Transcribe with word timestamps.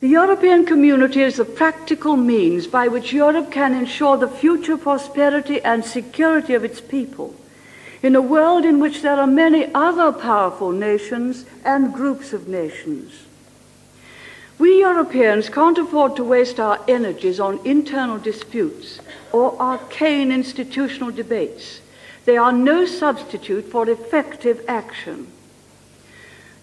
The 0.00 0.06
European 0.06 0.64
community 0.64 1.22
is 1.22 1.38
the 1.38 1.44
practical 1.44 2.16
means 2.16 2.68
by 2.68 2.86
which 2.86 3.12
Europe 3.12 3.50
can 3.50 3.74
ensure 3.74 4.16
the 4.16 4.28
future 4.28 4.76
prosperity 4.76 5.60
and 5.62 5.84
security 5.84 6.54
of 6.54 6.62
its 6.62 6.80
people 6.80 7.34
in 8.00 8.14
a 8.14 8.22
world 8.22 8.64
in 8.64 8.78
which 8.78 9.02
there 9.02 9.18
are 9.18 9.26
many 9.26 9.74
other 9.74 10.12
powerful 10.12 10.70
nations 10.70 11.46
and 11.64 11.92
groups 11.92 12.32
of 12.32 12.46
nations. 12.46 13.24
We 14.56 14.78
Europeans 14.78 15.48
can't 15.48 15.78
afford 15.78 16.14
to 16.14 16.22
waste 16.22 16.60
our 16.60 16.78
energies 16.86 17.40
on 17.40 17.58
internal 17.64 18.18
disputes 18.18 19.00
or 19.32 19.60
arcane 19.60 20.30
institutional 20.30 21.10
debates. 21.10 21.80
They 22.24 22.36
are 22.36 22.52
no 22.52 22.86
substitute 22.86 23.64
for 23.64 23.90
effective 23.90 24.64
action. 24.68 25.32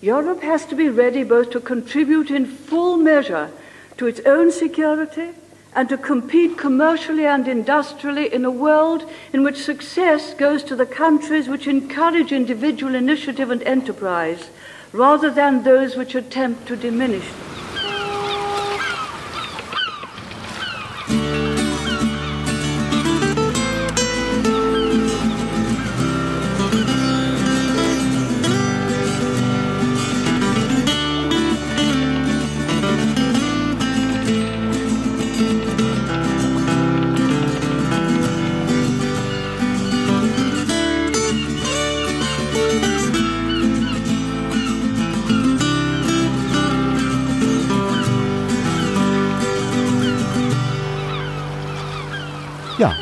Europe 0.05 0.43
has 0.43 0.67
to 0.67 0.75
be 0.75 0.87
ready 0.87 1.23
both 1.23 1.49
to 1.49 1.59
contribute 1.59 2.29
in 2.29 2.45
full 2.45 2.95
measure 2.95 3.49
to 3.97 4.05
its 4.05 4.20
own 4.20 4.51
security 4.51 5.31
and 5.73 5.89
to 5.89 5.97
compete 5.97 6.59
commercially 6.59 7.25
and 7.25 7.47
industrially 7.47 8.31
in 8.31 8.45
a 8.45 8.52
world 8.52 9.09
in 9.33 9.44
which 9.44 9.63
success 9.63 10.35
goes 10.35 10.63
to 10.63 10.75
the 10.75 10.85
countries 10.85 11.47
which 11.47 11.66
encourage 11.66 12.31
individual 12.31 12.94
initiative 12.94 13.49
and 13.49 13.63
enterprise 13.63 14.52
rather 14.94 15.31
than 15.31 15.63
those 15.63 15.95
which 15.95 16.13
attempt 16.13 16.67
to 16.67 16.75
diminish 16.75 17.27
them. 17.27 17.55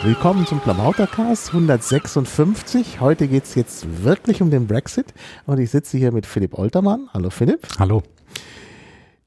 Willkommen 0.04 0.46
zum 0.46 0.62
Klamautercast 0.62 1.48
156. 1.54 3.00
Heute 3.00 3.28
geht 3.28 3.44
es 3.46 3.56
jetzt 3.56 4.04
wirklich 4.04 4.42
um 4.42 4.50
den 4.50 4.68
Brexit 4.68 5.14
und 5.46 5.60
ich 5.60 5.70
sitze 5.72 5.98
hier 5.98 6.12
mit 6.12 6.26
Philipp 6.26 6.58
Oltermann. 6.58 7.10
Hallo 7.14 7.30
Philipp. 7.30 7.68
Hallo. 7.80 8.04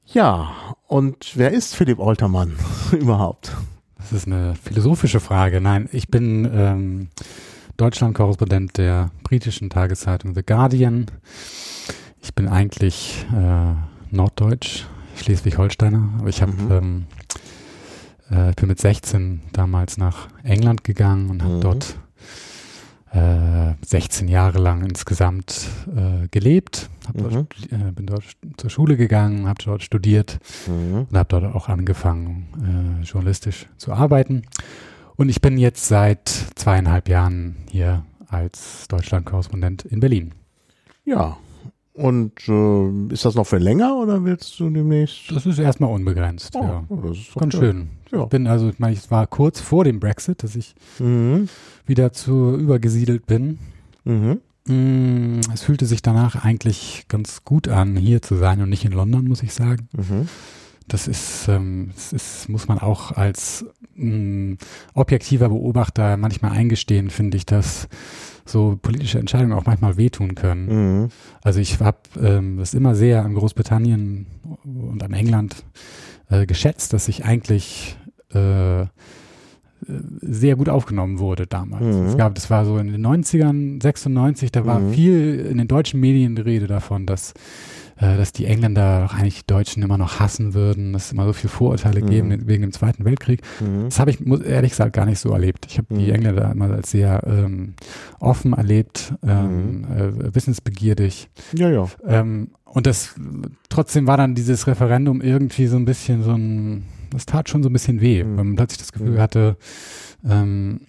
Ja, 0.05 0.51
und 0.87 1.31
wer 1.35 1.51
ist 1.51 1.75
Philipp 1.75 1.99
Oltermann 1.99 2.55
überhaupt? 2.91 3.55
Das 3.97 4.11
ist 4.13 4.27
eine 4.27 4.55
philosophische 4.55 5.19
Frage. 5.19 5.59
Nein, 5.61 5.89
ich 5.91 6.07
bin 6.09 6.49
ähm, 6.53 7.07
Deutschland-Korrespondent 7.77 8.77
der 8.77 9.11
britischen 9.23 9.69
Tageszeitung 9.69 10.33
The 10.35 10.43
Guardian. 10.43 11.07
Ich 12.21 12.33
bin 12.35 12.47
eigentlich 12.47 13.25
äh, 13.35 13.73
Norddeutsch, 14.15 14.85
Schleswig-Holsteiner, 15.17 16.09
aber 16.19 16.29
ich 16.29 16.41
habe 16.41 16.53
Mhm. 16.53 16.71
ähm, 16.71 17.05
äh, 18.31 18.49
ich 18.51 18.55
bin 18.55 18.67
mit 18.69 18.79
16 18.79 19.41
damals 19.53 19.97
nach 19.97 20.27
England 20.43 20.83
gegangen 20.83 21.29
und 21.29 21.43
habe 21.43 21.55
Mhm. 21.55 21.61
dort 21.61 21.95
äh, 23.13 23.73
16 23.85 24.27
Jahre 24.27 24.59
lang 24.59 24.83
insgesamt 24.83 25.67
äh, 25.95 26.27
gelebt. 26.29 26.89
Dort, 27.13 27.33
Mhm. 27.33 27.37
studi- 27.47 27.87
äh, 27.87 27.91
bin 27.91 28.05
dort 28.05 28.23
zur 28.57 28.69
Schule 28.69 28.97
gegangen, 28.97 29.47
habe 29.47 29.63
dort 29.63 29.81
studiert 29.81 30.39
Mhm. 30.67 31.07
und 31.09 31.17
habe 31.17 31.27
dort 31.29 31.55
auch 31.55 31.69
angefangen, 31.69 32.99
äh, 33.01 33.03
journalistisch 33.05 33.67
zu 33.77 33.93
arbeiten. 33.93 34.41
Und 35.15 35.29
ich 35.29 35.41
bin 35.41 35.57
jetzt 35.57 35.87
seit 35.87 36.27
zweieinhalb 36.55 37.07
Jahren 37.07 37.55
hier 37.71 38.03
als 38.27 38.87
Deutschland-Korrespondent 38.89 39.85
in 39.85 39.99
Berlin. 40.01 40.33
Ja, 41.05 41.37
und 41.97 42.31
äh, 42.47 43.13
ist 43.13 43.25
das 43.25 43.35
noch 43.35 43.45
für 43.47 43.57
länger 43.57 43.97
oder 43.97 44.23
willst 44.23 44.59
du 44.59 44.69
demnächst? 44.69 45.31
Das 45.31 45.45
ist 45.45 45.59
erstmal 45.59 45.91
unbegrenzt. 45.91 46.55
Oh, 46.55 46.61
ja. 46.63 46.83
das 47.03 47.17
ist 47.17 47.35
Ganz 47.35 47.55
schön. 47.55 47.89
Ja. 48.11 48.23
Ich 48.23 48.29
bin 48.29 48.47
also, 48.47 48.69
ich 48.69 48.79
meine, 48.79 48.95
es 48.95 49.11
war 49.11 49.27
kurz 49.27 49.59
vor 49.59 49.83
dem 49.83 49.99
Brexit, 49.99 50.43
dass 50.43 50.55
ich 50.55 50.75
Mhm. 50.99 51.49
wieder 51.85 52.13
zu 52.13 52.55
übergesiedelt 52.55 53.25
bin. 53.25 53.59
Mhm. 54.05 54.39
Mm, 54.67 55.39
Es 55.53 55.63
fühlte 55.63 55.85
sich 55.85 56.01
danach 56.01 56.43
eigentlich 56.43 57.05
ganz 57.07 57.43
gut 57.43 57.67
an, 57.67 57.95
hier 57.97 58.21
zu 58.21 58.35
sein 58.35 58.61
und 58.61 58.69
nicht 58.69 58.85
in 58.85 58.91
London, 58.91 59.25
muss 59.27 59.43
ich 59.43 59.53
sagen. 59.53 59.87
Mhm. 59.93 60.27
Das 60.89 61.07
ist, 61.09 61.47
ähm, 61.49 61.91
das 61.95 62.13
ist, 62.13 62.47
muss 62.49 62.67
man 62.69 62.79
auch 62.79 63.11
als 63.11 63.65
mh, 63.95 64.55
objektiver 64.93 65.49
Beobachter 65.49 66.15
manchmal 66.15 66.51
eingestehen, 66.51 67.09
finde 67.09 67.35
ich, 67.37 67.45
dass 67.45 67.89
so 68.47 68.77
politische 68.81 69.19
Entscheidungen 69.19 69.53
auch 69.53 69.65
manchmal 69.65 69.97
wehtun 69.97 70.35
können. 70.35 71.01
Mhm. 71.01 71.09
Also 71.43 71.59
ich 71.59 71.79
habe 71.79 71.97
ähm, 72.21 72.57
das 72.57 72.73
immer 72.73 72.95
sehr 72.95 73.23
an 73.23 73.33
Großbritannien 73.35 74.27
und 74.63 75.03
an 75.03 75.13
England 75.13 75.63
äh, 76.29 76.45
geschätzt, 76.45 76.93
dass 76.93 77.07
ich 77.07 77.25
eigentlich 77.25 77.97
äh, 78.33 78.85
sehr 80.21 80.55
gut 80.55 80.69
aufgenommen 80.69 81.19
wurde 81.19 81.45
damals. 81.47 81.85
Mhm. 81.95 82.05
Es 82.07 82.17
gab, 82.17 82.35
das 82.35 82.49
war 82.49 82.65
so 82.65 82.77
in 82.77 82.87
den 82.91 83.05
90ern, 83.05 83.81
96, 83.81 84.51
da 84.51 84.65
war 84.65 84.79
Mhm. 84.79 84.93
viel 84.93 85.47
in 85.51 85.57
den 85.59 85.67
deutschen 85.67 85.99
Medien 85.99 86.35
die 86.35 86.41
Rede 86.41 86.67
davon, 86.67 87.05
dass 87.05 87.33
äh, 87.99 88.15
dass 88.17 88.31
die 88.31 88.45
Engländer 88.45 89.09
eigentlich 89.11 89.41
die 89.41 89.47
Deutschen 89.47 89.83
immer 89.83 89.97
noch 89.97 90.19
hassen 90.19 90.53
würden, 90.53 90.93
dass 90.93 91.05
es 91.07 91.11
immer 91.13 91.25
so 91.25 91.33
viele 91.33 91.49
Vorurteile 91.49 92.01
Mhm. 92.01 92.07
geben 92.09 92.47
wegen 92.47 92.61
dem 92.61 92.71
Zweiten 92.71 93.05
Weltkrieg. 93.05 93.41
Mhm. 93.59 93.85
Das 93.85 93.99
habe 93.99 94.11
ich 94.11 94.19
muss, 94.25 94.41
ehrlich 94.41 94.71
gesagt 94.71 94.93
gar 94.93 95.05
nicht 95.05 95.19
so 95.19 95.31
erlebt. 95.31 95.65
Ich 95.69 95.77
habe 95.77 95.87
die 95.95 96.07
Mhm. 96.07 96.13
Engländer 96.15 96.51
immer 96.51 96.69
als 96.71 96.91
sehr 96.91 97.21
ähm, 97.25 97.73
offen 98.19 98.53
erlebt, 98.53 99.13
ähm, 99.25 99.85
äh, 99.95 100.35
wissensbegierig. 100.35 101.29
Ja, 101.53 101.69
ja. 101.69 101.87
Ähm, 102.05 102.49
und 102.65 102.85
das 102.85 103.15
trotzdem 103.69 104.07
war 104.07 104.17
dann 104.17 104.35
dieses 104.35 104.67
Referendum 104.67 105.21
irgendwie 105.21 105.67
so 105.67 105.77
ein 105.77 105.85
bisschen 105.85 106.23
so 106.23 106.33
ein, 106.33 106.83
das 107.11 107.25
tat 107.25 107.49
schon 107.49 107.63
so 107.63 107.69
ein 107.69 107.73
bisschen 107.73 108.01
weh, 108.01 108.23
Mhm. 108.23 108.37
weil 108.37 108.43
man 108.43 108.55
plötzlich 108.57 108.79
das 108.79 108.91
Gefühl 108.91 109.11
Mhm. 109.15 109.19
hatte, 109.19 109.57
ähm, 110.25 110.79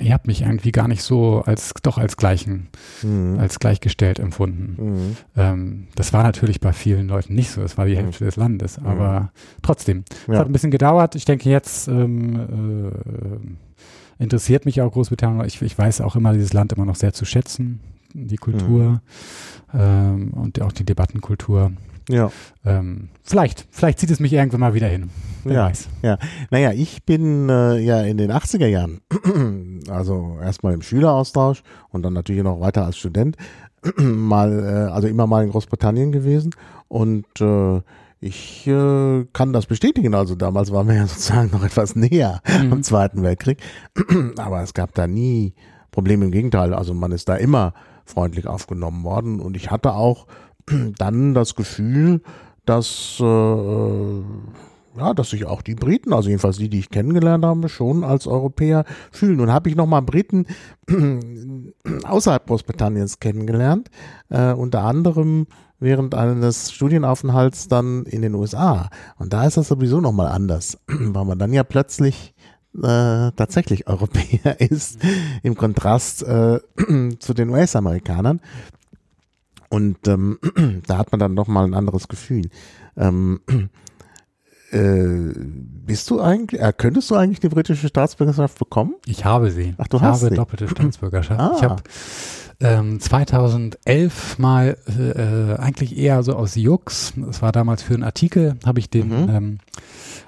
ihr 0.00 0.12
habt 0.12 0.26
mich 0.26 0.42
irgendwie 0.42 0.72
gar 0.72 0.88
nicht 0.88 1.02
so 1.02 1.42
als 1.46 1.72
doch 1.82 1.98
als 1.98 2.16
gleichen, 2.16 2.68
Mhm. 3.02 3.38
als 3.38 3.58
gleichgestellt 3.58 4.18
empfunden. 4.18 4.76
Mhm. 4.78 5.16
Ähm, 5.36 5.86
das 5.94 6.12
war 6.12 6.22
natürlich 6.22 6.60
bei 6.60 6.72
vielen 6.72 7.08
Leuten 7.08 7.34
nicht 7.34 7.50
so, 7.50 7.60
das 7.62 7.78
war 7.78 7.86
die 7.86 7.96
Hälfte 7.96 8.24
des 8.24 8.36
Landes, 8.36 8.78
aber 8.78 9.32
trotzdem. 9.62 10.04
Es 10.28 10.34
Ja. 10.34 10.38
hat 10.40 10.46
ein 10.46 10.52
bisschen 10.52 10.70
gedauert. 10.70 11.14
Ich 11.14 11.24
denke, 11.24 11.48
jetzt 11.50 11.88
ähm, 11.88 12.90
äh, 14.18 14.22
interessiert 14.22 14.64
mich 14.64 14.80
auch 14.80 14.92
Großbritannien. 14.92 15.44
Ich, 15.46 15.60
ich 15.62 15.76
weiß 15.76 16.00
auch 16.00 16.14
immer 16.16 16.32
dieses 16.32 16.52
Land 16.52 16.72
immer 16.72 16.84
noch 16.84 16.96
sehr 16.96 17.12
zu 17.12 17.24
schätzen, 17.24 17.80
die 18.12 18.36
Kultur 18.36 19.00
ähm, 19.72 20.32
und 20.34 20.60
auch 20.62 20.72
die 20.72 20.84
Debattenkultur. 20.84 21.72
Ja. 22.08 22.30
Ähm, 22.64 23.08
vielleicht, 23.22 23.66
vielleicht 23.70 23.98
zieht 23.98 24.10
es 24.10 24.20
mich 24.20 24.32
irgendwann 24.32 24.60
mal 24.60 24.74
wieder 24.74 24.88
hin. 24.88 25.10
Wer 25.44 25.52
Ja. 25.54 25.64
weiß. 25.66 25.88
Naja, 26.50 26.72
ich 26.72 27.04
bin 27.04 27.48
äh, 27.48 27.78
ja 27.78 28.00
in 28.02 28.16
den 28.16 28.30
80er 28.32 28.66
Jahren, 28.66 29.00
also 29.90 30.38
erstmal 30.42 30.74
im 30.74 30.82
Schüleraustausch 30.82 31.62
und 31.90 32.02
dann 32.02 32.12
natürlich 32.12 32.42
noch 32.42 32.60
weiter 32.60 32.84
als 32.84 32.96
Student, 32.98 33.36
mal, 33.96 34.52
äh, 34.88 34.92
also 34.92 35.08
immer 35.08 35.26
mal 35.26 35.44
in 35.44 35.50
Großbritannien 35.50 36.12
gewesen 36.12 36.54
und 36.88 37.26
äh, 37.40 37.80
ich 38.20 38.66
äh, 38.66 39.24
kann 39.34 39.52
das 39.52 39.66
bestätigen. 39.66 40.14
Also 40.14 40.34
damals 40.34 40.72
waren 40.72 40.88
wir 40.88 40.94
ja 40.94 41.06
sozusagen 41.06 41.50
noch 41.50 41.62
etwas 41.64 41.94
näher 41.94 42.40
Mhm. 42.62 42.72
am 42.72 42.82
Zweiten 42.82 43.22
Weltkrieg, 43.22 43.58
aber 44.38 44.62
es 44.62 44.72
gab 44.74 44.94
da 44.94 45.06
nie 45.06 45.54
Probleme. 45.90 46.24
Im 46.24 46.30
Gegenteil, 46.30 46.72
also 46.74 46.94
man 46.94 47.12
ist 47.12 47.28
da 47.28 47.36
immer 47.36 47.74
freundlich 48.06 48.46
aufgenommen 48.46 49.04
worden 49.04 49.40
und 49.40 49.56
ich 49.56 49.70
hatte 49.70 49.92
auch 49.94 50.26
dann 50.98 51.34
das 51.34 51.54
Gefühl, 51.54 52.20
dass 52.64 53.18
äh, 53.20 54.22
ja, 54.96 55.12
dass 55.12 55.30
sich 55.30 55.44
auch 55.44 55.62
die 55.62 55.74
Briten, 55.74 56.12
also 56.12 56.28
jedenfalls 56.28 56.58
die, 56.58 56.68
die 56.68 56.78
ich 56.78 56.90
kennengelernt 56.90 57.44
habe, 57.44 57.68
schon 57.68 58.04
als 58.04 58.26
Europäer 58.26 58.84
fühlen. 59.10 59.38
Nun 59.38 59.52
habe 59.52 59.68
ich 59.68 59.76
nochmal 59.76 60.02
Briten 60.02 60.46
außerhalb 62.04 62.46
Großbritanniens 62.46 63.18
kennengelernt, 63.18 63.90
äh, 64.28 64.52
unter 64.52 64.84
anderem 64.84 65.46
während 65.80 66.14
eines 66.14 66.72
Studienaufenthalts 66.72 67.68
dann 67.68 68.04
in 68.04 68.22
den 68.22 68.34
USA. 68.34 68.88
Und 69.18 69.32
da 69.32 69.44
ist 69.44 69.56
das 69.56 69.68
sowieso 69.68 70.00
nochmal 70.00 70.28
anders, 70.28 70.78
weil 70.86 71.24
man 71.24 71.38
dann 71.38 71.52
ja 71.52 71.64
plötzlich 71.64 72.34
äh, 72.76 73.32
tatsächlich 73.32 73.86
Europäer 73.88 74.60
ist, 74.60 74.98
im 75.42 75.56
Kontrast 75.56 76.22
äh, 76.22 76.60
zu 77.18 77.34
den 77.34 77.50
US-Amerikanern. 77.50 78.40
Und 79.74 80.06
ähm, 80.08 80.38
da 80.86 80.98
hat 80.98 81.10
man 81.12 81.18
dann 81.18 81.34
nochmal 81.34 81.64
ein 81.66 81.74
anderes 81.74 82.08
Gefühl. 82.08 82.48
Ähm, 82.96 83.40
äh, 84.70 85.32
bist 85.86 86.10
du 86.10 86.20
eigentlich, 86.20 86.60
äh, 86.60 86.72
könntest 86.76 87.10
du 87.10 87.16
eigentlich 87.16 87.40
die 87.40 87.48
britische 87.48 87.88
Staatsbürgerschaft 87.88 88.58
bekommen? 88.58 88.94
Ich 89.06 89.24
habe 89.24 89.50
sie. 89.50 89.74
Ach, 89.78 89.88
du 89.88 89.96
ich 89.98 90.02
hast 90.02 90.22
habe 90.22 90.30
sie. 90.30 90.36
doppelte 90.36 90.68
Staatsbürgerschaft. 90.68 91.40
Ah. 91.40 91.54
Ich 91.56 91.62
habe 91.62 91.82
ähm, 92.60 93.00
2011 93.00 94.38
mal 94.38 94.76
äh, 94.86 95.60
eigentlich 95.60 95.96
eher 95.98 96.22
so 96.22 96.34
aus 96.34 96.54
Jux, 96.54 97.12
das 97.16 97.42
war 97.42 97.50
damals 97.52 97.82
für 97.82 97.94
einen 97.94 98.04
Artikel, 98.04 98.56
habe 98.64 98.78
ich 98.78 98.88
den 98.90 99.08
Mhm. 99.08 99.28
ähm, 99.28 99.58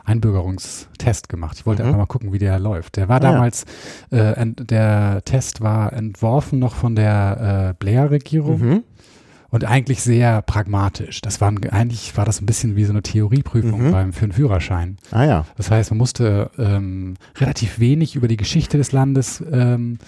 Einbürgerungstest 0.04 1.28
gemacht. 1.28 1.56
Ich 1.58 1.66
wollte 1.66 1.82
Mhm. 1.82 1.88
einfach 1.88 1.98
mal 2.00 2.06
gucken, 2.06 2.32
wie 2.32 2.38
der 2.38 2.58
läuft. 2.58 2.96
Der 2.96 3.08
war 3.08 3.20
Ah, 3.20 3.24
ja. 3.24 3.32
damals, 3.32 3.64
äh, 4.10 4.18
ent, 4.34 4.70
der 4.70 5.22
Test 5.24 5.60
war 5.60 5.92
entworfen 5.92 6.58
noch 6.58 6.74
von 6.74 6.94
der 6.96 7.70
äh, 7.70 7.74
Blair-Regierung 7.78 8.60
Mhm. 8.60 8.82
Und 9.56 9.64
eigentlich 9.64 10.02
sehr 10.02 10.42
pragmatisch. 10.42 11.20
Das 11.20 11.40
waren 11.40 11.58
eigentlich 11.70 12.16
war 12.16 12.24
das 12.24 12.40
ein 12.40 12.46
bisschen 12.46 12.76
wie 12.76 12.84
so 12.84 12.92
eine 12.92 13.02
Theorieprüfung 13.02 13.86
Mhm. 13.88 13.90
beim 13.92 14.12
für 14.12 14.24
einen 14.24 14.32
Führerschein. 14.32 14.96
Ah 15.10 15.24
ja. 15.24 15.46
Das 15.56 15.70
heißt, 15.70 15.90
man 15.90 15.98
musste 15.98 16.50
ähm, 16.58 17.14
relativ 17.38 17.78
wenig 17.80 18.14
über 18.16 18.28
die 18.28 18.36
Geschichte 18.36 18.76
des 18.78 18.92
Landes 18.92 19.42
ähm, 19.50 19.98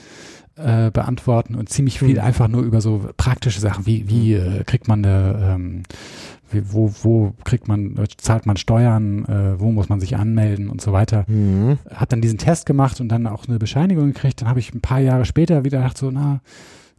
äh, 0.56 0.90
beantworten 0.90 1.54
und 1.54 1.68
ziemlich 1.68 1.98
viel 1.98 2.14
Mhm. 2.16 2.20
einfach 2.20 2.48
nur 2.48 2.62
über 2.62 2.80
so 2.80 3.08
praktische 3.16 3.60
Sachen, 3.60 3.86
wie, 3.86 4.08
wie 4.08 4.34
äh, 4.34 4.64
kriegt 4.64 4.88
man 4.88 5.04
eine, 5.04 5.54
ähm, 5.54 5.82
wie, 6.50 6.72
wo, 6.72 6.92
wo 7.02 7.32
kriegt 7.44 7.68
man, 7.68 7.94
zahlt 8.16 8.44
man 8.46 8.56
Steuern, 8.56 9.24
äh, 9.26 9.60
wo 9.60 9.70
muss 9.70 9.88
man 9.88 10.00
sich 10.00 10.16
anmelden 10.16 10.68
und 10.68 10.80
so 10.80 10.92
weiter. 10.92 11.24
Mhm. 11.28 11.78
Hat 11.94 12.12
dann 12.12 12.20
diesen 12.20 12.38
Test 12.38 12.66
gemacht 12.66 13.00
und 13.00 13.08
dann 13.08 13.26
auch 13.26 13.46
eine 13.48 13.58
Bescheinigung 13.58 14.08
gekriegt. 14.12 14.40
Dann 14.40 14.48
habe 14.48 14.58
ich 14.60 14.74
ein 14.74 14.80
paar 14.80 15.00
Jahre 15.00 15.24
später 15.24 15.64
wieder 15.64 15.78
gedacht, 15.78 15.96
so, 15.98 16.10
na, 16.10 16.40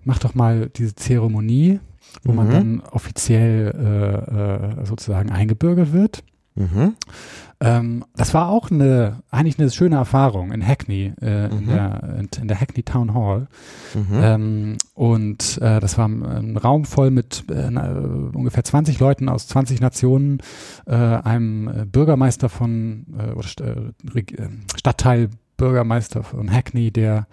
mach 0.05 0.19
doch 0.19 0.35
mal 0.35 0.69
diese 0.75 0.95
Zeremonie, 0.95 1.79
wo 2.23 2.33
man 2.33 2.47
Mhm. 2.47 2.51
dann 2.51 2.81
offiziell 2.91 3.73
äh, 3.75 4.81
äh, 4.81 4.85
sozusagen 4.85 5.31
eingebürgert 5.31 5.93
wird. 5.93 6.23
Mhm. 6.55 6.95
Ähm, 7.61 8.03
das 8.15 8.33
war 8.33 8.49
auch 8.49 8.69
eine, 8.71 9.21
eigentlich 9.31 9.59
eine 9.59 9.69
schöne 9.69 9.95
Erfahrung 9.95 10.51
in 10.51 10.65
Hackney, 10.65 11.13
äh, 11.21 11.45
in, 11.49 11.65
Mhm. 11.65 11.67
der, 11.67 12.03
in, 12.19 12.29
in 12.41 12.47
der 12.49 12.59
Hackney 12.59 12.83
Town 12.83 13.13
Hall. 13.13 13.47
Mhm. 13.93 14.07
Ähm, 14.13 14.77
und 14.93 15.57
äh, 15.61 15.79
das 15.79 15.97
war 15.97 16.07
ein, 16.09 16.57
Raum 16.57 16.83
voll 16.85 17.11
mit 17.11 17.45
äh, 17.49 17.69
ungefähr 18.33 18.63
20 18.63 18.99
Leuten 18.99 19.29
aus 19.29 19.47
20 19.47 19.79
Nationen, 19.79 20.39
äh, 20.85 20.95
einem 20.95 21.67
äh, 21.67 21.85
Bürgermeister 21.85 22.49
von, 22.49 23.05
äh, 23.17 23.31
oder 23.31 23.47
St 23.47 23.63
äh, 25.59 25.65
äh, 25.65 25.69
Stadtteilbürgermeister 25.99 26.23
von 26.23 26.51
Hackney, 26.51 26.91
der 26.91 27.27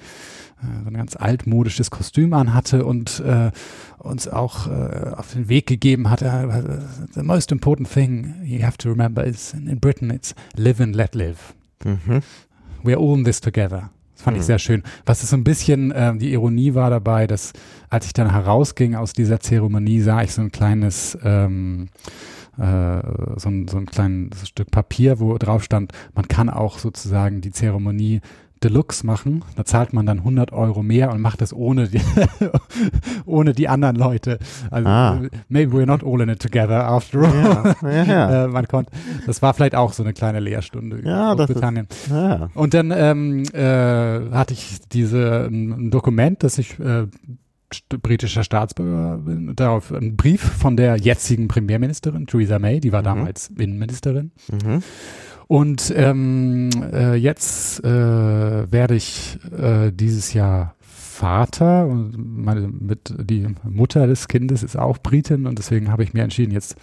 äh, 0.62 0.82
so 0.82 0.90
ein 0.90 0.94
ganz 0.94 1.16
altmodisches 1.16 1.90
Kostüm 1.90 2.32
anhatte 2.32 2.84
und 2.84 3.20
äh, 3.20 3.50
uns 3.98 4.28
auch 4.28 4.66
äh, 4.68 5.10
auf 5.16 5.32
den 5.32 5.48
Weg 5.48 5.66
gegeben 5.66 6.10
hat. 6.10 6.22
Äh, 6.22 6.46
the 7.14 7.22
most 7.22 7.52
important 7.52 7.90
thing 7.90 8.34
you 8.44 8.62
have 8.62 8.76
to 8.78 8.88
remember 8.88 9.24
is 9.24 9.52
in 9.54 9.78
Britain 9.80 10.10
it's 10.10 10.34
live 10.56 10.80
and 10.80 10.94
let 10.94 11.14
live. 11.14 11.54
Mhm. 11.84 12.22
We're 12.82 12.98
all 12.98 13.18
in 13.18 13.24
this 13.24 13.40
together. 13.40 13.90
Das 14.14 14.22
fand 14.22 14.36
ich 14.36 14.42
Mhm. 14.44 14.46
sehr 14.46 14.58
schön. 14.58 14.82
Was 15.04 15.22
ist 15.22 15.30
so 15.30 15.36
ein 15.36 15.44
bisschen, 15.44 15.92
ähm, 15.94 16.18
die 16.18 16.32
Ironie 16.32 16.74
war 16.74 16.88
dabei, 16.90 17.26
dass 17.26 17.52
als 17.90 18.06
ich 18.06 18.12
dann 18.14 18.30
herausging 18.30 18.94
aus 18.94 19.12
dieser 19.12 19.40
Zeremonie, 19.40 20.00
sah 20.00 20.22
ich 20.22 20.32
so 20.32 20.40
ein 20.42 20.50
kleines, 20.52 21.18
ähm, 21.22 21.88
äh, 22.58 23.02
so, 23.36 23.48
ein, 23.48 23.68
so 23.68 23.76
ein 23.78 23.86
kleines 23.86 24.48
Stück 24.48 24.70
Papier, 24.70 25.20
wo 25.20 25.36
drauf 25.38 25.62
stand, 25.64 25.92
man 26.14 26.26
kann 26.28 26.48
auch 26.50 26.78
sozusagen 26.78 27.40
die 27.40 27.50
Zeremonie 27.52 28.20
Deluxe 28.64 29.04
machen. 29.06 29.44
Da 29.54 29.66
zahlt 29.66 29.92
man 29.92 30.06
dann 30.06 30.18
100 30.20 30.50
Euro 30.52 30.82
mehr 30.82 31.12
und 31.12 31.20
macht 31.20 31.42
das 31.42 31.52
ohne 31.52 31.88
die, 31.88 32.00
ohne 33.26 33.52
die 33.52 33.68
anderen 33.68 33.96
Leute. 33.96 34.38
Also 34.70 34.88
Ah. 34.88 35.20
maybe 35.48 35.76
we're 35.76 35.84
not 35.86 36.02
all 36.04 36.20
in 36.22 36.30
it 36.30 36.40
together 36.40 36.86
after 36.88 37.20
all. 37.22 37.74
Ja, 37.82 37.90
ja, 37.90 38.04
ja. 38.04 38.44
äh, 38.44 38.48
man 38.48 38.66
konnte, 38.66 38.90
das 39.26 39.42
war 39.42 39.52
vielleicht 39.54 39.74
auch 39.74 39.92
so 39.92 40.02
eine 40.02 40.14
kleine 40.14 40.40
Lehrstunde 40.40 40.96
über 40.96 41.08
Ja, 41.08 41.34
das 41.34 41.50
ist- 41.50 41.54
Großbritannien. 41.56 41.86
ja. 42.10 42.48
Und 42.54 42.72
dann 42.74 42.92
ähm, 42.96 43.42
äh, 43.52 44.30
hatte 44.34 44.54
ich 44.54 44.78
diese 44.90 45.46
ein, 45.50 45.90
Dokument, 45.90 46.42
dass 46.42 46.56
ich 46.58 46.78
äh, 46.80 47.06
britischer 48.02 48.44
Staatsbürger 48.44 49.18
bin, 49.18 49.54
darauf 49.56 49.92
einen 49.92 50.16
Brief 50.16 50.40
von 50.42 50.76
der 50.76 50.96
jetzigen 50.96 51.48
Premierministerin 51.48 52.26
Theresa 52.26 52.58
May, 52.58 52.80
die 52.80 52.92
war 52.92 53.00
Mhm. 53.00 53.04
damals 53.04 53.48
Innenministerin. 53.58 54.30
Mhm. 54.50 54.82
Und 55.48 55.92
ähm, 55.96 56.70
äh, 56.92 57.14
jetzt 57.14 57.84
äh, 57.84 57.88
werde 58.72 58.94
ich 58.96 59.38
äh, 59.56 59.92
dieses 59.92 60.32
Jahr 60.32 60.74
Vater 60.80 61.86
und 61.86 62.14
meine 62.18 62.68
mit 62.68 63.14
die 63.18 63.46
Mutter 63.64 64.06
des 64.06 64.28
Kindes 64.28 64.62
ist 64.62 64.76
auch 64.76 64.98
Britin 64.98 65.46
und 65.46 65.58
deswegen 65.58 65.90
habe 65.90 66.02
ich 66.02 66.12
mir 66.12 66.22
entschieden, 66.24 66.52
jetzt 66.52 66.76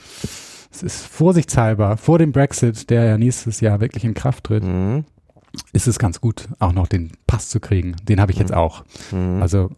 es 0.71 0.81
ist 0.81 1.05
vorsichtshalber 1.05 1.97
vor 1.97 2.17
dem 2.17 2.31
Brexit, 2.31 2.89
der 2.89 3.03
ja 3.03 3.17
nächstes 3.19 3.59
Jahr 3.61 3.79
wirklich 3.79 4.03
in 4.05 4.15
Kraft 4.15 4.45
tritt, 4.45 4.63
Mhm. 4.63 5.03
Ist 5.71 5.87
es 5.87 5.99
ganz 5.99 6.21
gut, 6.21 6.47
auch 6.59 6.73
noch 6.73 6.87
den 6.87 7.11
Pass 7.27 7.49
zu 7.49 7.59
kriegen. 7.59 7.95
Den 8.03 8.19
habe 8.19 8.31
ich 8.31 8.37
jetzt 8.37 8.53
auch. 8.53 8.83
Mhm. 9.11 9.41
Also 9.41 9.69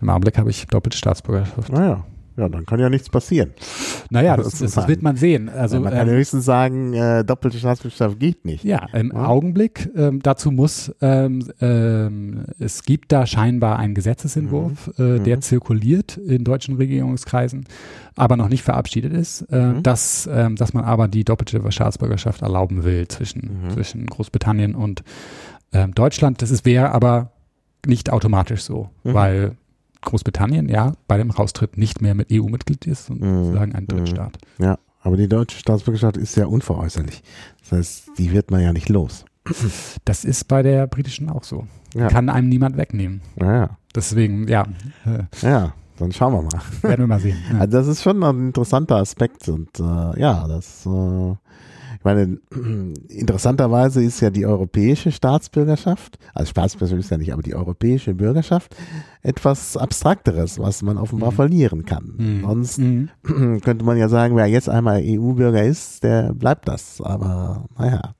im 0.00 0.10
Augenblick 0.10 0.38
habe 0.38 0.50
ich 0.50 0.66
doppelte 0.66 0.96
Staatsbürgerschaft. 0.96 1.72
naja. 1.72 2.04
Ja, 2.38 2.48
dann 2.48 2.64
kann 2.66 2.78
ja 2.78 2.88
nichts 2.88 3.10
passieren. 3.10 3.50
Naja, 4.10 4.36
das, 4.36 4.58
das, 4.58 4.72
das 4.72 4.86
wird 4.88 5.02
man 5.02 5.16
sehen. 5.16 5.48
Also 5.48 5.80
man 5.80 5.92
kann 5.92 6.06
ja 6.06 6.12
ähm, 6.12 6.18
höchstens 6.18 6.44
sagen, 6.44 6.94
äh, 6.94 7.24
doppelte 7.24 7.58
Staatsbürgerschaft 7.58 8.20
geht 8.20 8.44
nicht. 8.44 8.62
Ja, 8.64 8.86
im 8.92 9.10
Ja. 9.12 9.26
Augenblick, 9.26 9.90
ähm, 9.96 10.20
dazu 10.22 10.50
muss, 10.52 10.94
ähm, 11.02 11.44
ähm, 11.60 12.44
es 12.60 12.84
gibt 12.84 13.10
da 13.12 13.26
scheinbar 13.26 13.78
einen 13.78 13.94
Gesetzesentwurf, 13.94 14.88
äh, 14.98 15.18
der 15.18 15.36
Mhm. 15.36 15.42
zirkuliert 15.42 16.16
in 16.16 16.44
deutschen 16.44 16.76
Regierungskreisen, 16.76 17.64
aber 18.16 18.36
noch 18.36 18.48
nicht 18.48 18.62
verabschiedet 18.62 19.12
ist, 19.12 19.42
äh, 19.50 19.58
Mhm. 19.74 19.82
dass, 19.82 20.28
ähm, 20.32 20.54
dass 20.56 20.72
man 20.74 20.84
aber 20.84 21.08
die 21.08 21.24
doppelte 21.24 21.60
Staatsbürgerschaft 21.72 22.42
erlauben 22.42 22.84
will 22.84 23.08
zwischen, 23.08 23.62
Mhm. 23.64 23.70
zwischen 23.70 24.06
Großbritannien 24.06 24.74
und 24.76 25.02
ähm, 25.72 25.92
Deutschland. 25.94 26.40
Das 26.40 26.64
wäre 26.64 26.92
aber 26.92 27.32
nicht 27.86 28.10
automatisch 28.10 28.62
so, 28.62 28.90
Mhm. 29.04 29.14
weil 29.14 29.52
Großbritannien 30.02 30.68
ja 30.68 30.92
bei 31.06 31.16
dem 31.18 31.30
Raustritt 31.30 31.76
nicht 31.76 32.00
mehr 32.00 32.14
mit 32.14 32.28
EU-Mitglied 32.32 32.86
ist 32.86 33.10
und 33.10 33.20
Mhm. 33.20 33.44
sozusagen 33.44 33.74
ein 33.74 33.82
Mhm. 33.84 33.88
Drittstaat. 33.88 34.38
Ja, 34.58 34.78
aber 35.02 35.16
die 35.16 35.28
deutsche 35.28 35.58
Staatsbürgerschaft 35.58 36.16
ist 36.16 36.36
ja 36.36 36.46
unveräußerlich. 36.46 37.22
Das 37.62 37.72
heißt, 37.72 38.10
die 38.18 38.32
wird 38.32 38.50
man 38.50 38.60
ja 38.60 38.72
nicht 38.72 38.88
los. 38.88 39.24
Das 40.04 40.24
ist 40.24 40.48
bei 40.48 40.62
der 40.62 40.86
britischen 40.86 41.28
auch 41.30 41.44
so. 41.44 41.66
Ja. 41.94 42.08
Kann 42.08 42.28
einem 42.28 42.48
niemand 42.48 42.76
wegnehmen. 42.76 43.20
Ja, 43.40 43.70
Deswegen, 43.94 44.46
ja, 44.48 44.64
ja, 45.42 45.72
dann 45.98 46.12
schauen 46.12 46.34
wir 46.34 46.42
mal. 46.42 46.62
werden 46.82 47.00
wir 47.00 47.06
mal 47.06 47.18
sehen. 47.20 47.38
Ja. 47.52 47.58
Also 47.60 47.78
das 47.78 47.86
ist 47.88 48.02
schon 48.02 48.22
ein 48.22 48.48
interessanter 48.48 48.96
Aspekt 48.96 49.48
und 49.48 49.80
äh, 49.80 50.20
ja, 50.20 50.46
das, 50.46 50.84
äh, 50.86 51.34
ich 51.98 52.04
meine, 52.04 52.38
interessanterweise 53.08 54.02
ist 54.02 54.20
ja 54.20 54.30
die 54.30 54.46
europäische 54.46 55.10
Staatsbürgerschaft, 55.12 56.18
also 56.34 56.48
Staatsbürgerschaft 56.50 57.00
ist 57.04 57.10
ja 57.10 57.18
nicht, 57.18 57.32
aber 57.32 57.42
die 57.42 57.54
europäische 57.54 58.14
Bürgerschaft 58.14 58.74
etwas 59.22 59.76
Abstrakteres, 59.76 60.58
was 60.58 60.82
man 60.82 60.96
offenbar 60.96 61.32
Mhm. 61.32 61.36
verlieren 61.36 61.84
kann. 61.84 62.14
Mhm. 62.16 62.40
Sonst 62.42 62.78
Mhm. 62.78 63.08
könnte 63.62 63.84
man 63.84 63.96
ja 63.98 64.08
sagen, 64.08 64.36
wer 64.36 64.46
jetzt 64.46 64.68
einmal 64.68 65.02
EU-Bürger 65.04 65.64
ist, 65.64 66.02
der 66.04 66.32
bleibt 66.34 66.68
das. 66.68 67.00
Aber 67.00 67.66
naja, 67.78 68.14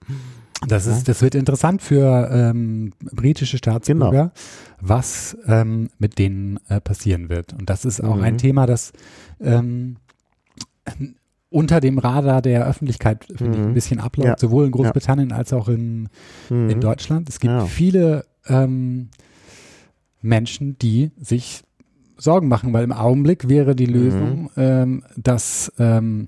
Das, 0.66 0.86
ist, 0.86 1.06
das 1.06 1.22
wird 1.22 1.36
interessant 1.36 1.82
für 1.82 2.28
ähm, 2.32 2.92
britische 3.12 3.58
Staatsbürger, 3.58 4.10
Genau. 4.10 4.30
was 4.80 5.36
ähm, 5.46 5.88
mit 6.00 6.18
denen 6.18 6.58
äh, 6.68 6.80
passieren 6.80 7.28
wird. 7.28 7.52
Und 7.52 7.70
das 7.70 7.84
ist 7.84 8.02
auch 8.02 8.16
Mhm. 8.16 8.22
ein 8.24 8.38
Thema, 8.38 8.66
das 8.66 8.92
ähm, 9.40 9.96
unter 11.50 11.80
dem 11.80 11.98
Radar 11.98 12.42
der 12.42 12.66
Öffentlichkeit 12.66 13.24
finde 13.36 13.58
ich, 13.58 13.62
Mhm. 13.64 13.68
ein 13.70 13.74
bisschen 13.74 14.00
abläuft, 14.00 14.28
Ja. 14.28 14.36
sowohl 14.38 14.66
in 14.66 14.70
Großbritannien 14.72 15.32
als 15.32 15.52
auch 15.52 15.68
in, 15.68 16.08
in 16.50 16.66
Mhm. 16.66 16.80
Deutschland. 16.80 17.28
Es 17.28 17.40
gibt 17.40 17.52
Ja. 17.52 17.64
viele 17.66 18.24
ähm, 18.48 19.08
Menschen, 20.20 20.78
die 20.78 21.10
sich 21.20 21.62
Sorgen 22.16 22.48
machen, 22.48 22.72
weil 22.72 22.82
im 22.84 22.92
Augenblick 22.92 23.48
wäre 23.48 23.76
die 23.76 23.86
Mhm. 23.86 23.92
Lösung, 23.92 24.50
ähm, 24.56 25.04
dass 25.16 25.72
ähm, 25.78 26.26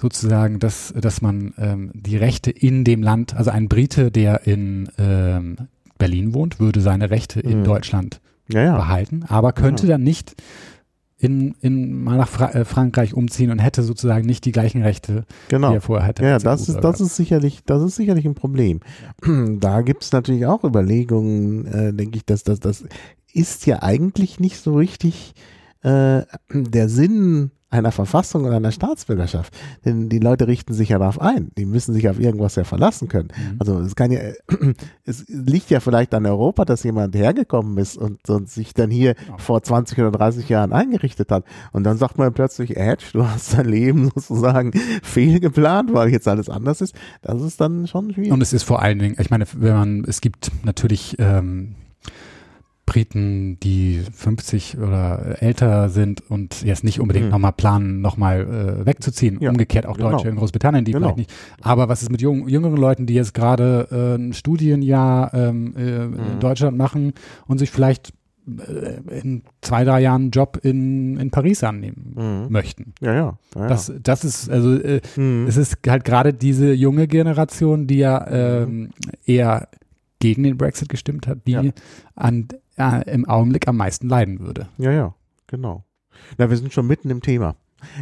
sozusagen, 0.00 0.58
dass, 0.58 0.92
dass 1.00 1.22
man 1.22 1.54
ähm, 1.58 1.90
die 1.94 2.16
Rechte 2.16 2.50
in 2.50 2.84
dem 2.84 3.02
Land, 3.02 3.36
also 3.36 3.50
ein 3.50 3.68
Brite, 3.68 4.10
der 4.10 4.46
in 4.46 4.88
ähm, 4.98 5.56
Berlin 5.98 6.34
wohnt, 6.34 6.58
würde 6.60 6.80
seine 6.80 7.10
Rechte 7.10 7.40
in 7.40 7.60
Mhm. 7.60 7.64
Deutschland 7.64 8.20
ja, 8.48 8.64
ja. 8.64 8.76
behalten, 8.76 9.24
aber 9.28 9.52
könnte 9.52 9.86
dann 9.86 10.02
nicht 10.02 10.34
in, 11.18 11.54
in 11.60 12.04
mal 12.04 12.16
nach 12.16 12.28
Fra 12.28 12.50
äh, 12.52 12.64
Frankreich 12.64 13.12
umziehen 13.12 13.50
und 13.50 13.58
hätte 13.58 13.82
sozusagen 13.82 14.24
nicht 14.26 14.44
die 14.44 14.52
gleichen 14.52 14.82
Rechte, 14.82 15.24
die 15.48 15.50
Genau. 15.50 15.72
er 15.74 15.80
vorher 15.80 16.06
hatte. 16.06 16.24
Ja, 16.24 16.38
das 16.38 16.68
ist, 16.68 16.78
das 16.80 17.00
ist 17.00 17.16
sicherlich, 17.16 17.62
das 17.66 17.82
ist 17.82 17.96
sicherlich 17.96 18.24
ein 18.24 18.34
Problem. 18.34 18.80
Da 19.58 19.82
gibt 19.82 20.04
es 20.04 20.12
natürlich 20.12 20.46
auch 20.46 20.62
Überlegungen, 20.64 21.66
äh, 21.66 21.92
denke 21.92 22.18
ich, 22.18 22.24
dass 22.24 22.44
das, 22.44 22.60
das 22.60 22.84
ist 23.32 23.66
ja 23.66 23.82
eigentlich 23.82 24.38
nicht 24.38 24.58
so 24.58 24.76
richtig 24.76 25.34
äh, 25.82 26.22
der 26.52 26.88
Sinn 26.88 27.50
einer 27.70 27.92
Verfassung 27.92 28.44
und 28.44 28.52
einer 28.52 28.72
Staatsbürgerschaft. 28.72 29.54
Denn 29.84 30.08
die 30.08 30.18
Leute 30.18 30.46
richten 30.46 30.72
sich 30.72 30.88
ja 30.88 30.98
darauf 30.98 31.20
ein. 31.20 31.50
Die 31.58 31.66
müssen 31.66 31.92
sich 31.92 32.08
auf 32.08 32.18
irgendwas 32.18 32.54
ja 32.54 32.64
verlassen 32.64 33.08
können. 33.08 33.28
Mhm. 33.36 33.56
Also 33.58 33.78
es 33.80 33.94
kann 33.94 34.10
ja, 34.10 34.20
es 35.04 35.26
liegt 35.28 35.68
ja 35.68 35.80
vielleicht 35.80 36.14
an 36.14 36.24
Europa, 36.24 36.64
dass 36.64 36.82
jemand 36.82 37.14
hergekommen 37.14 37.76
ist 37.76 37.98
und, 37.98 38.28
und 38.30 38.48
sich 38.48 38.72
dann 38.72 38.90
hier 38.90 39.14
ja. 39.28 39.38
vor 39.38 39.62
20 39.62 39.98
oder 39.98 40.12
30 40.12 40.48
Jahren 40.48 40.72
eingerichtet 40.72 41.30
hat. 41.30 41.44
Und 41.72 41.84
dann 41.84 41.98
sagt 41.98 42.16
man 42.16 42.32
plötzlich, 42.32 42.76
Edge, 42.76 43.04
du 43.12 43.26
hast 43.26 43.52
dein 43.54 43.66
Leben 43.66 44.10
sozusagen 44.14 44.72
fehlgeplant, 45.02 45.92
weil 45.92 46.08
jetzt 46.08 46.26
alles 46.26 46.48
anders 46.48 46.80
ist. 46.80 46.94
Das 47.20 47.42
ist 47.42 47.60
dann 47.60 47.86
schon 47.86 48.14
schwierig. 48.14 48.32
Und 48.32 48.42
es 48.42 48.54
ist 48.54 48.62
vor 48.62 48.80
allen 48.80 48.98
Dingen, 48.98 49.16
ich 49.18 49.30
meine, 49.30 49.44
wenn 49.56 49.74
man, 49.74 50.04
es 50.04 50.22
gibt 50.22 50.50
natürlich 50.64 51.16
ähm, 51.18 51.74
Briten, 52.88 53.60
die 53.60 54.02
50 54.14 54.78
oder 54.78 55.42
älter 55.42 55.90
sind 55.90 56.22
und 56.30 56.62
jetzt 56.62 56.84
nicht 56.84 57.00
unbedingt 57.00 57.26
mhm. 57.26 57.32
nochmal 57.32 57.52
planen, 57.52 58.00
nochmal 58.00 58.40
äh, 58.80 58.86
wegzuziehen. 58.86 59.36
Ja, 59.42 59.50
Umgekehrt 59.50 59.84
auch 59.84 59.98
genau. 59.98 60.12
Deutsche 60.12 60.30
in 60.30 60.36
Großbritannien, 60.36 60.86
die 60.86 60.92
genau. 60.92 61.08
vielleicht 61.08 61.18
nicht. 61.18 61.32
Aber 61.60 61.90
was 61.90 62.00
ist 62.00 62.10
mit 62.10 62.22
jungen, 62.22 62.48
jüngeren 62.48 62.78
Leuten, 62.78 63.04
die 63.04 63.12
jetzt 63.12 63.34
gerade 63.34 63.88
äh, 63.90 64.14
ein 64.14 64.32
Studienjahr 64.32 65.34
ähm, 65.34 65.74
äh, 65.76 66.06
mhm. 66.06 66.14
in 66.14 66.40
Deutschland 66.40 66.78
machen 66.78 67.12
und 67.46 67.58
sich 67.58 67.70
vielleicht 67.70 68.14
äh, 68.46 69.20
in 69.20 69.42
zwei, 69.60 69.84
drei 69.84 70.00
Jahren 70.00 70.22
einen 70.22 70.30
Job 70.30 70.58
in, 70.62 71.18
in 71.18 71.30
Paris 71.30 71.62
annehmen 71.62 72.14
mhm. 72.16 72.46
möchten. 72.50 72.94
Ja, 73.02 73.12
ja. 73.12 73.38
ja, 73.54 73.60
ja. 73.60 73.68
Das, 73.68 73.92
das 74.02 74.24
ist, 74.24 74.48
also 74.48 74.74
äh, 74.76 75.02
mhm. 75.16 75.44
es 75.46 75.58
ist 75.58 75.76
halt 75.86 76.04
gerade 76.06 76.32
diese 76.32 76.72
junge 76.72 77.06
Generation, 77.06 77.86
die 77.86 77.98
ja 77.98 78.26
ähm, 78.30 78.92
eher 79.26 79.68
gegen 80.20 80.42
den 80.42 80.56
Brexit 80.56 80.88
gestimmt 80.88 81.26
hat, 81.26 81.46
die 81.46 81.52
ja. 81.52 81.62
an 82.14 82.48
äh, 82.78 83.10
im 83.10 83.28
Augenblick 83.28 83.68
am 83.68 83.76
meisten 83.76 84.08
leiden 84.08 84.40
würde. 84.40 84.68
Ja, 84.78 84.92
ja, 84.92 85.14
genau. 85.46 85.84
Na, 86.36 86.50
wir 86.50 86.56
sind 86.56 86.72
schon 86.72 86.86
mitten 86.86 87.10
im 87.10 87.22
Thema. 87.22 87.56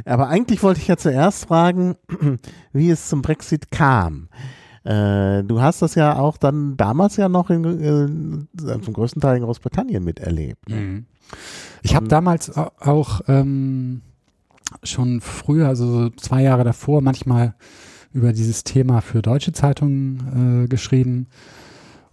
Aber 0.04 0.28
eigentlich 0.28 0.62
wollte 0.62 0.80
ich 0.80 0.88
ja 0.88 0.96
zuerst 0.96 1.46
fragen, 1.46 1.96
wie 2.72 2.90
es 2.90 3.08
zum 3.08 3.22
Brexit 3.22 3.70
kam. 3.70 4.28
Äh, 4.84 5.42
du 5.42 5.60
hast 5.60 5.82
das 5.82 5.94
ja 5.96 6.16
auch 6.16 6.36
dann 6.36 6.76
damals 6.76 7.16
ja 7.16 7.28
noch 7.28 7.50
in, 7.50 8.46
äh, 8.56 8.80
zum 8.80 8.94
größten 8.94 9.20
Teil 9.20 9.36
in 9.36 9.42
Großbritannien 9.42 10.04
miterlebt. 10.04 10.68
Mhm. 10.68 11.06
Ich 11.82 11.94
habe 11.94 12.08
damals 12.08 12.56
auch 12.56 13.20
ähm, 13.26 14.02
schon 14.82 15.20
früher, 15.20 15.68
also 15.68 16.10
zwei 16.10 16.42
Jahre 16.42 16.64
davor, 16.64 17.02
manchmal 17.02 17.54
über 18.12 18.32
dieses 18.32 18.64
Thema 18.64 19.00
für 19.02 19.22
deutsche 19.22 19.52
Zeitungen 19.52 20.64
äh, 20.64 20.68
geschrieben 20.68 21.26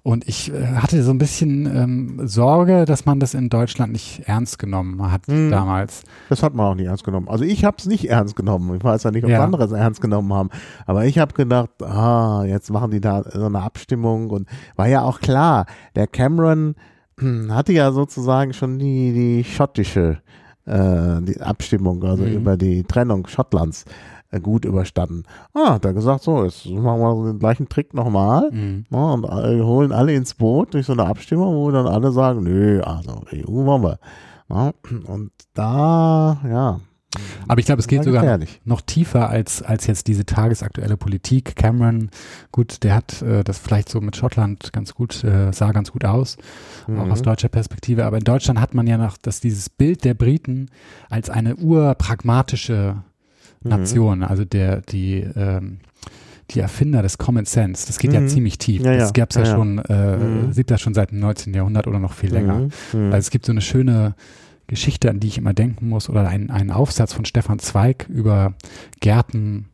und 0.03 0.27
ich 0.27 0.53
äh, 0.53 0.65
hatte 0.75 1.01
so 1.01 1.12
ein 1.12 1.17
bisschen 1.17 1.65
ähm, 1.65 2.27
Sorge, 2.27 2.83
dass 2.83 3.05
man 3.05 3.22
das 3.22 3.33
in 3.33 3.48
Deutschland 3.48 3.93
nicht 3.93 4.24
ernst 4.25 4.60
genommen 4.60 5.10
hat 5.10 5.27
hm. 5.27 5.50
damals. 5.50 6.03
Das 6.27 6.43
hat 6.43 6.53
man 6.53 6.65
auch 6.65 6.75
nicht 6.75 6.88
ernst 6.88 7.05
genommen. 7.05 7.29
Also 7.29 7.45
ich 7.45 7.63
habe 7.63 7.77
es 7.79 7.86
nicht 7.86 8.10
ernst 8.10 8.36
genommen. 8.36 8.75
Ich 8.75 8.83
weiß 8.83 9.03
ja 9.03 9.12
nicht, 9.12 9.24
ob 9.24 9.29
ja. 9.29 9.41
andere 9.41 9.63
es 9.63 9.72
ernst 9.72 10.01
genommen 10.01 10.33
haben. 10.33 10.50
Aber 10.86 11.05
ich 11.05 11.19
habe 11.19 11.33
gedacht, 11.33 11.69
ah, 11.81 12.43
jetzt 12.45 12.69
machen 12.69 12.91
die 12.91 13.00
da 13.00 13.24
so 13.24 13.45
eine 13.45 13.62
Abstimmung. 13.62 14.29
Und 14.29 14.50
war 14.75 14.89
ja 14.89 15.03
auch 15.03 15.22
klar, 15.22 15.67
der 15.95 16.07
Cameron 16.07 16.75
hm, 17.17 17.53
hatte 17.53 17.72
ja 17.72 17.93
sozusagen 17.93 18.51
schon 18.51 18.79
die, 18.79 19.13
die 19.13 19.43
schottische 19.45 20.17
äh, 20.65 21.22
die 21.22 21.39
Abstimmung, 21.41 22.03
also 22.03 22.24
mhm. 22.24 22.33
über 22.33 22.57
die 22.57 22.83
Trennung 22.83 23.27
Schottlands 23.27 23.86
gut 24.40 24.66
überstanden. 24.66 25.24
Ah, 25.54 25.74
hat 25.74 25.86
er 25.86 25.94
gesagt, 25.94 26.24
so, 26.24 26.44
jetzt 26.44 26.66
machen 26.66 27.02
wir 27.02 27.32
den 27.32 27.40
gleichen 27.40 27.70
Trick 27.70 27.94
nochmal 27.94 28.50
mhm. 28.52 28.86
ja, 28.90 29.12
und 29.13 29.25
holen 29.25 29.92
alle 29.92 30.13
ins 30.13 30.34
Boot 30.34 30.74
durch 30.74 30.86
so 30.86 30.94
eine 30.94 31.06
Abstimmung, 31.06 31.56
wo 31.56 31.72
dann 31.72 31.88
alle 31.88 32.12
sagen, 32.12 32.44
nö, 32.44 32.82
also 32.82 33.24
EU 33.32 33.66
wollen 33.66 33.84
wir. 33.84 34.00
Ja, 34.50 34.74
und 35.08 35.32
da, 35.54 36.38
ja. 36.48 36.80
Aber 37.48 37.60
ich 37.60 37.66
glaube, 37.66 37.80
es 37.80 37.88
geht 37.88 38.04
sogar 38.04 38.40
noch 38.66 38.82
tiefer 38.82 39.30
als, 39.30 39.62
als 39.62 39.88
jetzt 39.88 40.08
diese 40.08 40.25
tagesaktuelle 40.25 40.98
Politik. 40.98 41.56
Cameron, 41.56 42.10
gut, 42.52 42.84
der 42.84 42.96
hat 42.96 43.22
äh, 43.22 43.44
das 43.44 43.60
vielleicht 43.60 43.90
so 43.90 44.02
mit 44.02 44.16
Schottland 44.16 44.74
ganz 44.74 44.94
gut, 44.96 45.24
äh, 45.24 45.52
sah 45.52 45.72
ganz 45.72 45.92
gut 45.92 46.06
aus, 46.06 46.38
mhm. 46.88 47.00
auch 47.00 47.10
aus 47.10 47.22
deutscher 47.22 47.50
Perspektive. 47.50 48.06
Aber 48.06 48.18
in 48.18 48.24
Deutschland 48.24 48.60
hat 48.60 48.74
man 48.74 48.88
ja 48.88 48.98
noch, 48.98 49.18
dass 49.18 49.40
dieses 49.40 49.70
Bild 49.70 50.04
der 50.04 50.13
Briten 50.13 50.70
als 51.10 51.30
eine 51.30 51.56
urpragmatische 51.56 53.04
Mhm. 53.63 53.70
Nation, 53.70 54.24
also 54.24 54.46
der, 54.46 54.82
die, 54.82 55.25
ähm, 55.36 55.79
die 56.51 56.60
Erfinder 56.60 57.01
des 57.01 57.17
Common 57.17 57.46
Sense, 57.46 57.88
das 57.88 58.00
geht 58.00 58.12
mhm. 58.12 58.15
ja 58.15 58.27
ziemlich 58.27 58.58
tief. 58.58 58.84
Ja, 58.84 58.96
das 58.96 59.13
gab 59.13 59.32
es 59.32 59.38
ja, 59.38 59.43
ja, 59.43 59.55
schon, 59.55 59.79
äh, 59.79 60.17
mhm. 60.17 60.53
sieht 60.53 60.72
das 60.72 60.82
schon 60.82 60.93
seit 60.93 61.12
dem 61.12 61.20
19. 61.20 61.53
Jahrhundert 61.53 61.88
oder 61.88 62.00
noch 62.00 62.13
viel 62.13 62.32
länger. 62.32 62.60
Mhm. 62.60 62.70
mhm. 62.93 63.05
Also 63.05 63.17
es 63.17 63.29
gibt 63.32 63.46
so 63.46 63.51
eine 63.51 63.62
schöne 63.62 64.15
Geschichte, 64.67 65.10
an 65.10 65.20
die 65.20 65.27
ich 65.27 65.38
immer 65.38 65.53
denken 65.53 65.89
muss, 65.89 66.10
oder 66.10 66.27
einen, 66.27 66.50
einen 66.50 66.72
Aufsatz 66.72 67.13
von 67.13 67.25
Stefan 67.25 67.60
Zweig 67.60 68.08
über 68.10 68.53
Gärten, 69.00 69.70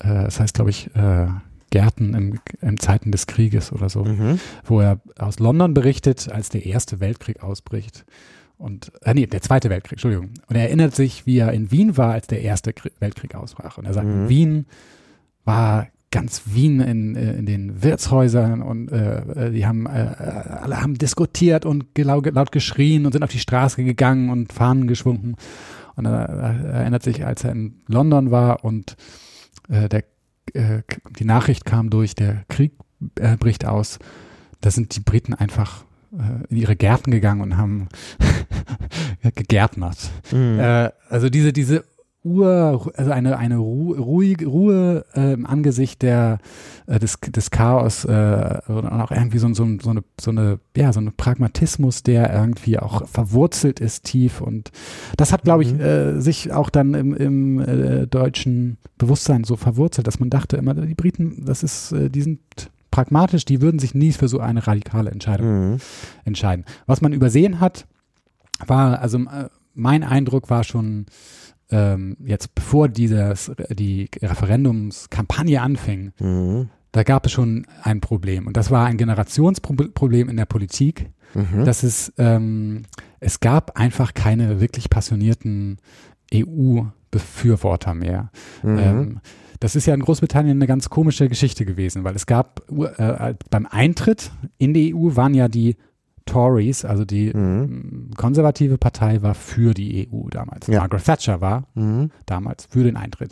äh, 0.00 0.24
das 0.24 0.40
heißt, 0.40 0.54
glaube 0.54 0.70
ich, 0.70 0.94
äh, 0.94 1.26
Gärten 1.70 2.14
im, 2.14 2.38
im 2.60 2.78
Zeiten 2.78 3.10
des 3.10 3.26
Krieges 3.26 3.72
oder 3.72 3.88
so, 3.88 4.04
mhm. 4.04 4.38
wo 4.64 4.80
er 4.80 5.00
aus 5.18 5.40
London 5.40 5.74
berichtet, 5.74 6.30
als 6.30 6.48
der 6.48 6.66
Erste 6.66 7.00
Weltkrieg 7.00 7.42
ausbricht 7.42 8.04
und, 8.58 8.92
äh, 9.02 9.14
nee, 9.14 9.26
der 9.26 9.42
Zweite 9.42 9.70
Weltkrieg, 9.70 9.92
Entschuldigung. 9.92 10.30
Und 10.48 10.56
er 10.56 10.62
erinnert 10.62 10.94
sich, 10.94 11.26
wie 11.26 11.38
er 11.38 11.52
in 11.52 11.70
Wien 11.70 11.96
war, 11.96 12.12
als 12.12 12.26
der 12.26 12.42
Erste 12.42 12.72
Krieg, 12.72 12.92
Weltkrieg 13.00 13.34
ausbrach. 13.34 13.78
Und 13.78 13.84
er 13.84 13.94
sagt, 13.94 14.06
mhm. 14.06 14.28
Wien 14.28 14.66
war 15.44 15.88
ganz 16.10 16.42
Wien 16.46 16.80
in, 16.80 17.16
äh, 17.16 17.34
in 17.34 17.46
den 17.46 17.82
Wirtshäusern 17.82 18.62
und 18.62 18.88
äh, 18.92 19.50
die 19.50 19.66
haben 19.66 19.86
äh, 19.86 19.90
alle 19.90 20.80
haben 20.80 20.94
diskutiert 20.94 21.66
und 21.66 21.86
laut, 21.98 22.32
laut 22.32 22.52
geschrien 22.52 23.04
und 23.04 23.12
sind 23.12 23.24
auf 23.24 23.32
die 23.32 23.40
Straße 23.40 23.82
gegangen 23.82 24.30
und 24.30 24.52
Fahnen 24.52 24.86
geschwungen. 24.86 25.34
Und 25.96 26.06
er, 26.06 26.28
er 26.28 26.72
erinnert 26.72 27.02
sich, 27.02 27.26
als 27.26 27.42
er 27.42 27.50
in 27.52 27.80
London 27.88 28.30
war 28.30 28.64
und 28.64 28.96
äh, 29.68 29.88
der, 29.88 30.04
äh, 30.52 30.82
die 31.18 31.24
Nachricht 31.24 31.64
kam 31.64 31.90
durch, 31.90 32.14
der 32.14 32.44
Krieg 32.48 32.74
äh, 33.18 33.36
bricht 33.36 33.64
aus. 33.64 33.98
Da 34.60 34.70
sind 34.70 34.94
die 34.94 35.00
Briten 35.00 35.34
einfach 35.34 35.82
äh, 35.82 35.93
in 36.48 36.56
ihre 36.56 36.76
Gärten 36.76 37.10
gegangen 37.10 37.40
und 37.40 37.56
haben 37.56 37.88
gegärtnert. 39.34 40.10
Mhm. 40.32 40.58
Äh, 40.58 40.90
also 41.08 41.28
diese, 41.28 41.52
diese 41.52 41.84
Ur, 42.24 42.90
also 42.96 43.10
eine, 43.10 43.36
eine 43.36 43.58
Ruhe, 43.58 43.98
Ruhe 43.98 45.04
äh, 45.14 45.34
im 45.34 45.44
Angesicht 45.44 46.00
der, 46.00 46.38
äh, 46.86 46.98
des, 46.98 47.20
des 47.20 47.50
Chaos 47.50 48.06
äh, 48.06 48.60
und 48.66 48.86
auch 48.86 49.10
irgendwie 49.10 49.36
so, 49.36 49.52
so, 49.52 49.68
so, 49.82 49.90
eine, 49.90 50.02
so 50.18 50.30
eine, 50.30 50.58
ja, 50.74 50.90
so 50.94 51.00
ein 51.00 51.12
Pragmatismus, 51.14 52.02
der 52.02 52.32
irgendwie 52.32 52.78
auch 52.78 53.06
verwurzelt 53.06 53.78
ist 53.78 54.04
tief 54.04 54.40
und 54.40 54.72
das 55.18 55.34
hat, 55.34 55.42
glaube 55.42 55.64
ich, 55.64 55.74
mhm. 55.74 55.80
äh, 55.80 56.20
sich 56.22 56.50
auch 56.50 56.70
dann 56.70 56.94
im, 56.94 57.14
im 57.14 57.60
äh, 57.60 58.06
deutschen 58.06 58.78
Bewusstsein 58.96 59.44
so 59.44 59.56
verwurzelt, 59.56 60.06
dass 60.06 60.18
man 60.18 60.30
dachte 60.30 60.56
immer, 60.56 60.72
die 60.72 60.94
Briten, 60.94 61.44
das 61.44 61.62
ist, 61.62 61.92
äh, 61.92 62.08
die 62.08 62.22
sind 62.22 62.40
pragmatisch, 62.94 63.44
die 63.44 63.60
würden 63.60 63.80
sich 63.80 63.92
nie 63.92 64.12
für 64.12 64.28
so 64.28 64.38
eine 64.38 64.64
radikale 64.64 65.10
Entscheidung 65.10 65.72
mhm. 65.72 65.76
entscheiden. 66.24 66.64
Was 66.86 67.00
man 67.00 67.12
übersehen 67.12 67.58
hat, 67.58 67.88
war, 68.64 69.00
also 69.00 69.18
äh, 69.18 69.48
mein 69.74 70.04
Eindruck 70.04 70.48
war 70.48 70.62
schon 70.62 71.06
ähm, 71.72 72.16
jetzt 72.24 72.54
bevor 72.54 72.88
dieses, 72.88 73.50
die 73.68 74.08
Referendumskampagne 74.22 75.60
anfing, 75.60 76.12
mhm. 76.20 76.68
da 76.92 77.02
gab 77.02 77.26
es 77.26 77.32
schon 77.32 77.66
ein 77.82 78.00
Problem 78.00 78.46
und 78.46 78.56
das 78.56 78.70
war 78.70 78.86
ein 78.86 78.96
Generationsproblem 78.96 80.28
in 80.28 80.36
der 80.36 80.46
Politik. 80.46 81.10
Mhm. 81.34 81.64
Dass 81.64 81.82
es, 81.82 82.12
ähm, 82.16 82.82
es 83.18 83.40
gab 83.40 83.76
einfach 83.76 84.14
keine 84.14 84.60
wirklich 84.60 84.88
passionierten 84.88 85.78
EU-Befürworter 86.32 87.92
mehr. 87.92 88.30
Mhm. 88.62 88.78
Ähm, 88.78 89.20
das 89.64 89.76
ist 89.76 89.86
ja 89.86 89.94
in 89.94 90.00
Großbritannien 90.00 90.58
eine 90.58 90.66
ganz 90.66 90.90
komische 90.90 91.26
Geschichte 91.26 91.64
gewesen, 91.64 92.04
weil 92.04 92.14
es 92.14 92.26
gab 92.26 92.60
äh, 92.70 93.32
beim 93.48 93.64
Eintritt 93.64 94.30
in 94.58 94.74
die 94.74 94.94
EU 94.94 95.16
waren 95.16 95.32
ja 95.32 95.48
die 95.48 95.76
Tories, 96.26 96.84
also 96.84 97.06
die 97.06 97.32
mhm. 97.32 98.10
konservative 98.14 98.76
Partei 98.76 99.22
war 99.22 99.34
für 99.34 99.72
die 99.72 100.06
EU 100.06 100.28
damals. 100.28 100.66
Ja. 100.66 100.80
Margaret 100.80 101.06
Thatcher 101.06 101.40
war 101.40 101.66
mhm. 101.72 102.10
damals 102.26 102.66
für 102.66 102.84
den 102.84 102.98
Eintritt. 102.98 103.30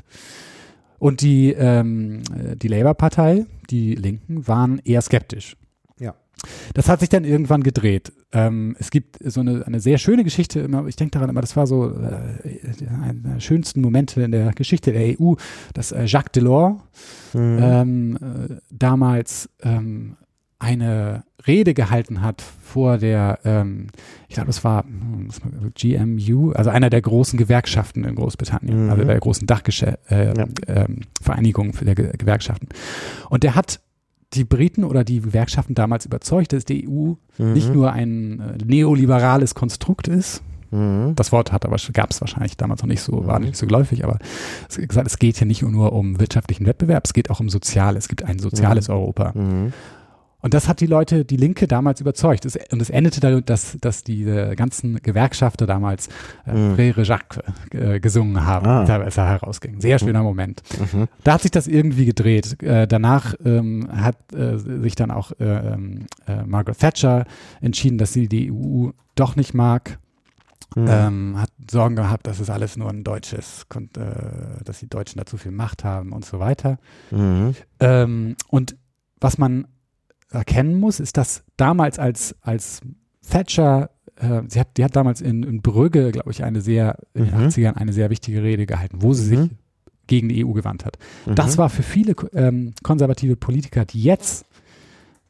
Und 0.99 1.21
die, 1.21 1.53
ähm, 1.53 2.23
die 2.57 2.69
Labour-Partei, 2.69 3.45
die 3.69 3.95
Linken, 3.95 4.49
waren 4.49 4.81
eher 4.87 5.03
skeptisch. 5.03 5.59
Das 6.75 6.89
hat 6.89 7.01
sich 7.01 7.09
dann 7.09 7.25
irgendwann 7.25 7.63
gedreht. 7.63 8.13
Ähm, 8.33 8.77
es 8.79 8.91
gibt 8.91 9.19
so 9.23 9.41
eine, 9.41 9.67
eine 9.67 9.81
sehr 9.81 9.99
schöne 9.99 10.25
Geschichte, 10.25 10.61
immer, 10.61 10.87
ich 10.87 10.97
denke 10.97 11.13
daran 11.13 11.31
immer, 11.31 11.41
das 11.41 11.57
war 11.57 11.67
so 11.67 11.91
äh, 11.91 12.89
einer 13.03 13.15
der 13.15 13.41
schönsten 13.41 13.81
Momente 13.81 14.23
in 14.23 14.33
der 14.33 14.53
Geschichte 14.53 14.93
der 14.93 15.21
EU, 15.21 15.35
dass 15.75 15.93
äh, 15.93 16.05
Jacques 16.05 16.33
Delors 16.33 16.81
mhm. 17.33 17.59
ähm, 17.61 18.17
äh, 18.17 18.57
damals 18.71 19.49
ähm, 19.63 20.17
eine 20.59 21.25
Rede 21.47 21.75
gehalten 21.75 22.23
hat 22.23 22.41
vor 22.41 22.97
der, 22.99 23.41
ähm, 23.45 23.89
ich 24.29 24.35
glaube, 24.35 24.47
das 24.47 24.63
war 24.63 24.85
GMU, 25.75 26.53
also 26.53 26.71
einer 26.71 26.89
der 26.89 27.03
großen 27.03 27.37
Gewerkschaften 27.37 28.05
in 28.05 28.15
Großbritannien, 28.15 28.85
mhm. 28.85 28.91
also 28.91 29.05
der 29.05 29.19
großen 29.19 29.47
Dachvereinigungen 29.49 30.03
äh, 30.09 30.75
ja. 30.77 30.85
ähm, 30.85 31.73
für 31.73 31.85
der 31.85 31.95
Gewerkschaften. 31.97 32.69
Und 33.29 33.43
der 33.43 33.57
hat 33.57 33.81
die 34.35 34.45
Briten 34.45 34.85
oder 34.85 35.05
die 35.05 35.21
Gewerkschaften 35.21 35.75
damals 35.75 36.07
überzeugt, 36.07 36.53
dass 36.53 36.65
die 36.65 36.89
EU 36.89 37.15
mhm. 37.39 37.53
nicht 37.53 37.73
nur 37.73 37.93
ein 37.93 38.41
äh, 38.41 38.65
neoliberales 38.65 39.55
Konstrukt 39.55 40.09
ist, 40.09 40.43
Mhm. 40.73 41.15
Das 41.15 41.31
Wort 41.33 41.53
hat 41.53 41.65
aber 41.65 41.77
gab 41.93 42.11
es 42.11 42.21
wahrscheinlich 42.21 42.57
damals 42.57 42.83
noch 42.83 42.89
nicht 42.89 43.03
so, 43.03 43.27
war 43.27 43.39
nicht 43.39 43.57
so 43.57 43.67
geläufig, 43.67 44.05
aber 44.05 44.19
es, 44.69 44.77
gesagt, 44.77 45.07
es 45.07 45.19
geht 45.19 45.37
hier 45.37 45.47
nicht 45.47 45.63
nur 45.63 45.93
um 45.93 46.19
wirtschaftlichen 46.19 46.67
Wettbewerb, 46.67 47.05
es 47.05 47.13
geht 47.13 47.31
auch 47.31 47.41
um 47.41 47.51
Sozial. 47.51 47.97
Es 47.97 48.09
gibt 48.09 48.25
ein 48.25 48.39
soziales 48.39 48.89
mhm. 48.89 48.95
Europa. 48.95 49.33
Und 50.43 50.55
das 50.55 50.69
hat 50.69 50.81
die 50.81 50.87
Leute, 50.87 51.25
die 51.25 51.37
Linke 51.37 51.69
damals 51.69 52.01
überzeugt. 52.01 52.45
Es, 52.45 52.59
und 52.71 52.83
es 52.83 52.91
endete 52.91 53.21
damit, 53.21 53.49
dass, 53.49 53.79
dass 53.81 54.03
die 54.03 54.25
ganzen 54.57 55.01
Gewerkschafter 55.03 55.67
damals 55.67 56.09
äh, 56.47 56.53
mhm. 56.53 56.75
Frère 56.75 57.05
Jacques 57.05 57.41
äh, 57.71 58.01
gesungen 58.01 58.45
haben, 58.45 58.67
ah. 58.67 58.85
als 58.85 59.17
er 59.17 59.29
herausging. 59.29 59.81
Sehr 59.81 59.99
schöner 59.99 60.21
mhm. 60.21 60.27
Moment. 60.27 60.63
Mhm. 60.93 61.07
Da 61.25 61.35
hat 61.35 61.43
sich 61.43 61.53
das 61.53 61.69
irgendwie 61.69 62.05
gedreht. 62.05 62.63
Äh, 62.63 62.87
danach 62.89 63.35
ähm, 63.45 63.89
hat 63.93 64.17
äh, 64.33 64.59
sich 64.59 64.97
dann 64.97 65.11
auch 65.13 65.31
äh, 65.39 65.45
ähm, 65.45 66.07
äh, 66.27 66.43
Margaret 66.45 66.79
Thatcher 66.79 67.25
entschieden, 67.61 67.99
dass 67.99 68.13
sie 68.13 68.29
die 68.29 68.53
EU 68.53 68.91
doch 69.15 69.37
nicht 69.37 69.55
mag. 69.55 69.99
Mhm. 70.75 70.87
Ähm, 70.89 71.35
hat 71.39 71.51
Sorgen 71.71 71.97
gehabt, 71.97 72.27
dass 72.27 72.41
es 72.41 72.51
alles 72.51 72.77
nur 72.77 72.89
ein 72.89 73.05
deutsches, 73.05 73.67
äh, 73.75 74.65
dass 74.65 74.81
die 74.81 74.89
Deutschen 74.89 75.19
da 75.19 75.27
zu 75.27 75.37
viel 75.37 75.53
Macht 75.53 75.85
haben 75.85 76.13
und 76.13 76.25
so 76.25 76.41
weiter. 76.41 76.79
Mhm. 77.11 77.55
Ähm, 77.79 78.37
und 78.49 78.77
was 79.21 79.39
man 79.39 79.67
erkennen 80.33 80.79
muss, 80.79 81.01
ist, 81.01 81.17
dass 81.17 81.45
damals 81.57 81.99
als, 81.99 82.35
als 82.41 82.81
Thatcher, 83.29 83.91
äh, 84.17 84.43
sie 84.49 84.61
hat, 84.61 84.77
die 84.77 84.85
hat 84.85 84.97
damals 84.97 85.21
in, 85.21 85.43
in 85.43 85.63
Brügge, 85.63 86.13
glaube 86.13 86.31
ich, 86.31 86.45
eine 86.45 86.61
sehr, 86.61 86.99
in 87.15 87.27
den 87.27 87.35
80ern 87.35 87.73
mhm. 87.73 87.79
eine 87.79 87.93
sehr 87.93 88.11
wichtige 88.11 88.43
Rede 88.43 88.67
gehalten, 88.67 88.99
wo 89.01 89.13
sie 89.13 89.37
mhm. 89.37 89.41
sich 89.43 89.51
gegen 90.07 90.29
die 90.29 90.45
EU 90.45 90.53
gewandt 90.53 90.85
hat. 90.85 90.99
Mhm. 91.27 91.35
Das 91.35 91.59
war 91.59 91.71
für 91.71 91.83
viele 91.83 92.15
ähm, 92.35 92.75
konservative 92.83 93.37
Politiker, 93.37 93.85
die 93.85 94.03
jetzt 94.03 94.47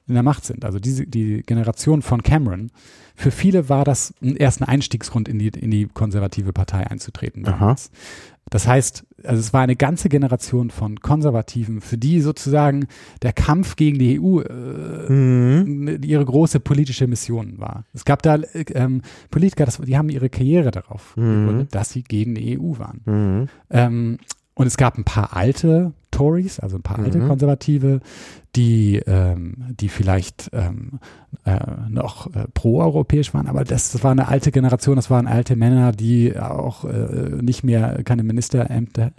in 0.08 0.14
der 0.14 0.22
Macht 0.22 0.44
sind, 0.44 0.64
also 0.64 0.78
diese, 0.78 1.06
die 1.06 1.42
Generation 1.42 2.02
von 2.02 2.22
Cameron, 2.22 2.70
für 3.14 3.30
viele 3.30 3.68
war 3.68 3.84
das 3.84 4.14
erst 4.20 4.60
ein 4.60 4.68
Einstiegsgrund 4.68 5.28
in 5.28 5.38
die, 5.38 5.48
in 5.48 5.70
die 5.70 5.86
konservative 5.86 6.52
Partei 6.52 6.86
einzutreten. 6.86 7.44
Damals. 7.44 7.90
Das 8.50 8.66
heißt, 8.66 9.04
also 9.24 9.40
es 9.40 9.52
war 9.52 9.62
eine 9.62 9.76
ganze 9.76 10.08
Generation 10.08 10.70
von 10.70 11.00
Konservativen, 11.00 11.80
für 11.80 11.96
die 11.96 12.20
sozusagen 12.20 12.86
der 13.22 13.32
Kampf 13.32 13.76
gegen 13.76 13.98
die 13.98 14.20
EU 14.20 14.40
äh, 14.40 15.12
mhm. 15.12 16.00
ihre 16.02 16.24
große 16.24 16.60
politische 16.60 17.06
Mission 17.06 17.58
war. 17.58 17.84
Es 17.94 18.04
gab 18.04 18.22
da 18.22 18.36
äh, 18.36 18.64
ähm, 18.74 19.02
Politiker, 19.30 19.64
das, 19.64 19.78
die 19.78 19.96
haben 19.96 20.10
ihre 20.10 20.28
Karriere 20.28 20.70
darauf 20.70 21.16
mhm. 21.16 21.46
gegründet, 21.46 21.74
dass 21.74 21.90
sie 21.90 22.02
gegen 22.02 22.34
die 22.34 22.58
EU 22.58 22.78
waren. 22.78 23.00
Mhm. 23.04 23.48
Ähm, 23.70 24.18
und 24.54 24.66
es 24.66 24.76
gab 24.76 24.98
ein 24.98 25.04
paar 25.04 25.36
alte 25.36 25.92
Tories, 26.10 26.60
also 26.60 26.76
ein 26.76 26.82
paar 26.82 26.98
alte 26.98 27.18
mhm. 27.18 27.28
Konservative, 27.28 28.00
die, 28.54 28.96
ähm, 29.06 29.74
die 29.80 29.88
vielleicht 29.88 30.50
ähm, 30.52 31.00
äh, 31.44 31.58
noch 31.88 32.32
äh, 32.34 32.44
proeuropäisch 32.52 33.32
waren, 33.32 33.48
aber 33.48 33.64
das, 33.64 33.92
das 33.92 34.04
war 34.04 34.10
eine 34.10 34.28
alte 34.28 34.52
Generation, 34.52 34.96
das 34.96 35.10
waren 35.10 35.26
alte 35.26 35.56
Männer, 35.56 35.92
die 35.92 36.38
auch 36.38 36.84
äh, 36.84 37.40
nicht 37.40 37.64
mehr 37.64 38.02
keine 38.04 38.22
Ministerämter 38.24 39.12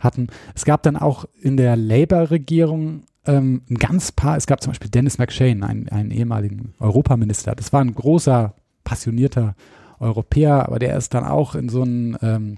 hatten. 0.00 0.28
Es 0.54 0.64
gab 0.64 0.82
dann 0.82 0.96
auch 0.96 1.26
in 1.40 1.58
der 1.58 1.76
Labour-Regierung 1.76 3.02
ähm, 3.26 3.62
ein 3.68 3.76
ganz 3.76 4.10
paar, 4.10 4.38
es 4.38 4.46
gab 4.46 4.62
zum 4.62 4.70
Beispiel 4.70 4.90
Dennis 4.90 5.18
McShane, 5.18 5.66
einen, 5.66 5.88
einen 5.90 6.10
ehemaligen 6.10 6.72
Europaminister, 6.80 7.54
das 7.54 7.74
war 7.74 7.82
ein 7.82 7.94
großer, 7.94 8.54
passionierter 8.84 9.54
Europäer, 10.00 10.66
aber 10.66 10.78
der 10.78 10.96
ist 10.96 11.14
dann 11.14 11.24
auch 11.24 11.54
in 11.54 11.68
so 11.68 11.82
einen 11.82 12.16
ähm, 12.22 12.56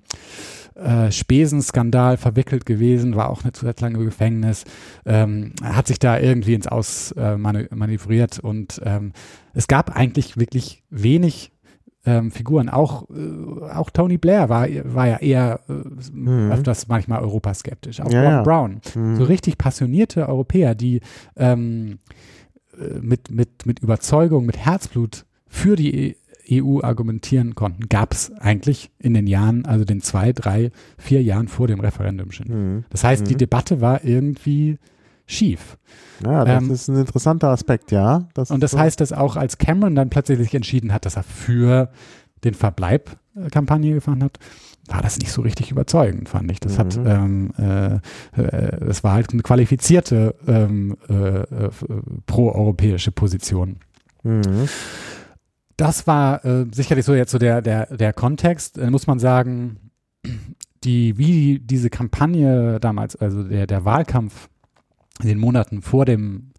äh, 0.75 1.11
Spesenskandal 1.11 2.16
verwickelt 2.16 2.66
gewesen, 2.66 3.16
war 3.16 3.30
auch 3.30 3.42
eine 3.42 3.52
Zeit 3.52 3.80
lang 3.80 3.94
im 3.94 4.04
Gefängnis, 4.04 4.64
ähm, 5.04 5.52
hat 5.62 5.87
sich 5.87 5.99
da 5.99 6.18
irgendwie 6.18 6.54
ins 6.54 6.66
Aus 6.66 7.12
äh, 7.12 7.37
manövriert 7.37 8.38
und 8.38 8.80
ähm, 8.85 9.12
es 9.52 9.68
gab 9.68 9.97
eigentlich 9.97 10.38
wirklich 10.38 10.82
wenig 10.90 11.52
ähm, 12.06 12.30
Figuren. 12.30 12.68
Auch, 12.68 13.09
äh, 13.11 13.70
auch 13.73 13.90
Tony 13.90 14.16
Blair 14.16 14.49
war, 14.49 14.66
war 14.85 15.06
ja 15.06 15.16
eher 15.18 15.61
äh, 15.68 15.73
mhm. 16.12 16.50
öfters 16.50 16.88
manchmal 16.88 17.20
europaskeptisch. 17.20 18.00
Auch 18.00 18.11
ja, 18.11 18.23
Rob 18.23 18.30
ja. 18.30 18.42
Brown. 18.42 18.80
Mhm. 18.94 19.16
So 19.16 19.25
richtig 19.25 19.59
passionierte 19.59 20.28
Europäer, 20.28 20.75
die 20.75 21.00
ähm, 21.37 21.99
äh, 22.78 23.00
mit, 23.00 23.30
mit, 23.30 23.66
mit 23.66 23.80
Überzeugung, 23.80 24.47
mit 24.47 24.56
Herzblut 24.56 25.26
für 25.47 25.76
die 25.76 26.16
EU 26.50 26.80
argumentieren 26.83 27.54
konnten, 27.54 27.88
gab 27.88 28.12
es 28.12 28.33
eigentlich 28.33 28.90
in 28.99 29.14
den 29.14 29.26
Jahren, 29.26 29.64
also 29.64 29.85
den 29.85 30.00
zwei, 30.00 30.33
drei, 30.33 30.71
vier 30.99 31.23
Jahren 31.23 31.49
vor 31.49 31.66
dem 31.66 31.80
Referendum 31.80 32.33
schon. 32.33 32.49
Mhm. 32.49 32.85
Das 32.90 33.04
heißt, 33.04 33.23
mhm. 33.23 33.28
die 33.28 33.37
Debatte 33.37 33.80
war 33.80 34.04
irgendwie 34.04 34.78
schief. 35.26 35.78
Ja, 36.25 36.45
das 36.45 36.62
ähm, 36.62 36.71
ist 36.71 36.88
ein 36.88 36.97
interessanter 36.97 37.49
Aspekt, 37.49 37.92
ja. 37.92 38.28
Das 38.35 38.50
und 38.50 38.62
das 38.62 38.73
so. 38.73 38.78
heißt, 38.78 39.00
dass 39.00 39.12
auch 39.12 39.37
als 39.37 39.59
Cameron 39.59 39.95
dann 39.95 40.11
plötzlich 40.11 40.38
sich 40.38 40.54
entschieden 40.54 40.92
hat, 40.92 41.07
dass 41.07 41.16
er 41.16 41.23
für 41.23 41.90
den 42.45 42.54
Verbleib 42.54 43.16
äh, 43.37 43.49
Kampagne 43.49 43.95
gefahren 43.95 44.23
hat, 44.25 44.38
war 44.88 45.02
das 45.02 45.19
nicht 45.19 45.30
so 45.30 45.42
richtig 45.42 45.71
überzeugend, 45.71 46.28
fand 46.28 46.50
ich. 46.50 46.59
Das 46.59 46.75
mhm. 46.75 46.78
hat, 46.78 47.00
ähm, 47.04 47.52
äh, 47.59 47.95
äh, 48.42 48.87
das 48.87 49.04
war 49.04 49.12
halt 49.12 49.33
eine 49.33 49.42
qualifizierte 49.42 50.35
ähm, 50.49 50.97
äh, 51.09 51.40
äh 51.42 51.71
pro-europäische 52.26 53.12
Position. 53.12 53.76
Mhm 54.25 54.69
das 55.81 56.07
war 56.07 56.45
äh, 56.45 56.66
sicherlich 56.73 57.07
so 57.07 57.14
jetzt 57.14 57.31
so 57.31 57.38
der, 57.38 57.62
der, 57.62 57.87
der 57.87 58.12
Kontext. 58.12 58.77
Äh, 58.77 58.90
muss 58.90 59.07
man 59.07 59.19
sagen, 59.19 59.90
die, 60.85 61.16
wie 61.16 61.59
diese 61.59 61.88
Kampagne 61.88 62.79
damals, 62.81 63.16
also 63.16 63.43
der, 63.45 63.66
der 63.66 63.85
Wahlkampf 63.85 64.49
in 65.23 65.29
den 65.29 65.38
Monaten 65.38 65.81
vor 65.81 66.05
dem, 66.05 66.53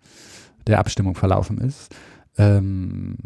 der 0.66 0.80
Abstimmung 0.80 1.16
verlaufen 1.16 1.60
ist, 1.60 1.96
ähm, 2.38 3.18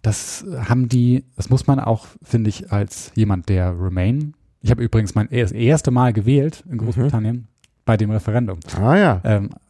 das 0.00 0.44
haben 0.68 0.88
die, 0.88 1.24
das 1.36 1.50
muss 1.50 1.66
man 1.66 1.80
auch, 1.80 2.06
finde 2.22 2.48
ich, 2.50 2.72
als 2.72 3.12
jemand, 3.14 3.48
der 3.48 3.78
Remain, 3.78 4.34
ich 4.60 4.70
habe 4.70 4.82
übrigens 4.82 5.14
mein 5.14 5.28
das 5.30 5.52
erste 5.52 5.90
Mal 5.90 6.14
gewählt 6.14 6.64
in 6.66 6.76
mhm. 6.76 6.78
Großbritannien 6.78 7.36
mhm. 7.36 7.46
bei 7.84 7.98
dem 7.98 8.10
Referendum. 8.10 8.60
Ah 8.80 8.96
ja. 8.96 9.20
Ähm, 9.24 9.50
äh, 9.50 9.63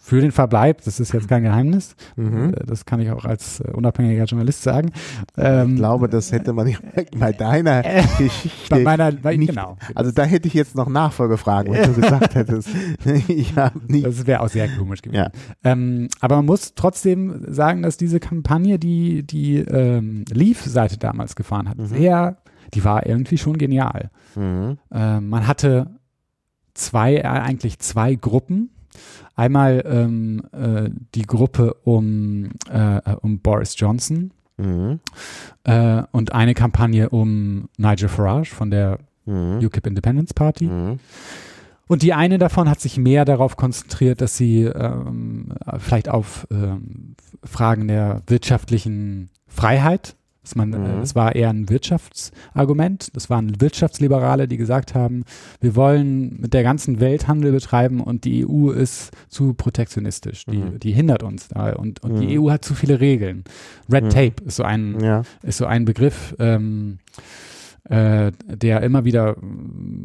für 0.00 0.20
den 0.20 0.32
Verbleib, 0.32 0.82
das 0.84 1.00
ist 1.00 1.12
jetzt 1.12 1.28
kein 1.28 1.42
Geheimnis, 1.42 1.96
mhm. 2.16 2.54
Äh, 2.54 2.66
das 2.66 2.84
kann 2.84 3.00
ich 3.00 3.10
auch 3.10 3.24
als 3.24 3.60
äh, 3.60 3.70
unabhängiger 3.70 4.24
Journalist 4.24 4.62
sagen. 4.62 4.90
Ähm, 5.36 5.70
ich 5.70 5.76
glaube, 5.76 6.08
das 6.08 6.32
hätte 6.32 6.52
man 6.52 6.66
nicht 6.66 6.80
bei 7.18 7.32
deiner 7.32 7.84
äh, 7.84 8.02
Geschichte. 8.18 8.68
Bei 8.70 8.80
meiner, 8.80 9.12
bei, 9.12 9.36
nicht, 9.36 9.48
genau. 9.48 9.76
Also 9.94 10.10
da 10.12 10.24
hätte 10.24 10.48
ich 10.48 10.54
jetzt 10.54 10.74
noch 10.74 10.88
Nachfolgefragen, 10.88 11.72
wenn 11.72 11.94
du 11.94 12.00
gesagt 12.00 12.34
hättest. 12.34 12.68
ich 13.28 13.54
nicht. 13.88 14.06
Das 14.06 14.26
wäre 14.26 14.40
auch 14.40 14.48
sehr 14.48 14.68
komisch 14.68 15.02
gewesen. 15.02 15.16
Ja. 15.16 15.30
Ähm, 15.64 16.08
aber 16.20 16.36
man 16.36 16.46
muss 16.46 16.74
trotzdem 16.74 17.44
sagen, 17.48 17.82
dass 17.82 17.96
diese 17.96 18.20
Kampagne, 18.20 18.78
die 18.78 19.22
die 19.22 19.58
ähm, 19.58 20.24
Leaf-Seite 20.30 20.98
damals 20.98 21.36
gefahren 21.36 21.68
hat, 21.68 21.78
mhm. 21.78 21.86
sehr, 21.86 22.38
die 22.74 22.84
war 22.84 23.06
irgendwie 23.06 23.38
schon 23.38 23.58
genial. 23.58 24.10
Mhm. 24.34 24.78
Ähm, 24.92 25.28
man 25.28 25.46
hatte 25.46 25.96
zwei, 26.74 27.24
eigentlich 27.24 27.78
zwei 27.78 28.14
Gruppen 28.14 28.70
Einmal 29.34 29.84
ähm, 29.86 30.42
äh, 30.52 30.90
die 31.14 31.22
Gruppe 31.22 31.74
um, 31.84 32.50
äh, 32.70 33.00
um 33.20 33.40
Boris 33.40 33.74
Johnson 33.78 34.32
mhm. 34.56 35.00
äh, 35.64 36.02
und 36.12 36.32
eine 36.32 36.54
Kampagne 36.54 37.08
um 37.10 37.68
Nigel 37.76 38.08
Farage 38.08 38.54
von 38.54 38.70
der 38.70 38.98
mhm. 39.26 39.58
UKIP 39.62 39.86
Independence 39.86 40.34
Party. 40.34 40.66
Mhm. 40.66 40.98
Und 41.88 42.02
die 42.02 42.14
eine 42.14 42.38
davon 42.38 42.68
hat 42.68 42.80
sich 42.80 42.98
mehr 42.98 43.24
darauf 43.24 43.56
konzentriert, 43.56 44.20
dass 44.20 44.36
sie 44.36 44.62
ähm, 44.62 45.52
vielleicht 45.78 46.08
auf 46.08 46.46
ähm, 46.50 47.14
Fragen 47.44 47.86
der 47.86 48.22
wirtschaftlichen 48.26 49.30
Freiheit 49.46 50.16
dass 50.46 50.54
man, 50.54 50.72
äh, 50.72 50.78
mhm. 50.78 51.02
Es 51.02 51.16
war 51.16 51.34
eher 51.34 51.50
ein 51.50 51.68
Wirtschaftsargument. 51.68 53.10
Das 53.14 53.28
waren 53.28 53.60
Wirtschaftsliberale, 53.60 54.46
die 54.46 54.56
gesagt 54.56 54.94
haben, 54.94 55.24
wir 55.60 55.74
wollen 55.74 56.40
mit 56.40 56.54
der 56.54 56.62
ganzen 56.62 57.00
Welt 57.00 57.26
Handel 57.26 57.50
betreiben 57.50 58.00
und 58.00 58.24
die 58.24 58.46
EU 58.46 58.70
ist 58.70 59.10
zu 59.28 59.54
protektionistisch. 59.54 60.44
Die, 60.44 60.58
mhm. 60.58 60.78
die 60.78 60.92
hindert 60.92 61.24
uns 61.24 61.48
da 61.48 61.72
und, 61.72 62.00
und 62.04 62.14
mhm. 62.14 62.20
die 62.20 62.38
EU 62.38 62.50
hat 62.50 62.64
zu 62.64 62.74
viele 62.74 63.00
Regeln. 63.00 63.42
Red 63.92 64.04
mhm. 64.04 64.10
Tape 64.10 64.34
ist 64.44 64.56
so 64.56 64.62
ein, 64.62 65.00
ja. 65.00 65.22
ist 65.42 65.56
so 65.56 65.66
ein 65.66 65.84
Begriff. 65.84 66.36
Ähm, 66.38 66.98
äh, 67.88 68.32
der 68.46 68.82
immer 68.82 69.04
wieder, 69.04 69.36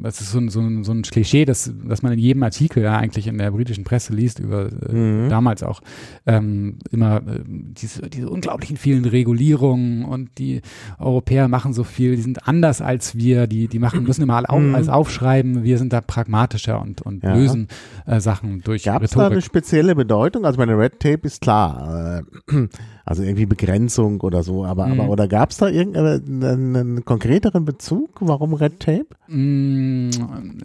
das 0.03 0.21
ist 0.21 0.31
so 0.31 0.39
ein, 0.39 0.49
so 0.49 0.59
ein, 0.59 0.83
so 0.83 0.91
ein 0.91 1.01
Klischee, 1.01 1.45
das, 1.45 1.71
das 1.83 2.03
man 2.03 2.13
in 2.13 2.19
jedem 2.19 2.43
Artikel 2.43 2.83
ja 2.83 2.97
eigentlich 2.97 3.27
in 3.27 3.37
der 3.37 3.51
britischen 3.51 3.83
Presse 3.83 4.13
liest, 4.13 4.39
über 4.39 4.69
äh, 4.89 4.93
mhm. 4.93 5.29
damals 5.29 5.63
auch, 5.63 5.81
ähm, 6.25 6.77
immer 6.91 7.17
äh, 7.17 7.41
diese, 7.45 8.09
diese 8.09 8.29
unglaublichen 8.29 8.77
vielen 8.77 9.05
Regulierungen 9.05 10.05
und 10.05 10.37
die 10.37 10.61
Europäer 10.99 11.47
machen 11.47 11.73
so 11.73 11.83
viel, 11.83 12.15
die 12.15 12.21
sind 12.21 12.47
anders 12.47 12.81
als 12.81 13.15
wir, 13.15 13.47
die, 13.47 13.67
die 13.67 13.79
machen, 13.79 14.03
müssen 14.03 14.21
immer 14.21 14.35
alle 14.35 14.59
mhm. 14.59 14.75
alles 14.75 14.89
aufschreiben, 14.89 15.63
wir 15.63 15.77
sind 15.77 15.93
da 15.93 16.01
pragmatischer 16.01 16.79
und, 16.81 17.01
und 17.01 17.23
ja. 17.23 17.33
lösen 17.33 17.67
äh, 18.05 18.19
Sachen 18.19 18.61
durch 18.61 18.83
Gab 18.83 19.03
es 19.03 19.11
da 19.11 19.27
eine 19.27 19.41
spezielle 19.41 19.95
Bedeutung? 19.95 20.45
Also 20.45 20.59
meine 20.59 20.77
Red 20.77 20.99
Tape 20.99 21.21
ist 21.23 21.41
klar. 21.41 22.23
Äh, 22.49 22.67
Also 23.05 23.23
irgendwie 23.23 23.45
Begrenzung 23.45 24.21
oder 24.21 24.43
so, 24.43 24.63
aber, 24.65 24.87
mhm. 24.87 24.99
aber 24.99 25.09
oder 25.09 25.27
gab 25.27 25.51
es 25.51 25.57
da 25.57 25.67
irgendeinen 25.67 26.75
einen 26.75 27.05
konkreteren 27.05 27.65
Bezug? 27.65 28.09
Warum 28.19 28.53
Red 28.53 28.79
Tape? 28.79 29.07
Mm, 29.27 30.09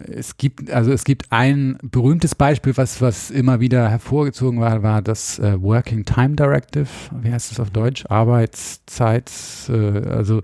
es 0.07 0.37
gibt, 0.37 0.69
also 0.71 0.91
es 0.91 1.03
gibt 1.03 1.31
ein 1.31 1.77
berühmtes 1.81 2.35
Beispiel, 2.35 2.75
was, 2.77 3.01
was 3.01 3.31
immer 3.31 3.59
wieder 3.59 3.89
hervorgezogen 3.89 4.59
war, 4.59 4.83
war 4.83 5.01
das 5.01 5.39
äh, 5.39 5.61
Working 5.61 6.05
Time 6.05 6.35
Directive. 6.35 6.87
Wie 7.21 7.31
heißt 7.31 7.51
es 7.51 7.59
auf 7.59 7.69
Deutsch? 7.69 8.05
Arbeitszeit, 8.07 9.31
äh, 9.69 9.73
also 10.09 10.41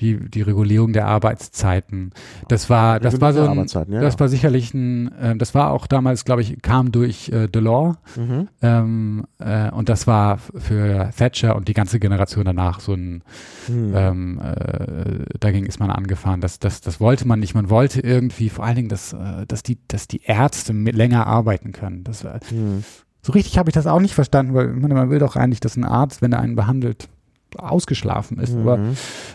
die, 0.00 0.18
die 0.30 0.42
Regulierung 0.42 0.92
der 0.92 1.06
Arbeitszeiten. 1.06 2.12
Das 2.48 2.70
war, 2.70 3.00
das 3.00 3.20
war 3.20 3.32
so 3.32 3.42
ein, 3.42 3.66
ja, 3.88 4.00
das 4.00 4.20
war 4.20 4.28
sicherlich 4.28 4.74
ein, 4.74 5.12
äh, 5.12 5.36
das 5.36 5.54
war 5.54 5.70
auch 5.70 5.86
damals, 5.86 6.24
glaube 6.24 6.42
ich, 6.42 6.62
kam 6.62 6.92
durch 6.92 7.30
äh, 7.30 7.48
Delors. 7.48 7.96
Mhm. 8.16 8.48
Ähm, 8.60 9.24
äh, 9.38 9.70
und 9.70 9.88
das 9.88 10.06
war 10.06 10.38
für 10.38 11.10
Thatcher 11.16 11.41
und 11.50 11.68
die 11.68 11.74
ganze 11.74 11.98
Generation 11.98 12.44
danach 12.44 12.80
so 12.80 12.94
ein, 12.94 13.22
mhm. 13.68 13.92
ähm, 13.94 14.40
äh, 14.40 15.24
dagegen 15.40 15.66
ist 15.66 15.80
man 15.80 15.90
angefahren. 15.90 16.40
Das, 16.40 16.60
das, 16.60 16.80
das 16.80 17.00
wollte 17.00 17.26
man 17.26 17.40
nicht. 17.40 17.54
Man 17.54 17.68
wollte 17.68 18.00
irgendwie 18.00 18.48
vor 18.48 18.64
allen 18.64 18.76
Dingen, 18.76 18.88
dass, 18.88 19.12
äh, 19.12 19.44
dass, 19.46 19.62
die, 19.62 19.78
dass 19.88 20.08
die 20.08 20.22
Ärzte 20.24 20.72
länger 20.72 21.26
arbeiten 21.26 21.72
können. 21.72 22.04
Das 22.04 22.24
war, 22.24 22.40
mhm. 22.50 22.84
So 23.24 23.32
richtig 23.32 23.56
habe 23.56 23.70
ich 23.70 23.74
das 23.74 23.86
auch 23.86 24.00
nicht 24.00 24.14
verstanden, 24.14 24.54
weil 24.54 24.68
man, 24.68 24.92
man 24.92 25.10
will 25.10 25.20
doch 25.20 25.36
eigentlich, 25.36 25.60
dass 25.60 25.76
ein 25.76 25.84
Arzt, 25.84 26.22
wenn 26.22 26.32
er 26.32 26.40
einen 26.40 26.56
behandelt, 26.56 27.08
ausgeschlafen 27.56 28.38
ist. 28.38 28.54
Mhm. 28.54 28.60
Aber 28.60 28.78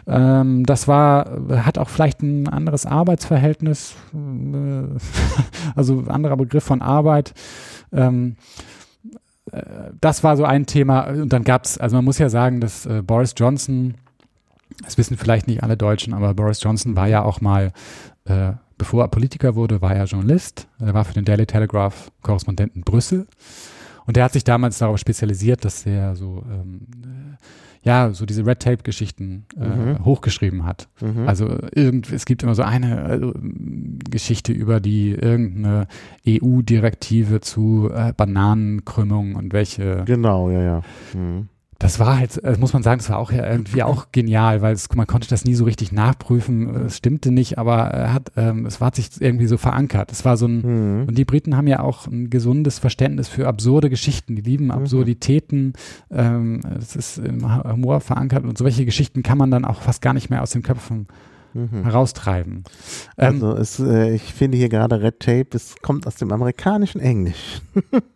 ähm, 0.08 0.66
das 0.66 0.88
war, 0.88 1.40
hat 1.64 1.78
auch 1.78 1.90
vielleicht 1.90 2.22
ein 2.22 2.50
anderes 2.50 2.86
Arbeitsverhältnis, 2.86 3.96
äh, 4.14 5.76
also 5.76 6.04
anderer 6.08 6.38
Begriff 6.38 6.64
von 6.64 6.82
Arbeit. 6.82 7.34
Ähm, 7.94 8.36
äh, 8.36 8.77
das 10.02 10.24
war 10.24 10.38
so 10.38 10.46
ein 10.46 10.66
Thema. 10.66 11.08
Und 11.08 11.32
dann 11.34 11.44
gab 11.44 11.66
es, 11.66 11.78
also 11.78 11.96
man 11.96 12.06
muss 12.06 12.18
ja 12.18 12.30
sagen, 12.30 12.62
dass 12.62 12.86
äh, 12.86 13.02
Boris 13.02 13.34
Johnson, 13.38 13.96
das 14.84 14.98
wissen 14.98 15.18
vielleicht 15.18 15.48
nicht 15.48 15.64
alle 15.64 15.78
Deutschen, 15.78 16.14
aber 16.14 16.34
Boris 16.34 16.62
Johnson 16.62 16.96
war 16.96 17.08
ja 17.08 17.24
auch 17.24 17.42
mal, 17.42 17.72
äh, 18.26 18.52
bevor 18.78 19.04
er 19.04 19.08
Politiker 19.08 19.56
wurde, 19.56 19.82
war 19.82 19.96
er 19.96 20.06
Journalist. 20.06 20.68
Er 20.80 20.94
war 20.94 21.06
für 21.06 21.14
den 21.14 21.26
Daily 21.26 21.46
Telegraph 21.46 22.12
Korrespondent 22.22 22.76
in 22.76 22.82
Brüssel. 22.82 23.28
Und 24.06 24.16
der 24.16 24.24
hat 24.24 24.34
sich 24.34 24.44
damals 24.44 24.78
darauf 24.78 24.98
spezialisiert, 24.98 25.66
dass 25.66 25.86
er 25.86 26.16
so 26.16 26.44
ähm, 26.50 26.88
ja, 27.88 28.12
so 28.12 28.26
diese 28.26 28.46
Red 28.46 28.60
Tape-Geschichten 28.60 29.46
äh, 29.60 29.66
mhm. 29.66 30.06
hochgeschrieben 30.06 30.66
hat. 30.66 30.90
Mhm. 31.00 31.28
Also 31.28 31.58
irgend, 31.74 32.12
es 32.12 32.26
gibt 32.26 32.44
immer 32.44 32.54
so 32.54 32.64
eine 32.64 33.02
also, 33.04 33.34
Geschichte 34.10 34.52
über 34.52 34.82
die 34.82 35.12
irgendeine 35.12 35.88
EU-Direktive 36.28 37.40
zu 37.40 37.90
äh, 37.92 38.12
Bananenkrümmung 38.12 39.36
und 39.36 39.54
welche. 39.54 40.04
Genau, 40.06 40.50
ja, 40.50 40.62
ja. 40.62 40.82
Mhm 41.14 41.48
das 41.80 42.00
war 42.00 42.18
halt, 42.18 42.44
äh, 42.44 42.58
muss 42.60 42.74
man 42.74 42.84
sagen, 42.84 43.00
das 43.00 43.10
war 43.10 43.20
auch 43.20 43.32
irgendwie 43.32 43.84
auch 43.84 44.08
genial, 44.12 44.62
weil 44.62 44.74
es, 44.74 44.90
man 44.96 45.08
konnte 45.08 45.28
das 45.28 45.46
nie 45.46 45.54
so 45.54 45.66
richtig 45.66 45.92
nachprüfen. 45.92 46.86
Es 46.88 46.98
stimmte 46.98 47.32
nicht, 47.32 47.58
aber 47.58 47.78
er 47.78 48.14
hat, 48.14 48.32
ähm, 48.36 48.66
es 48.66 48.82
war 48.82 48.94
sich 48.94 49.10
irgendwie 49.20 49.48
so 49.48 49.58
verankert. 49.58 50.12
Es 50.12 50.26
war 50.26 50.38
so 50.38 50.48
ein, 50.48 51.02
mhm. 51.02 51.08
und 51.08 51.18
die 51.18 51.26
Briten 51.26 51.56
haben 51.56 51.68
ja 51.68 51.82
auch 51.82 52.08
ein 52.08 52.30
gesundes 52.30 52.80
Verständnis 52.80 53.28
für 53.28 53.48
absurde 53.48 53.90
Geschichten. 53.90 54.36
Die 54.36 54.42
lieben 54.42 54.66
mhm. 54.66 54.72
Absurditäten. 54.72 55.74
Ähm, 56.10 56.62
es 56.80 56.96
ist 56.96 57.18
im 57.20 57.64
Humor 57.64 58.02
verankert 58.02 58.44
und 58.44 58.58
solche 58.58 58.86
Geschichten 58.86 59.24
kann 59.24 59.38
man 59.38 59.52
dann 59.52 59.66
auch 59.66 59.82
fast 59.82 60.02
gar 60.02 60.14
nicht 60.14 60.30
mehr 60.30 60.42
aus 60.42 60.52
den 60.52 60.64
Köpfen 60.64 61.08
mhm. 61.58 61.84
heraustreiben. 61.84 62.64
Ähm, 63.18 63.34
also 63.34 63.52
es, 63.54 63.80
äh, 63.80 64.14
ich 64.14 64.34
finde 64.34 64.58
hier 64.58 64.70
gerade 64.70 65.02
Red 65.02 65.20
Tape, 65.20 65.48
es 65.54 65.76
kommt 65.82 66.08
aus 66.08 66.16
dem 66.16 66.32
amerikanischen 66.32 67.02
Englisch. 67.02 67.62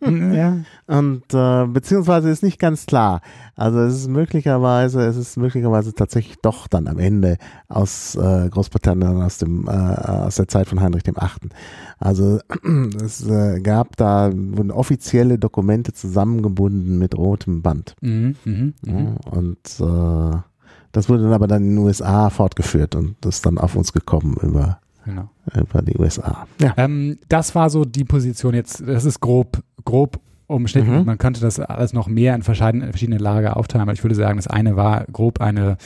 ja. 0.00 0.58
Und 0.86 1.22
äh, 1.32 1.66
beziehungsweise 1.66 2.30
ist 2.30 2.42
nicht 2.42 2.58
ganz 2.58 2.86
klar. 2.86 3.20
Also 3.56 3.80
es 3.80 3.94
ist 3.94 4.08
möglicherweise, 4.08 5.02
es 5.02 5.16
ist 5.16 5.36
möglicherweise 5.36 5.94
tatsächlich 5.94 6.36
doch 6.42 6.66
dann 6.68 6.86
am 6.86 6.98
Ende 6.98 7.36
aus 7.68 8.14
äh, 8.14 8.48
Großbritannien, 8.48 9.22
aus 9.22 9.38
dem, 9.38 9.66
äh, 9.66 9.70
aus 9.70 10.36
der 10.36 10.48
Zeit 10.48 10.68
von 10.68 10.80
Heinrich 10.80 11.02
dem 11.02 11.18
Achten. 11.18 11.50
Also 11.98 12.40
es 13.04 13.26
äh, 13.28 13.60
gab 13.60 13.96
da 13.96 14.30
wurden 14.32 14.70
offizielle 14.70 15.38
Dokumente 15.38 15.92
zusammengebunden 15.92 16.98
mit 16.98 17.16
rotem 17.16 17.62
Band. 17.62 17.94
Mhm, 18.00 18.36
mh, 18.44 18.72
mh. 18.82 18.92
Ja, 18.92 19.30
und 19.30 19.80
äh, 19.80 20.51
das 20.92 21.08
wurde 21.08 21.24
dann 21.24 21.32
aber 21.32 21.46
dann 21.46 21.64
in 21.64 21.70
den 21.70 21.78
USA 21.78 22.30
fortgeführt 22.30 22.94
und 22.94 23.16
das 23.22 23.36
ist 23.36 23.46
dann 23.46 23.58
auf 23.58 23.74
uns 23.74 23.92
gekommen 23.92 24.36
über, 24.42 24.78
genau. 25.04 25.30
über 25.54 25.82
die 25.82 25.98
USA. 25.98 26.46
Ja. 26.60 26.74
Ähm, 26.76 27.18
das 27.28 27.54
war 27.54 27.70
so 27.70 27.84
die 27.84 28.04
Position 28.04 28.54
jetzt, 28.54 28.86
das 28.86 29.04
ist 29.04 29.20
grob, 29.20 29.62
grob 29.84 30.20
umschnitten. 30.46 31.00
Mhm. 31.00 31.06
Man 31.06 31.18
könnte 31.18 31.40
das 31.40 31.58
alles 31.58 31.92
noch 31.92 32.08
mehr 32.08 32.34
in 32.34 32.42
verschiedene, 32.42 32.86
verschiedene 32.88 33.18
Lager 33.18 33.56
aufteilen, 33.56 33.82
aber 33.82 33.92
ich 33.92 34.04
würde 34.04 34.14
sagen, 34.14 34.36
das 34.36 34.46
eine 34.46 34.76
war 34.76 35.06
grob 35.06 35.40
eine, 35.40 35.78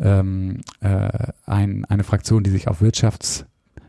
ähm, 0.00 0.60
äh, 0.80 1.08
ein, 1.46 1.84
eine 1.84 2.04
Fraktion, 2.04 2.42
die 2.42 2.50
sich 2.50 2.68
auf 2.68 2.80
Wirtschafts- 2.80 3.44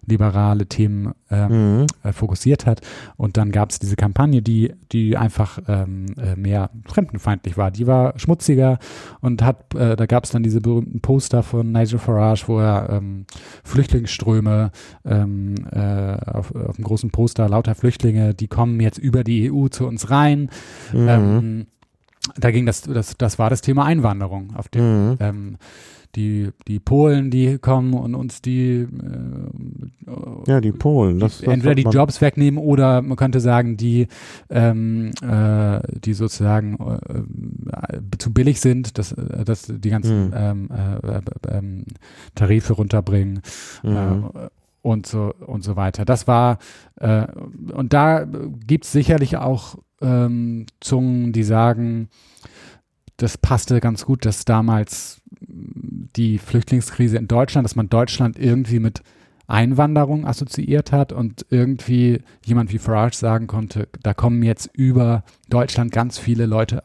liberale 0.08 0.68
Themen 0.68 1.14
ähm, 1.30 1.80
mhm. 1.80 1.86
äh, 2.04 2.14
fokussiert 2.14 2.66
hat. 2.66 2.82
Und 3.18 3.38
dann 3.38 3.52
gab 3.52 3.72
es 3.72 3.80
diese 3.80 3.96
Kampagne, 3.96 4.42
die, 4.42 4.74
die 4.92 5.18
einfach 5.18 5.60
ähm, 5.68 6.06
äh, 6.18 6.36
mehr 6.36 6.70
fremdenfeindlich 6.86 7.58
war. 7.58 7.72
Die 7.72 7.88
war 7.88 8.18
schmutziger 8.18 8.80
und 9.22 9.42
hat, 9.42 9.74
äh, 9.76 9.96
da 9.96 10.06
gab 10.06 10.26
es 10.26 10.32
dann 10.32 10.44
diese 10.44 10.62
berühmten 10.62 11.02
Poster 11.02 11.44
von 11.44 11.72
Nigel 11.72 12.00
Farage, 12.00 12.44
wo 12.48 12.60
er 12.60 12.90
ähm, 12.90 13.26
Flüchtlingsströme 13.64 14.72
ähm, 15.06 15.56
äh, 15.72 16.16
auf, 16.30 16.54
auf 16.54 16.78
einem 16.78 16.84
großen 16.84 17.12
Poster, 17.12 17.50
lauter 17.50 17.76
Flüchtlinge, 17.76 18.34
die 18.34 18.48
kommen 18.48 18.80
jetzt 18.80 18.98
über 18.98 19.24
die 19.24 19.52
EU 19.52 19.68
zu 19.68 19.88
uns 19.88 20.10
rein. 20.10 20.50
Mhm. 20.94 21.08
Ähm, 21.08 21.68
da 22.38 22.52
ging 22.52 22.66
das, 22.66 22.82
das, 22.82 23.18
das 23.18 23.40
war 23.40 23.50
das 23.50 23.62
Thema 23.62 23.86
Einwanderung, 23.86 24.56
auf 24.56 24.68
dem 24.70 25.10
mhm. 25.10 25.18
ähm, 25.20 25.58
die, 26.16 26.50
die 26.68 26.80
Polen, 26.80 27.30
die 27.30 27.58
kommen 27.58 27.94
und 27.94 28.16
uns 28.16 28.42
die 28.42 28.88
äh, 28.88 28.88
ja 30.48 30.62
die 30.62 30.72
Polen, 30.72 31.20
das, 31.20 31.40
die, 31.40 31.48
entweder 31.48 31.76
die 31.76 31.84
Jobs 31.84 32.22
wegnehmen 32.22 32.58
oder 32.58 33.02
man 33.02 33.18
könnte 33.18 33.40
sagen 33.40 33.78
die 33.78 34.08
ähm, 34.50 35.12
äh, 35.22 35.80
die 36.00 36.14
sozusagen 36.14 36.78
äh, 36.80 38.00
zu 38.18 38.34
billig 38.34 38.62
sind, 38.62 38.98
dass, 38.98 39.16
dass 39.46 39.64
die 39.68 39.90
ganzen 39.90 40.28
mhm. 40.28 40.34
ähm, 40.36 40.70
äh, 40.72 41.58
ähm, 41.58 41.86
Tarife 42.36 42.74
runterbringen 42.74 43.42
mhm. 43.84 44.30
und 44.82 45.06
so 45.06 45.34
und 45.46 45.64
so 45.64 45.76
weiter. 45.76 46.06
Das 46.06 46.28
war 46.28 46.60
äh, 47.00 47.26
und 47.74 47.94
da 47.94 48.26
gibt 48.66 48.86
es 48.86 48.92
sicherlich 48.92 49.38
auch 49.38 49.76
ähm, 50.02 50.66
Zungen, 50.80 51.34
die 51.34 51.44
sagen 51.44 52.10
das 53.18 53.38
passte 53.38 53.80
ganz 53.80 54.06
gut, 54.06 54.26
dass 54.26 54.46
damals 54.46 55.22
die 55.40 56.38
Flüchtlingskrise 56.38 57.18
in 57.18 57.28
Deutschland, 57.28 57.66
dass 57.66 57.76
man 57.76 57.90
Deutschland 57.90 58.38
irgendwie 58.38 58.80
mit 58.80 59.02
Einwanderung 59.48 60.26
assoziiert 60.26 60.92
hat 60.92 61.12
und 61.12 61.46
irgendwie 61.50 62.22
jemand 62.44 62.74
wie 62.74 62.80
Farage 62.80 63.16
sagen 63.16 63.48
konnte, 63.48 63.88
da 64.02 64.14
kommen 64.14 64.42
jetzt 64.44 64.70
über 64.74 65.24
Deutschland 65.50 65.92
ganz 65.92 66.18
viele 66.18 66.46
Leute 66.46 66.84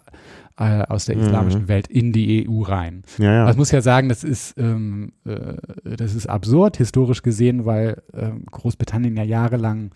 äh, 0.58 0.82
aus 0.82 1.06
der 1.06 1.16
mhm. 1.16 1.22
islamischen 1.22 1.62
mhm. 1.62 1.68
Welt 1.68 1.86
in 1.88 2.12
die 2.12 2.46
EU 2.46 2.62
rein. 2.62 3.02
Ja, 3.18 3.32
ja. 3.32 3.50
Ich 3.50 3.56
muss 3.56 3.70
ja 3.70 3.80
sagen, 3.80 4.10
das 4.10 4.24
ist, 4.24 4.58
ähm, 4.58 5.12
äh, 5.24 5.96
das 5.96 6.14
ist 6.14 6.28
absurd 6.28 6.76
historisch 6.76 7.22
gesehen, 7.22 7.64
weil 7.64 8.02
äh, 8.12 8.28
Großbritannien 8.50 9.16
ja 9.16 9.24
jahrelang 9.24 9.92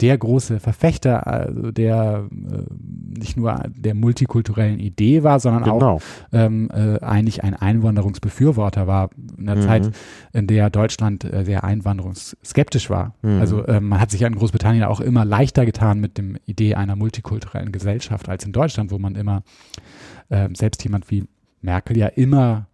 der 0.00 0.16
große 0.16 0.60
Verfechter, 0.60 1.26
also 1.26 1.72
der 1.72 2.28
äh, 2.30 3.18
nicht 3.18 3.36
nur 3.36 3.62
der 3.68 3.94
multikulturellen 3.94 4.78
Idee 4.78 5.24
war, 5.24 5.40
sondern 5.40 5.64
genau. 5.64 5.78
auch 5.78 6.02
ähm, 6.32 6.70
äh, 6.72 7.00
eigentlich 7.00 7.42
ein 7.42 7.54
Einwanderungsbefürworter 7.54 8.86
war. 8.86 9.10
In 9.36 9.46
der 9.46 9.56
mhm. 9.56 9.62
Zeit, 9.62 9.90
in 10.32 10.46
der 10.46 10.70
Deutschland 10.70 11.24
äh, 11.24 11.44
sehr 11.44 11.64
einwanderungsskeptisch 11.64 12.90
war. 12.90 13.14
Mhm. 13.22 13.40
Also 13.40 13.66
ähm, 13.66 13.88
man 13.88 14.00
hat 14.00 14.10
sich 14.10 14.20
ja 14.20 14.28
in 14.28 14.36
Großbritannien 14.36 14.84
auch 14.84 15.00
immer 15.00 15.24
leichter 15.24 15.66
getan 15.66 16.00
mit 16.00 16.16
dem 16.16 16.36
Idee 16.46 16.76
einer 16.76 16.94
multikulturellen 16.94 17.72
Gesellschaft 17.72 18.28
als 18.28 18.44
in 18.44 18.52
Deutschland, 18.52 18.92
wo 18.92 18.98
man 18.98 19.16
immer, 19.16 19.42
äh, 20.28 20.48
selbst 20.54 20.84
jemand 20.84 21.10
wie 21.10 21.24
Merkel 21.60 21.96
ja 21.96 22.06
immer 22.06 22.66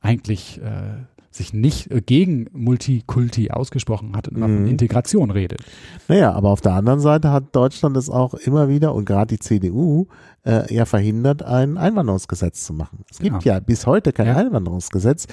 eigentlich 0.00 0.60
äh, 0.62 1.04
sich 1.34 1.52
nicht 1.52 1.90
äh, 1.90 2.00
gegen 2.00 2.46
Multikulti 2.52 3.50
ausgesprochen 3.50 4.16
hat 4.16 4.28
und 4.28 4.36
immer 4.36 4.48
mhm. 4.48 4.56
von 4.58 4.66
Integration 4.68 5.30
redet. 5.30 5.60
Naja, 6.08 6.32
aber 6.32 6.50
auf 6.50 6.60
der 6.60 6.74
anderen 6.74 7.00
Seite 7.00 7.30
hat 7.30 7.54
Deutschland 7.54 7.96
es 7.96 8.10
auch 8.10 8.34
immer 8.34 8.68
wieder 8.68 8.94
und 8.94 9.04
gerade 9.04 9.36
die 9.36 9.38
CDU 9.38 10.06
äh, 10.44 10.72
ja 10.74 10.84
verhindert, 10.84 11.42
ein 11.42 11.78
Einwanderungsgesetz 11.78 12.64
zu 12.64 12.72
machen. 12.72 13.04
Es 13.10 13.18
gibt 13.18 13.44
ja, 13.44 13.54
ja 13.54 13.60
bis 13.60 13.86
heute 13.86 14.12
kein 14.12 14.26
ja. 14.26 14.36
Einwanderungsgesetz 14.36 15.26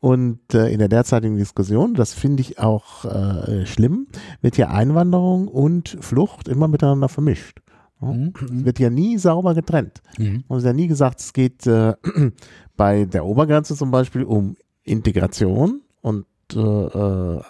und 0.00 0.38
äh, 0.54 0.68
in 0.68 0.78
der 0.78 0.88
derzeitigen 0.88 1.36
Diskussion, 1.36 1.94
das 1.94 2.14
finde 2.14 2.40
ich 2.40 2.58
auch 2.58 3.04
äh, 3.04 3.66
schlimm, 3.66 4.06
wird 4.40 4.56
ja 4.56 4.68
Einwanderung 4.68 5.48
und 5.48 5.96
Flucht 6.00 6.48
immer 6.48 6.68
miteinander 6.68 7.08
vermischt. 7.08 7.60
Mhm. 8.00 8.32
Es 8.36 8.64
wird 8.64 8.78
ja 8.78 8.90
nie 8.90 9.18
sauber 9.18 9.54
getrennt. 9.54 10.02
Mhm. 10.18 10.44
Und 10.48 10.58
es 10.58 10.64
ist 10.64 10.66
ja 10.66 10.72
nie 10.72 10.88
gesagt, 10.88 11.20
es 11.20 11.32
geht 11.32 11.66
äh, 11.66 11.94
bei 12.76 13.04
der 13.04 13.24
Obergrenze 13.24 13.74
zum 13.76 13.90
Beispiel 13.90 14.24
um 14.24 14.56
Integration 14.84 15.80
und 16.00 16.26
äh, 16.54 16.58
äh, 16.58 17.40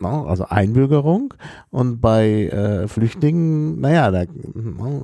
also 0.00 0.46
Einbürgerung 0.46 1.34
und 1.70 2.00
bei 2.00 2.46
äh, 2.46 2.88
Flüchtlingen, 2.88 3.80
naja, 3.80 4.10
da, 4.10 4.24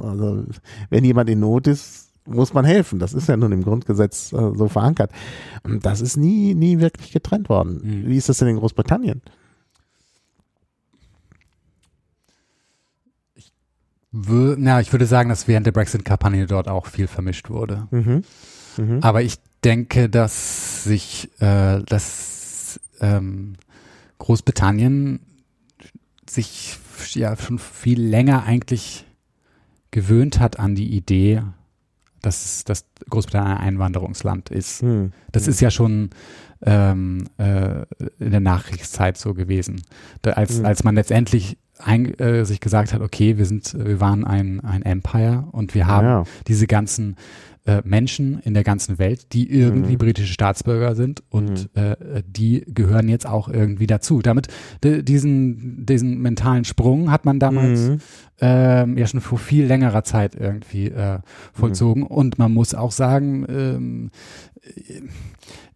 also 0.03 0.45
wenn 0.91 1.05
jemand 1.05 1.31
in 1.31 1.41
Not 1.41 1.67
ist, 1.67 2.11
muss 2.27 2.53
man 2.53 2.65
helfen. 2.65 2.99
Das 2.99 3.15
ist 3.15 3.29
ja 3.29 3.37
nun 3.37 3.53
im 3.53 3.63
Grundgesetz 3.63 4.33
äh, 4.33 4.53
so 4.55 4.69
verankert. 4.69 5.11
Und 5.63 5.85
das 5.87 6.01
ist 6.01 6.17
nie, 6.17 6.55
nie 6.55 6.81
wirklich 6.81 7.13
getrennt 7.13 7.49
worden. 7.49 7.81
Mhm. 7.83 8.09
Wie 8.09 8.17
ist 8.17 8.29
das 8.29 8.39
denn 8.39 8.49
in 8.49 8.57
Großbritannien? 8.57 9.23
Na, 14.13 14.81
ich 14.81 14.93
würde 14.93 15.07
sagen, 15.07 15.29
dass 15.29 15.47
während 15.47 15.67
der 15.67 15.73
Brexit-Kampagne 15.73 16.47
dort 16.47 16.67
auch 16.67 16.87
viel 16.87 17.07
vermischt 17.07 17.49
wurde. 17.49 17.87
Mhm. 17.93 18.25
Mhm. 18.77 18.99
Aber 19.03 19.23
ich 19.23 19.37
denke, 19.65 20.09
dass 20.09 20.85
sich, 20.85 21.31
äh, 21.41 21.83
dass 21.85 22.81
ähm, 23.01 23.55
Großbritannien 24.19 25.21
sich 26.29 26.79
ja 27.15 27.37
schon 27.37 27.59
viel 27.59 28.01
länger 28.01 28.45
eigentlich 28.45 29.07
gewöhnt 29.91 30.39
hat 30.39 30.59
an 30.61 30.75
die 30.75 30.95
Idee, 30.95 31.43
dass, 32.23 32.65
dass 32.65 32.85
Großbritannien 33.09 33.57
ein 33.57 33.67
Einwanderungsland 33.69 34.51
ist. 34.51 34.83
Hm. 34.83 35.13
Das 35.33 35.49
ist 35.49 35.61
ja 35.61 35.71
schon 35.71 36.11
ähm, 36.63 37.25
äh, 37.39 37.87
in 38.19 38.31
der 38.31 38.41
Nachkriegszeit 38.41 39.17
so 39.17 39.33
gewesen. 39.35 39.83
Da, 40.23 40.33
als, 40.33 40.59
Mhm. 40.59 40.67
als 40.67 40.85
man 40.85 40.95
letztendlich 40.95 41.57
ein, 41.79 42.13
äh, 42.19 42.45
sich 42.45 42.61
gesagt 42.61 42.93
hat, 42.93 43.01
okay, 43.01 43.39
wir 43.39 43.47
sind, 43.47 43.75
wir 43.75 44.01
waren 44.01 44.25
ein, 44.27 44.61
ein 44.61 44.83
Empire 44.83 45.49
und 45.53 45.75
wir 45.75 45.87
haben 45.87 46.07
Ja. 46.07 46.25
diese 46.47 46.67
ganzen 46.67 47.17
äh, 47.67 47.83
Menschen 47.85 48.41
in 48.43 48.55
der 48.55 48.65
ganzen 48.65 48.99
Welt, 48.99 49.33
die 49.33 49.51
irgendwie 49.51 49.93
Mhm. 49.93 49.99
britische 49.99 50.33
Staatsbürger 50.33 50.95
sind 50.95 51.23
und 51.29 51.69
äh, 51.75 51.97
die 52.27 52.65
gehören 52.69 53.09
jetzt 53.09 53.27
auch 53.27 53.49
irgendwie 53.49 53.87
dazu. 53.87 54.21
Damit 54.23 54.49
diesen, 54.83 55.85
diesen 55.85 56.21
mentalen 56.23 56.65
Sprung 56.65 57.11
hat 57.11 57.25
man 57.25 57.39
damals 57.39 57.89
Mhm. 57.91 57.99
ähm, 58.41 58.97
ja 58.99 59.07
schon 59.07 59.21
vor 59.21 59.39
viel 59.39 59.67
längerer 59.67 60.05
Zeit 60.05 60.35
irgendwie 60.35 60.87
äh, 60.87 61.17
Mhm. 61.17 61.21
vollzogen. 61.53 62.03
Und 62.05 62.39
man 62.39 62.53
muss 62.53 62.75
auch 62.75 62.93
sagen, 62.93 63.45
ähm, 63.49 64.11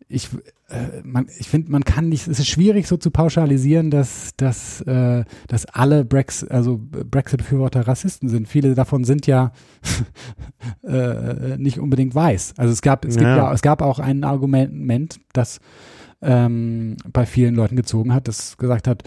ich, 0.09 0.29
äh, 0.69 1.03
man, 1.03 1.27
ich 1.39 1.49
finde, 1.49 1.71
man 1.71 1.85
kann 1.85 2.09
nicht, 2.09 2.27
es 2.29 2.39
ist 2.39 2.49
schwierig 2.49 2.87
so 2.87 2.97
zu 2.97 3.11
pauschalisieren, 3.11 3.91
dass, 3.91 4.33
dass, 4.37 4.81
äh, 4.83 5.25
dass 5.49 5.67
alle 5.67 6.05
Brex, 6.05 6.45
also 6.45 6.81
Brexit-Befürworter 6.81 7.87
Rassisten 7.87 8.29
sind. 8.29 8.49
Viele 8.49 8.75
davon 8.75 9.05
sind 9.05 9.27
ja 9.27 9.53
äh, 10.83 11.57
nicht 11.57 11.79
unbedingt 11.79 12.15
weiß. 12.15 12.55
Also 12.57 12.73
es 12.73 12.83
gab, 12.83 13.05
es 13.05 13.17
gibt 13.17 13.27
Ja. 13.27 13.37
ja, 13.37 13.53
es 13.53 13.63
gab 13.63 13.83
auch 13.83 13.99
ein 13.99 14.25
Argument, 14.25 15.21
das 15.33 15.61
ähm, 16.23 16.97
bei 17.13 17.27
vielen 17.27 17.55
Leuten 17.55 17.77
gezogen 17.77 18.15
hat, 18.15 18.29
das 18.29 18.57
gesagt 18.57 18.89
hat, 18.89 19.03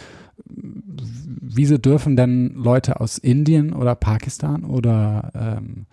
wieso 0.46 1.78
dürfen 1.78 2.16
denn 2.16 2.54
Leute 2.56 3.02
aus 3.02 3.18
Indien 3.18 3.74
oder 3.74 3.96
Pakistan 3.96 4.64
oder 4.64 5.32
ähm, 5.34 5.88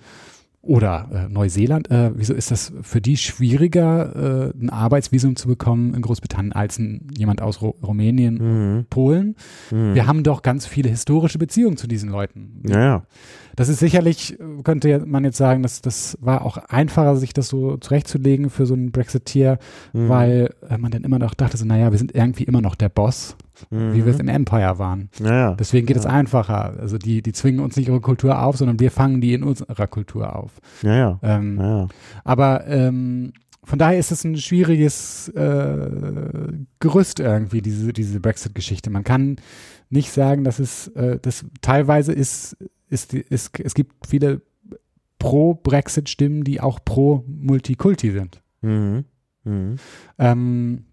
oder 0.64 1.26
äh, 1.28 1.32
Neuseeland, 1.32 1.90
äh, 1.90 2.10
wieso 2.14 2.34
ist 2.34 2.50
das 2.50 2.72
für 2.82 3.00
die 3.00 3.16
schwieriger, 3.16 4.52
äh, 4.54 4.58
ein 4.58 4.70
Arbeitsvisum 4.70 5.36
zu 5.36 5.48
bekommen 5.48 5.94
in 5.94 6.02
Großbritannien 6.02 6.52
als 6.52 6.78
ein, 6.78 7.08
jemand 7.16 7.42
aus 7.42 7.60
Ru 7.62 7.74
Rumänien, 7.82 8.34
Mhm. 8.78 8.86
Polen? 8.90 9.36
Mhm. 9.70 9.94
Wir 9.94 10.06
haben 10.06 10.22
doch 10.22 10.42
ganz 10.42 10.66
viele 10.66 10.88
historische 10.88 11.38
Beziehungen 11.38 11.76
zu 11.76 11.86
diesen 11.86 12.10
Leuten. 12.10 12.62
Ja, 12.66 12.80
ja. 12.80 13.02
Das 13.56 13.68
ist 13.68 13.78
sicherlich, 13.78 14.36
könnte 14.64 14.88
ja 14.88 14.98
man 15.04 15.24
jetzt 15.24 15.36
sagen, 15.36 15.62
dass 15.62 15.80
das 15.80 16.16
war 16.20 16.42
auch 16.44 16.56
einfacher, 16.56 17.16
sich 17.16 17.32
das 17.32 17.48
so 17.48 17.76
zurechtzulegen 17.76 18.50
für 18.50 18.66
so 18.66 18.74
einen 18.74 18.90
Brexiteer, 18.92 19.58
Mhm. 19.92 20.08
weil 20.08 20.54
äh, 20.68 20.78
man 20.78 20.90
dann 20.90 21.04
immer 21.04 21.18
noch 21.18 21.34
dachte, 21.34 21.56
so, 21.56 21.64
naja, 21.64 21.90
wir 21.90 21.98
sind 21.98 22.14
irgendwie 22.14 22.44
immer 22.44 22.60
noch 22.60 22.74
der 22.74 22.88
Boss, 22.88 23.36
Mhm. 23.70 23.94
wie 23.94 24.04
wir 24.04 24.12
es 24.12 24.18
im 24.20 24.28
Empire 24.28 24.78
waren. 24.78 25.10
Ja, 25.20 25.34
ja. 25.34 25.54
Deswegen 25.54 25.86
geht 25.86 25.96
es 25.96 26.06
einfacher. 26.06 26.74
Also 26.80 26.98
die, 26.98 27.22
die 27.22 27.32
zwingen 27.32 27.60
uns 27.60 27.76
nicht 27.76 27.88
ihre 27.88 28.00
Kultur 28.00 28.42
auf, 28.42 28.56
sondern 28.56 28.80
wir 28.80 28.90
fangen 28.90 29.20
die 29.20 29.32
in 29.34 29.44
unserer 29.44 29.86
Kultur 29.86 30.34
auf. 30.36 30.52
Ja, 30.82 30.94
ja. 30.96 31.18
Ähm, 31.22 31.58
Ja, 31.60 31.78
ja. 31.82 31.88
Aber 32.24 32.66
ähm, 32.66 33.32
von 33.62 33.78
daher 33.78 33.98
ist 33.98 34.10
es 34.12 34.24
ein 34.24 34.36
schwieriges 34.36 35.28
äh, 35.28 35.88
Gerüst 36.80 37.20
irgendwie, 37.20 37.62
diese, 37.62 37.92
diese 37.92 38.20
Brexit-Geschichte. 38.20 38.90
Man 38.90 39.04
kann 39.04 39.36
nicht 39.90 40.10
sagen, 40.10 40.44
dass 40.44 40.58
es, 40.58 40.88
äh, 40.88 41.18
das 41.22 41.44
teilweise 41.62 42.12
ist, 42.12 42.56
ist, 42.94 43.12
ist, 43.12 43.58
es 43.60 43.74
gibt 43.74 44.06
viele 44.06 44.40
Pro-Brexit-Stimmen, 45.18 46.44
die 46.44 46.60
auch 46.60 46.78
pro-Multikulti 46.84 48.10
sind. 48.10 48.42
Mhm. 48.62 49.04
Mhm. 49.44 49.76
Ähm, 50.18 50.84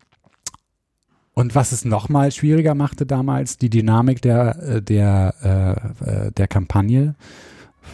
und 1.34 1.56
was 1.56 1.72
es 1.72 1.86
nochmal 1.86 2.32
schwieriger 2.32 2.76
machte 2.76 3.06
damals, 3.06 3.58
die 3.58 3.70
Dynamik 3.70 4.22
der, 4.22 4.58
äh, 4.62 4.82
der, 4.82 5.94
äh, 6.04 6.26
äh, 6.28 6.32
der 6.32 6.48
Kampagne 6.48 7.16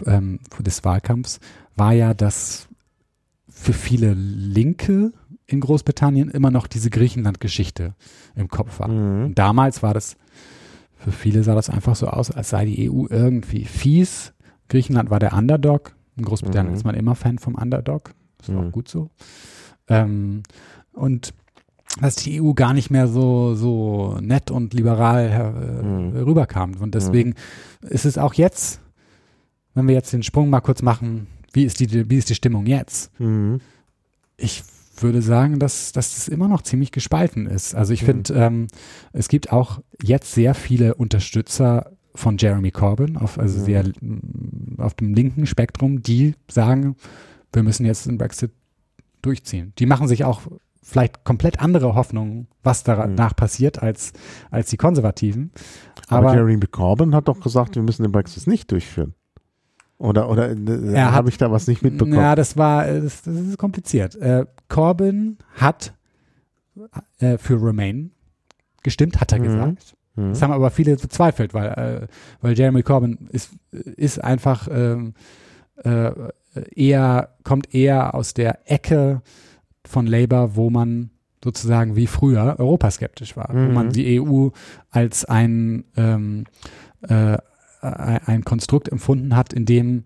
ähm, 0.06 0.40
des 0.60 0.84
Wahlkampfs, 0.84 1.40
war 1.76 1.94
ja, 1.94 2.14
dass 2.14 2.68
für 3.48 3.74
viele 3.74 4.14
Linke 4.14 5.14
in 5.46 5.60
Großbritannien 5.62 6.30
immer 6.30 6.52
noch 6.52 6.68
diese 6.68 6.90
Griechenland-Geschichte 6.90 7.96
im 8.36 8.50
Kopf 8.50 8.80
war. 8.80 8.90
Mhm. 8.90 9.36
Damals 9.36 9.82
war 9.82 9.94
das, 9.94 10.18
für 10.98 11.12
viele 11.12 11.44
sah 11.44 11.56
das 11.56 11.70
einfach 11.70 11.96
so 11.96 12.08
aus, 12.08 12.32
als 12.32 12.50
sei 12.50 12.66
die 12.66 12.90
EU 12.90 13.06
irgendwie 13.10 13.66
fies. 13.66 14.34
Griechenland 14.70 15.10
war 15.10 15.20
der 15.20 15.34
Underdog. 15.34 15.96
In 16.18 16.26
Großbritannien 16.26 16.72
Mhm. 16.72 16.78
ist 16.78 16.84
man 16.84 16.96
immer 16.96 17.16
Fan 17.16 17.38
vom 17.40 17.56
Underdog. 17.56 18.12
Das 18.40 18.50
ist 18.50 18.54
Mhm. 18.56 18.60
auch 18.68 18.72
gut 18.72 18.88
so. 18.90 19.10
Ähm, 19.88 20.44
und 20.94 21.34
dass 22.02 22.16
die 22.16 22.42
EU 22.42 22.54
gar 22.54 22.74
nicht 22.74 22.90
mehr 22.90 23.08
so, 23.08 23.56
so 23.56 24.18
nett 24.22 24.52
und 24.52 24.74
liberal 24.74 25.30
her, 25.30 25.54
äh, 25.56 25.84
Mhm. 25.86 26.18
rüberkam. 26.18 26.74
Und 26.80 26.94
deswegen 26.96 27.34
ist 27.82 28.06
es 28.06 28.18
auch 28.18 28.34
jetzt, 28.34 28.82
wenn 29.74 29.88
wir 29.88 29.96
jetzt 29.96 30.14
den 30.14 30.24
Sprung 30.24 30.50
mal 30.50 30.62
kurz 30.62 30.82
machen, 30.82 31.28
wie 31.54 31.64
ist 31.64 31.80
die, 31.80 32.10
wie 32.10 32.18
ist 32.18 32.30
die 32.30 32.36
Stimmung 32.36 32.66
jetzt? 32.66 33.12
Mhm. 33.20 33.62
Ich 34.38 34.64
würde 35.04 35.22
sagen, 35.22 35.60
dass, 35.60 35.92
dass 35.92 36.16
das 36.16 36.28
immer 36.28 36.48
noch 36.48 36.62
ziemlich 36.62 36.92
gespalten 36.92 37.46
ist. 37.46 37.76
Also 37.76 37.94
ich 37.94 38.02
Mhm. 38.02 38.06
finde, 38.06 38.34
ähm, 38.36 38.68
es 39.14 39.28
gibt 39.30 39.52
auch 39.52 39.80
jetzt 40.02 40.34
sehr 40.34 40.54
viele 40.54 40.96
Unterstützer 40.96 41.92
von 42.16 42.38
Jeremy 42.38 42.72
Corbyn, 42.72 43.16
auf, 43.18 43.38
also 43.38 43.60
Mhm. 43.60 43.64
sehr 43.66 43.84
auf 44.78 44.94
dem 44.96 45.14
linken 45.14 45.46
Spektrum, 45.46 46.02
die 46.02 46.34
sagen, 46.50 46.96
wir 47.54 47.64
müssen 47.64 47.86
jetzt 47.86 48.08
den 48.08 48.18
Brexit 48.18 48.52
durchziehen. 49.22 49.74
Die 49.78 49.86
machen 49.86 50.08
sich 50.08 50.24
auch 50.24 50.42
vielleicht 50.82 51.24
komplett 51.26 51.60
andere 51.60 51.96
Hoffnungen, 51.96 52.48
was 52.64 52.84
danach 52.84 53.36
passiert, 53.36 53.82
als, 53.84 54.14
als 54.52 54.70
die 54.70 54.78
Konservativen. 54.78 55.52
Aber, 56.08 56.30
Aber, 56.30 56.36
Jeremy 56.36 56.60
Corbyn 56.66 57.14
hat 57.14 57.28
doch 57.28 57.40
gesagt, 57.42 57.76
wir 57.76 57.84
müssen 57.84 58.04
den 58.04 58.12
Brexit 58.12 58.48
nicht 58.48 58.72
durchführen. 58.72 59.14
Oder, 60.00 60.30
oder 60.30 60.52
äh, 60.52 60.96
habe 60.96 61.30
ich 61.30 61.38
da 61.38 61.52
was 61.52 61.68
nicht 61.68 61.82
mitbekommen? 61.82 62.14
Ja, 62.20 62.36
das 62.36 62.56
war, 62.56 62.88
äh, 62.88 63.02
das, 63.02 63.24
das 63.24 63.34
ist 63.36 63.58
kompliziert. 63.58 64.16
Äh, 64.16 64.46
Corbyn 64.70 65.38
hat 65.56 65.94
äh, 67.20 67.38
für 67.38 67.62
Remain 67.62 68.12
gestimmt, 68.84 69.20
hat 69.20 69.32
er 69.32 69.40
Mhm. 69.40 69.44
gesagt. 69.44 69.96
Mhm. 70.16 70.30
Das 70.30 70.42
haben 70.42 70.52
aber 70.52 70.70
viele 70.70 70.96
bezweifelt, 70.98 71.54
weil, 71.54 71.68
äh, 71.70 72.08
weil 72.42 72.58
Jeremy 72.58 72.84
Corbyn 72.84 73.28
ist, 73.32 73.52
ist 73.72 74.24
einfach 74.24 74.68
ähm, 74.72 75.14
äh, 75.84 76.12
eher, 76.76 77.30
kommt 77.44 77.74
eher 77.74 78.14
aus 78.16 78.34
der 78.34 78.60
Ecke 78.72 79.22
von 79.86 80.06
Labour, 80.06 80.56
wo 80.56 80.70
man 80.70 81.10
sozusagen 81.44 81.96
wie 81.96 82.08
früher 82.08 82.56
europaskeptisch 82.60 83.36
war, 83.38 83.50
wo 83.52 83.58
Mhm. 83.60 83.74
man 83.74 83.90
die 83.92 84.20
EU 84.22 84.50
als 84.92 85.26
ein, 85.26 85.86
ähm, 85.96 86.46
äh, 87.08 87.38
ein 87.82 88.20
ein 88.26 88.44
Konstrukt 88.44 88.90
empfunden 88.90 89.36
hat, 89.36 89.54
in 89.54 89.66
dem 89.66 90.04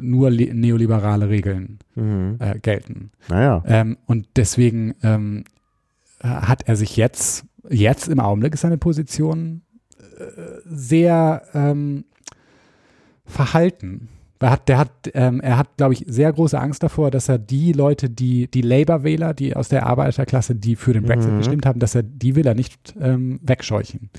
nur 0.00 0.30
le- 0.30 0.54
neoliberale 0.54 1.28
Regeln 1.28 1.78
Mhm. 1.94 2.36
äh, 2.38 2.58
gelten. 2.58 3.10
Naja. 3.28 3.62
Ähm, 3.66 3.98
und 4.06 4.26
deswegen 4.36 4.94
ähm, 5.02 5.44
äh, 6.22 6.28
hat 6.28 6.62
er 6.68 6.76
sich 6.76 6.96
jetzt, 6.96 7.44
jetzt 7.68 8.08
im 8.08 8.20
Augenblick 8.20 8.54
ist 8.54 8.60
seine 8.62 8.78
Position 8.78 9.62
äh, 10.00 10.24
sehr 10.64 11.42
ähm, 11.54 12.04
verhalten. 13.26 14.08
Er 14.38 14.50
hat, 14.50 14.68
der 14.68 14.78
hat, 14.78 14.90
ähm, 15.14 15.40
er 15.40 15.56
hat, 15.56 15.76
glaube 15.76 15.94
ich, 15.94 16.04
sehr 16.08 16.32
große 16.32 16.58
Angst 16.58 16.82
davor, 16.82 17.12
dass 17.12 17.28
er 17.28 17.38
die 17.38 17.72
Leute, 17.72 18.10
die, 18.10 18.48
die 18.50 18.62
Labour-Wähler, 18.62 19.34
die 19.34 19.54
aus 19.54 19.68
der 19.68 19.86
Arbeiterklasse, 19.86 20.56
die 20.56 20.74
für 20.74 20.92
den 20.92 21.04
Brexit 21.04 21.32
Mhm. 21.32 21.38
gestimmt 21.38 21.64
haben, 21.66 21.78
dass 21.78 21.94
er, 21.94 22.02
die 22.02 22.34
will 22.34 22.46
er 22.46 22.54
nicht 22.54 22.94
ähm, 23.00 23.38
wegscheuchen. 23.42 24.10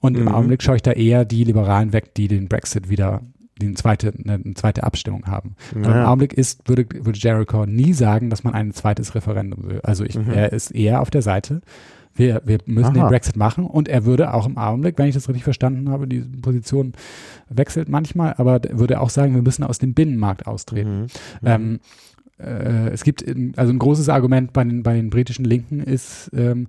Und 0.00 0.16
im 0.16 0.24
Mhm. 0.24 0.28
Augenblick 0.28 0.62
scheucht 0.62 0.86
er 0.86 0.96
eher 0.96 1.24
die 1.24 1.44
Liberalen 1.44 1.92
weg, 1.92 2.14
die 2.14 2.28
den 2.28 2.48
Brexit 2.48 2.88
wieder, 2.90 3.22
die 3.60 3.66
eine 3.66 3.74
zweite, 3.74 4.12
eine, 4.26 4.54
zweite 4.54 4.84
Abstimmung 4.84 5.26
haben. 5.26 5.56
Und 5.74 5.84
Im. 5.84 5.92
Augenblick 5.92 6.34
ist, 6.34 6.68
würde, 6.68 6.86
würde 6.92 7.18
Jericho 7.18 7.64
nie 7.66 7.92
sagen, 7.92 8.28
dass 8.30 8.44
man 8.44 8.54
ein 8.54 8.72
zweites 8.72 9.14
Referendum 9.14 9.64
will. 9.68 9.80
Also 9.82 10.04
ich, 10.04 10.16
Mhm. 10.16 10.30
er 10.30 10.52
ist 10.52 10.70
eher 10.70 11.00
auf 11.00 11.10
der 11.10 11.22
Seite. 11.22 11.62
Wir, 12.14 12.40
wir 12.46 12.58
müssen 12.64 12.94
den 12.94 13.02
Aha. 13.02 13.08
Brexit 13.10 13.36
machen 13.36 13.66
und 13.66 13.88
er 13.88 14.06
würde 14.06 14.32
auch 14.32 14.46
im 14.46 14.56
Augenblick, 14.56 14.96
wenn 14.98 15.06
ich 15.06 15.14
das 15.14 15.28
richtig 15.28 15.44
verstanden 15.44 15.90
habe, 15.90 16.06
die 16.08 16.20
Position 16.20 16.92
wechselt 17.50 17.90
manchmal, 17.90 18.34
aber 18.38 18.62
er 18.64 18.78
würde 18.78 19.00
auch 19.00 19.10
sagen, 19.10 19.34
wir 19.34 19.42
müssen 19.42 19.64
aus 19.64 19.78
dem 19.78 19.92
Binnenmarkt 19.92 20.46
austreten. 20.46 21.02
Mhm. 21.02 21.08
Ähm, 21.44 21.80
äh, 22.38 22.88
es 22.88 23.04
gibt, 23.04 23.22
also 23.56 23.72
ein 23.72 23.78
großes 23.78 24.08
Argument 24.08 24.52
bei 24.54 24.64
den, 24.64 24.82
bei 24.82 24.94
den 24.94 25.10
britischen 25.10 25.44
Linken 25.44 25.80
ist, 25.80 26.30
ähm, 26.34 26.68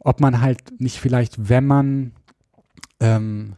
ob 0.00 0.20
man 0.20 0.40
halt 0.40 0.58
nicht 0.80 0.96
vielleicht, 0.98 1.48
wenn 1.48 1.66
man 1.66 2.12
ähm, 3.00 3.56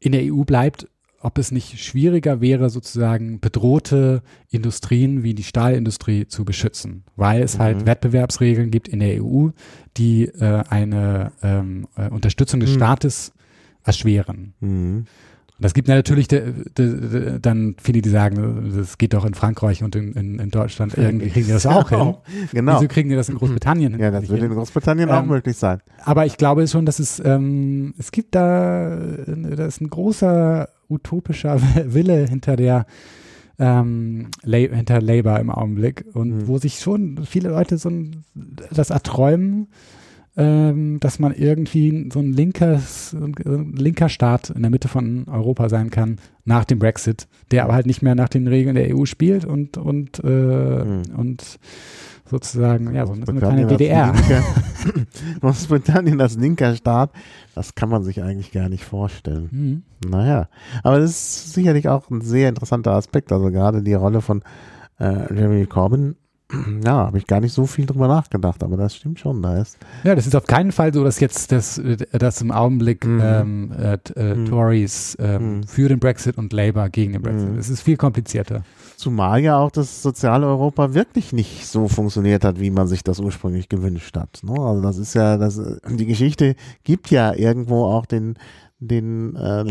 in 0.00 0.12
der 0.12 0.22
EU 0.32 0.44
bleibt, 0.44 0.88
ob 1.20 1.38
es 1.38 1.50
nicht 1.50 1.80
schwieriger 1.82 2.40
wäre, 2.40 2.70
sozusagen 2.70 3.40
bedrohte 3.40 4.22
Industrien 4.50 5.22
wie 5.22 5.34
die 5.34 5.42
Stahlindustrie 5.42 6.28
zu 6.28 6.44
beschützen, 6.44 7.04
weil 7.16 7.42
es 7.42 7.58
halt 7.58 7.78
Mhm. 7.80 7.86
Wettbewerbsregeln 7.86 8.70
gibt 8.70 8.86
in 8.86 9.00
der 9.00 9.22
EU, 9.24 9.48
die 9.96 10.26
äh, 10.26 10.62
eine 10.68 11.32
ähm, 11.42 11.88
äh, 11.96 12.08
Unterstützung 12.10 12.60
des 12.60 12.70
Mhm. 12.70 12.74
Staates 12.74 13.32
erschweren. 13.82 14.54
Mhm. 14.60 15.06
Und 15.58 15.64
es 15.64 15.72
gibt 15.72 15.88
natürlich 15.88 16.28
de, 16.28 16.52
de, 16.76 17.08
de, 17.08 17.38
dann 17.40 17.76
viele, 17.80 18.02
die 18.02 18.10
sagen, 18.10 18.72
das 18.76 18.98
geht 18.98 19.14
doch 19.14 19.24
in 19.24 19.32
Frankreich 19.32 19.82
und 19.82 19.96
in, 19.96 20.12
in, 20.12 20.38
in 20.38 20.50
Deutschland, 20.50 20.96
irgendwie 20.98 21.30
kriegen 21.30 21.46
die 21.46 21.52
das 21.52 21.64
auch 21.66 21.88
hin. 21.88 22.14
Genau. 22.52 22.76
Wieso 22.78 22.88
kriegen 22.88 23.08
die 23.08 23.16
das 23.16 23.30
in 23.30 23.36
Großbritannien 23.36 23.98
Ja, 23.98 24.10
das 24.10 24.24
hin? 24.26 24.36
in 24.36 24.50
Großbritannien 24.52 25.08
auch 25.10 25.22
Ähm, 25.22 25.28
möglich 25.28 25.56
sein. 25.56 25.80
Aber 26.04 26.26
ich 26.26 26.36
glaube 26.36 26.68
schon, 26.68 26.84
dass 26.84 26.98
es, 26.98 27.22
ähm, 27.24 27.94
es 27.98 28.12
gibt 28.12 28.34
da, 28.34 28.98
da 29.26 29.64
ist 29.66 29.80
ein 29.80 29.88
großer 29.88 30.68
utopischer 30.90 31.58
Wille 31.86 32.26
hinter 32.28 32.56
der, 32.56 32.84
ähm, 33.58 34.26
hinter 34.44 35.00
Labour 35.00 35.40
im 35.40 35.48
Augenblick 35.50 36.04
und 36.12 36.28
Mhm. 36.30 36.48
wo 36.48 36.58
sich 36.58 36.80
schon 36.80 37.24
viele 37.24 37.48
Leute 37.48 37.78
so 37.78 37.88
ein, 37.88 38.24
das 38.70 38.90
erträumen, 38.90 39.68
ähm, 40.36 41.00
dass 41.00 41.18
man 41.18 41.34
irgendwie 41.34 42.08
so 42.12 42.20
ein 42.20 42.32
linkes, 42.32 43.14
ein 43.14 43.74
linker 43.74 44.08
Staat 44.08 44.50
in 44.50 44.62
der 44.62 44.70
Mitte 44.70 44.88
von 44.88 45.26
Europa 45.28 45.68
sein 45.68 45.90
kann 45.90 46.18
nach 46.44 46.64
dem 46.64 46.78
Brexit, 46.78 47.26
der 47.50 47.64
aber 47.64 47.74
halt 47.74 47.86
nicht 47.86 48.02
mehr 48.02 48.14
nach 48.14 48.28
den 48.28 48.46
Regeln 48.46 48.74
der 48.74 48.94
EU 48.94 49.04
spielt 49.06 49.44
und 49.44 49.78
und 49.78 50.22
äh, 50.22 50.26
Mhm. 50.84 51.02
und 51.16 51.58
sozusagen 52.28 52.92
ja 52.94 53.06
so 53.06 53.12
eine, 53.12 53.24
kleine 53.24 53.66
DDR. 53.66 54.12
Großbritannien 55.40 56.20
als 56.20 56.36
linker 56.36 56.74
Staat, 56.74 57.10
das 57.54 57.74
kann 57.74 57.88
man 57.88 58.02
sich 58.02 58.22
eigentlich 58.22 58.52
gar 58.52 58.68
nicht 58.68 58.84
vorstellen. 58.84 59.48
Mhm. 59.50 60.10
Naja, 60.10 60.48
aber 60.82 60.98
das 60.98 61.10
ist 61.10 61.52
sicherlich 61.54 61.88
auch 61.88 62.10
ein 62.10 62.20
sehr 62.20 62.48
interessanter 62.48 62.92
Aspekt. 62.92 63.32
Also 63.32 63.50
gerade 63.50 63.82
die 63.82 63.94
Rolle 63.94 64.20
von 64.20 64.42
äh, 64.98 65.32
Jeremy 65.34 65.66
Corbyn, 65.66 66.16
ja, 66.84 66.92
habe 67.06 67.18
ich 67.18 67.26
gar 67.26 67.40
nicht 67.40 67.52
so 67.52 67.66
viel 67.66 67.86
drüber 67.86 68.06
nachgedacht, 68.06 68.62
aber 68.62 68.76
das 68.76 68.94
stimmt 68.94 69.18
schon. 69.18 69.42
Da 69.42 69.58
ist 69.58 69.78
Ja, 70.04 70.14
das 70.14 70.26
ist 70.28 70.36
auf 70.36 70.46
keinen 70.46 70.70
Fall 70.70 70.94
so, 70.94 71.02
dass 71.02 71.18
jetzt 71.18 71.50
das, 71.50 71.76
äh, 71.78 71.96
das 72.12 72.40
im 72.40 72.52
Augenblick 72.52 73.04
Mhm. 73.04 73.20
ähm, 73.22 73.72
äh, 73.72 73.98
äh, 74.14 74.34
Mhm. 74.36 74.46
Tories 74.46 75.16
ähm, 75.20 75.56
Mhm. 75.58 75.62
für 75.64 75.88
den 75.88 75.98
Brexit 75.98 76.38
und 76.38 76.52
Labour 76.52 76.88
gegen 76.88 77.14
den 77.14 77.22
Brexit. 77.22 77.50
Mhm. 77.52 77.58
Es 77.58 77.68
ist 77.68 77.82
viel 77.82 77.96
komplizierter. 77.96 78.62
zumal 78.96 79.40
ja 79.40 79.58
auch 79.58 79.70
das 79.70 80.02
soziale 80.02 80.46
Europa 80.46 80.94
wirklich 80.94 81.32
nicht 81.34 81.66
so 81.66 81.86
funktioniert 81.86 82.44
hat, 82.44 82.58
wie 82.60 82.70
man 82.70 82.86
sich 82.86 83.04
das 83.04 83.18
ursprünglich 83.20 83.68
gewünscht 83.68 84.16
hat. 84.16 84.40
Ne? 84.42 84.58
Also 84.58 84.80
das 84.80 84.96
ist 84.96 85.12
ja, 85.14 85.36
das, 85.36 85.60
die 85.86 86.06
Geschichte 86.06 86.54
gibt 86.82 87.10
ja 87.10 87.34
irgendwo 87.34 87.84
auch 87.84 88.06
den, 88.06 88.38
den 88.78 89.36
äh, 89.36 89.62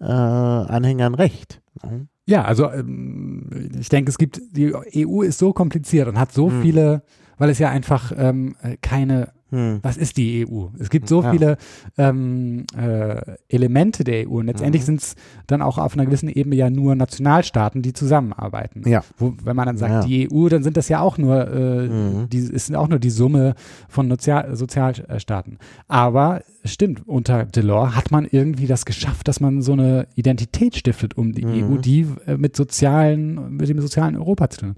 Labour-Anhängern 0.00 1.14
recht. 1.14 1.60
Ne? 1.82 2.06
Ja, 2.26 2.44
also 2.44 2.70
ähm, 2.70 3.29
ich 3.78 3.88
denke, 3.88 4.10
es 4.10 4.18
gibt, 4.18 4.40
die 4.52 4.72
EU 5.06 5.22
ist 5.22 5.38
so 5.38 5.52
kompliziert 5.52 6.08
und 6.08 6.18
hat 6.18 6.32
so 6.32 6.48
Mhm. 6.50 6.62
viele, 6.62 7.02
weil 7.38 7.50
es 7.50 7.58
ja 7.58 7.70
einfach 7.70 8.12
ähm, 8.16 8.56
äh, 8.62 8.76
keine 8.80 9.32
Hm. 9.50 9.80
was 9.82 9.96
ist 9.96 10.16
die 10.16 10.46
EU? 10.48 10.66
Es 10.78 10.90
gibt 10.90 11.08
so 11.08 11.22
Ja. 11.22 11.30
viele 11.32 11.56
ähm, 11.98 12.64
äh, 12.76 13.20
Elemente 13.48 14.04
der 14.04 14.28
EU 14.28 14.38
und 14.38 14.46
letztendlich 14.46 14.82
Mhm. 14.82 14.86
sind 14.86 15.00
es 15.00 15.16
dann 15.46 15.60
auch 15.62 15.78
auf 15.78 15.94
einer 15.94 16.06
gewissen 16.06 16.28
Ebene 16.28 16.56
ja 16.56 16.70
nur 16.70 16.94
Nationalstaaten, 16.94 17.82
die 17.82 17.92
zusammenarbeiten. 17.92 18.88
Ja. 18.88 19.02
Wo, 19.18 19.34
wenn 19.44 19.56
man 19.56 19.66
dann 19.66 19.76
sagt, 19.76 19.92
Ja. 19.92 20.00
die 20.04 20.28
EU, 20.32 20.48
dann 20.48 20.62
sind 20.62 20.76
das 20.76 20.88
ja 20.88 21.00
auch 21.00 21.18
nur, 21.18 21.48
äh, 21.48 21.88
Mhm. 21.88 22.28
die 22.30 22.38
ist 22.38 22.74
auch 22.74 22.88
nur 22.88 22.98
die 22.98 23.10
Summe 23.10 23.54
von 23.88 24.08
Sozial 24.08 24.54
Sozialstaaten. 24.56 25.58
Aber 25.88 26.42
stimmt, 26.64 27.06
unter 27.08 27.44
Delors 27.44 27.94
hat 27.96 28.10
man 28.10 28.26
irgendwie 28.30 28.66
das 28.66 28.84
geschafft, 28.84 29.28
dass 29.28 29.40
man 29.40 29.62
so 29.62 29.72
eine 29.72 30.06
Identität 30.14 30.76
stiftet 30.76 31.16
um 31.16 31.32
die 31.32 31.44
Mhm. 31.44 31.72
EU, 31.74 31.76
die 31.78 32.06
äh, 32.26 32.36
mit 32.36 32.56
sozialen, 32.56 33.56
mit 33.56 33.68
dem 33.68 33.80
sozialen 33.80 34.16
Europa 34.16 34.50
zu 34.50 34.60
tun 34.60 34.68
hat. 34.70 34.76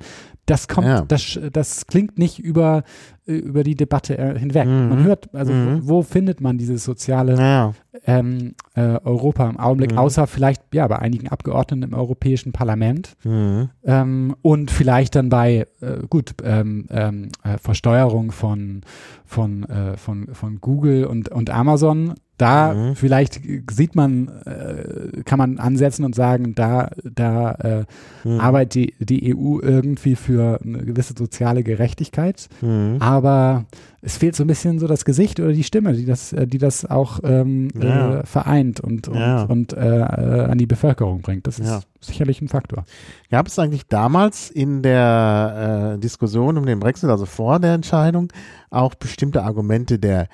Das 0.53 0.69
kommt, 0.69 0.87
Ja. 0.87 1.01
das, 1.09 1.41
das 1.51 1.87
klingt 1.87 2.19
nicht 2.19 2.39
über, 2.39 2.83
äh, 3.27 3.33
über 3.33 3.63
die 3.63 3.75
Debatte 3.75 4.19
äh, 4.19 4.39
hinweg. 4.39 4.67
Mhm. 4.67 4.89
Man 4.91 5.05
hört, 5.05 5.35
also 5.35 5.51
Mhm. 5.51 5.81
wo, 5.85 5.89
wo 5.89 6.03
findet 6.03 6.43
man 6.43 6.59
dieses 6.59 6.85
soziale 6.85 7.35
Naja. 7.37 7.73
Ähm, 8.07 8.55
äh, 8.75 8.99
Europa 9.05 9.49
im 9.49 9.59
Augenblick, 9.59 9.93
Mhm. 9.93 9.99
außer 9.99 10.27
vielleicht 10.27 10.63
ja 10.75 10.87
bei 10.89 10.99
einigen 10.99 11.29
Abgeordneten 11.29 11.83
im 11.83 11.95
Europäischen 11.95 12.53
Parlament 12.53 13.15
Mhm. 13.25 13.69
ähm, 13.85 14.35
und 14.43 14.71
vielleicht 14.71 15.15
dann 15.15 15.29
bei 15.29 15.67
äh, 15.81 16.07
gut 16.09 16.35
ähm, 16.43 16.87
ähm, 16.91 17.29
äh, 17.45 17.59
Versteuerung 17.59 18.33
von 18.33 18.81
von 19.27 19.65
äh, 19.65 19.97
von 19.97 20.29
von 20.33 20.61
Google 20.61 21.05
und 21.05 21.29
und 21.29 21.51
Amazon. 21.51 22.15
Da 22.39 22.75
Mhm. 22.75 22.97
vielleicht 22.97 23.41
sieht 23.71 23.95
man, 23.95 24.29
äh, 24.47 25.23
kann 25.25 25.39
man 25.39 25.59
ansetzen 25.59 26.05
und 26.05 26.15
sagen, 26.15 26.55
da 26.55 26.91
da 27.05 27.53
äh, 27.53 27.85
Mhm. 28.25 28.41
arbeitet 28.41 28.75
die, 28.75 28.95
die 29.05 29.37
EU 29.37 29.61
irgendwie 29.61 30.17
für 30.17 30.59
eine 30.65 30.79
gewisse 30.79 31.15
soziale 31.17 31.63
Gerechtigkeit. 31.63 32.49
Mhm. 32.63 32.97
Aber 33.01 33.67
es 34.05 34.17
fehlt 34.17 34.35
so 34.35 34.43
ein 34.43 34.49
bisschen 34.49 34.81
so 34.81 34.89
das 34.89 35.05
Gesicht 35.05 35.39
oder 35.39 35.53
die 35.53 35.63
Stimme, 35.63 35.93
die 35.93 36.05
das, 36.05 36.33
äh, 36.33 36.47
die 36.47 36.59
das 36.59 36.85
auch 36.85 37.21
ähm, 37.23 37.69
Ja. 37.81 38.19
äh, 38.21 38.27
vereint 38.27 38.81
und, 38.81 39.07
und, 39.09 39.17
Ja. 39.19 39.45
und 39.45 39.73
äh, 39.73 39.99
äh, 40.01 40.45
an 40.51 40.59
die 40.59 40.67
Bevölkerung 40.67 41.21
bringt. 41.23 41.47
Das 41.47 41.59
ist 41.61 41.69
Ja. 41.69 41.81
sicherlich 42.01 42.41
ein 42.43 42.49
Faktor. 42.49 42.85
Gab 43.31 43.47
es 43.47 43.59
eigentlich 43.61 43.87
damals 43.87 44.51
in 44.51 44.83
der 44.83 45.95
äh, 45.95 45.99
Diskussion 46.01 46.59
um 46.59 46.67
den 46.67 46.81
Brexit, 46.81 47.11
also 47.11 47.27
vor 47.27 47.61
der 47.61 47.75
Entscheidung, 47.75 48.33
auch 48.71 48.95
bestimmte 48.97 49.45
Argumente 49.45 49.99
der 50.01 50.23
äh, 50.23 50.27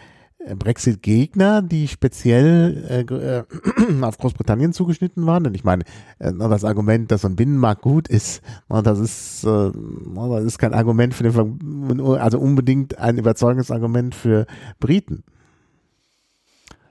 Brexit-Gegner, 0.57 1.63
die 1.63 1.89
speziell 1.89 2.85
äh, 3.09 3.15
äh, 3.15 3.45
auf 4.03 4.19
Großbritannien 4.19 4.73
zugeschnitten 4.73 5.27
waren? 5.27 5.45
Denn 5.45 5.55
ich 5.55 5.65
meine, 5.65 5.85
äh, 6.19 6.33
das 6.33 6.65
Argument, 6.65 7.11
dass 7.11 7.23
so 7.23 7.29
ein 7.29 7.37
Binnenmarkt 7.37 7.83
gut 7.83 8.09
ist, 8.09 8.43
das 8.69 8.99
ist, 8.99 9.45
äh, 9.45 9.71
das 10.15 10.45
ist 10.45 10.59
kein 10.59 10.75
Argument 10.75 11.15
für 11.15 11.25
den, 11.25 12.01
also 12.01 12.39
unbedingt 12.39 12.99
ein 12.99 13.19
überzeugendes 13.19 13.71
Argument 13.71 14.15
für 14.15 14.47
Briten. 14.81 15.25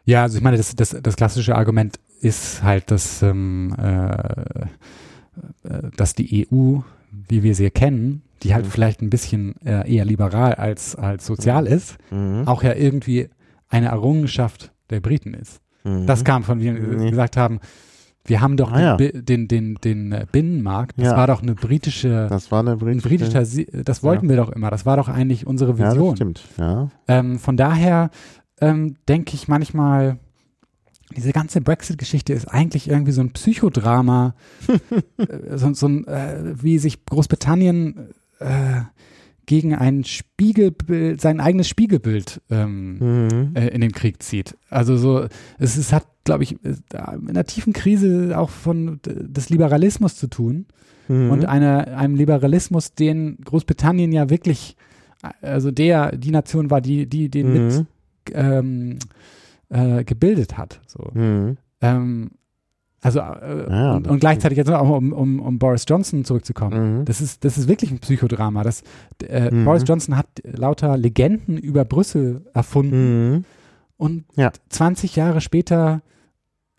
Ja, 0.05 0.23
also 0.23 0.37
ich 0.37 0.43
meine, 0.43 0.57
das, 0.57 0.75
das, 0.75 0.95
das 1.01 1.15
klassische 1.17 1.55
Argument 1.55 1.99
ist 2.21 2.63
halt, 2.63 2.91
dass, 2.91 3.21
ähm, 3.21 3.75
äh, 3.77 4.11
äh, 5.63 5.91
dass 5.97 6.13
die 6.15 6.47
EU, 6.51 6.79
wie 7.27 7.43
wir 7.43 7.55
sie 7.55 7.69
kennen, 7.69 8.21
die 8.43 8.53
halt 8.53 8.65
Mhm. 8.65 8.69
vielleicht 8.69 9.01
ein 9.01 9.09
bisschen 9.09 9.55
äh, 9.65 9.91
eher 9.93 10.05
liberal 10.05 10.53
als, 10.53 10.95
als 10.95 11.25
sozial 11.25 11.67
ist, 11.67 11.97
Mhm. 12.11 12.47
auch 12.47 12.63
ja 12.63 12.73
irgendwie 12.73 13.29
eine 13.69 13.87
Errungenschaft 13.87 14.71
der 14.89 14.99
Briten 14.99 15.33
ist. 15.33 15.61
Mhm. 15.83 16.05
Das 16.07 16.23
kam 16.23 16.43
von, 16.43 16.59
wir 16.59 16.73
Nee. 16.73 17.09
gesagt 17.09 17.37
haben, 17.37 17.59
wir 18.25 18.41
haben 18.41 18.57
doch 18.57 18.71
Ah, 18.73 18.81
ja. 18.81 18.97
den, 18.97 19.11
Bi- 19.13 19.23
den, 19.23 19.47
den, 19.47 19.75
den 19.75 20.11
äh, 20.11 20.25
Binnenmarkt, 20.31 20.97
das 20.97 21.05
Ja. 21.07 21.17
war 21.17 21.27
doch 21.27 21.41
eine 21.41 21.55
britische, 21.55 22.27
das 22.29 22.51
war 22.51 22.59
eine 22.59 22.71
ein 22.71 22.77
britische, 22.79 23.07
britischer, 23.07 23.45
Sie- 23.45 23.67
das 23.85 24.03
wollten 24.03 24.27
wir 24.27 24.35
doch 24.35 24.49
immer, 24.49 24.69
das 24.69 24.85
war 24.85 24.97
doch 24.97 25.07
eigentlich 25.07 25.47
unsere 25.47 25.71
ja, 25.77 25.85
das 25.85 25.93
Vision. 25.95 26.15
stimmt, 26.15 26.43
ja. 26.57 26.89
ähm, 27.07 27.39
von 27.39 27.55
daher 27.55 28.09
ähm, 28.59 28.95
denke 29.07 29.33
ich 29.35 29.47
manchmal, 29.47 30.17
diese 31.15 31.31
ganze 31.31 31.61
Brexit-Geschichte 31.61 32.33
ist 32.33 32.47
eigentlich 32.47 32.89
irgendwie 32.89 33.13
so 33.13 33.21
ein 33.21 33.31
Psychodrama, 33.31 34.35
äh, 35.17 35.57
so, 35.57 35.73
so 35.73 35.87
ein, 35.87 36.05
äh, 36.07 36.53
wie 36.61 36.79
sich 36.79 37.05
Großbritannien 37.05 38.09
äh, 38.39 38.81
gegen 39.47 39.73
ein 39.73 40.03
Spiegelbild, 40.03 41.19
sein 41.19 41.39
eigenes 41.39 41.67
Spiegelbild 41.67 42.41
ähm, 42.51 42.99
Mhm. 42.99 43.55
äh, 43.55 43.69
in 43.69 43.81
den 43.81 43.91
Krieg 43.93 44.21
zieht. 44.21 44.55
Also 44.69 44.97
so, 44.97 45.25
es, 45.57 45.77
es 45.77 45.91
hat, 45.91 46.05
glaube 46.25 46.43
ich, 46.43 46.53
äh, 46.63 46.75
mit 47.19 47.29
einer 47.31 47.45
tiefen 47.45 47.73
Krise 47.73 48.37
auch 48.37 48.49
von 48.51 48.99
des 49.03 49.49
Liberalismus 49.49 50.15
zu 50.15 50.27
tun 50.27 50.67
Mhm. 51.07 51.31
und 51.31 51.45
einer, 51.45 51.97
einem 51.97 52.15
Liberalismus, 52.15 52.93
den 52.93 53.37
Großbritannien 53.43 54.11
ja 54.11 54.29
wirklich, 54.29 54.75
äh, 55.41 55.47
also 55.47 55.71
der 55.71 56.15
die 56.15 56.31
Nation 56.31 56.69
war, 56.69 56.81
die, 56.81 57.07
die 57.07 57.29
den 57.29 57.51
mit 57.53 57.73
Mhm. 57.79 57.87
ähm, 58.33 58.99
äh, 59.69 60.03
gebildet 60.03 60.57
hat. 60.57 60.81
So. 60.87 61.09
Mhm. 61.13 61.57
Ähm, 61.81 62.31
also 63.01 63.19
äh, 63.19 63.69
Ja, 63.69 63.95
und, 63.95 64.07
und 64.07 64.19
gleichzeitig 64.19 64.57
jetzt 64.57 64.69
noch, 64.69 64.81
um, 64.89 65.13
um, 65.13 65.39
um 65.39 65.59
Boris 65.59 65.85
Johnson 65.87 66.25
zurückzukommen. 66.25 66.99
Mhm. 66.99 67.05
Das 67.05 67.21
ist, 67.21 67.43
das 67.45 67.57
ist 67.57 67.67
wirklich 67.67 67.91
ein 67.91 67.99
Psychodrama. 67.99 68.63
Das, 68.63 68.83
äh, 69.23 69.51
Mhm. 69.51 69.65
Boris 69.65 69.83
Johnson 69.85 70.17
hat 70.17 70.27
lauter 70.43 70.97
Legenden 70.97 71.57
über 71.57 71.85
Brüssel 71.85 72.41
erfunden 72.53 73.31
Mhm. 73.31 73.45
und 73.97 74.23
Ja. 74.35 74.51
20 74.69 75.15
Jahre 75.15 75.41
später 75.41 76.01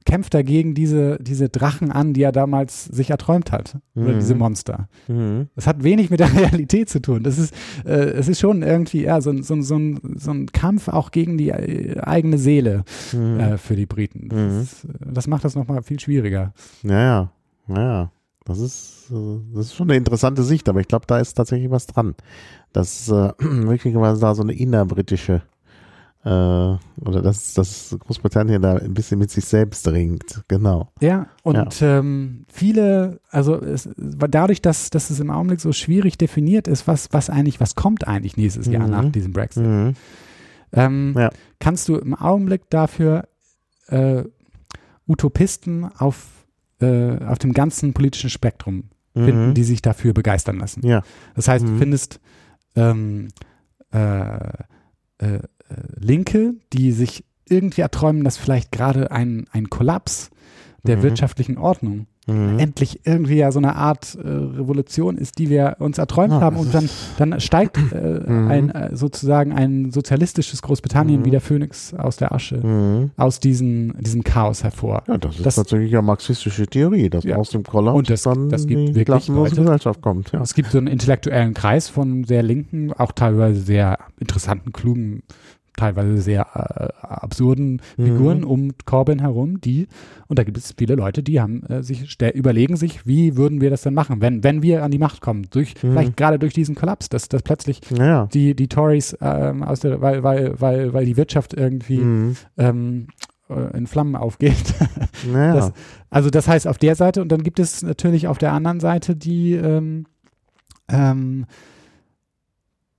kämpft 0.08 0.32
er 0.34 0.42
gegen 0.42 0.72
diese, 0.74 1.18
diese 1.20 1.50
Drachen 1.50 1.92
an, 1.92 2.14
die 2.14 2.22
er 2.22 2.32
damals 2.32 2.86
sich 2.86 3.10
erträumt 3.10 3.52
hat. 3.52 3.76
Oder 3.94 4.14
Mhm. 4.14 4.18
diese 4.20 4.34
Monster. 4.34 4.88
Mhm. 5.06 5.48
Das 5.54 5.66
hat 5.66 5.84
wenig 5.84 6.08
mit 6.10 6.20
der 6.20 6.32
Realität 6.34 6.88
zu 6.88 7.00
tun. 7.00 7.22
Das 7.22 7.36
ist, 7.38 7.54
äh, 7.84 7.90
es 7.92 8.26
ist 8.26 8.40
schon 8.40 8.62
irgendwie 8.62 9.02
ja, 9.02 9.20
so, 9.20 9.30
ein- 9.30 9.42
so, 9.42 9.60
so, 9.60 9.76
ein, 9.76 10.00
so 10.16 10.30
ein 10.30 10.46
Kampf 10.46 10.88
auch 10.88 11.10
gegen 11.10 11.36
die 11.36 11.50
äh, 11.50 12.00
eigene 12.00 12.38
Seele 12.38 12.84
Mhm. 13.12 13.38
äh, 13.40 13.58
für 13.58 13.76
die 13.76 13.86
Briten. 13.86 14.28
Das, 14.30 14.62
ist, 14.62 14.84
äh, 14.84 14.88
das 15.12 15.26
macht 15.26 15.44
das 15.44 15.54
nochmal 15.54 15.82
viel 15.82 16.00
schwieriger. 16.00 16.52
Ja, 16.82 17.00
ja, 17.00 17.32
ja, 17.68 17.76
ja. 17.82 18.12
Das 18.46 18.58
ist, 18.60 19.10
äh, 19.12 19.40
das 19.54 19.66
ist 19.66 19.74
schon 19.74 19.88
eine 19.90 19.98
interessante 19.98 20.42
Sicht, 20.42 20.68
aber 20.70 20.80
ich 20.80 20.88
glaube, 20.88 21.04
da 21.06 21.18
ist 21.18 21.34
tatsächlich 21.34 21.70
was 21.70 21.86
dran. 21.86 22.14
Dass 22.72 23.08
äh, 23.10 23.32
möglicherweise 23.44 24.20
da 24.22 24.34
so 24.34 24.42
eine 24.42 24.54
innerbritische 24.54 25.42
äh, 26.24 26.28
oder 26.28 27.22
dass, 27.22 27.54
dass 27.54 27.96
Großbritannien 27.98 28.60
da 28.60 28.74
ein 28.76 28.92
bisschen 28.94 29.18
mit 29.18 29.30
sich 29.30 29.44
selbst 29.44 29.86
ringt. 29.88 30.42
Genau. 30.48 30.90
Ja, 31.00 31.28
und 31.42 31.80
ja. 31.80 31.98
Ähm, 31.98 32.44
viele, 32.48 33.20
also 33.30 33.60
es, 33.62 33.88
dadurch, 33.96 34.60
dass, 34.60 34.90
dass 34.90 35.10
es 35.10 35.20
im 35.20 35.30
Augenblick 35.30 35.60
so 35.60 35.72
schwierig 35.72 36.18
definiert 36.18 36.66
ist, 36.68 36.86
was, 36.88 37.08
was 37.12 37.30
eigentlich, 37.30 37.60
was 37.60 37.74
kommt 37.76 38.06
eigentlich 38.08 38.36
nächstes 38.36 38.66
Jahr 38.66 38.84
Mhm. 38.84 38.90
nach 38.90 39.12
diesem 39.12 39.32
Brexit, 39.32 39.64
Mhm. 39.64 39.94
ähm, 40.72 41.14
Ja. 41.16 41.30
kannst 41.60 41.88
du 41.88 41.96
im 41.96 42.14
Augenblick 42.14 42.68
dafür 42.70 43.28
äh, 43.88 44.24
Utopisten 45.06 45.84
auf, 45.98 46.26
äh, 46.80 47.24
auf 47.24 47.38
dem 47.38 47.52
ganzen 47.54 47.94
politischen 47.94 48.28
Spektrum 48.30 48.90
finden, 49.14 49.48
Mhm. 49.50 49.54
die 49.54 49.64
sich 49.64 49.80
dafür 49.82 50.12
begeistern 50.12 50.58
lassen. 50.58 50.84
Ja. 50.86 51.02
Das 51.34 51.48
heißt, 51.48 51.66
du 51.66 51.70
Mhm. 51.72 51.78
findest 51.78 52.20
ähm, 52.76 53.28
äh, 53.92 54.36
äh, 54.36 54.50
äh, 55.18 55.38
Linke, 55.98 56.54
die 56.72 56.92
sich 56.92 57.24
irgendwie 57.48 57.80
erträumen, 57.80 58.24
dass 58.24 58.36
vielleicht 58.36 58.72
gerade 58.72 59.10
ein, 59.10 59.46
ein 59.52 59.70
Kollaps 59.70 60.30
der 60.84 60.98
Mhm. 60.98 61.02
wirtschaftlichen 61.02 61.58
Ordnung 61.58 62.06
Mhm. 62.28 62.58
endlich 62.58 63.00
irgendwie 63.06 63.36
ja 63.36 63.50
so 63.50 63.58
eine 63.58 63.74
Art 63.74 64.14
äh, 64.22 64.28
Revolution 64.28 65.16
ist, 65.16 65.38
die 65.38 65.48
wir 65.48 65.76
uns 65.78 65.96
erträumt 65.96 66.30
Ja, 66.34 66.40
haben 66.42 66.56
das 66.56 66.66
und 66.66 66.74
dann, 66.74 66.90
dann 67.30 67.40
steigt 67.40 67.78
äh, 67.90 68.20
Mhm. 68.30 68.48
ein 68.48 68.70
äh, 68.70 68.94
sozusagen 68.94 69.52
ein 69.54 69.90
sozialistisches 69.92 70.60
Großbritannien 70.60 71.20
Mhm. 71.22 71.24
wie 71.24 71.30
der 71.30 71.40
Phönix 71.40 71.94
aus 71.94 72.16
der 72.18 72.32
Asche, 72.32 72.58
Mhm. 72.58 73.12
aus 73.16 73.40
diesen, 73.40 73.94
diesem 74.02 74.24
Chaos 74.24 74.62
hervor. 74.62 75.04
Ja, 75.08 75.16
das 75.16 75.36
ist 75.36 75.46
Das- 75.46 75.54
tatsächlich 75.54 75.90
eine 75.94 76.02
marxistische 76.02 76.66
Theorie, 76.66 77.08
dass 77.08 77.24
Ja. 77.24 77.36
aus 77.36 77.48
dem 77.48 77.62
Kollaps 77.62 77.96
Und 77.96 78.10
das- 78.10 78.22
dann 78.24 78.50
das 78.50 78.66
gibt 78.66 78.90
die 78.90 78.94
wirklich 78.94 79.28
Leute. 79.28 79.56
Gesellschaft 79.62 80.02
kommt. 80.02 80.30
Ja. 80.32 80.42
Es 80.42 80.52
gibt 80.52 80.70
so 80.70 80.76
einen 80.76 80.86
intellektuellen 80.88 81.54
Kreis 81.54 81.88
von 81.88 82.24
sehr 82.24 82.42
linken, 82.42 82.92
auch 82.92 83.12
teilweise 83.12 83.62
sehr 83.62 83.98
interessanten, 84.20 84.72
klugen, 84.72 85.22
teilweise 85.78 86.18
sehr 86.18 86.46
äh, 86.54 87.06
absurden 87.06 87.80
Mhm. 87.96 88.04
Figuren 88.04 88.44
um 88.44 88.72
Corbyn 88.84 89.20
herum, 89.20 89.60
die, 89.60 89.88
und 90.26 90.38
da 90.38 90.44
gibt 90.44 90.58
es 90.58 90.74
viele 90.76 90.94
Leute, 90.94 91.22
die 91.22 91.40
haben 91.40 91.62
äh, 91.64 91.82
sich, 91.82 92.16
überlegen 92.34 92.76
sich, 92.76 93.06
wie 93.06 93.36
würden 93.36 93.60
wir 93.60 93.70
das 93.70 93.82
denn 93.82 93.94
machen, 93.94 94.20
wenn, 94.20 94.44
wenn 94.44 94.62
wir 94.62 94.82
an 94.84 94.90
die 94.90 94.98
Macht 94.98 95.20
kommen, 95.20 95.46
durch, 95.50 95.74
Mhm. 95.82 95.92
vielleicht 95.92 96.16
gerade 96.16 96.38
durch 96.38 96.52
diesen 96.54 96.74
Kollaps, 96.74 97.08
dass, 97.08 97.28
dass 97.28 97.42
plötzlich 97.42 97.80
Ja. 97.96 98.26
die, 98.26 98.54
die 98.54 98.68
Tories 98.68 99.16
ähm, 99.20 99.62
aus 99.62 99.80
der, 99.80 100.00
weil, 100.02 100.22
weil, 100.22 100.60
weil, 100.60 100.92
weil 100.92 101.04
die 101.06 101.16
Wirtschaft 101.16 101.54
irgendwie 101.54 101.98
Mhm. 101.98 102.36
ähm, 102.58 103.06
äh, 103.48 103.76
in 103.76 103.86
Flammen 103.86 104.16
aufgeht. 104.16 104.74
Ja. 105.32 105.54
Das- 105.54 105.72
Also 106.10 106.30
das 106.30 106.46
heißt 106.48 106.66
auf 106.68 106.78
der 106.78 106.94
Seite 106.94 107.20
und 107.22 107.30
dann 107.32 107.42
gibt 107.42 107.58
es 107.60 107.82
natürlich 107.82 108.28
auf 108.28 108.38
der 108.38 108.52
anderen 108.52 108.80
Seite 108.80 109.14
die 109.16 109.52
ähm, 109.54 110.06
ähm, 110.90 111.44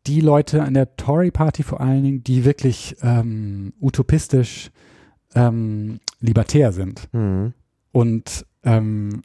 die 0.10 0.22
Leute 0.22 0.64
an 0.64 0.74
der 0.74 0.96
Tory 0.96 1.30
Party 1.30 1.62
vor 1.62 1.82
allen 1.82 2.04
Dingen, 2.04 2.24
die 2.24 2.44
wirklich 2.44 2.96
ähm, 3.04 3.74
utopistisch 3.80 4.72
ähm, 5.36 6.00
libertär 6.20 6.72
sind 6.72 7.08
mhm. 7.14 7.54
und 7.92 8.46
ähm, 8.64 9.22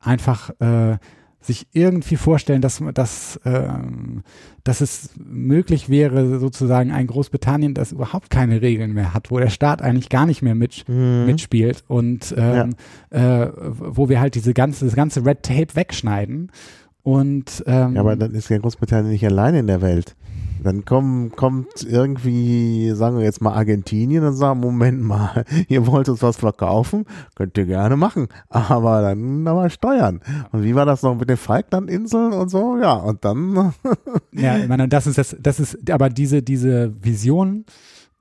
einfach 0.00 0.50
äh, 0.60 0.96
sich 1.40 1.68
irgendwie 1.72 2.16
vorstellen, 2.16 2.62
dass, 2.62 2.82
dass, 2.94 3.38
ähm, 3.44 4.22
dass 4.64 4.80
es 4.80 5.10
möglich 5.16 5.88
wäre, 5.88 6.38
sozusagen 6.38 6.90
ein 6.90 7.06
Großbritannien, 7.06 7.74
das 7.74 7.92
überhaupt 7.92 8.30
keine 8.30 8.60
Regeln 8.62 8.92
mehr 8.92 9.14
hat, 9.14 9.30
wo 9.30 9.38
der 9.38 9.50
Staat 9.50 9.82
eigentlich 9.82 10.08
gar 10.08 10.26
nicht 10.26 10.42
mehr 10.42 10.54
mit, 10.54 10.88
Mhm. 10.88 11.26
mitspielt 11.26 11.84
und 11.86 12.34
ähm, 12.36 12.74
äh, 13.10 13.46
wo 13.54 14.08
wir 14.08 14.20
halt 14.20 14.34
diese 14.34 14.54
ganze, 14.54 14.86
das 14.86 14.96
ganze 14.96 15.24
Red 15.24 15.42
Tape 15.42 15.74
wegschneiden. 15.74 16.50
Und 17.08 17.64
ähm, 17.66 17.94
Ja, 17.94 18.00
aber 18.02 18.16
dann 18.16 18.34
ist 18.34 18.50
ja 18.50 18.58
Großbritannien 18.58 19.10
nicht 19.12 19.24
alleine 19.24 19.60
in 19.60 19.66
der 19.66 19.80
Welt. 19.80 20.14
Dann 20.62 20.84
kommen, 20.84 21.30
kommt 21.30 21.84
irgendwie, 21.88 22.90
sagen 22.94 23.16
wir 23.16 23.24
jetzt 23.24 23.40
mal 23.40 23.54
Argentinien 23.54 24.24
und 24.24 24.34
sagen, 24.34 24.60
Moment 24.60 25.00
mal, 25.00 25.44
ihr 25.68 25.86
wollt 25.86 26.08
uns 26.10 26.20
was 26.20 26.36
verkaufen, 26.36 27.06
könnt 27.34 27.56
ihr 27.56 27.64
gerne 27.64 27.96
machen, 27.96 28.26
aber 28.50 29.00
dann 29.00 29.46
aber 29.46 29.70
Steuern. 29.70 30.20
Und 30.52 30.64
wie 30.64 30.74
war 30.74 30.84
das 30.84 31.02
noch 31.02 31.16
mit 31.16 31.30
den 31.30 31.36
Falklandinseln 31.38 32.32
und 32.34 32.50
so? 32.50 32.76
Ja, 32.76 32.92
und 32.94 33.24
dann, 33.24 33.72
ja, 34.32 34.58
ich 34.58 34.68
meine, 34.68 34.86
das 34.88 35.06
ist 35.06 35.16
das, 35.16 35.34
das 35.40 35.60
ist, 35.60 35.90
aber 35.90 36.10
diese, 36.10 36.42
diese 36.42 36.92
Vision, 37.02 37.64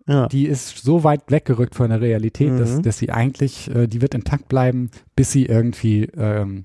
ja. 0.08 0.28
die 0.28 0.46
ist 0.46 0.78
so 0.78 1.04
weit 1.04 1.24
weggerückt 1.30 1.76
von 1.76 1.90
der 1.90 2.00
Realität, 2.00 2.58
dass, 2.58 2.78
Mhm. 2.78 2.84
dass 2.84 3.00
sie 3.00 3.10
eigentlich, 3.10 3.70
äh, 3.76 3.88
die 3.88 4.02
wird 4.02 4.14
intakt 4.16 4.48
bleiben, 4.48 4.92
bis 5.16 5.32
sie 5.32 5.48
irgendwie 5.48 6.08
ähm, 6.16 6.64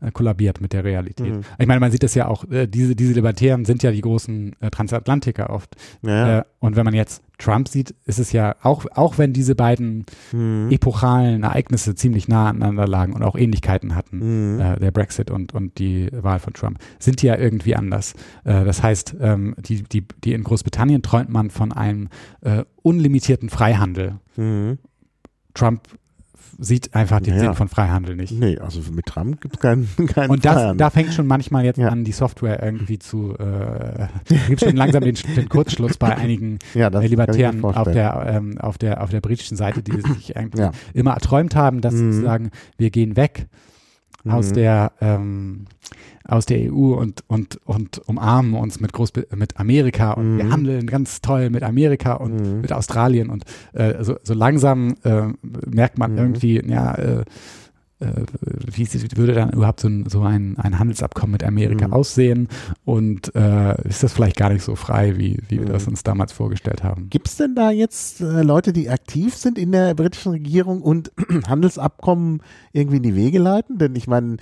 äh, 0.00 0.10
kollabiert 0.10 0.60
mit 0.60 0.72
der 0.72 0.84
Realität. 0.84 1.32
Mhm. 1.34 1.42
Ich 1.58 1.66
meine, 1.66 1.80
man 1.80 1.90
sieht 1.90 2.02
das 2.02 2.14
ja 2.14 2.26
auch, 2.28 2.44
äh, 2.50 2.66
diese, 2.66 2.94
diese 2.96 3.12
Libertären 3.14 3.64
sind 3.64 3.82
ja 3.82 3.90
die 3.90 4.00
großen 4.00 4.54
äh, 4.60 4.70
Transatlantiker 4.70 5.50
oft. 5.50 5.74
ja, 6.02 6.10
ja. 6.10 6.38
Äh, 6.40 6.44
und 6.60 6.76
wenn 6.76 6.84
man 6.86 6.94
jetzt 6.94 7.22
Trump 7.36 7.68
sieht, 7.68 7.94
ist 8.06 8.18
es 8.18 8.32
ja 8.32 8.56
auch, 8.62 8.86
auch 8.94 9.18
wenn 9.18 9.32
diese 9.34 9.54
beiden 9.54 10.06
Mhm. 10.32 10.68
epochalen 10.70 11.42
Ereignisse 11.42 11.94
ziemlich 11.94 12.26
nah 12.26 12.48
aneinander 12.48 12.86
lagen 12.86 13.12
und 13.12 13.22
auch 13.22 13.36
Ähnlichkeiten 13.36 13.94
hatten, 13.94 14.54
Mhm. 14.54 14.60
äh, 14.60 14.78
der 14.78 14.90
Brexit 14.92 15.30
und, 15.30 15.52
und 15.52 15.78
die 15.78 16.08
Wahl 16.12 16.38
von 16.38 16.54
Trump, 16.54 16.78
sind 16.98 17.20
die 17.20 17.26
ja 17.26 17.36
irgendwie 17.36 17.76
anders. 17.76 18.14
Äh, 18.44 18.64
das 18.64 18.82
heißt, 18.82 19.16
ähm, 19.20 19.54
die, 19.58 19.82
die, 19.82 20.06
die 20.24 20.32
in 20.32 20.42
Großbritannien 20.44 21.02
träumt 21.02 21.28
man 21.28 21.50
von 21.50 21.72
einem 21.72 22.08
äh, 22.40 22.64
unlimitierten 22.82 23.50
Freihandel. 23.50 24.20
Mhm. 24.36 24.78
Trump 25.52 25.82
sieht 26.58 26.94
einfach 26.94 27.20
den 27.20 27.34
Ja. 27.34 27.40
Sinn 27.40 27.54
von 27.54 27.68
Freihandel 27.68 28.16
nicht. 28.16 28.32
Nee, 28.32 28.58
also 28.58 28.80
mit 28.92 29.06
Trump 29.06 29.40
gibt 29.40 29.56
es 29.56 29.60
keinen, 29.60 29.88
keinen 30.06 30.30
Und 30.30 30.44
das, 30.44 30.76
da 30.76 30.90
fängt 30.90 31.12
schon 31.12 31.26
manchmal 31.26 31.64
jetzt 31.64 31.78
Ja. 31.78 31.88
an, 31.88 32.04
die 32.04 32.12
Software 32.12 32.62
irgendwie 32.62 32.98
zu, 32.98 33.36
äh, 33.38 34.06
gibt 34.48 34.60
schon 34.60 34.76
langsam 34.76 35.02
den, 35.04 35.16
den 35.36 35.48
Kurzschluss 35.48 35.96
bei 35.96 36.16
einigen 36.16 36.58
ja, 36.74 36.88
äh, 36.88 37.06
Libertären 37.06 37.64
auf 37.64 37.90
der, 37.90 38.24
ähm, 38.28 38.58
auf, 38.58 38.78
der, 38.78 39.02
auf 39.02 39.10
der 39.10 39.20
britischen 39.20 39.56
Seite, 39.56 39.82
die 39.82 40.00
sich 40.00 40.36
eigentlich 40.36 40.60
Ja. 40.60 40.72
immer 40.92 41.12
erträumt 41.14 41.54
haben, 41.56 41.80
dass 41.80 41.94
Mhm. 41.94 42.12
sie 42.12 42.20
sagen, 42.22 42.50
wir 42.76 42.90
gehen 42.90 43.16
weg 43.16 43.46
aus 44.28 44.50
Mhm. 44.50 44.54
der 44.54 44.92
ähm, 45.00 45.64
aus 46.26 46.46
der 46.46 46.72
EU 46.72 46.94
und, 46.94 47.22
und, 47.26 47.60
und 47.66 47.98
umarmen 48.06 48.54
uns 48.54 48.80
mit 48.80 48.94
Groß 48.94 49.12
mit 49.36 49.58
Amerika 49.60 50.12
und 50.12 50.38
wir 50.38 50.44
Mhm. 50.46 50.52
handeln 50.52 50.86
ganz 50.86 51.20
toll 51.20 51.50
mit 51.50 51.62
Amerika 51.62 52.14
und 52.14 52.34
Mhm. 52.54 52.60
mit 52.62 52.72
Australien 52.72 53.28
und 53.28 53.44
äh, 53.74 54.02
so, 54.02 54.16
so 54.22 54.32
langsam 54.32 54.94
äh, 55.04 55.24
merkt 55.66 55.98
man 55.98 56.12
Mhm. 56.12 56.18
irgendwie, 56.18 56.62
ja, 56.66 56.94
äh, 56.94 57.24
wie 58.72 58.84
sieht- 58.84 59.16
würde 59.16 59.32
dann 59.34 59.50
überhaupt 59.50 59.80
so 59.80 59.88
ein, 59.88 60.06
so 60.08 60.22
ein, 60.22 60.56
ein 60.58 60.78
Handelsabkommen 60.78 61.32
mit 61.32 61.44
Amerika 61.44 61.86
Mhm. 61.88 61.92
aussehen 61.92 62.48
und 62.84 63.34
äh, 63.34 63.88
ist 63.88 64.02
das 64.02 64.12
vielleicht 64.12 64.36
gar 64.36 64.50
nicht 64.52 64.62
so 64.62 64.74
frei, 64.76 65.16
wie, 65.16 65.38
wie 65.48 65.58
wir 65.60 65.66
Mhm. 65.68 65.72
das 65.72 65.86
uns 65.88 66.02
damals 66.02 66.32
vorgestellt 66.32 66.82
haben. 66.82 67.08
Gibt 67.10 67.28
es 67.28 67.36
denn 67.36 67.54
da 67.54 67.70
jetzt 67.70 68.20
äh, 68.20 68.42
Leute, 68.42 68.72
die 68.72 68.88
aktiv 68.90 69.34
sind 69.36 69.58
in 69.58 69.72
der 69.72 69.94
britischen 69.94 70.32
Regierung 70.32 70.82
und 70.82 71.12
Handelsabkommen 71.48 72.42
irgendwie 72.72 72.96
in 72.98 73.02
die 73.02 73.14
Wege 73.16 73.38
leiten? 73.38 73.78
Denn 73.78 73.94
ich 73.96 74.06
meine, 74.06 74.36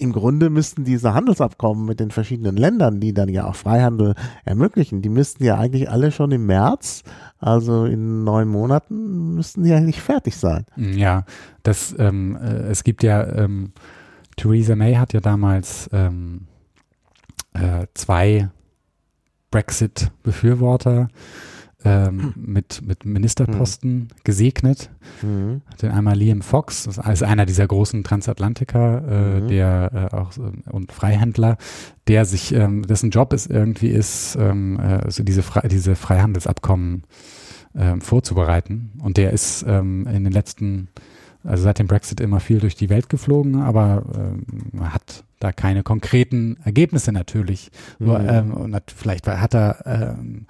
im 0.00 0.12
Grunde 0.12 0.50
müssten 0.50 0.84
diese 0.84 1.14
Handelsabkommen 1.14 1.84
mit 1.84 2.00
den 2.00 2.10
verschiedenen 2.10 2.56
Ländern, 2.56 3.00
die 3.00 3.12
dann 3.12 3.28
ja 3.28 3.46
auch 3.46 3.54
Freihandel 3.54 4.14
ermöglichen, 4.44 5.02
die 5.02 5.08
müssten 5.08 5.44
ja 5.44 5.58
eigentlich 5.58 5.90
alle 5.90 6.10
schon 6.10 6.32
im 6.32 6.46
März, 6.46 7.02
also 7.38 7.84
in 7.84 8.24
neun 8.24 8.48
Monaten, 8.48 9.34
müssten 9.34 9.62
die 9.62 9.72
eigentlich 9.72 10.00
fertig 10.00 10.36
sein. 10.36 10.64
Ja, 10.76 11.24
das, 11.62 11.94
ähm, 11.98 12.36
äh, 12.36 12.68
es 12.70 12.84
gibt 12.84 13.02
ja, 13.02 13.26
ähm, 13.26 13.72
Theresa 14.36 14.74
May 14.74 14.94
hat 14.94 15.12
ja 15.12 15.20
damals 15.20 15.90
ähm, 15.92 16.46
äh, 17.52 17.86
zwei 17.94 18.48
Brexit-Befürworter 19.50 21.08
ähm, 21.84 22.32
mit, 22.36 22.82
mit 22.86 23.04
Ministerposten 23.04 24.08
gesegnet. 24.24 24.90
Mhm. 25.22 25.62
Den 25.80 25.90
einmal 25.90 26.16
Liam 26.16 26.42
Fox, 26.42 26.84
das 26.84 26.98
ist 26.98 27.22
einer 27.22 27.46
dieser 27.46 27.66
großen 27.66 28.04
Transatlantiker, 28.04 29.02
äh, 29.08 29.40
Mhm. 29.40 29.48
der 29.48 30.10
äh, 30.12 30.14
auch 30.16 30.32
so- 30.32 30.52
und 30.70 30.92
Freihändler, 30.92 31.56
der 32.08 32.24
sich, 32.24 32.52
ähm, 32.54 32.86
dessen 32.86 33.10
Job 33.10 33.32
es 33.32 33.46
irgendwie 33.46 33.88
ist, 33.88 34.36
ähm, 34.38 34.78
äh, 34.78 35.10
so 35.10 35.22
diese, 35.22 35.42
Fre 35.42 35.66
diese 35.68 35.94
Freihandelsabkommen 35.96 37.04
ähm, 37.76 38.00
vorzubereiten. 38.00 38.90
Und 39.02 39.16
der 39.16 39.32
ist 39.32 39.64
ähm, 39.66 40.06
in 40.06 40.24
den 40.24 40.32
letzten, 40.32 40.88
also 41.44 41.62
seit 41.62 41.78
dem 41.78 41.86
Brexit 41.86 42.20
immer 42.20 42.40
viel 42.40 42.58
durch 42.58 42.74
die 42.74 42.90
Welt 42.90 43.08
geflogen, 43.08 43.62
aber 43.62 44.02
ähm, 44.14 44.82
hat 44.92 45.24
da 45.38 45.52
keine 45.52 45.82
konkreten 45.82 46.58
Ergebnisse 46.64 47.12
natürlich. 47.12 47.70
So, 47.98 48.18
Mhm. 48.18 48.26
ähm, 48.28 48.50
und 48.52 48.74
hat, 48.74 48.92
vielleicht 48.94 49.26
hat 49.26 49.54
er 49.54 50.16
ähm, 50.18 50.46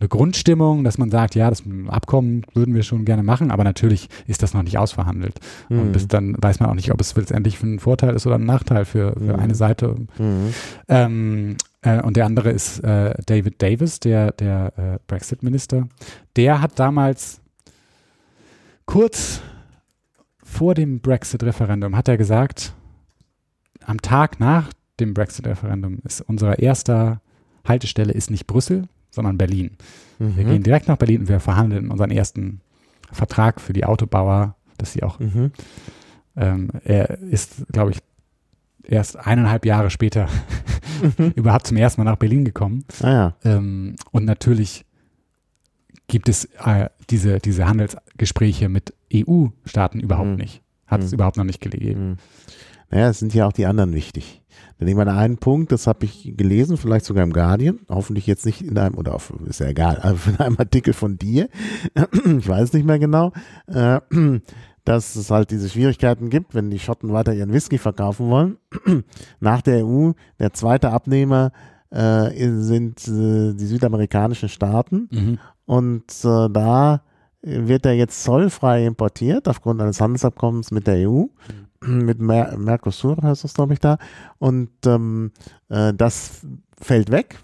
eine 0.00 0.08
Grundstimmung, 0.08 0.82
dass 0.82 0.96
man 0.98 1.10
sagt, 1.10 1.34
ja, 1.34 1.50
das 1.50 1.62
Abkommen 1.88 2.42
würden 2.54 2.74
wir 2.74 2.82
schon 2.82 3.04
gerne 3.04 3.22
machen, 3.22 3.50
aber 3.50 3.64
natürlich 3.64 4.08
ist 4.26 4.42
das 4.42 4.54
noch 4.54 4.62
nicht 4.62 4.78
ausverhandelt. 4.78 5.38
Und 5.68 5.88
Mhm. 5.88 5.92
bis 5.92 6.08
dann 6.08 6.34
weiß 6.38 6.58
man 6.60 6.70
auch 6.70 6.74
nicht, 6.74 6.90
ob 6.90 7.00
es 7.02 7.14
letztendlich 7.14 7.58
für 7.58 7.66
einen 7.66 7.78
Vorteil 7.80 8.14
ist 8.14 8.26
oder 8.26 8.36
ein 8.36 8.44
Nachteil 8.46 8.84
für, 8.86 9.12
für 9.12 9.34
Mhm. 9.34 9.38
eine 9.40 9.54
Seite. 9.54 9.94
Mhm. 10.18 10.54
Ähm, 10.88 11.56
äh, 11.82 12.00
und 12.02 12.16
der 12.16 12.24
andere 12.26 12.50
ist 12.50 12.80
äh, 12.82 13.14
David 13.26 13.60
Davis, 13.60 14.00
der, 14.00 14.32
der 14.32 14.72
äh, 14.78 14.98
Brexit-Minister. 15.06 15.86
Der 16.36 16.60
hat 16.62 16.78
damals 16.78 17.40
kurz 18.86 19.40
vor 20.42 20.74
dem 20.74 21.00
Brexit-Referendum 21.00 21.96
hat 21.96 22.08
er 22.08 22.16
gesagt, 22.16 22.72
am 23.84 24.00
Tag 24.02 24.40
nach 24.40 24.70
dem 24.98 25.14
Brexit-Referendum 25.14 25.98
ist 26.04 26.20
unsere 26.22 26.54
erste 26.56 27.20
Haltestelle 27.66 28.12
ist 28.12 28.30
nicht 28.30 28.46
Brüssel, 28.46 28.84
sondern 29.10 29.38
Berlin. 29.38 29.72
Mhm. 30.18 30.36
Wir 30.36 30.44
gehen 30.44 30.62
direkt 30.62 30.88
nach 30.88 30.96
Berlin 30.96 31.22
und 31.22 31.28
wir 31.28 31.40
verhandeln 31.40 31.90
unseren 31.90 32.10
ersten 32.10 32.60
Vertrag 33.12 33.60
für 33.60 33.72
die 33.72 33.84
Autobauer, 33.84 34.56
dass 34.78 34.92
sie 34.92 35.02
auch, 35.02 35.18
mhm. 35.18 35.52
ähm, 36.36 36.70
er 36.84 37.18
ist, 37.18 37.66
glaube 37.72 37.92
ich, 37.92 37.98
erst 38.84 39.16
eineinhalb 39.16 39.66
Jahre 39.66 39.90
später 39.90 40.28
mhm. 41.18 41.32
überhaupt 41.36 41.66
zum 41.66 41.76
ersten 41.76 42.02
Mal 42.02 42.10
nach 42.10 42.18
Berlin 42.18 42.44
gekommen. 42.44 42.84
Ah, 43.02 43.10
ja. 43.10 43.36
ähm, 43.44 43.96
und 44.10 44.24
natürlich 44.24 44.84
gibt 46.08 46.28
es 46.28 46.46
äh, 46.64 46.88
diese, 47.08 47.38
diese 47.38 47.66
Handelsgespräche 47.66 48.68
mit 48.68 48.94
EU-Staaten 49.14 50.00
überhaupt 50.00 50.30
mhm. 50.30 50.36
nicht. 50.36 50.62
Hat 50.86 51.02
es 51.02 51.10
mhm. 51.10 51.14
überhaupt 51.14 51.36
noch 51.36 51.44
nicht 51.44 51.60
gegeben. 51.60 52.10
Mhm. 52.10 52.16
Naja, 52.90 53.08
es 53.10 53.20
sind 53.20 53.32
ja 53.32 53.46
auch 53.46 53.52
die 53.52 53.66
anderen 53.66 53.92
wichtig. 53.94 54.39
Dann 54.78 54.86
nehmen 54.86 55.00
wir 55.00 55.04
da 55.04 55.16
einen 55.16 55.38
Punkt, 55.38 55.72
das 55.72 55.86
habe 55.86 56.04
ich 56.04 56.34
gelesen, 56.36 56.76
vielleicht 56.76 57.04
sogar 57.04 57.24
im 57.24 57.32
Guardian, 57.32 57.80
hoffentlich 57.88 58.26
jetzt 58.26 58.46
nicht 58.46 58.62
in 58.62 58.78
einem, 58.78 58.96
oder 58.96 59.14
auf, 59.14 59.32
ist 59.46 59.60
ja 59.60 59.68
egal, 59.68 60.16
in 60.26 60.36
einem 60.36 60.56
Artikel 60.58 60.92
von 60.92 61.18
dir, 61.18 61.48
ich 62.38 62.48
weiß 62.48 62.72
nicht 62.72 62.86
mehr 62.86 62.98
genau, 62.98 63.32
äh, 63.66 64.00
dass 64.84 65.16
es 65.16 65.30
halt 65.30 65.50
diese 65.50 65.68
Schwierigkeiten 65.68 66.30
gibt, 66.30 66.54
wenn 66.54 66.70
die 66.70 66.78
Schotten 66.78 67.12
weiter 67.12 67.34
ihren 67.34 67.52
Whisky 67.52 67.78
verkaufen 67.78 68.30
wollen. 68.30 68.56
Nach 69.40 69.62
der 69.62 69.86
EU, 69.86 70.12
der 70.38 70.52
zweite 70.52 70.90
Abnehmer 70.90 71.52
äh, 71.90 72.30
sind 72.58 73.06
äh, 73.08 73.54
die 73.54 73.66
südamerikanischen 73.66 74.48
Staaten 74.48 75.08
mhm. 75.10 75.38
und 75.66 76.24
da 76.24 77.02
wird 77.42 77.86
er 77.86 77.94
jetzt 77.94 78.22
zollfrei 78.22 78.84
importiert 78.84 79.48
aufgrund 79.48 79.80
eines 79.80 80.00
Handelsabkommens 80.00 80.70
mit 80.70 80.86
der 80.86 81.08
EU. 81.08 81.24
Mit 81.84 82.20
Mer 82.20 82.56
Mercosur 82.56 83.16
heißt 83.22 83.44
das, 83.44 83.54
glaube 83.54 83.72
ich, 83.72 83.78
da. 83.78 83.98
Und 84.38 84.70
ähm, 84.86 85.32
äh, 85.68 85.94
das 85.94 86.46
fällt 86.80 87.10
weg. 87.10 87.38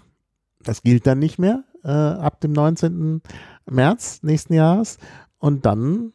Das 0.63 0.81
gilt 0.81 1.07
dann 1.07 1.19
nicht 1.19 1.39
mehr 1.39 1.63
äh, 1.83 1.89
ab 1.89 2.41
dem 2.41 2.51
19. 2.51 3.21
März 3.69 4.21
nächsten 4.23 4.53
Jahres. 4.53 4.97
Und 5.39 5.65
dann 5.65 6.13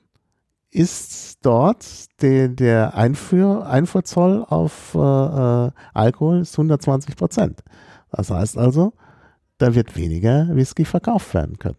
ist 0.70 1.44
dort 1.44 1.86
de, 2.22 2.48
der 2.48 2.94
Einfuhr, 2.94 3.66
Einfuhrzoll 3.66 4.44
auf 4.48 4.94
äh, 4.94 4.98
äh, 4.98 5.70
Alkohol 5.92 6.40
ist 6.40 6.54
120 6.54 7.16
Prozent. 7.16 7.62
Das 8.10 8.30
heißt 8.30 8.56
also, 8.56 8.94
da 9.58 9.74
wird 9.74 9.96
weniger 9.96 10.48
Whisky 10.54 10.84
verkauft 10.84 11.34
werden 11.34 11.58
können. 11.58 11.76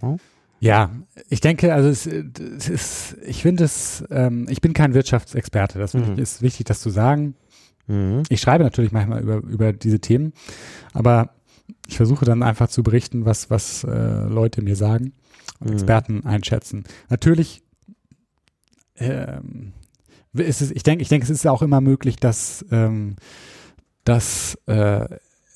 Ja? 0.00 0.16
Ja, 0.60 0.90
ich 1.28 1.40
denke, 1.40 1.72
also 1.72 1.88
es, 1.88 2.06
es 2.06 2.68
ist, 2.68 3.16
ich 3.24 3.42
finde 3.42 3.64
es, 3.64 4.04
ähm, 4.10 4.46
ich 4.48 4.60
bin 4.60 4.72
kein 4.72 4.94
Wirtschaftsexperte, 4.94 5.78
das 5.78 5.94
mhm. 5.94 6.18
ist 6.18 6.42
wichtig, 6.42 6.66
das 6.66 6.80
zu 6.80 6.90
sagen. 6.90 7.34
Mhm. 7.86 8.24
Ich 8.28 8.40
schreibe 8.40 8.64
natürlich 8.64 8.92
manchmal 8.92 9.22
über, 9.22 9.36
über 9.36 9.72
diese 9.72 10.00
Themen, 10.00 10.32
aber 10.92 11.30
ich 11.86 11.96
versuche 11.96 12.24
dann 12.24 12.42
einfach 12.42 12.68
zu 12.68 12.82
berichten, 12.82 13.24
was, 13.24 13.50
was 13.50 13.84
äh, 13.84 14.24
Leute 14.24 14.62
mir 14.62 14.76
sagen 14.76 15.12
und 15.60 15.68
mhm. 15.68 15.74
Experten 15.74 16.26
einschätzen. 16.26 16.84
Natürlich 17.08 17.62
ähm, 18.96 19.72
ist 20.34 20.60
es, 20.60 20.70
ich 20.70 20.82
denke, 20.82 21.02
ich 21.02 21.08
denke, 21.08 21.24
es 21.24 21.30
ist 21.30 21.46
auch 21.46 21.62
immer 21.62 21.80
möglich, 21.80 22.16
dass, 22.16 22.64
ähm, 22.70 23.16
dass 24.04 24.58
äh, 24.66 25.06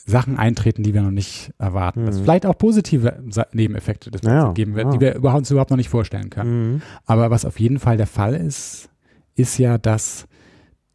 Sachen 0.05 0.37
eintreten, 0.37 0.83
die 0.83 0.95
wir 0.95 1.03
noch 1.03 1.11
nicht 1.11 1.53
erwarten. 1.59 2.03
Mhm. 2.03 2.07
Dass 2.07 2.21
vielleicht 2.21 2.47
auch 2.47 2.59
positive 2.59 3.23
Nebeneffekte 3.53 4.11
des 4.11 4.23
ja, 4.23 4.53
geben 4.53 4.75
wird, 4.75 4.87
ja. 4.87 4.93
die 4.93 5.23
wir 5.23 5.35
uns 5.35 5.51
überhaupt 5.51 5.71
noch 5.71 5.77
nicht 5.77 5.89
vorstellen 5.89 6.31
können. 6.31 6.73
Mhm. 6.73 6.83
Aber 7.07 7.31
was 7.31 7.45
auf 7.45 7.61
jeden 7.61 7.79
Fall 7.79 7.97
der 7.97 8.07
Fall 8.07 8.35
ist, 8.35 8.89
ist 9.35 9.59
ja, 9.59 9.79
dass 9.79 10.27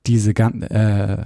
diese, 0.06 0.32
äh, 0.32 1.14
äh, 1.14 1.26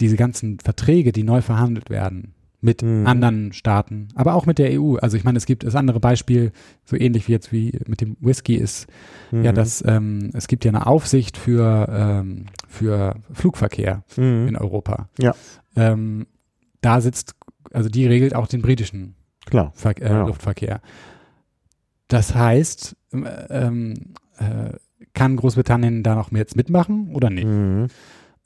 diese 0.00 0.16
ganzen 0.16 0.58
Verträge, 0.58 1.12
die 1.12 1.22
neu 1.22 1.42
verhandelt 1.42 1.90
werden, 1.90 2.34
mit 2.60 2.82
mhm. 2.82 3.06
anderen 3.06 3.52
Staaten, 3.52 4.08
aber 4.14 4.34
auch 4.34 4.46
mit 4.46 4.58
der 4.58 4.80
EU. 4.80 4.96
Also 4.96 5.16
ich 5.16 5.24
meine, 5.24 5.38
es 5.38 5.46
gibt 5.46 5.64
das 5.64 5.74
andere 5.74 6.00
Beispiel, 6.00 6.52
so 6.84 6.96
ähnlich 6.96 7.28
wie 7.28 7.32
jetzt 7.32 7.52
wie 7.52 7.78
mit 7.86 8.00
dem 8.00 8.16
Whisky 8.20 8.54
ist, 8.54 8.86
mhm. 9.30 9.44
ja, 9.44 9.52
dass 9.52 9.84
ähm, 9.86 10.30
es 10.32 10.48
gibt 10.48 10.64
ja 10.64 10.70
eine 10.70 10.86
Aufsicht 10.86 11.36
für, 11.36 11.86
ähm, 11.90 12.46
für 12.68 13.16
Flugverkehr 13.32 14.04
mhm. 14.16 14.48
in 14.48 14.56
Europa. 14.56 15.08
Ja. 15.18 15.34
Ähm, 15.76 16.26
da 16.80 17.00
sitzt, 17.00 17.34
also 17.72 17.88
die 17.88 18.06
regelt 18.06 18.34
auch 18.34 18.46
den 18.46 18.62
britischen 18.62 19.14
Klar. 19.46 19.72
Ver 19.74 20.00
äh, 20.00 20.08
ja. 20.08 20.26
Luftverkehr. 20.26 20.80
Das 22.08 22.34
heißt, 22.34 22.96
ähm, 23.12 23.28
ähm, 23.50 23.94
äh, 24.38 24.72
kann 25.14 25.36
Großbritannien 25.36 26.02
da 26.02 26.14
noch 26.14 26.30
jetzt 26.32 26.56
mitmachen 26.56 27.14
oder 27.14 27.30
nicht? 27.30 27.46
Mhm. 27.46 27.86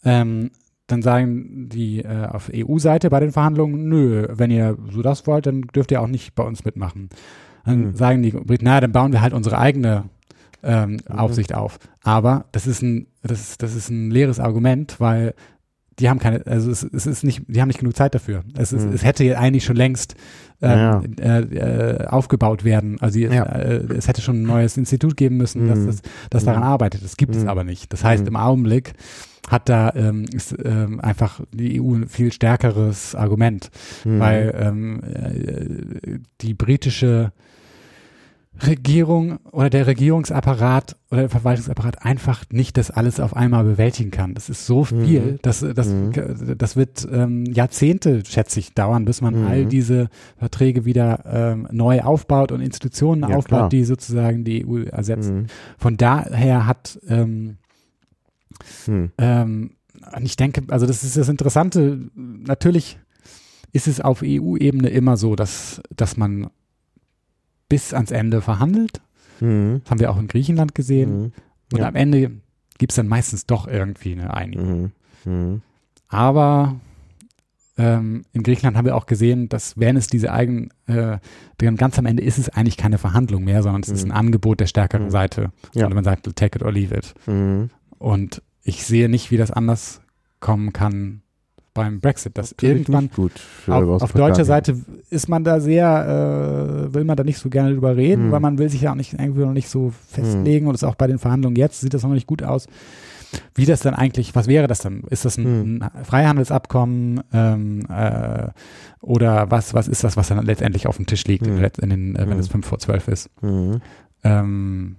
Ähm, 0.05 0.51
dann 0.91 1.03
sagen 1.03 1.69
die 1.69 2.01
äh, 2.01 2.27
auf 2.27 2.51
EU-Seite 2.55 3.11
bei 3.11 3.21
den 3.21 3.33
Verhandlungen, 3.33 3.89
nö, 3.89 4.27
wenn 4.31 4.51
ihr 4.51 4.77
so 4.91 5.03
das 5.03 5.27
wollt, 5.27 5.47
dann 5.47 5.63
dürft 5.63 5.91
ihr 5.91 6.01
auch 6.01 6.07
nicht 6.07 6.35
bei 6.35 6.43
uns 6.43 6.65
mitmachen. 6.65 7.09
Dann 7.65 7.89
mhm. 7.89 7.97
sagen 7.97 8.23
die 8.23 8.31
Briten, 8.31 8.65
naja, 8.65 8.81
dann 8.81 8.93
bauen 8.93 9.13
wir 9.13 9.21
halt 9.21 9.33
unsere 9.33 9.59
eigene 9.59 10.05
ähm, 10.63 10.99
mhm. 11.09 11.19
Aufsicht 11.19 11.55
auf. 11.55 11.79
Aber 12.03 12.47
das 12.53 12.67
ist 12.67 12.83
ein, 12.83 13.07
das 13.23 13.41
ist, 13.41 13.63
das 13.63 13.75
ist 13.75 13.91
ein 13.91 14.11
leeres 14.11 14.41
Argument, 14.41 14.97
weil 14.99 15.35
die 16.01 16.09
haben 16.09 16.19
keine, 16.19 16.47
also 16.47 16.71
es, 16.71 16.83
es 16.83 17.07
ist 17.07 17.25
nicht, 17.25 17.43
die 17.47 17.61
haben 17.61 17.69
nicht 17.69 17.81
genug 17.81 17.95
Zeit 17.95 18.15
dafür. 18.15 18.43
Es, 18.57 18.73
ist, 18.73 18.87
mhm. 18.87 18.95
es 18.95 19.05
hätte 19.05 19.39
eigentlich 19.39 19.65
schon 19.65 19.77
längst 19.77 20.15
ähm, 20.63 21.15
ja. 21.19 21.39
äh, 21.39 21.41
äh, 21.41 22.07
aufgebaut 22.07 22.65
werden. 22.65 22.99
Also 23.01 23.19
ja. 23.19 23.45
äh, 23.45 23.85
es 23.97 24.09
hätte 24.09 24.23
schon 24.23 24.43
ein 24.43 24.47
neues 24.47 24.77
Institut 24.77 25.17
geben 25.17 25.37
müssen, 25.37 25.65
mhm. 25.65 25.69
das, 25.69 25.87
das, 25.87 26.03
das 26.31 26.45
daran 26.45 26.63
mhm. 26.63 26.69
arbeitet. 26.69 27.05
Das 27.05 27.17
gibt 27.17 27.35
es 27.35 27.43
mhm. 27.43 27.49
aber 27.49 27.65
nicht. 27.65 27.93
Das 27.93 28.03
heißt, 28.03 28.23
mhm. 28.23 28.29
im 28.29 28.37
Augenblick 28.37 28.95
hat 29.49 29.69
da 29.69 29.93
ähm, 29.95 30.27
ist 30.33 30.55
ähm, 30.65 31.01
einfach 31.01 31.41
die 31.53 31.81
EU 31.81 31.95
ein 31.95 32.09
viel 32.09 32.33
stärkeres 32.33 33.15
Argument, 33.15 33.71
mhm. 34.05 34.21
weil 34.21 34.55
ähm, 34.57 35.01
äh, 35.03 36.19
die 36.41 36.55
britische 36.55 37.33
Regierung 38.67 39.39
oder 39.53 39.71
der 39.71 39.87
Regierungsapparat 39.87 40.97
oder 41.11 41.23
der 41.23 41.31
Verwaltungsapparat 41.31 42.05
einfach 42.05 42.45
nicht 42.51 42.77
das 42.77 42.91
alles 42.91 43.21
auf 43.21 43.35
einmal 43.35 43.65
bewältigen 43.65 44.11
kann. 44.11 44.35
Das 44.35 44.49
ist 44.49 44.67
so 44.67 44.81
mhm. 44.81 45.05
viel, 45.05 45.21
mhm. 45.21 45.39
dass 45.43 45.61
das, 45.61 45.89
mhm. 45.89 46.13
das 46.57 46.77
wird 46.77 47.07
ähm, 47.11 47.45
Jahrzehnte, 47.47 48.23
schätze 48.27 48.61
ich, 48.61 48.75
dauern, 48.75 49.05
bis 49.05 49.21
man 49.21 49.41
mhm. 49.41 49.47
all 49.47 49.67
diese 49.67 50.09
Verträge 50.37 50.85
wieder 50.85 51.25
ähm, 51.27 51.69
neu 51.71 52.03
aufbaut 52.03 52.53
und 52.53 52.61
Institutionen 52.61 53.23
ja, 53.23 53.37
aufbaut, 53.37 53.47
klar. 53.47 53.69
die 53.69 53.85
sozusagen 53.85 54.45
die 54.45 54.67
EU 54.67 54.85
ersetzen. 54.85 55.37
Mhm. 55.37 55.47
Von 55.79 55.97
daher 55.97 56.67
hat 56.67 56.99
ähm, 57.09 57.57
hm. 58.85 59.11
ähm, 59.19 59.71
und 60.17 60.25
ich 60.25 60.37
denke, 60.37 60.63
also 60.69 60.87
das 60.87 61.05
ist 61.05 61.17
das 61.17 61.29
Interessante, 61.29 62.11
natürlich 62.15 62.99
ist 63.73 63.87
es 63.87 64.01
auf 64.01 64.23
EU-Ebene 64.25 64.89
immer 64.89 65.17
so, 65.17 65.37
dass, 65.37 65.81
dass 65.95 66.17
man 66.17 66.51
bis 67.71 67.95
ans 67.95 68.11
Ende 68.11 68.43
verhandelt. 68.43 69.01
Mhm. 69.41 69.81
Das 69.83 69.91
haben 69.91 70.01
wir 70.01 70.11
auch 70.11 70.19
in 70.19 70.29
Griechenland 70.29 70.75
gesehen. 70.75 71.19
Mhm. 71.19 71.33
Und 71.73 71.79
ja. 71.79 71.89
am 71.89 71.95
Ende 71.97 72.33
gibt 72.77 72.93
es 72.93 72.97
dann 72.97 73.09
meistens 73.09 73.47
doch 73.47 73.67
irgendwie 73.67 74.13
eine 74.13 74.35
Einigung. 74.35 74.93
Mhm. 75.25 75.33
mhm. 75.33 75.63
Aber 76.09 76.81
ähm, 77.79 78.25
in 78.33 78.43
Griechenland 78.43 78.77
haben 78.77 78.85
wir 78.85 78.97
auch 78.97 79.07
gesehen, 79.07 79.49
dass 79.49 79.79
wenn 79.79 79.97
es 79.97 80.09
diese 80.09 80.33
eigenen, 80.33 80.71
äh, 80.87 81.19
ganz 81.77 81.99
am 82.01 82.07
Ende 82.07 82.25
ist 82.25 82.37
es 82.37 82.49
eigentlich 82.49 82.77
keine 82.77 82.99
Verhandlung 82.99 83.45
mehr, 83.45 83.63
sondern 83.63 83.83
es 83.83 83.89
ist 83.89 84.03
ein 84.03 84.09
mhm. 84.09 84.17
Angebot 84.17 84.59
der 84.59 84.67
stärkeren 84.67 85.07
mhm. 85.07 85.11
Seite. 85.11 85.53
Ja. 85.73 85.87
Und 85.87 85.95
man 85.95 86.03
sagt, 86.03 86.25
take 86.35 86.59
it 86.59 86.65
or 86.65 86.73
leave 86.73 86.95
it. 86.95 87.15
Und 87.99 88.43
ich 88.65 88.85
sehe 88.85 89.09
nicht, 89.09 89.31
wie 89.31 89.37
das 89.37 89.53
anders 89.53 90.03
kommen 90.41 90.73
kann 90.73 91.23
beim 91.75 92.01
Brexit. 92.01 92.37
Dass 92.37 92.55
irgendwann 92.61 93.11
auf, 93.67 94.03
auf 94.03 94.13
deutscher 94.13 94.45
Seite 94.45 94.79
ist 95.11 95.29
man 95.29 95.45
da 95.45 95.61
sehr, 95.61 96.87
äh, 96.89 96.95
will 96.95 97.05
man 97.05 97.17
da 97.17 97.25
nicht 97.25 97.39
so 97.39 97.49
gerne 97.49 97.73
drüber 97.73 97.97
reden, 97.97 98.25
hm. 98.25 98.33
weil 98.33 98.41
man 98.41 98.59
will 98.59 98.69
sich 98.69 98.83
ja 98.83 98.93
auch 98.93 98.97
nicht 98.97 99.15
irgendwie 99.15 99.41
noch 99.41 99.53
nicht 99.53 99.69
so 99.69 99.93
festlegen 100.09 100.65
hm. 100.65 100.69
und 100.69 100.75
es 100.75 100.85
auch 100.85 100.95
bei 100.95 101.07
den 101.07 101.19
Verhandlungen 101.19 101.57
jetzt 101.57 101.81
sieht 101.81 101.95
das 101.95 102.03
noch 102.03 102.11
nicht 102.11 102.27
gut 102.27 102.43
aus. 102.43 102.67
Wie 103.55 103.65
das 103.65 103.81
dann 103.81 103.95
eigentlich, 103.95 104.35
was 104.35 104.49
wäre 104.49 104.67
das 104.67 104.81
dann? 104.81 105.03
Ist 105.09 105.25
das 105.25 105.39
ein, 105.39 105.45
hm. 105.45 106.05
Freihandelsabkommen 106.05 107.23
ähm, 107.33 107.87
äh, 107.89 108.49
oder 109.01 109.51
was, 109.51 109.73
was 109.73 109.87
ist 109.89 110.03
das, 110.03 110.17
was 110.17 110.29
dann 110.29 110.45
letztendlich 110.45 110.87
auf 110.87 110.97
dem 110.97 111.07
Tisch 111.07 111.25
liegt, 111.25 111.47
hm. 111.47 111.65
in 111.81 111.91
den, 111.91 112.17
äh, 112.17 112.29
wenn 112.29 112.39
es 112.39 112.49
5 112.49 112.67
vor 112.67 112.79
12 112.79 113.09
ist? 113.09 113.31
Hm. 113.41 113.81
Ähm, 114.25 114.97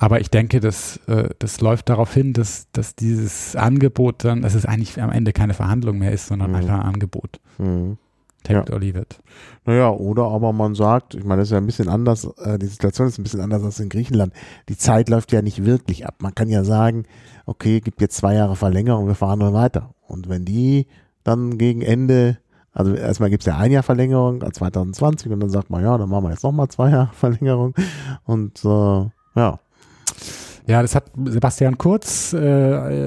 aber 0.00 0.18
ich 0.22 0.30
denke, 0.30 0.60
das, 0.60 0.96
äh, 1.08 1.28
das 1.38 1.60
läuft 1.60 1.90
darauf 1.90 2.14
hin, 2.14 2.32
dass, 2.32 2.68
dass 2.72 2.96
dieses 2.96 3.54
Angebot 3.54 4.24
dann, 4.24 4.40
dass 4.40 4.54
es 4.54 4.64
eigentlich 4.64 5.00
am 5.00 5.10
Ende 5.10 5.34
keine 5.34 5.52
Verhandlung 5.52 5.98
mehr 5.98 6.10
ist, 6.10 6.26
sondern 6.26 6.50
mhm. 6.50 6.56
einfach 6.56 6.74
ein 6.74 6.94
Angebot. 6.94 7.38
Mhm. 7.58 7.98
Take 8.42 8.64
ja. 8.66 8.72
or 8.72 8.80
leave 8.80 8.98
it. 8.98 9.20
Naja, 9.66 9.90
oder 9.90 10.22
aber 10.22 10.54
man 10.54 10.74
sagt, 10.74 11.14
ich 11.14 11.24
meine, 11.24 11.42
das 11.42 11.48
ist 11.48 11.52
ja 11.52 11.58
ein 11.58 11.66
bisschen 11.66 11.90
anders, 11.90 12.24
äh, 12.38 12.58
die 12.58 12.66
Situation 12.66 13.08
ist 13.08 13.18
ein 13.18 13.24
bisschen 13.24 13.42
anders 13.42 13.62
als 13.62 13.78
in 13.78 13.90
Griechenland. 13.90 14.32
Die 14.70 14.78
Zeit 14.78 15.10
läuft 15.10 15.32
ja 15.32 15.42
nicht 15.42 15.66
wirklich 15.66 16.06
ab. 16.06 16.14
Man 16.20 16.34
kann 16.34 16.48
ja 16.48 16.64
sagen, 16.64 17.04
okay, 17.44 17.80
gibt 17.80 18.00
jetzt 18.00 18.16
zwei 18.16 18.34
Jahre 18.34 18.56
Verlängerung, 18.56 19.06
wir 19.06 19.14
fahren 19.14 19.40
nur 19.40 19.52
weiter. 19.52 19.94
Und 20.08 20.30
wenn 20.30 20.46
die 20.46 20.86
dann 21.24 21.58
gegen 21.58 21.82
Ende, 21.82 22.38
also 22.72 22.94
erstmal 22.94 23.28
gibt 23.28 23.42
es 23.42 23.46
ja 23.48 23.58
ein 23.58 23.70
Jahr 23.70 23.82
Verlängerung, 23.82 24.40
2020, 24.50 25.28
äh, 25.30 25.34
und 25.34 25.40
dann 25.40 25.50
sagt 25.50 25.68
man, 25.68 25.82
ja, 25.82 25.98
dann 25.98 26.08
machen 26.08 26.24
wir 26.24 26.30
jetzt 26.30 26.42
nochmal 26.42 26.68
zwei 26.68 26.88
Jahre 26.88 27.10
Verlängerung. 27.12 27.74
Und 28.24 28.64
äh, 28.64 29.10
ja, 29.36 29.60
ja, 30.70 30.82
das 30.82 30.94
hat 30.94 31.10
Sebastian 31.24 31.78
Kurz, 31.78 32.32
äh, 32.32 32.40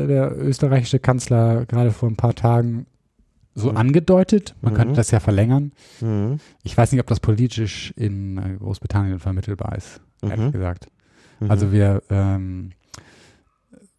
der 0.08 0.38
österreichische 0.38 1.00
Kanzler, 1.00 1.66
gerade 1.66 1.92
vor 1.92 2.10
ein 2.10 2.16
paar 2.16 2.36
Tagen 2.36 2.86
so 3.56 3.72
angedeutet. 3.72 4.56
Man 4.62 4.74
Mhm. 4.74 4.78
könnte 4.78 4.94
das 4.96 5.12
ja 5.12 5.20
verlängern. 5.20 5.72
Mhm. 6.02 6.40
Ich 6.64 6.76
weiß 6.78 6.92
nicht, 6.92 7.02
ob 7.02 7.08
das 7.08 7.20
politisch 7.20 7.94
in 7.96 8.38
äh, 8.38 8.58
Großbritannien 8.58 9.20
vermittelbar 9.20 9.76
ist, 9.78 10.02
ehrlich 10.22 10.48
Mhm. 10.48 10.52
gesagt. 10.52 10.88
Mhm. 11.40 11.52
Also 11.52 11.72
wir, 11.72 12.02
ähm, 12.10 12.72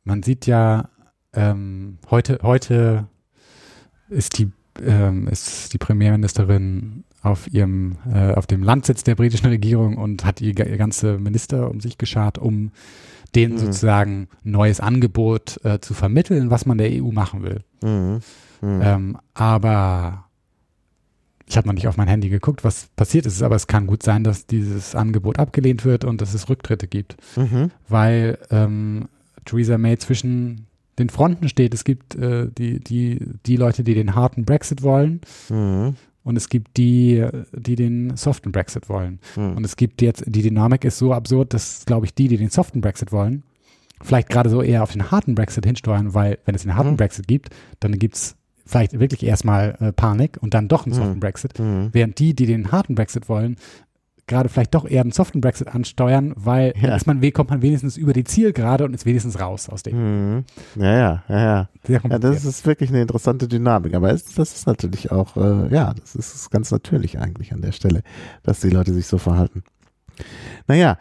man 0.04 0.22
sieht 0.22 0.46
ja, 0.46 0.88
ähm, 1.32 1.98
heute, 2.10 2.38
heute 2.42 3.06
ist 4.08 4.38
die, 4.38 4.50
ähm, 4.84 5.28
ist 5.28 5.72
die 5.72 5.78
Premierministerin 5.78 7.04
auf 7.22 7.46
ihrem, 7.52 7.96
äh, 8.12 8.34
auf 8.34 8.46
dem 8.46 8.62
Landsitz 8.62 9.02
der 9.04 9.14
britischen 9.14 9.46
Regierung 9.46 9.96
und 9.96 10.24
hat 10.24 10.40
ihr, 10.40 10.48
ihr 10.58 10.76
ganze 10.76 11.18
Minister 11.18 11.70
um 11.70 11.80
sich 11.80 11.96
geschart, 11.96 12.38
um 12.38 12.70
denen 13.34 13.54
Mhm. 13.54 13.58
sozusagen 13.58 14.28
ein 14.44 14.50
neues 14.50 14.80
Angebot 14.80 15.60
äh, 15.64 15.80
zu 15.80 15.94
vermitteln, 15.94 16.50
was 16.50 16.66
man 16.66 16.78
der 16.78 16.90
EU 16.92 17.10
machen 17.10 17.42
will. 17.42 17.60
Mhm. 17.82 18.20
Mhm. 18.62 18.80
Ähm, 18.82 19.18
aber 19.34 20.24
ich 21.46 21.56
habe 21.56 21.66
noch 21.68 21.74
nicht 21.74 21.86
auf 21.88 21.96
mein 21.98 22.08
Handy 22.08 22.30
geguckt, 22.30 22.64
was 22.64 22.88
passiert 22.96 23.26
ist, 23.26 23.42
aber 23.42 23.56
es 23.56 23.66
kann 23.66 23.86
gut 23.86 24.02
sein, 24.02 24.24
dass 24.24 24.46
dieses 24.46 24.94
Angebot 24.94 25.38
abgelehnt 25.38 25.84
wird 25.84 26.04
und 26.04 26.20
dass 26.20 26.32
es 26.32 26.48
Rücktritte 26.48 26.86
gibt, 26.88 27.16
Mhm. 27.36 27.70
weil 27.88 28.38
ähm, 28.50 29.08
Theresa 29.44 29.76
May 29.76 29.98
zwischen 29.98 30.66
den 30.98 31.10
Fronten 31.10 31.48
steht. 31.48 31.74
Es 31.74 31.84
gibt 31.84 32.14
äh, 32.14 32.48
die, 32.56 32.80
die, 32.80 33.18
die 33.44 33.56
Leute, 33.56 33.84
die 33.84 33.94
den 33.94 34.14
harten 34.14 34.44
Brexit 34.44 34.82
wollen 34.82 35.20
Mhm. 35.50 35.96
Und 36.24 36.36
es 36.36 36.48
gibt 36.48 36.76
die, 36.76 37.24
die 37.52 37.76
den 37.76 38.16
soften 38.16 38.50
Brexit 38.50 38.88
wollen. 38.88 39.20
Mhm. 39.36 39.56
Und 39.56 39.64
es 39.64 39.76
gibt 39.76 40.02
jetzt, 40.02 40.24
die 40.26 40.42
Dynamik 40.42 40.84
ist 40.84 40.98
so 40.98 41.12
absurd, 41.12 41.54
dass, 41.54 41.84
glaube 41.86 42.06
ich, 42.06 42.14
die, 42.14 42.28
die 42.28 42.36
den 42.38 42.50
soften 42.50 42.80
Brexit 42.80 43.12
wollen, 43.12 43.44
vielleicht 44.02 44.28
gerade 44.28 44.50
so 44.50 44.60
eher 44.62 44.82
auf 44.82 44.92
den 44.92 45.10
harten 45.10 45.34
Brexit 45.34 45.64
hinsteuern, 45.64 46.14
weil 46.14 46.38
wenn 46.44 46.54
es 46.54 46.62
den 46.62 46.74
harten 46.74 46.92
Mhm. 46.92 46.96
Brexit 46.96 47.28
gibt, 47.28 47.50
dann 47.80 47.98
gibt 47.98 48.16
es 48.16 48.36
vielleicht 48.66 48.98
wirklich 48.98 49.22
erstmal 49.24 49.76
äh, 49.80 49.92
Panik 49.92 50.38
und 50.40 50.54
dann 50.54 50.68
doch 50.68 50.86
einen 50.86 50.94
soften 50.94 51.14
Mhm. 51.16 51.20
Brexit. 51.20 51.58
Mhm. 51.58 51.90
Während 51.92 52.18
die, 52.18 52.34
die 52.34 52.46
den 52.46 52.72
harten 52.72 52.94
Brexit 52.94 53.28
wollen, 53.28 53.56
gerade 54.26 54.48
vielleicht 54.48 54.74
doch 54.74 54.86
eher 54.86 55.02
einen 55.02 55.12
soften 55.12 55.40
Brexit 55.40 55.68
ansteuern, 55.68 56.32
weil 56.36 56.72
Ja. 56.80 56.96
ist 56.96 57.06
man, 57.06 57.20
kommt 57.32 57.50
man 57.50 57.62
wenigstens 57.62 57.96
über 57.96 58.12
die 58.12 58.24
Zielgerade 58.24 58.84
und 58.84 58.94
ist 58.94 59.04
wenigstens 59.06 59.38
raus 59.40 59.68
aus 59.68 59.82
dem. 59.82 60.36
Mhm. 60.36 60.44
Ja, 60.76 60.92
ja, 60.96 61.22
ja, 61.28 61.68
ja. 61.88 62.00
Ja, 62.08 62.18
das 62.18 62.44
ist 62.44 62.66
wirklich 62.66 62.90
eine 62.90 63.02
interessante 63.02 63.46
Dynamik. 63.48 63.94
Aber 63.94 64.10
es, 64.10 64.24
das 64.34 64.54
ist 64.54 64.66
natürlich 64.66 65.12
auch, 65.12 65.36
äh, 65.36 65.68
ja, 65.74 65.92
das 65.94 66.14
ist 66.14 66.50
ganz 66.50 66.70
natürlich 66.70 67.18
eigentlich 67.18 67.52
an 67.52 67.60
der 67.60 67.72
Stelle, 67.72 68.02
dass 68.42 68.60
die 68.60 68.70
Leute 68.70 68.92
sich 68.94 69.06
so 69.06 69.18
verhalten. 69.18 69.62
Naja, 70.66 70.96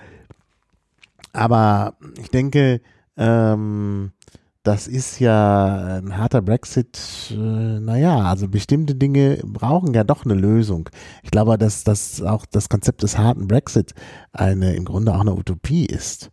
aber 1.32 1.96
ich 2.20 2.30
denke, 2.30 2.82
ähm, 3.18 4.12
das 4.64 4.88
ist 4.88 5.20
ja 5.20 5.98
ein 5.98 6.18
harter 6.18 6.42
Brexit. 6.42 6.98
Äh, 7.32 7.36
naja, 7.36 8.20
also 8.20 8.48
bestimmte 8.48 8.96
Dinge 8.96 9.40
brauchen 9.44 9.94
ja 9.94 10.06
doch 10.06 10.24
eine 10.24 10.36
Lösung. 10.36 10.90
Ich 11.22 11.32
glaube, 11.32 11.58
dass 11.58 11.84
das 11.84 12.22
auch 12.22 12.46
das 12.46 12.70
Konzept 12.70 13.04
des 13.04 13.18
harten 13.18 13.48
Brexit 13.48 13.94
eine 14.32 14.74
im 14.76 14.86
Grunde 14.86 15.14
auch 15.14 15.20
eine 15.20 15.36
Utopie 15.36 15.86
ist. 15.86 16.32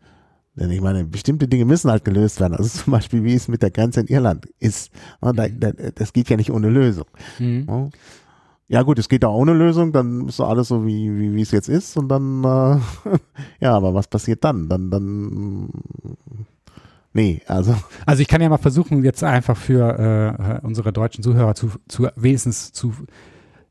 Denn 0.54 0.70
ich 0.70 0.80
meine, 0.80 1.04
bestimmte 1.04 1.48
Dinge 1.48 1.64
müssen 1.64 1.90
halt 1.90 2.04
gelöst 2.04 2.40
werden. 2.40 2.54
Also 2.54 2.68
zum 2.84 2.92
Beispiel, 2.92 3.24
wie 3.24 3.34
es 3.34 3.48
mit 3.48 3.62
der 3.62 3.72
Grenze 3.72 4.00
in 4.00 4.06
Irland 4.06 4.46
ist. 4.60 4.92
Da, 5.20 5.32
da, 5.32 5.72
das 5.72 6.12
geht 6.12 6.30
ja 6.30 6.36
nicht 6.36 6.52
ohne 6.52 6.70
Lösung. 6.70 7.06
Mhm. 7.38 7.66
Ja. 7.68 7.88
Ja 8.68 8.82
gut, 8.82 9.00
es 9.00 9.08
geht 9.08 9.24
auch 9.24 9.34
ohne 9.34 9.52
Lösung, 9.52 9.90
dann 9.90 10.28
ist 10.28 10.36
so 10.36 10.44
alles 10.44 10.68
so 10.68 10.86
wie, 10.86 11.12
wie, 11.18 11.34
wie 11.34 11.42
es 11.42 11.50
jetzt 11.50 11.68
ist 11.68 11.96
und 11.96 12.08
dann, 12.08 12.44
äh, 12.44 12.78
ja, 13.60 13.74
aber 13.74 13.94
was 13.94 14.06
passiert 14.06 14.44
dann? 14.44 14.68
Dann, 14.68 14.92
dann, 14.92 15.70
nee, 17.12 17.42
also, 17.46 17.74
Also 18.06 18.22
ich 18.22 18.28
kann 18.28 18.40
ja 18.40 18.48
mal 18.48 18.58
versuchen, 18.58 19.04
jetzt 19.04 19.22
einfach 19.24 19.56
für 19.56 20.61
äh, 20.62 20.66
unsere 20.66 20.92
deutschen 20.92 21.22
Zuhörer 21.22 21.54
zu, 21.54 21.70
zu 21.88 22.08
wenigstens 22.16 22.72
zu 22.72 22.92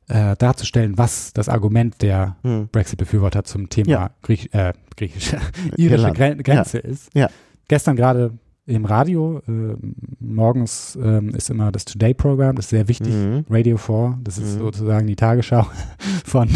äh, 0.08 0.36
darzustellen, 0.38 0.98
was 0.98 1.34
das 1.34 1.50
Argument 1.50 2.02
der 2.02 2.36
hm, 2.44 2.68
Brexit-Befürworter 2.72 3.44
zum 3.44 3.70
Thema 3.70 3.90
Ja. 3.90 4.10
Griech, 4.24 4.50
äh, 4.54 4.74
griechische, 4.96 5.38
irische. 5.78 6.12
Gren 6.14 6.42
Grenze 6.44 6.80
ist. 6.80 7.10
Ja. 7.14 7.30
Gestern 7.68 7.96
gerade 7.96 8.34
im 8.66 8.86
Radio, 8.86 9.42
äh, 9.48 9.76
morgens 10.20 10.98
ähm, 11.02 11.30
ist 11.30 11.50
immer 11.50 11.72
das 11.72 11.86
Today-Programm, 11.86 12.56
das 12.56 12.66
ist 12.66 12.70
sehr 12.70 12.88
wichtig, 12.88 13.14
mhm, 13.14 13.46
Radio 13.50 13.78
4, 13.78 14.20
das 14.24 14.38
ist 14.38 14.56
Mhm. 14.56 14.60
sozusagen 14.60 15.08
die 15.08 15.16
Tagesschau 15.16 15.66
von 16.26 16.50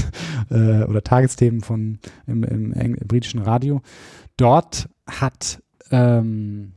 äh, 0.51 0.83
oder 0.83 1.03
Tagesthemen 1.03 1.61
von 1.61 1.97
im, 2.27 2.43
im 2.43 2.95
britischen 3.07 3.41
Radio. 3.41 3.81
Dort 4.37 4.89
hat 5.07 5.62
ähm, 5.93 6.73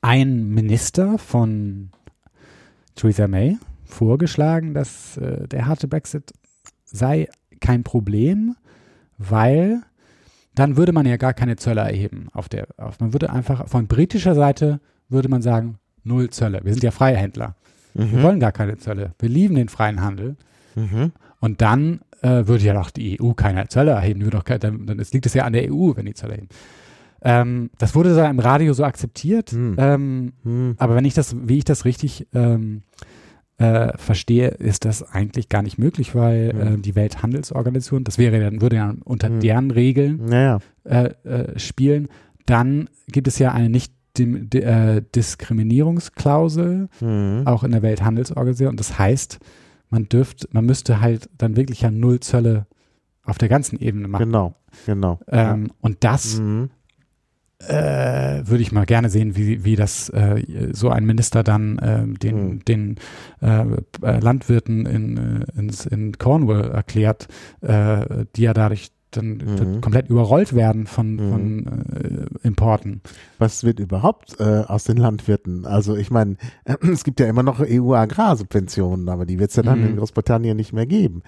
ein 0.00 0.48
Minister 0.48 1.18
von 1.18 1.90
Theresa 2.94 3.28
May 3.28 3.58
vorgeschlagen, 3.84 4.72
dass 4.72 5.18
äh, 5.18 5.46
der 5.46 5.66
harte 5.66 5.88
Brexit 5.88 6.32
sei 6.84 7.28
kein 7.60 7.84
Problem, 7.84 8.56
weil 9.18 9.82
dann 10.54 10.76
würde 10.76 10.92
man 10.92 11.06
ja 11.06 11.16
gar 11.16 11.34
keine 11.34 11.56
Zölle 11.56 11.82
erheben 11.82 12.28
auf 12.32 12.48
der, 12.48 12.66
auf, 12.78 12.98
man 12.98 13.12
würde 13.12 13.30
einfach 13.30 13.68
von 13.68 13.86
britischer 13.86 14.34
Seite 14.34 14.80
würde 15.10 15.28
man 15.28 15.42
sagen, 15.42 15.78
null 16.04 16.30
Zölle. 16.30 16.60
Wir 16.64 16.72
sind 16.72 16.82
ja 16.82 16.92
freie 16.92 17.16
Händler. 17.16 17.56
Wir 17.94 18.06
mhm, 18.06 18.22
wollen 18.22 18.40
gar 18.40 18.52
keine 18.52 18.78
Zölle. 18.78 19.12
Wir 19.18 19.28
lieben 19.28 19.56
den 19.56 19.68
freien 19.68 20.00
Handel. 20.00 20.36
mhm, 20.76 21.12
Und 21.40 21.60
dann 21.60 22.00
äh, 22.22 22.46
würde 22.46 22.64
ja 22.64 22.74
doch 22.74 22.90
die 22.90 23.20
EU 23.20 23.32
keine 23.32 23.68
Zölle 23.68 23.90
erheben. 23.90 24.28
Doch, 24.30 24.44
dann, 24.44 24.86
dann 24.86 24.98
liegt 24.98 25.26
es 25.26 25.34
ja 25.34 25.44
an 25.44 25.52
der 25.52 25.70
EU, 25.70 25.92
wenn 25.96 26.06
die 26.06 26.14
Zölle 26.14 26.34
erheben. 26.34 26.48
Ähm, 27.22 27.70
das 27.78 27.94
wurde 27.94 28.14
da 28.14 28.28
im 28.30 28.38
Radio 28.38 28.72
so 28.72 28.84
akzeptiert. 28.84 29.50
Hm. 29.52 29.76
Ähm, 29.78 30.32
hm, 30.42 30.74
aber 30.78 30.94
wenn 30.94 31.04
ich 31.04 31.14
das, 31.14 31.36
wie 31.46 31.58
ich 31.58 31.64
das 31.64 31.84
richtig 31.84 32.26
ähm, 32.34 32.82
äh, 33.58 33.96
verstehe, 33.98 34.48
ist 34.48 34.84
das 34.86 35.02
eigentlich 35.02 35.48
gar 35.50 35.62
nicht 35.62 35.78
möglich, 35.78 36.14
weil 36.14 36.52
Hm. 36.52 36.74
äh, 36.74 36.78
die 36.78 36.94
Welthandelsorganisation, 36.94 38.04
das 38.04 38.16
wäre 38.18 38.40
dann, 38.40 38.62
würde 38.62 38.76
ja 38.76 38.94
unter 39.04 39.28
Hm. 39.28 39.40
deren 39.40 39.70
Regeln 39.70 40.24
naja, 40.24 40.58
äh, 40.84 41.10
äh, 41.24 41.58
spielen. 41.58 42.08
Dann 42.46 42.88
gibt 43.08 43.28
es 43.28 43.38
ja 43.38 43.52
eine 43.52 43.68
nicht 43.68 43.92
dim, 44.16 44.48
di, 44.48 44.60
äh, 44.62 45.02
Diskriminierungsklausel, 45.14 46.88
mhm, 47.00 47.42
auch 47.44 47.64
in 47.64 47.70
der 47.72 47.82
Welthandelsorganisation. 47.82 48.70
Und 48.70 48.80
das 48.80 48.98
heißt, 48.98 49.38
man 49.90 50.08
dürft, 50.08 50.52
man 50.52 50.64
müsste 50.64 51.00
halt 51.00 51.28
dann 51.36 51.56
wirklich 51.56 51.82
ja 51.82 51.90
null 51.90 52.20
Zölle 52.20 52.66
auf 53.24 53.38
der 53.38 53.48
ganzen 53.48 53.78
Ebene 53.78 54.08
machen. 54.08 54.24
genau, 54.26 54.54
genau. 54.86 55.20
Ähm, 55.28 55.70
und 55.80 55.98
das 56.04 56.38
mhm, 56.40 56.70
äh, 57.68 58.46
würde 58.46 58.62
ich 58.62 58.72
mal 58.72 58.86
gerne 58.86 59.10
sehen, 59.10 59.36
wie, 59.36 59.64
wie 59.64 59.76
das 59.76 60.08
äh, 60.10 60.42
so 60.72 60.88
ein 60.88 61.04
Minister 61.04 61.42
dann 61.42 61.78
ähm, 61.82 62.18
den, 62.18 62.36
Hm. 62.36 62.64
den 62.64 62.96
äh, 63.42 63.64
äh, 64.02 64.18
Landwirten 64.20 64.86
in, 64.86 65.16
äh, 65.42 65.58
ins, 65.58 65.86
in 65.86 66.16
Cornwall 66.18 66.70
erklärt, 66.70 67.28
äh, 67.60 68.24
die 68.36 68.42
ja 68.42 68.54
dadurch 68.54 68.90
dann 69.12 69.38
Mhm. 69.38 69.80
komplett 69.80 70.08
überrollt 70.08 70.54
werden 70.54 70.86
von, 70.86 71.16
Mhm. 71.16 71.28
von 71.30 71.66
äh, 71.96 72.46
Importen. 72.46 73.00
Was 73.38 73.64
wird 73.64 73.80
überhaupt 73.80 74.38
äh, 74.38 74.62
aus 74.66 74.84
den 74.84 74.98
Landwirten? 74.98 75.66
Also 75.66 75.96
ich 75.96 76.12
meine, 76.12 76.36
es 76.92 77.02
gibt 77.02 77.18
ja 77.18 77.26
immer 77.26 77.42
noch 77.42 77.58
EU-Agrarsubventionen, 77.60 79.08
aber 79.08 79.26
die 79.26 79.38
wird 79.38 79.50
es 79.50 79.56
ja 79.56 79.62
dann 79.64 79.80
Mhm. 79.80 79.86
in 79.86 79.96
Großbritannien 79.96 80.56
nicht 80.56 80.72
mehr 80.72 80.86
geben. 80.86 81.22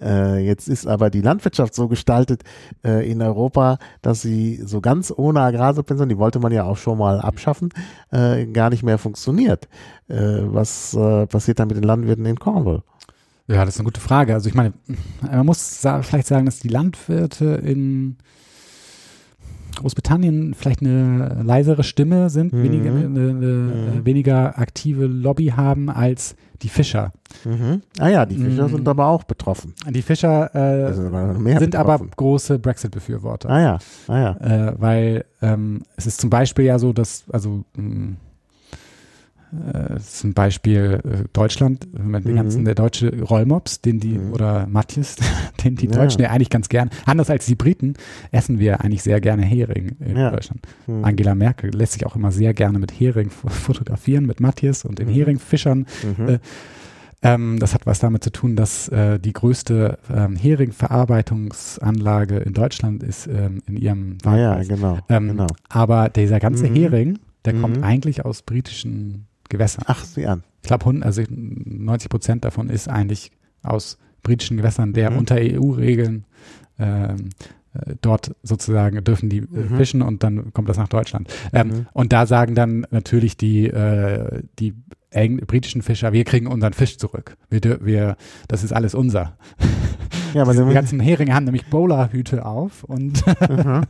Äh, 0.00 0.44
jetzt 0.44 0.68
ist 0.68 0.86
aber 0.86 1.10
die 1.10 1.20
Landwirtschaft 1.20 1.74
so 1.74 1.88
gestaltet 1.88 2.42
äh, 2.84 3.10
in 3.10 3.22
Europa, 3.22 3.78
dass 4.02 4.22
sie 4.22 4.60
so 4.64 4.80
ganz 4.80 5.12
ohne 5.16 5.40
Agrarsubventionen, 5.40 6.08
die 6.10 6.18
wollte 6.18 6.38
man 6.38 6.52
ja 6.52 6.64
auch 6.64 6.76
schon 6.76 6.98
mal 6.98 7.20
abschaffen, 7.20 7.70
äh, 8.10 8.46
gar 8.46 8.70
nicht 8.70 8.82
mehr 8.82 8.98
funktioniert. 8.98 9.68
Äh, 10.08 10.42
was 10.42 10.94
äh, 10.94 11.26
passiert 11.26 11.58
dann 11.58 11.68
mit 11.68 11.76
den 11.76 11.84
Landwirten 11.84 12.26
in 12.26 12.38
Cornwall? 12.38 12.82
Ja, 13.48 13.64
das 13.64 13.74
ist 13.74 13.80
eine 13.80 13.86
gute 13.86 14.00
Frage. 14.00 14.34
Also 14.34 14.48
ich 14.48 14.54
meine, 14.54 14.72
man 15.20 15.44
muss 15.44 15.82
sa 15.82 16.02
vielleicht 16.02 16.28
sagen, 16.28 16.46
dass 16.46 16.60
die 16.60 16.68
Landwirte 16.68 17.46
in 17.46 18.16
Großbritannien 19.80 20.54
vielleicht 20.54 20.80
eine 20.82 21.42
leisere 21.44 21.82
Stimme 21.82 22.30
sind, 22.30 22.52
Mhm. 22.52 22.62
weniger, 22.62 22.90
eine, 22.90 23.04
eine 23.04 23.30
Mhm. 23.30 24.00
äh, 24.00 24.04
weniger 24.04 24.58
aktive 24.58 25.06
Lobby 25.06 25.46
haben 25.56 25.90
als 25.90 26.36
die 26.62 26.68
Fischer. 26.68 27.12
Mhm. 27.44 27.80
Ah 27.98 28.08
ja, 28.08 28.26
die 28.26 28.36
Fischer 28.36 28.68
Mhm. 28.68 28.72
sind 28.76 28.88
aber 28.88 29.06
auch 29.06 29.24
betroffen. 29.24 29.74
Die 29.88 30.02
Fischer 30.02 30.54
äh, 30.54 30.84
Also 30.84 31.10
sind 31.58 31.74
aber 31.76 31.98
große 32.16 32.58
Brexit-Befürworter. 32.58 33.48
Ah 33.48 33.60
ja, 33.60 33.78
ah 34.08 34.18
ja. 34.18 34.36
Äh, 34.68 34.74
weil 34.78 35.24
ähm, 35.42 35.82
es 35.96 36.06
ist 36.06 36.20
zum 36.20 36.28
Beispiel 36.30 36.66
ja 36.66 36.78
so, 36.78 36.92
dass, 36.92 37.24
also 37.32 37.64
mh, 37.76 38.16
äh, 39.52 39.98
zum 40.00 40.32
Beispiel 40.34 41.00
äh, 41.04 41.24
Deutschland, 41.32 41.86
mit 41.92 42.24
den 42.24 42.32
Mhm. 42.32 42.36
ganzen, 42.36 42.64
der 42.64 42.74
deutsche 42.74 43.20
Rollmops, 43.22 43.80
den 43.80 44.00
die, 44.00 44.18
Mhm. 44.18 44.32
oder 44.32 44.66
Matthias, 44.66 45.16
den 45.64 45.76
die 45.76 45.86
Ja. 45.86 45.92
Deutschen 45.92 46.20
ja 46.22 46.30
eigentlich 46.30 46.50
ganz 46.50 46.68
gern, 46.68 46.90
anders 47.06 47.30
als 47.30 47.46
die 47.46 47.54
Briten, 47.56 47.94
essen 48.30 48.58
wir 48.58 48.80
eigentlich 48.82 49.02
sehr 49.02 49.20
gerne 49.20 49.42
Hering 49.42 49.96
in 50.00 50.16
Ja. 50.16 50.30
Deutschland. 50.30 50.60
Hm. 50.86 51.04
Angela 51.04 51.34
Merkel 51.34 51.70
lässt 51.74 51.94
sich 51.94 52.06
auch 52.06 52.16
immer 52.16 52.32
sehr 52.32 52.54
gerne 52.54 52.78
mit 52.78 52.92
Hering 52.92 53.30
fotografieren, 53.30 54.26
mit 54.26 54.40
Matthias 54.40 54.84
und 54.84 54.98
den 54.98 55.08
Mhm. 55.08 55.12
Heringfischern. 55.14 55.86
Mhm. 56.18 56.28
äh, 56.28 56.38
Ähm, 57.22 57.58
das 57.58 57.74
hat 57.74 57.84
was 57.84 57.98
damit 57.98 58.24
zu 58.24 58.32
tun, 58.32 58.56
dass 58.56 58.88
äh, 58.88 59.18
die 59.20 59.34
größte 59.34 59.98
ähm, 60.10 60.36
Heringverarbeitungsanlage 60.36 62.38
in 62.38 62.54
Deutschland 62.54 63.02
ist 63.02 63.26
ähm, 63.26 63.62
in 63.66 63.76
ihrem 63.76 64.18
ah 64.24 64.36
ja, 64.36 64.50
Wahlkreis. 64.56 64.68
genau, 64.68 64.98
Ähm, 65.08 65.28
genau. 65.28 65.46
Aber 65.68 66.08
dieser 66.08 66.40
ganze 66.40 66.68
Mhm. 66.68 66.74
Hering, 66.74 67.18
der 67.44 67.54
kommt 67.54 67.78
Mhm. 67.78 67.84
eigentlich 67.84 68.24
aus 68.24 68.42
britischen 68.42 69.26
Gewässern. 69.50 69.84
Ach, 69.86 70.02
sieh 70.04 70.26
an. 70.26 70.42
Ich 70.62 70.68
glaube, 70.68 70.92
also 71.04 71.22
90 71.28 72.08
Prozent 72.08 72.44
davon 72.44 72.70
ist 72.70 72.88
eigentlich 72.88 73.30
aus 73.62 73.98
britischen 74.22 74.56
Gewässern, 74.56 74.92
der 74.94 75.10
Mhm. 75.10 75.18
unter 75.18 75.36
EU-Regeln 75.36 76.24
ähm, 76.78 77.28
äh, 77.74 77.94
dort 78.00 78.34
sozusagen 78.42 79.04
dürfen 79.04 79.28
die 79.28 79.38
äh, 79.38 79.46
Mhm. 79.70 79.76
fischen 79.76 80.02
und 80.02 80.22
dann 80.22 80.52
kommt 80.54 80.68
das 80.68 80.76
nach 80.78 80.88
Deutschland. 80.88 81.32
Ähm, 81.52 81.68
Mhm. 81.68 81.86
Und 81.92 82.12
da 82.12 82.26
sagen 82.26 82.54
dann 82.54 82.86
natürlich 82.90 83.36
die, 83.36 83.66
äh, 83.66 84.42
die 84.58 84.74
britischen 85.46 85.82
Fischer, 85.82 86.12
wir 86.12 86.24
kriegen 86.24 86.46
unseren 86.46 86.72
Fisch 86.72 86.96
zurück. 86.96 87.36
Wir, 87.48 87.60
wir, 87.84 88.16
das 88.48 88.62
ist 88.64 88.72
alles 88.72 88.94
unser. 88.94 89.36
Ja, 90.34 90.42
aber, 90.42 90.54
Die 90.54 90.74
ganzen 90.74 91.00
Heringe 91.00 91.34
haben 91.34 91.44
nämlich 91.44 91.66
Bowlerhüte 91.66 92.44
auf 92.44 92.84
und 92.84 93.24
Mhm. 93.48 93.82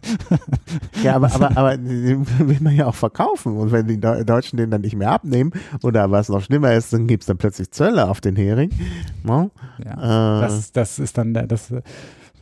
ja, 1.03 1.15
aber, 1.17 1.33
aber, 1.35 1.57
aber 1.57 1.77
den 1.77 2.27
will 2.39 2.59
man 2.61 2.75
ja 2.75 2.87
auch 2.87 2.95
verkaufen. 2.95 3.57
Und 3.57 3.73
wenn 3.73 3.87
die 3.87 3.99
Deu- 3.99 4.25
Deutschen 4.25 4.57
den 4.57 4.71
dann 4.71 4.81
nicht 4.83 4.97
mehr 4.97 5.11
abnehmen 5.11 5.53
oder 5.83 6.11
was 6.11 6.29
noch 6.29 6.43
schlimmer 6.43 6.73
ist, 6.75 6.93
dann 6.93 7.07
gibt 7.07 7.23
es 7.23 7.27
dann 7.27 7.37
plötzlich 7.39 7.71
Zölle 7.71 8.09
auf 8.09 8.21
den 8.21 8.37
Hering. 8.37 8.71
No? 9.23 9.51
ja, 9.85 10.39
Äh, 10.39 10.41
das, 10.43 10.73
das 10.73 10.99
ist 10.99 11.19
dann, 11.19 11.35
das, 11.35 11.73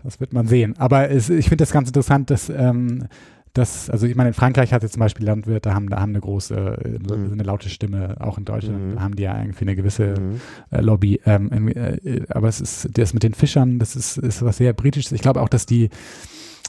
das 0.05 0.21
wird 0.21 0.33
man 0.33 0.47
sehen. 0.47 0.75
Aber 0.79 1.11
es, 1.11 1.29
ich 1.31 1.47
finde 1.49 1.63
das 1.63 1.73
ganz 1.73 1.89
interessant, 1.89 2.31
dass, 2.31 2.49
ähm, 2.49 3.07
dass, 3.55 3.91
also 3.91 4.07
ich 4.07 4.15
meine, 4.15 4.29
in 4.29 4.35
Frankreich 4.35 4.73
hat 4.73 4.83
jetzt 4.83 4.93
zum 4.93 5.01
Beispiel 5.01 5.27
Landwirte, 5.27 5.75
haben, 5.75 5.91
haben 5.95 6.11
eine 6.13 6.21
große, 6.21 6.55
äh, 6.55 7.17
Mhm. 7.17 7.33
eine 7.33 7.43
laute 7.43 7.69
Stimme, 7.69 8.17
auch 8.21 8.39
in 8.39 8.45
Deutschland 8.45 8.95
Mhm. 8.95 9.01
haben 9.01 9.17
die 9.17 9.23
ja 9.25 9.39
irgendwie 9.41 9.63
eine 9.63 9.77
gewisse 9.77 10.15
mhm. 10.21 10.41
äh, 10.71 10.81
Lobby. 10.81 11.21
Ähm, 11.25 11.69
äh, 11.69 12.23
aber 12.29 12.49
es 12.49 12.61
ist 12.61 12.89
das 12.99 13.15
mit 13.15 13.23
den 13.23 13.35
Fischern, 13.35 13.79
das 13.79 13.97
ist, 13.97 14.19
ist 14.19 14.43
was 14.43 14.59
sehr 14.59 14.73
britisches. 14.73 15.13
Ich 15.13 15.23
glaube 15.23 15.41
auch, 15.41 15.49
dass 15.49 15.67
die, 15.67 15.89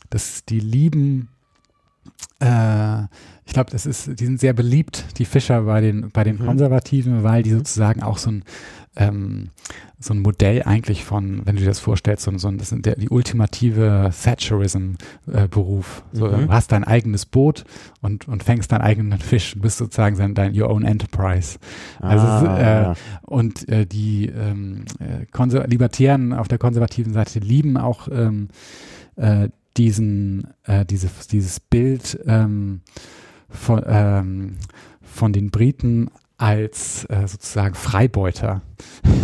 dass 0.09 0.45
die 0.45 0.59
lieben, 0.59 1.29
äh, 2.39 3.03
ich 3.45 3.53
glaube, 3.53 3.71
das 3.71 3.85
ist, 3.85 4.19
die 4.19 4.25
sind 4.25 4.39
sehr 4.39 4.53
beliebt, 4.53 5.05
die 5.17 5.25
Fischer 5.25 5.63
bei 5.63 5.81
den 5.81 6.09
bei 6.11 6.23
den 6.23 6.37
Mhm. 6.37 6.45
Konservativen, 6.45 7.23
weil 7.23 7.43
die 7.43 7.51
sozusagen 7.51 8.03
auch 8.03 8.17
so 8.17 8.31
ein 8.31 8.43
ähm, 8.95 9.49
so 9.99 10.13
ein 10.13 10.21
Modell 10.21 10.63
eigentlich 10.63 11.05
von, 11.05 11.41
wenn 11.45 11.55
du 11.55 11.61
dir 11.61 11.67
das 11.67 11.79
vorstellst, 11.79 12.23
so, 12.25 12.31
ein- 12.31 12.39
so 12.39 12.47
ein, 12.47 12.57
das 12.57 12.69
sind 12.69 12.85
der, 12.85 12.95
die 12.95 13.09
ultimative 13.09 14.11
Thatcherism-Beruf. 14.23 16.03
so, 16.11 16.27
Mhm. 16.27 16.47
Du 16.47 16.49
hast 16.53 16.71
dein 16.71 16.83
eigenes 16.83 17.25
Boot 17.25 17.63
und, 18.01 18.27
und 18.27 18.43
fängst 18.43 18.71
deinen 18.71 18.81
eigenen 18.81 19.19
Fisch, 19.19 19.53
du 19.53 19.59
bist 19.61 19.77
sozusagen 19.77 20.17
dein, 20.17 20.33
dein 20.35 20.59
Your 20.59 20.69
Own 20.69 20.83
Enterprise. 20.83 21.59
Also 21.99 22.25
ist, 22.25 22.31
Ah, 22.31 22.57
äh, 22.57 22.83
ja. 22.83 22.93
und 23.23 23.67
äh, 23.69 23.85
die 23.85 24.27
ähm, 24.27 24.85
äh, 24.99 25.67
Libertären 25.67 26.33
auf 26.33 26.47
der 26.47 26.57
konservativen 26.57 27.13
Seite 27.13 27.39
lieben 27.39 27.77
auch 27.77 28.07
ähm, 28.11 28.49
äh, 29.15 29.49
diesen, 29.77 30.47
äh, 30.63 30.85
diese, 30.85 31.09
dieses 31.31 31.59
Bild 31.59 32.19
ähm, 32.25 32.81
von, 33.49 33.81
ähm, 33.85 34.55
von 35.01 35.31
den 35.33 35.49
Briten 35.51 36.09
als 36.39 37.03
äh, 37.09 37.27
sozusagen 37.27 37.75
Freibeuter. 37.75 38.61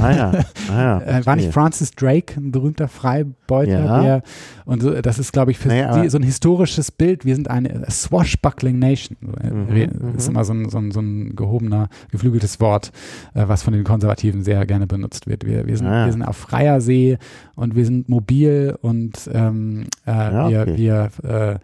ah 0.01 0.11
ja, 0.11 0.32
ah 0.70 0.82
ja. 0.82 0.99
Äh, 1.01 1.26
war 1.26 1.38
nicht. 1.38 1.53
Francis 1.53 1.91
Drake 1.91 2.36
ein 2.38 2.51
berühmter 2.51 2.89
Freibeuter? 2.89 3.72
Ja. 3.86 4.01
Der, 4.01 4.24
und 4.66 4.82
so, 4.84 4.91
das 5.01 5.18
ist, 5.18 5.32
glaube 5.32 5.51
ich, 5.51 5.57
für 5.57 5.70
Naja, 5.70 6.01
die, 6.01 6.09
so 6.09 6.18
ein 6.18 6.24
historisches 6.24 6.91
Bild. 6.91 7.24
Wir 7.24 7.36
sind 7.36 7.49
eine 7.49 7.89
swashbuckling 7.89 8.78
Nation. 8.80 9.18
Äh, 9.41 9.49
Mhm, 9.49 10.09
mhm. 10.11 10.16
ist 10.18 10.28
immer 10.28 10.43
so 10.43 10.53
ein, 10.53 10.70
so, 10.70 10.78
ein, 10.78 10.91
so 10.91 10.99
ein 10.99 11.36
gehobener, 11.38 11.88
geflügeltes 12.11 12.59
Wort, 12.59 12.91
äh, 13.34 13.43
was 13.47 13.63
von 13.63 13.74
den 13.74 13.86
Konservativen 13.86 14.43
sehr 14.43 14.66
gerne 14.66 14.86
benutzt 14.86 15.26
wird. 15.28 15.45
Wir, 15.45 15.66
wir, 15.66 15.78
sind, 15.78 15.88
Ah, 15.88 16.05
wir 16.05 16.11
sind 16.11 16.22
auf 16.24 16.36
freier 16.36 16.82
See 16.82 17.18
und 17.55 17.76
wir 17.76 17.86
sind 17.86 18.09
mobil 18.09 18.78
und 18.82 19.30
ähm, 19.34 19.86
äh, 20.05 20.11
Ja, 20.11 20.49
wir, 20.49 20.61
okay. 20.63 20.78
wir 20.78 21.09
äh, 21.24 21.59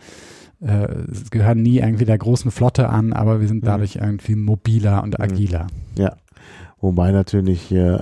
äh, 0.62 0.88
gehören 1.32 1.62
nie 1.62 1.80
irgendwie 1.80 2.06
der 2.06 2.18
großen 2.18 2.52
Flotte 2.52 2.90
an, 2.90 3.14
aber 3.14 3.42
wir 3.42 3.48
sind 3.48 3.64
Mhm. 3.64 3.68
dadurch 3.68 3.96
irgendwie 3.98 4.36
mobiler 4.36 5.04
und 5.04 5.18
Mhm. 5.18 5.24
agiler. 5.24 5.68
Ja. 5.98 6.16
Wobei 6.84 7.12
natürlich 7.12 7.62
hier 7.62 8.00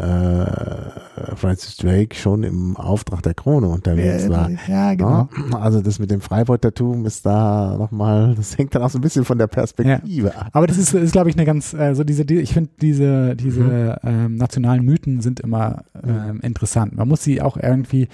äh, 1.29 1.35
Francis 1.35 1.75
Drake 1.75 2.15
schon 2.15 2.43
im 2.43 2.77
Auftrag 2.77 3.21
der 3.23 3.33
Krone 3.33 3.67
unterwegs 3.67 4.29
war. 4.29 4.49
Ja, 4.69 4.93
genau. 4.93 5.27
Ja, 5.51 5.57
also 5.59 5.81
das 5.81 5.99
mit 5.99 6.11
dem 6.11 6.21
Freibeutertum 6.21 7.05
ist 7.05 7.25
da 7.25 7.75
nochmal, 7.77 8.35
das 8.35 8.57
hängt 8.57 8.73
dann 8.75 8.81
auch 8.83 8.89
so 8.89 8.97
ein 8.97 9.01
bisschen 9.01 9.25
von 9.25 9.37
der 9.37 9.47
Perspektive 9.47 10.33
ab. 10.33 10.49
Aber 10.53 10.65
das 10.65 10.77
ist, 10.77 10.93
ist 10.93 11.11
glaube 11.11 11.29
ich, 11.29 11.35
eine 11.35 11.43
ganz, 11.45 11.73
äh, 11.73 11.93
so 11.93 12.05
diese, 12.05 12.23
die, 12.25 12.35
ich 12.37 12.53
finde 12.53 12.69
diese, 12.81 13.35
diese 13.35 13.59
Mhm. 13.61 14.09
ähm, 14.09 14.35
nationalen 14.37 14.85
Mythen 14.85 15.19
sind 15.19 15.41
immer 15.41 15.83
ähm, 16.01 16.39
interessant. 16.41 16.95
Man 16.95 17.07
muss 17.09 17.21
sie 17.21 17.41
auch 17.41 17.57
irgendwie 17.57 18.07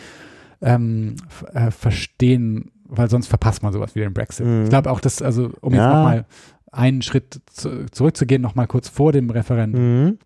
ähm, 0.62 1.16
äh, 1.54 1.70
verstehen, 1.70 2.72
weil 2.88 3.10
sonst 3.10 3.28
verpasst 3.28 3.64
man 3.64 3.74
sowas 3.74 3.96
wie 3.96 4.00
den 4.00 4.14
Brexit. 4.14 4.46
Mhm. 4.46 4.64
Ich 4.64 4.70
glaube 4.70 4.90
auch, 4.92 5.00
dass, 5.00 5.22
also 5.22 5.52
um 5.62 5.74
jetzt 5.74 5.82
Ja. 5.82 5.94
nochmal 5.96 6.26
einen 6.72 7.02
Schritt 7.02 7.42
zu, 7.52 7.86
zurückzugehen, 7.92 8.42
nochmal 8.42 8.68
kurz 8.68 8.90
vor 8.90 9.12
dem 9.12 9.30
Referendum, 9.30 9.82
Mhm. 10.06 10.18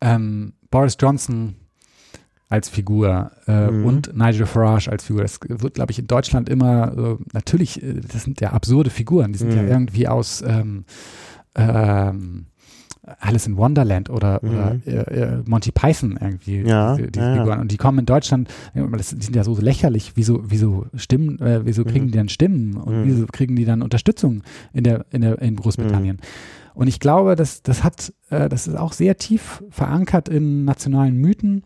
ähm, 0.00 0.52
Boris 0.70 0.96
Johnson 1.00 1.54
als 2.50 2.68
Figur 2.68 3.30
äh, 3.46 3.70
Mhm. 3.70 3.84
und 3.86 4.16
Nigel 4.16 4.46
Farage 4.46 4.90
als 4.90 5.04
Figur. 5.04 5.22
Das 5.22 5.40
wird, 5.48 5.74
glaube 5.74 5.90
ich, 5.92 5.98
in 5.98 6.06
Deutschland 6.06 6.48
immer, 6.48 6.92
äh, 7.18 7.24
natürlich, 7.32 7.82
äh, 7.82 7.94
das 8.00 8.24
sind 8.24 8.40
ja 8.40 8.52
absurde 8.52 8.90
Figuren, 8.90 9.32
die 9.32 9.38
sind 9.38 9.54
ja 9.54 9.62
Mhm. 9.62 9.68
irgendwie 9.68 10.06
aus 10.08 10.42
ähm, 10.46 10.84
ähm, 11.56 12.46
Alice 13.20 13.46
in 13.46 13.56
Wonderland 13.56 14.08
oder, 14.10 14.40
Mhm. 14.42 14.50
oder 14.50 14.76
äh, 14.86 15.20
äh, 15.20 15.42
Monty 15.46 15.72
Python 15.72 16.18
irgendwie, 16.20 16.62
Ja, 16.62 16.96
diese, 16.96 17.10
diese 17.10 17.26
ja. 17.26 17.32
Figuren. 17.34 17.60
Und 17.60 17.70
die 17.70 17.76
kommen 17.76 17.98
in 17.98 18.06
Deutschland, 18.06 18.48
das, 18.74 19.10
die 19.10 19.22
sind 19.24 19.36
ja 19.36 19.44
so 19.44 19.56
lächerlich, 19.60 20.12
wieso, 20.14 20.40
wieso 20.46 20.86
Stimmen, 20.94 21.38
äh, 21.40 21.64
wieso 21.64 21.84
kriegen 21.84 22.06
Mhm. 22.06 22.10
die 22.12 22.18
dann 22.18 22.28
Stimmen 22.28 22.76
und 22.76 23.00
Mhm. 23.02 23.04
wieso 23.04 23.26
kriegen 23.26 23.56
die 23.56 23.64
dann 23.64 23.82
Unterstützung 23.82 24.42
in 24.72 24.84
der, 24.84 25.04
in 25.10 25.20
der, 25.20 25.40
in 25.42 25.56
Großbritannien? 25.56 26.18
Und 26.74 26.88
ich 26.88 26.98
glaube, 26.98 27.36
das, 27.36 27.62
das 27.62 27.84
hat, 27.84 28.12
äh, 28.30 28.48
das 28.48 28.66
ist 28.66 28.76
auch 28.76 28.92
sehr 28.92 29.16
tief 29.16 29.62
verankert 29.70 30.28
in 30.28 30.64
nationalen 30.64 31.16
Mythen. 31.16 31.62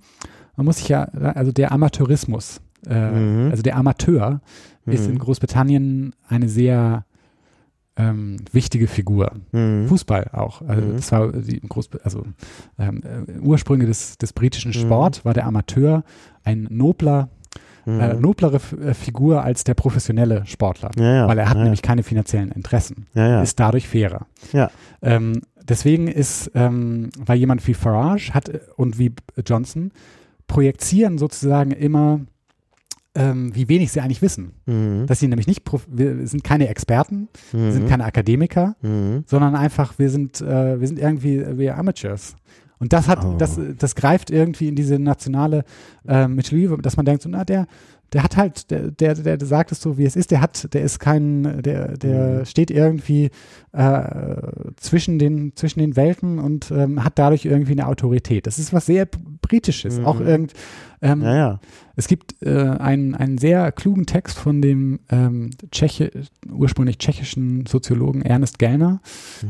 Man 0.56 0.66
muss 0.66 0.78
sich 0.78 0.88
ja, 0.88 1.04
also 1.04 1.52
der 1.52 1.70
Amateurismus, 1.72 2.60
äh, 2.86 3.10
Mhm. 3.10 3.50
also 3.50 3.62
der 3.62 3.76
Amateur 3.76 4.40
ist 4.86 5.06
Mhm. 5.06 5.14
in 5.14 5.18
Großbritannien 5.18 6.12
eine 6.28 6.48
sehr 6.48 7.04
ähm, 7.98 8.36
wichtige 8.52 8.86
Figur. 8.86 9.32
Mhm. 9.52 9.86
Fußball 9.88 10.30
auch. 10.32 10.62
Also 10.62 10.82
Mhm. 10.86 10.96
das 10.96 11.12
war 11.12 11.32
die 11.32 11.60
Groß 11.60 11.90
also 12.04 12.24
ähm, 12.78 13.02
äh, 13.04 13.38
Ursprünge 13.40 13.84
des, 13.86 14.16
des 14.18 14.32
britischen 14.32 14.70
Mhm. 14.70 14.74
Sport 14.86 15.24
war 15.24 15.34
der 15.34 15.44
Amateur 15.46 16.04
ein 16.44 16.66
nobler, 16.70 17.28
Mhm. 17.86 18.00
äh, 18.00 18.14
noblere 18.14 18.56
F 18.56 18.72
äh, 18.72 18.94
Figur 18.94 19.42
als 19.42 19.64
der 19.64 19.74
professionelle 19.74 20.44
Sportler, 20.46 20.90
ja, 20.96 21.14
ja. 21.14 21.28
weil 21.28 21.38
er 21.38 21.48
hat 21.48 21.56
ja, 21.56 21.62
nämlich 21.64 21.82
keine 21.82 22.02
finanziellen 22.02 22.52
Interessen 22.52 23.06
ist 23.14 23.58
dadurch 23.58 23.88
fairer. 23.88 24.26
Ja. 24.52 24.70
Ähm, 25.02 25.40
deswegen 25.66 26.06
ist, 26.06 26.50
ähm, 26.54 27.10
weil 27.18 27.38
jemand 27.38 27.66
wie 27.66 27.74
Farage 27.74 28.32
hat 28.34 28.48
äh, 28.48 28.60
und 28.76 28.98
wie 28.98 29.12
Johnson 29.46 29.90
projizieren 30.46 31.18
sozusagen 31.18 31.70
immer, 31.72 32.20
ähm, 33.18 33.54
wie 33.54 33.68
wenig 33.68 33.90
sie 33.90 34.00
eigentlich 34.00 34.22
wissen. 34.22 34.52
Mhm. 34.66 35.06
Dass 35.06 35.18
sie 35.20 35.26
nämlich 35.28 35.46
nicht, 35.48 35.64
prof- 35.64 35.88
wir 35.90 36.26
sind 36.26 36.44
keine 36.44 36.68
Experten, 36.68 37.28
wir 37.52 37.72
sind 37.72 37.84
Mhm. 37.84 37.88
keine 37.88 38.04
Akademiker, 38.04 38.76
Mhm. 38.82 39.24
sondern 39.26 39.56
einfach, 39.56 39.98
wir 39.98 40.08
sind, 40.10 40.40
äh, 40.40 40.78
wir 40.80 40.86
sind 40.86 40.98
irgendwie, 40.98 41.42
wir 41.58 41.76
Amateurs. 41.76 42.36
Und 42.80 42.92
das 42.92 43.08
hat, 43.08 43.24
Oh. 43.24 43.34
das, 43.36 43.58
das 43.76 43.96
greift 43.96 44.30
irgendwie 44.30 44.68
in 44.68 44.76
diese 44.76 45.00
nationale 45.00 45.64
äh, 46.06 46.28
Mythologie, 46.28 46.80
dass 46.80 46.96
man 46.96 47.06
denkt, 47.06 47.22
so, 47.22 47.28
na, 47.28 47.44
der, 47.44 47.66
der 48.12 48.22
hat 48.22 48.36
halt, 48.36 48.70
der, 48.70 48.90
der, 48.92 49.14
der 49.16 49.44
sagt 49.44 49.72
es 49.72 49.82
so, 49.82 49.98
wie 49.98 50.04
es 50.04 50.14
ist, 50.16 50.30
der 50.30 50.40
hat, 50.40 50.72
der 50.72 50.82
ist 50.82 50.98
kein, 51.00 51.60
der, 51.62 51.98
der 51.98 52.38
Mhm. 52.40 52.44
steht 52.46 52.70
irgendwie 52.70 53.30
äh, 53.72 54.36
zwischen 54.76 55.18
den, 55.18 55.52
zwischen 55.56 55.80
den 55.80 55.96
Welten 55.96 56.38
und 56.38 56.70
ähm, 56.70 57.02
hat 57.04 57.18
dadurch 57.18 57.44
irgendwie 57.44 57.72
eine 57.72 57.86
Autorität. 57.88 58.46
Das 58.46 58.58
ist 58.58 58.72
was 58.72 58.86
sehr 58.86 59.06
Britisches. 59.42 59.98
Mhm. 59.98 60.06
Auch 60.06 60.20
irgend, 60.20 60.52
ähm, 61.02 61.22
Ja, 61.22 61.34
ja. 61.36 61.60
es 61.96 62.08
gibt 62.08 62.42
äh, 62.42 62.58
einen, 62.78 63.14
einen 63.14 63.38
sehr 63.38 63.70
klugen 63.72 64.06
Text 64.06 64.38
von 64.38 64.60
dem 64.62 65.00
ähm, 65.10 65.50
Tscheche, 65.70 66.10
ursprünglich 66.50 66.98
tschechischen 66.98 67.66
Soziologen 67.66 68.22
Ernest 68.22 68.58
Gellner, 68.58 69.00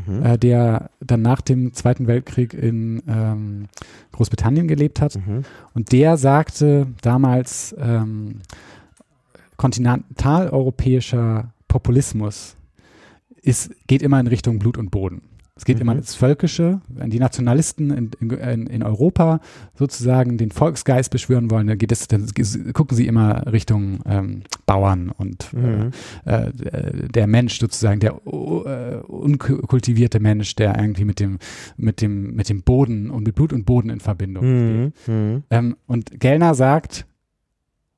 Mhm. 0.07 0.23
äh, 0.25 0.39
der 0.39 0.91
dann 1.01 1.23
nach 1.23 1.41
dem 1.41 1.73
Zweiten 1.73 2.07
Weltkrieg 2.07 2.55
in 2.55 3.03
ähm, 3.09 3.67
Großbritannien 4.13 4.69
gelebt 4.69 5.01
hat. 5.01 5.17
Mhm. 5.17 5.43
Und 5.75 5.93
der 5.93 6.17
sagte 6.17 6.87
damals, 7.03 7.75
ähm, 7.79 8.41
kontinentaleuropäischer 9.57 11.53
Populismus 11.69 12.57
ist, 13.43 13.71
geht 13.87 14.03
immer 14.03 14.21
in 14.21 14.27
Richtung 14.27 14.59
Blut 14.59 14.79
und 14.79 14.91
Boden. 14.91 15.23
Es 15.59 15.65
geht 15.65 15.77
Mhm. 15.77 15.83
immer 15.83 15.93
ins 15.97 16.15
Völkische, 16.15 16.81
wenn 16.89 17.11
die 17.11 17.19
Nationalisten 17.19 17.91
in, 17.91 18.11
in, 18.31 18.67
in 18.69 18.83
Europa 18.83 19.41
sozusagen 19.75 20.39
den 20.39 20.53
Volksgeist 20.53 21.11
beschwören 21.11 21.51
wollen, 21.51 21.67
dann 21.67 21.79
es, 21.93 22.09
dann 22.09 22.27
gucken 22.73 22.97
sie 22.97 23.07
immer 23.07 23.45
Richtung 23.53 23.99
ähm, 24.07 24.43
Bauern 24.67 25.11
und 25.11 25.53
Mhm. 25.53 25.91
äh, 26.25 26.47
äh, 26.47 27.09
der 27.09 27.27
Mensch 27.27 27.59
sozusagen, 27.59 27.99
der 28.01 28.13
äh, 28.25 28.97
unkultivierte 29.07 30.21
Mensch, 30.21 30.55
der 30.57 30.79
irgendwie 30.79 31.05
mit 31.05 31.21
dem, 31.21 31.39
mit 31.77 32.01
dem, 32.01 32.35
mit 32.35 32.49
dem 32.49 32.63
Boden 32.63 33.11
und 33.11 33.27
mit 33.27 33.35
Blut 33.35 33.53
und 33.53 33.67
Boden 33.67 33.91
in 33.91 34.01
Verbindung 34.01 34.45
steht. 34.45 35.09
Mhm. 35.09 35.15
Mhm. 35.15 35.43
Ähm, 35.51 35.77
und 35.87 36.21
Gellner 36.21 36.55
sagt, 36.55 37.05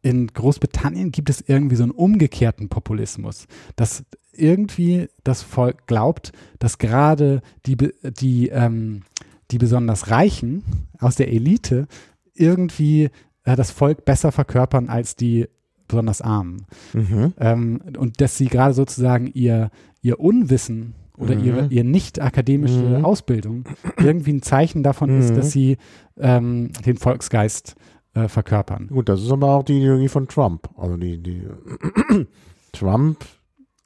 in 0.03 0.29
Großbritannien 0.29 1.11
gibt 1.13 1.29
es 1.31 1.43
irgendwie 1.47 1.77
so 1.77 1.83
einen 1.83 1.93
umgekehrten 1.93 2.69
Populismus, 2.69 3.47
dass 3.77 4.05
irgendwie 4.33 5.09
das 5.25 5.43
Volk 5.43 5.87
glaubt, 5.87 6.33
dass 6.59 6.79
gerade 6.79 7.43
die, 7.67 7.77
die, 7.77 8.49
ähm, 8.49 9.03
die 9.51 9.59
besonders 9.59 10.11
Reichen 10.11 10.63
aus 10.99 11.17
der 11.17 11.29
Elite 11.33 11.87
irgendwie 12.35 13.11
äh, 13.45 13.57
das 13.57 13.71
Volk 13.71 14.05
besser 14.05 14.33
verkörpern 14.33 14.89
als 14.89 15.17
die 15.17 15.49
besonders 15.89 16.23
Armen. 16.23 16.67
Mhm. 16.95 17.35
Ähm, 17.39 17.81
und 17.99 18.21
dass 18.21 18.39
sie 18.39 18.47
gerade 18.47 18.73
sozusagen 18.75 19.27
ihr, 19.27 19.71
ihr 20.03 20.21
Unwissen 20.21 20.95
oder 21.19 21.35
Mhm. 21.35 21.45
ihre, 21.45 21.67
ihr 21.67 21.85
nicht 21.85 22.21
akademische 22.23 22.79
Mhm. 22.99 23.05
Ausbildung 23.05 23.65
irgendwie 23.99 24.33
ein 24.33 24.43
Zeichen 24.43 24.83
davon 24.83 25.19
ist, 25.19 25.33
Mhm. 25.33 25.37
dass 25.37 25.51
sie 25.51 25.77
ähm, 26.19 26.71
den 26.87 26.97
Volksgeist 26.97 27.75
äh, 28.15 28.29
verkörpern. 28.29 28.89
Gut, 28.89 29.09
das 29.09 29.23
ist 29.23 29.31
aber 29.31 29.49
auch 29.55 29.63
die 29.63 29.79
Ideologie 29.79 30.09
von 30.09 30.29
Trump. 30.29 30.69
Also 30.77 30.97
die, 30.97 31.23
die 31.23 31.47
Trump, 32.73 33.25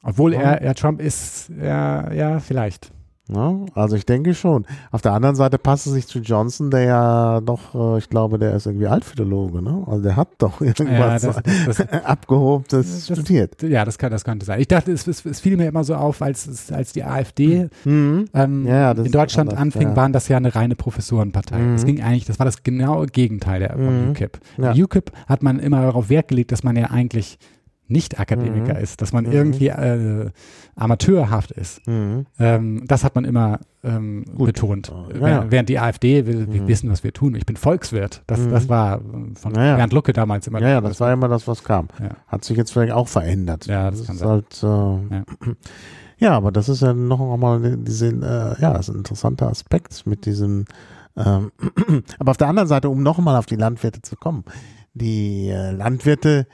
Obwohl 0.03 0.33
Ja. 0.33 0.41
er, 0.41 0.61
er 0.61 0.75
Trump 0.75 1.01
ist, 1.01 1.49
ja, 1.49 2.11
ja, 2.13 2.39
vielleicht. 2.39 2.91
Ja, 3.27 3.55
also 3.73 3.95
ich 3.95 4.05
denke 4.05 4.33
schon. 4.35 4.65
Auf 4.91 5.01
der 5.01 5.13
anderen 5.13 5.35
Seite 5.35 5.57
passt 5.57 5.87
es 5.87 5.93
sich 5.93 6.05
zu 6.07 6.19
Johnson, 6.19 6.69
der 6.69 6.81
ja 6.83 7.41
doch, 7.41 7.73
äh, 7.95 7.97
ich 7.97 8.09
glaube, 8.09 8.37
der 8.37 8.53
ist 8.53 8.67
irgendwie 8.67 8.87
Altphilologe, 8.87 9.61
ne? 9.63 9.83
Also 9.87 10.03
der 10.03 10.15
hat 10.15 10.27
doch 10.37 10.61
Ja, 10.61 10.67
irgendwas 10.77 11.21
das, 11.23 11.41
das, 11.65 11.79
abgehobenes 12.05 12.69
Das- 13.07 13.17
studiert. 13.17 13.61
ja 13.63 13.83
das, 13.85 13.97
kann, 13.97 14.11
das 14.11 14.23
könnte 14.23 14.45
sein. 14.45 14.59
Ich 14.61 14.67
dachte, 14.67 14.91
es, 14.91 15.07
es, 15.07 15.25
es 15.25 15.39
fiel 15.39 15.57
mir 15.57 15.67
immer 15.67 15.83
so 15.83 15.95
auf, 15.95 16.21
als, 16.21 16.71
als 16.71 16.93
die 16.93 17.03
AfD 17.03 17.69
Mhm. 17.83 18.25
ähm, 18.33 18.65
Ja, 18.67 18.75
ja, 18.75 18.91
in 18.91 19.11
Deutschland 19.11 19.49
anders, 19.49 19.61
anfing, 19.61 19.89
ja. 19.89 19.95
waren 19.95 20.13
das 20.13 20.27
ja 20.27 20.37
eine 20.37 20.53
reine 20.53 20.75
Professorenpartei. 20.75 21.57
Mhm. 21.57 21.73
Das 21.73 21.85
ging 21.85 22.01
eigentlich, 22.01 22.25
das 22.25 22.37
war 22.39 22.45
das 22.45 22.63
genaue 22.63 23.07
Gegenteil 23.07 23.59
der, 23.59 23.71
von 23.73 24.03
Mhm. 24.05 24.09
UKIP. 24.11 24.39
Ja. 24.57 24.71
Bei 24.73 24.83
UKIP 24.83 25.11
hat 25.27 25.41
man 25.43 25.59
immer 25.59 25.81
darauf 25.81 26.09
Wert 26.09 26.27
gelegt, 26.27 26.51
dass 26.51 26.63
man 26.63 26.75
ja 26.75 26.91
eigentlich 26.91 27.37
nicht 27.87 28.19
Akademiker 28.19 28.73
Mhm. 28.75 28.79
ist, 28.83 29.01
dass 29.01 29.13
man 29.13 29.25
Mhm. 29.25 29.31
irgendwie 29.31 29.67
äh, 29.67 30.29
amateurhaft 30.75 31.51
ist. 31.51 31.85
Mhm. 31.87 32.25
Ähm, 32.39 32.83
das 32.87 33.03
hat 33.03 33.15
man 33.15 33.25
immer 33.25 33.59
ähm, 33.83 34.25
betont. 34.35 34.87
Ja, 35.13 35.19
Während- 35.21 35.53
ja. 35.53 35.61
Die 35.63 35.77
AfD 35.79 36.25
will, 36.25 36.51
wir 36.51 36.63
Mhm. 36.63 36.67
wissen, 36.67 36.89
was 36.89 37.03
wir 37.03 37.13
tun. 37.13 37.35
Ich 37.35 37.45
bin 37.45 37.55
Volkswirt. 37.55 38.23
Das, 38.25 38.39
Mhm. 38.39 38.49
das 38.49 38.67
war 38.67 38.99
von 39.35 39.53
Ja, 39.53 39.63
ja. 39.65 39.75
Bernd 39.75 39.93
Lucke 39.93 40.11
damals 40.11 40.47
immer. 40.47 40.59
Ja, 40.59 40.69
ja, 40.69 40.81
das 40.81 40.99
war 40.99 41.13
immer 41.13 41.27
das, 41.27 41.47
was 41.47 41.63
kam. 41.63 41.89
Ja. 42.01 42.09
Hat 42.27 42.43
sich 42.43 42.57
jetzt 42.57 42.71
vielleicht 42.73 42.93
auch 42.93 43.07
verändert. 43.07 43.67
Ja, 43.67 43.91
das 43.91 44.05
kann 44.07 44.15
ist 44.15 44.21
sein. 44.21 44.29
halt, 44.29 45.23
äh, 45.45 45.51
ja. 46.17 46.31
aber 46.35 46.51
das 46.51 46.67
ist 46.69 46.81
ja 46.81 46.93
noch 46.95 47.19
einmal 47.33 47.77
diese, 47.77 48.07
äh, 48.07 48.59
ja, 48.61 48.73
das 48.73 48.89
ist 48.89 48.95
ein 48.95 48.97
interessanter 48.97 49.49
Aspekt 49.49 50.07
mit 50.07 50.25
diesem, 50.25 50.65
ähm, 51.15 51.51
aber 52.17 52.31
auf 52.31 52.37
der 52.37 52.47
anderen 52.47 52.67
Seite, 52.67 52.89
um 52.89 53.03
noch 53.03 53.19
mal 53.19 53.37
auf 53.37 53.45
die 53.45 53.55
Landwirte 53.55 54.01
zu 54.01 54.15
kommen, 54.15 54.43
die 54.95 55.49
äh, 55.49 55.69
Landwirte 55.71 56.47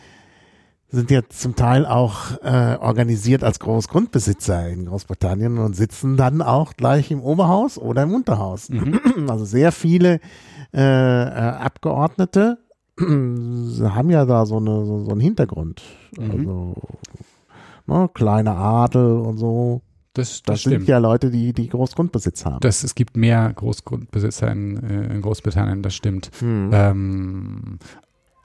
sind 0.92 1.10
ja 1.10 1.22
zum 1.30 1.56
Teil 1.56 1.86
auch 1.86 2.42
äh, 2.44 2.76
organisiert 2.80 3.44
als 3.44 3.60
Großgrundbesitzer 3.60 4.70
in 4.70 4.86
Großbritannien 4.86 5.58
und 5.58 5.76
sitzen 5.76 6.18
dann 6.18 6.42
auch 6.42 6.74
gleich 6.76 7.12
im 7.12 7.22
Oberhaus 7.22 7.78
oder 7.78 8.04
im 8.04 8.14
Unterhaus. 8.14 8.70
Mhm. 8.70 9.00
Also 9.30 9.46
sehr 9.46 9.72
viele 9.72 10.20
äh, 10.74 10.82
äh, 10.82 11.34
Abgeordnete 11.34 12.58
haben 13.00 14.10
ja 14.10 14.26
da 14.26 14.46
so, 14.46 14.58
eine, 14.58 14.86
so, 14.86 15.06
so 15.06 15.12
einen 15.12 15.22
Hintergrund. 15.22 15.82
Mhm. 16.18 16.32
Also 16.32 16.76
ne, 17.88 18.10
kleiner 18.14 18.58
Adel 18.58 19.18
und 19.18 19.38
so. 19.38 19.82
Das, 20.14 20.30
das, 20.30 20.44
Das, 20.44 20.60
stimmt. 20.62 20.82
sind 20.82 20.90
ja 20.90 20.98
Leute, 20.98 21.32
die, 21.32 21.54
die 21.54 21.70
Großgrundbesitz 21.70 22.46
haben. 22.46 22.60
Das, 22.60 22.84
es 22.84 22.96
gibt 22.96 23.16
mehr 23.16 23.52
Großgrundbesitzer 23.54 24.52
in, 24.52 24.84
äh, 24.84 25.14
in 25.14 25.22
Großbritannien, 25.22 25.82
das 25.82 25.96
stimmt. 25.96 26.32
Hm. 26.40 26.70
Ähm, 26.74 27.80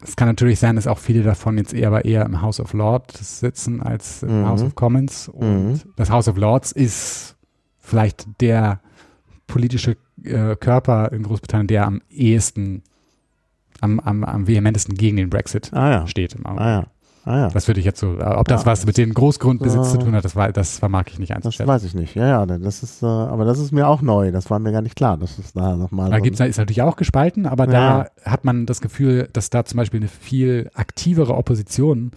es 0.07 0.17
kann 0.17 0.29
natürlich 0.29 0.59
sein, 0.59 0.77
dass 0.77 0.87
auch 0.87 0.99
viele 0.99 1.23
davon 1.23 1.59
jetzt 1.59 1.75
eher 1.75 1.89
aber 1.89 2.05
eher 2.05 2.25
im 2.25 2.41
House 2.41 2.61
of 2.61 2.73
Lords 2.73 3.41
sitzen 3.41 3.83
als 3.83 4.23
im 4.23 4.41
Mhm. 4.43 4.47
House 4.47 4.63
of 4.63 4.75
Commons. 4.75 5.29
Und 5.29 5.73
Mhm. 5.73 5.81
das 5.97 6.11
House 6.11 6.29
of 6.29 6.37
Lords 6.37 6.73
ist 6.73 7.37
vielleicht 7.79 8.27
der 8.41 8.81
politische 9.47 9.97
äh, 10.25 10.57
Körper 10.57 11.13
in 11.13 11.23
Großbritannien, 11.23 11.67
der 11.69 11.87
am 11.87 12.01
ehesten, 12.11 12.83
am, 13.81 14.01
am, 14.01 14.25
am 14.25 14.47
vehementesten 14.47 14.95
gegen 14.95 15.17
den 15.19 15.29
Brexit 15.31 15.73
ah 15.73 15.91
ja. 15.91 16.07
steht. 16.07 16.35
Im 16.35 16.47
Augenblick. 16.47 16.67
Ah 16.67 16.81
ja. 16.81 16.87
Ah 17.27 17.39
ja. 17.41 17.49
Das 17.49 17.67
würde 17.67 17.81
ich 17.81 17.87
jetzt 17.87 17.99
so, 18.01 18.17
äh, 18.19 18.23
ob 18.23 18.47
das 18.49 18.63
Ja. 18.63 18.67
was 18.67 18.87
mit 18.87 18.97
dem 18.97 19.13
Großgrundbesitz 19.13 19.91
So. 19.91 19.99
zu 19.99 20.05
tun 20.05 20.15
hat, 20.15 20.25
das, 20.25 20.37
war, 20.37 20.53
das 20.53 20.79
vermag 20.79 21.05
ich 21.09 21.19
nicht 21.19 21.31
Das 21.31 21.37
einzuschätzen. 21.37 21.67
weiß 21.69 21.83
ich 21.85 21.95
nicht. 21.95 22.15
Ja, 22.15 22.27
ja, 22.29 22.47
das 22.47 22.83
ist, 22.85 23.03
äh, 23.03 23.07
aber 23.07 23.45
das 23.45 23.59
ist 23.59 23.73
mir 23.73 23.89
auch 23.89 24.01
neu. 24.01 24.31
Das 24.31 24.49
war 24.49 24.59
mir 24.61 24.71
gar 24.73 24.81
nicht 24.81 24.95
klar, 24.97 25.17
dass 25.19 25.37
es 25.39 25.53
da 25.53 25.75
nochmal. 25.77 26.11
Da 26.11 26.21
gibt's, 26.21 26.39
ist 26.41 26.57
natürlich 26.57 26.83
auch 26.83 26.97
gespalten, 26.97 27.45
aber 27.47 27.65
Ja. 27.69 28.09
da 28.25 28.31
hat 28.31 28.45
man 28.45 28.65
das 28.65 28.81
Gefühl, 28.81 29.29
dass 29.33 29.51
da 29.51 29.65
zum 29.65 29.77
Beispiel 29.79 30.01
eine 30.01 30.09
viel 30.09 30.71
aktivere 30.75 31.35
Opposition 31.35 32.13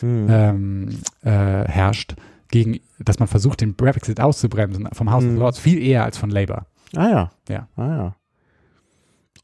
hm. 0.00 0.26
ähm, 0.30 0.88
äh, 1.22 1.28
herrscht, 1.30 2.14
gegen, 2.48 2.78
dass 3.00 3.18
man 3.18 3.28
versucht, 3.28 3.62
den 3.62 3.74
Brexit 3.74 4.20
auszubremsen 4.20 4.88
vom 4.92 5.10
House 5.10 5.24
Mhm. 5.24 5.32
of 5.34 5.38
Lords 5.38 5.58
viel 5.58 5.82
eher 5.82 6.04
als 6.04 6.18
von 6.18 6.30
Labour. 6.30 6.66
Ah 6.94 7.08
ja. 7.08 7.30
Ja. 7.48 7.68
Ah 7.76 7.86
ja. 7.96 8.14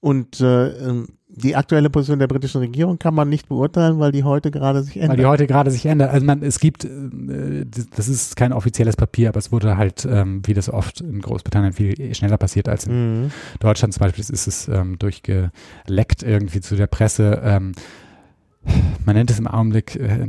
Und 0.00 0.40
äh, 0.40 0.68
ähm, 0.88 1.08
die 1.30 1.56
aktuelle 1.56 1.90
Position 1.90 2.18
der 2.18 2.26
britischen 2.26 2.58
Regierung 2.58 2.98
kann 2.98 3.14
man 3.14 3.28
nicht 3.28 3.48
beurteilen, 3.48 3.98
weil 3.98 4.12
die 4.12 4.24
heute 4.24 4.50
gerade 4.50 4.82
sich 4.82 4.96
ändert. 4.96 5.10
Weil 5.10 5.16
die 5.18 5.26
heute 5.26 5.46
gerade 5.46 5.70
sich 5.70 5.84
ändert. 5.86 6.10
Also 6.10 6.24
man, 6.24 6.42
es 6.42 6.58
gibt, 6.58 6.84
äh, 6.84 7.64
das 7.96 8.08
ist 8.08 8.34
kein 8.36 8.52
offizielles 8.52 8.96
Papier, 8.96 9.28
aber 9.28 9.38
es 9.38 9.52
wurde 9.52 9.76
halt, 9.76 10.06
ähm, 10.10 10.40
wie 10.46 10.54
das 10.54 10.70
oft 10.72 11.00
in 11.00 11.20
Großbritannien 11.20 11.72
viel 11.72 12.14
schneller 12.14 12.38
passiert 12.38 12.68
als 12.68 12.86
in 12.86 13.22
Mhm. 13.24 13.30
Deutschland 13.60 13.92
zum 13.92 14.00
Beispiel, 14.00 14.22
ist 14.22 14.46
es 14.46 14.68
ähm, 14.68 14.98
durchgeleckt 14.98 16.22
irgendwie 16.22 16.60
zu 16.60 16.76
der 16.76 16.86
Presse. 16.86 17.40
Ähm, 17.44 17.72
man 19.04 19.14
nennt 19.16 19.30
es 19.30 19.38
im 19.38 19.46
Augenblick 19.46 19.96
äh, 19.96 20.28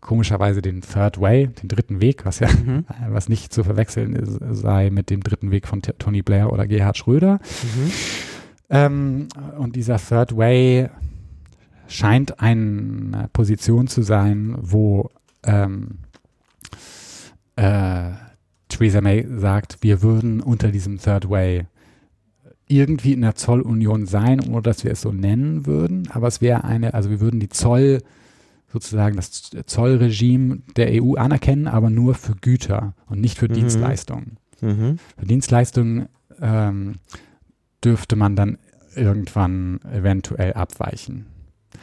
komischerweise 0.00 0.62
den 0.62 0.80
Third 0.82 1.20
Way, 1.20 1.48
den 1.48 1.68
dritten 1.68 2.00
Weg, 2.00 2.24
was 2.24 2.38
ja 2.40 2.48
Mhm. 2.48 2.84
was 3.10 3.28
nicht 3.28 3.52
zu 3.52 3.64
verwechseln 3.64 4.18
sei 4.54 4.90
mit 4.90 5.10
dem 5.10 5.22
dritten 5.22 5.50
Weg 5.50 5.66
von 5.66 5.82
Tony 5.82 6.22
Blair 6.22 6.52
oder 6.52 6.66
Gerhard 6.66 6.96
Schröder. 6.98 7.34
Mhm. 7.62 7.90
Ähm, 8.70 9.28
und 9.58 9.76
dieser 9.76 9.98
Third 9.98 10.36
Way 10.36 10.88
scheint 11.86 12.40
eine 12.40 13.28
Position 13.32 13.88
zu 13.88 14.02
sein, 14.02 14.56
wo 14.58 15.10
ähm, 15.44 15.98
äh, 17.56 18.10
Theresa 18.68 19.00
May 19.00 19.26
sagt, 19.38 19.78
wir 19.82 20.02
würden 20.02 20.40
unter 20.40 20.68
diesem 20.68 20.98
Third 20.98 21.28
Way 21.28 21.66
irgendwie 22.66 23.12
in 23.12 23.20
der 23.20 23.34
Zollunion 23.34 24.06
sein, 24.06 24.40
ohne 24.40 24.62
dass 24.62 24.84
wir 24.84 24.90
es 24.92 25.02
so 25.02 25.12
nennen 25.12 25.66
würden, 25.66 26.08
aber 26.12 26.28
es 26.28 26.40
wäre 26.40 26.64
eine, 26.64 26.94
also 26.94 27.10
wir 27.10 27.20
würden 27.20 27.38
die 27.38 27.50
Zoll 27.50 28.00
sozusagen 28.72 29.14
das 29.16 29.50
Zollregime 29.66 30.58
der 30.76 31.00
EU 31.02 31.14
anerkennen, 31.14 31.68
aber 31.68 31.90
nur 31.90 32.14
für 32.14 32.34
Güter 32.34 32.94
und 33.06 33.20
nicht 33.20 33.38
für 33.38 33.48
Mhm. 33.48 33.52
Dienstleistungen. 33.52 34.38
Mhm. 34.60 34.98
Für 35.16 35.26
Dienstleistungen 35.26 36.06
ähm, 36.40 36.94
dürfte 37.84 38.16
man 38.16 38.36
dann 38.36 38.58
irgendwann 38.94 39.80
eventuell 39.92 40.52
abweichen. 40.54 41.26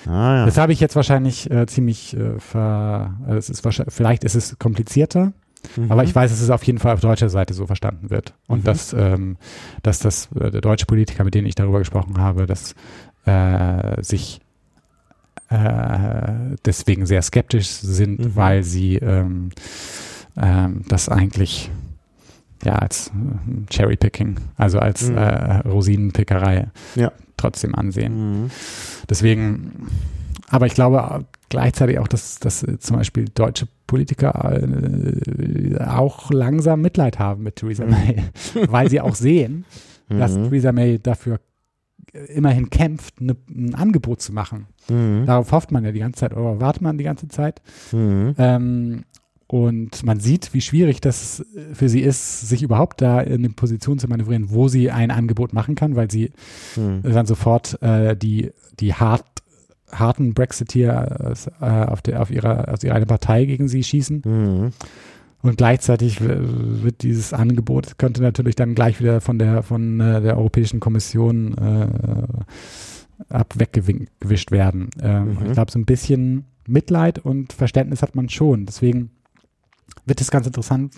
Ah 0.06 0.38
ja. 0.38 0.45
Das 0.45 0.58
habe 0.58 0.72
ich 0.74 0.80
jetzt 0.80 0.95
wahrscheinlich 0.95 1.52
äh, 1.52 1.66
ziemlich 1.68 2.16
äh, 2.16 2.39
ver, 2.39 3.18
also 3.26 3.38
es 3.38 3.49
ist 3.49 3.64
wahrscheinlich, 3.66 3.93
vielleicht 3.93 4.24
ist 4.24 4.36
es 4.36 4.58
komplizierter, 4.58 5.34
Mhm. 5.76 5.91
aber 5.91 6.04
ich 6.04 6.16
weiß, 6.16 6.32
dass 6.32 6.41
es 6.41 6.49
auf 6.49 6.64
jeden 6.64 6.80
Fall 6.80 6.93
auf 6.93 7.02
deutscher 7.02 7.30
Seite 7.30 7.54
so 7.54 7.68
verstanden 7.68 8.10
wird. 8.10 8.34
Und 8.47 8.60
Mhm. 8.62 8.64
dass, 8.64 8.93
ähm, 8.93 9.38
dass 9.84 9.99
das 9.99 10.30
äh, 10.34 10.49
der 10.49 10.62
deutsche 10.62 10.86
Politiker, 10.88 11.24
mit 11.24 11.36
denen 11.36 11.45
ich 11.45 11.54
darüber 11.56 11.78
gesprochen 11.80 12.18
habe, 12.18 12.47
dass 12.47 12.74
äh, 13.26 14.02
sich 14.02 14.39
äh, 15.49 16.56
deswegen 16.66 17.06
sehr 17.06 17.22
skeptisch 17.22 17.68
sind, 17.68 18.20
Mhm. 18.20 18.36
weil 18.36 18.64
sie 18.64 18.95
ähm, 18.95 19.49
ähm, 20.38 20.84
das 20.88 21.10
eigentlich 21.10 21.70
ja 22.64 22.74
als 22.76 23.07
äh, 23.07 23.12
Cherrypicking, 23.74 24.36
also 24.57 24.80
als 24.80 25.09
Mhm. 25.09 25.18
äh, 25.18 25.57
Rosinenpickerei 25.68 26.70
Ja. 26.95 27.12
trotzdem 27.38 27.76
ansehen. 27.76 28.43
Mhm. 28.43 28.51
Deswegen, 29.09 29.88
aber 30.49 30.66
ich 30.68 30.74
glaube 30.74 31.26
gleichzeitig 31.49 31.99
auch, 31.99 32.07
dass, 32.07 32.39
dass 32.39 32.64
äh, 32.64 32.80
zum 32.80 32.97
Beispiel 32.97 33.26
deutsche 33.34 33.68
Politiker 33.88 34.62
äh, 34.62 35.84
auch 35.84 36.32
langsam 36.32 36.82
Mitleid 36.82 37.20
haben 37.20 37.43
mit 37.43 37.57
Theresa 37.57 37.84
Mhm. 37.86 37.89
May, 37.91 38.24
weil 38.70 38.89
sie 38.89 39.01
auch 39.01 39.16
sehen, 39.16 39.66
dass 40.09 40.36
Mhm. 40.38 40.43
Theresa 40.49 40.72
May 40.72 40.99
dafür 40.99 41.39
immerhin 42.34 42.70
kämpft, 42.70 43.22
ne, 43.22 43.38
ein 43.49 43.74
Angebot 43.76 44.22
zu 44.22 44.34
machen. 44.34 44.68
Mhm. 44.89 45.26
Darauf 45.26 45.51
hofft 45.53 45.72
man 45.72 45.86
ja 45.86 45.91
die 45.93 45.99
ganze 45.99 46.20
Zeit 46.22 46.36
oder 46.36 46.59
wartet 46.59 46.82
man 46.82 46.97
die 46.97 47.03
ganze 47.05 47.28
Zeit. 47.30 47.62
Mhm. 47.93 48.36
Ähm, 48.38 49.03
und 49.52 50.06
man 50.06 50.22
sieht, 50.22 50.54
wie 50.54 50.62
schwierig 50.62 51.02
das 51.02 51.45
für 51.74 51.89
sie 51.89 51.99
ist, 51.99 52.47
sich 52.47 52.64
überhaupt 52.64 53.02
da 53.02 53.20
in 53.20 53.43
eine 53.43 53.49
Position 53.49 53.99
zu 53.99 54.08
manövrieren, 54.08 54.49
wo 54.49 54.70
sie 54.70 54.91
ein 54.91 55.12
Angebot 55.12 55.52
machen 55.52 55.76
kann, 55.76 55.97
weil 55.97 56.10
sie 56.10 56.32
Mhm. 56.78 57.02
dann 57.04 57.26
sofort 57.26 57.82
äh, 57.82 58.16
die, 58.16 58.52
die 58.80 58.93
hart, 58.93 59.26
harten 59.91 60.34
Brexiteer 60.34 61.36
äh, 61.60 61.66
auf, 61.66 62.02
der, 62.02 62.22
auf, 62.22 62.32
ihrer, 62.32 62.74
auf 62.74 62.82
ihre 62.82 62.93
eigene 62.95 63.08
Partei 63.08 63.43
gegen 63.43 63.68
sie 63.68 63.84
schießen. 63.84 64.22
Mhm. 64.26 64.70
Und 65.41 65.58
gleichzeitig 65.58 66.22
wird 66.22 67.02
dieses 67.04 67.34
Angebot, 67.34 67.97
könnte 67.97 68.22
natürlich 68.22 68.56
dann 68.56 68.74
gleich 68.74 69.02
wieder 69.02 69.20
von 69.20 69.38
der, 69.38 69.64
von 69.64 69.99
äh, 69.99 70.22
der 70.22 70.38
Europäischen 70.38 70.80
Kommission 70.80 71.56
ab 73.28 73.54
weggewischt 73.58 74.52
werden. 74.52 74.89
Ähm, 75.02 75.26
Mhm. 75.39 75.45
Ich 75.47 75.54
glaube, 75.54 75.72
so 75.72 75.80
ein 75.80 75.86
bisschen 75.86 76.45
Mitleid 76.68 77.20
und 77.20 77.52
Verständnis 77.54 78.02
hat 78.02 78.16
man 78.16 78.30
schon. 78.30 78.66
Deswegen 78.66 79.10
wird 80.06 80.22
es 80.22 80.32
ganz 80.32 80.47
interessant 80.47 80.95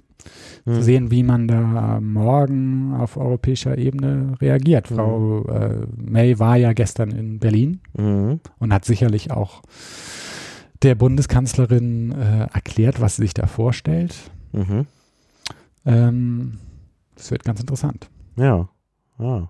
Mhm. 0.66 0.74
zu 0.76 0.82
sehen, 0.84 1.12
wie 1.12 1.24
man 1.24 1.48
da 1.48 2.00
morgen 2.00 2.94
auf 2.94 3.18
europäischer 3.18 3.78
Ebene 3.78 4.36
reagiert. 4.40 4.90
Mhm. 4.90 4.96
Frau 4.96 5.46
äh, 5.50 5.86
May 5.98 6.40
war 6.40 6.56
ja 6.58 6.72
gestern 6.74 7.12
in 7.12 7.40
Berlin 7.40 7.82
Mhm. 7.98 8.40
und 8.60 8.74
hat 8.74 8.86
sicherlich 8.86 9.32
auch 9.32 9.62
der 10.82 10.96
Bundeskanzlerin 10.96 12.12
äh, 12.14 12.48
erklärt, 12.54 13.02
was 13.02 13.18
sie 13.18 13.24
sich 13.24 13.34
da 13.34 13.48
vorstellt. 13.48 14.16
Mhm. 14.54 14.86
Ähm, 15.86 16.58
das 17.16 17.32
wird 17.32 17.44
ganz 17.44 17.60
interessant. 17.60 18.10
Ja. 18.36 18.70
ja. 19.20 19.50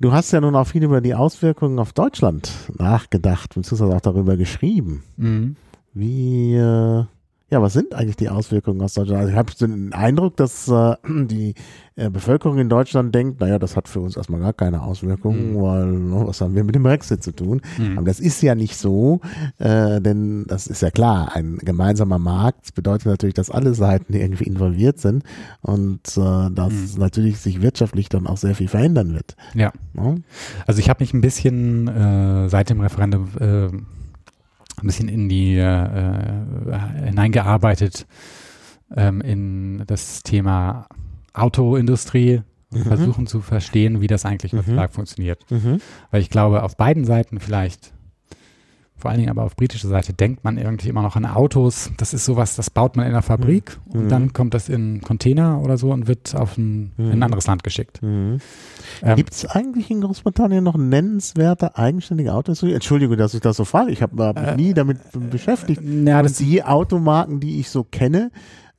Du 0.00 0.12
hast 0.12 0.32
ja 0.32 0.40
nun 0.40 0.56
auch 0.56 0.66
viel 0.66 0.82
über 0.82 1.00
die 1.00 1.14
Auswirkungen 1.14 1.78
auf 1.78 1.92
Deutschland 1.92 2.52
nachgedacht, 2.76 3.54
beziehungsweise 3.54 3.94
auch 3.96 4.00
darüber 4.00 4.36
geschrieben. 4.36 5.04
Mhm. 5.16 5.56
Wie, 5.94 6.54
äh, 6.56 7.04
ja, 7.52 7.60
was 7.60 7.74
sind 7.74 7.94
eigentlich 7.94 8.16
die 8.16 8.30
Auswirkungen 8.30 8.80
aus 8.80 8.94
Deutschland? 8.94 9.20
Also 9.20 9.30
ich 9.32 9.36
habe 9.36 9.52
den 9.60 9.92
Eindruck, 9.92 10.36
dass 10.38 10.68
äh, 10.68 10.96
die 11.26 11.54
äh, 11.96 12.08
Bevölkerung 12.08 12.56
in 12.58 12.70
Deutschland 12.70 13.14
denkt, 13.14 13.40
naja, 13.40 13.58
das 13.58 13.76
hat 13.76 13.88
für 13.88 14.00
uns 14.00 14.16
erstmal 14.16 14.40
gar 14.40 14.54
keine 14.54 14.82
Auswirkungen, 14.82 15.52
Mhm. 15.52 15.60
weil 15.60 15.86
ne, 15.86 16.22
was 16.26 16.40
haben 16.40 16.54
wir 16.54 16.64
mit 16.64 16.74
dem 16.74 16.82
Brexit 16.82 17.22
zu 17.22 17.32
tun? 17.32 17.60
Mhm. 17.76 17.98
Aber 17.98 18.06
das 18.06 18.20
ist 18.20 18.40
ja 18.42 18.54
nicht 18.54 18.76
so, 18.78 19.20
äh, 19.58 20.00
denn 20.00 20.46
das 20.48 20.66
ist 20.66 20.80
ja 20.80 20.90
klar, 20.90 21.36
ein 21.36 21.58
gemeinsamer 21.58 22.18
Markt 22.18 22.74
bedeutet 22.74 23.06
natürlich, 23.06 23.34
dass 23.34 23.50
alle 23.50 23.74
Seiten 23.74 24.14
irgendwie 24.14 24.44
involviert 24.44 24.98
sind 24.98 25.22
und 25.60 26.00
äh, 26.16 26.50
dass 26.50 26.72
Mhm. 26.72 26.98
natürlich 27.00 27.38
sich 27.38 27.60
wirtschaftlich 27.60 28.08
dann 28.08 28.26
auch 28.26 28.38
sehr 28.38 28.54
viel 28.54 28.68
verändern 28.68 29.12
wird. 29.12 29.36
Ja. 29.54 29.72
Ne? 29.92 30.22
Also 30.66 30.80
ich 30.80 30.88
habe 30.88 31.02
mich 31.02 31.12
ein 31.12 31.20
bisschen 31.20 31.86
äh, 31.88 32.48
seit 32.48 32.70
dem 32.70 32.80
Referendum 32.80 33.28
äh, 33.38 33.68
ein 34.80 34.86
bisschen 34.86 35.08
in 35.08 35.28
die 35.28 35.56
äh, 35.56 35.62
äh, 35.62 37.04
hineingearbeitet 37.06 38.06
ähm, 38.96 39.20
in 39.20 39.82
das 39.86 40.22
Thema 40.22 40.86
Autoindustrie 41.34 42.42
und 42.72 42.78
Mhm. 42.80 42.84
versuchen 42.84 43.26
zu 43.26 43.40
verstehen, 43.40 44.00
wie 44.00 44.06
das 44.06 44.24
eigentlich 44.24 44.52
Mhm. 44.52 44.58
heutzutage 44.58 44.92
funktioniert. 44.92 45.44
Mhm. 45.50 45.78
Weil 46.10 46.22
ich 46.22 46.30
glaube, 46.30 46.62
auf 46.62 46.76
beiden 46.76 47.04
Seiten 47.04 47.38
vielleicht, 47.38 47.91
vor 49.02 49.10
allen 49.10 49.18
Dingen 49.20 49.30
aber 49.30 49.42
auf 49.42 49.56
britischer 49.56 49.88
Seite, 49.88 50.12
denkt 50.12 50.44
man 50.44 50.56
irgendwie 50.58 50.88
immer 50.88 51.02
noch 51.02 51.16
an 51.16 51.26
Autos. 51.26 51.90
Das 51.96 52.14
ist 52.14 52.24
sowas, 52.24 52.56
das 52.56 52.70
baut 52.70 52.96
man 52.96 53.04
in 53.06 53.12
der 53.12 53.22
Fabrik 53.22 53.78
Mhm. 53.92 54.00
und 54.00 54.08
dann 54.08 54.32
kommt 54.32 54.54
das 54.54 54.68
in 54.68 55.00
Container 55.02 55.60
oder 55.60 55.76
so 55.76 55.90
und 55.90 56.06
wird 56.08 56.34
auf 56.36 56.56
ein, 56.56 56.92
in 56.96 57.10
ein 57.10 57.16
Mhm. 57.16 57.22
anderes 57.24 57.46
Land 57.48 57.64
geschickt. 57.64 58.00
Mhm. 58.02 58.38
Ähm, 59.02 59.16
Gibt 59.16 59.32
es 59.32 59.44
eigentlich 59.46 59.90
in 59.90 60.00
Großbritannien 60.00 60.62
noch 60.64 60.76
nennenswerte 60.76 61.76
eigenständige 61.76 62.32
Autos? 62.32 62.62
Entschuldige, 62.62 63.16
dass 63.16 63.34
ich 63.34 63.40
das 63.40 63.56
so 63.56 63.64
frage. 63.64 63.90
Ich 63.90 64.00
habe 64.02 64.14
mich 64.16 64.36
Äh, 64.42 64.56
nie 64.56 64.72
damit 64.72 64.98
beschäftigt. 65.30 65.82
ja, 65.82 66.18
Und 66.18 66.24
das, 66.24 66.34
die 66.38 66.62
Automarken, 66.62 67.40
die 67.40 67.58
ich 67.60 67.68
so 67.70 67.84
kenne, 67.84 68.30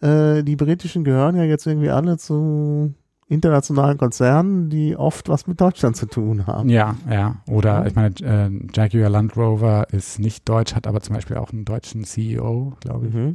äh, 0.01 0.41
die 0.43 0.55
britischen 0.55 1.03
gehören 1.03 1.35
ja 1.35 1.43
jetzt 1.43 1.67
irgendwie 1.67 1.89
alle 1.89 2.17
zu 2.17 2.93
internationalen 3.33 3.97
Konzernen, 3.97 4.69
die 4.69 4.95
oft 4.95 5.29
was 5.29 5.47
mit 5.47 5.59
Deutschland 5.59 5.95
zu 5.95 6.05
tun 6.05 6.47
haben. 6.47 6.69
Ja, 6.69 6.95
ja. 7.09 7.37
Oder 7.47 7.85
ich 7.85 7.95
meine, 7.95 8.15
äh, 8.21 8.49
Jaguar 8.73 9.09
Land 9.09 9.35
Rover 9.35 9.87
ist 9.91 10.19
nicht 10.19 10.47
deutsch, 10.47 10.75
hat 10.75 10.87
aber 10.87 11.01
zum 11.01 11.15
Beispiel 11.15 11.37
auch 11.37 11.51
einen 11.51 11.65
deutschen 11.65 12.03
CEO, 12.03 12.73
glaube 12.79 13.07
ich. 13.07 13.13
Mhm. 13.13 13.33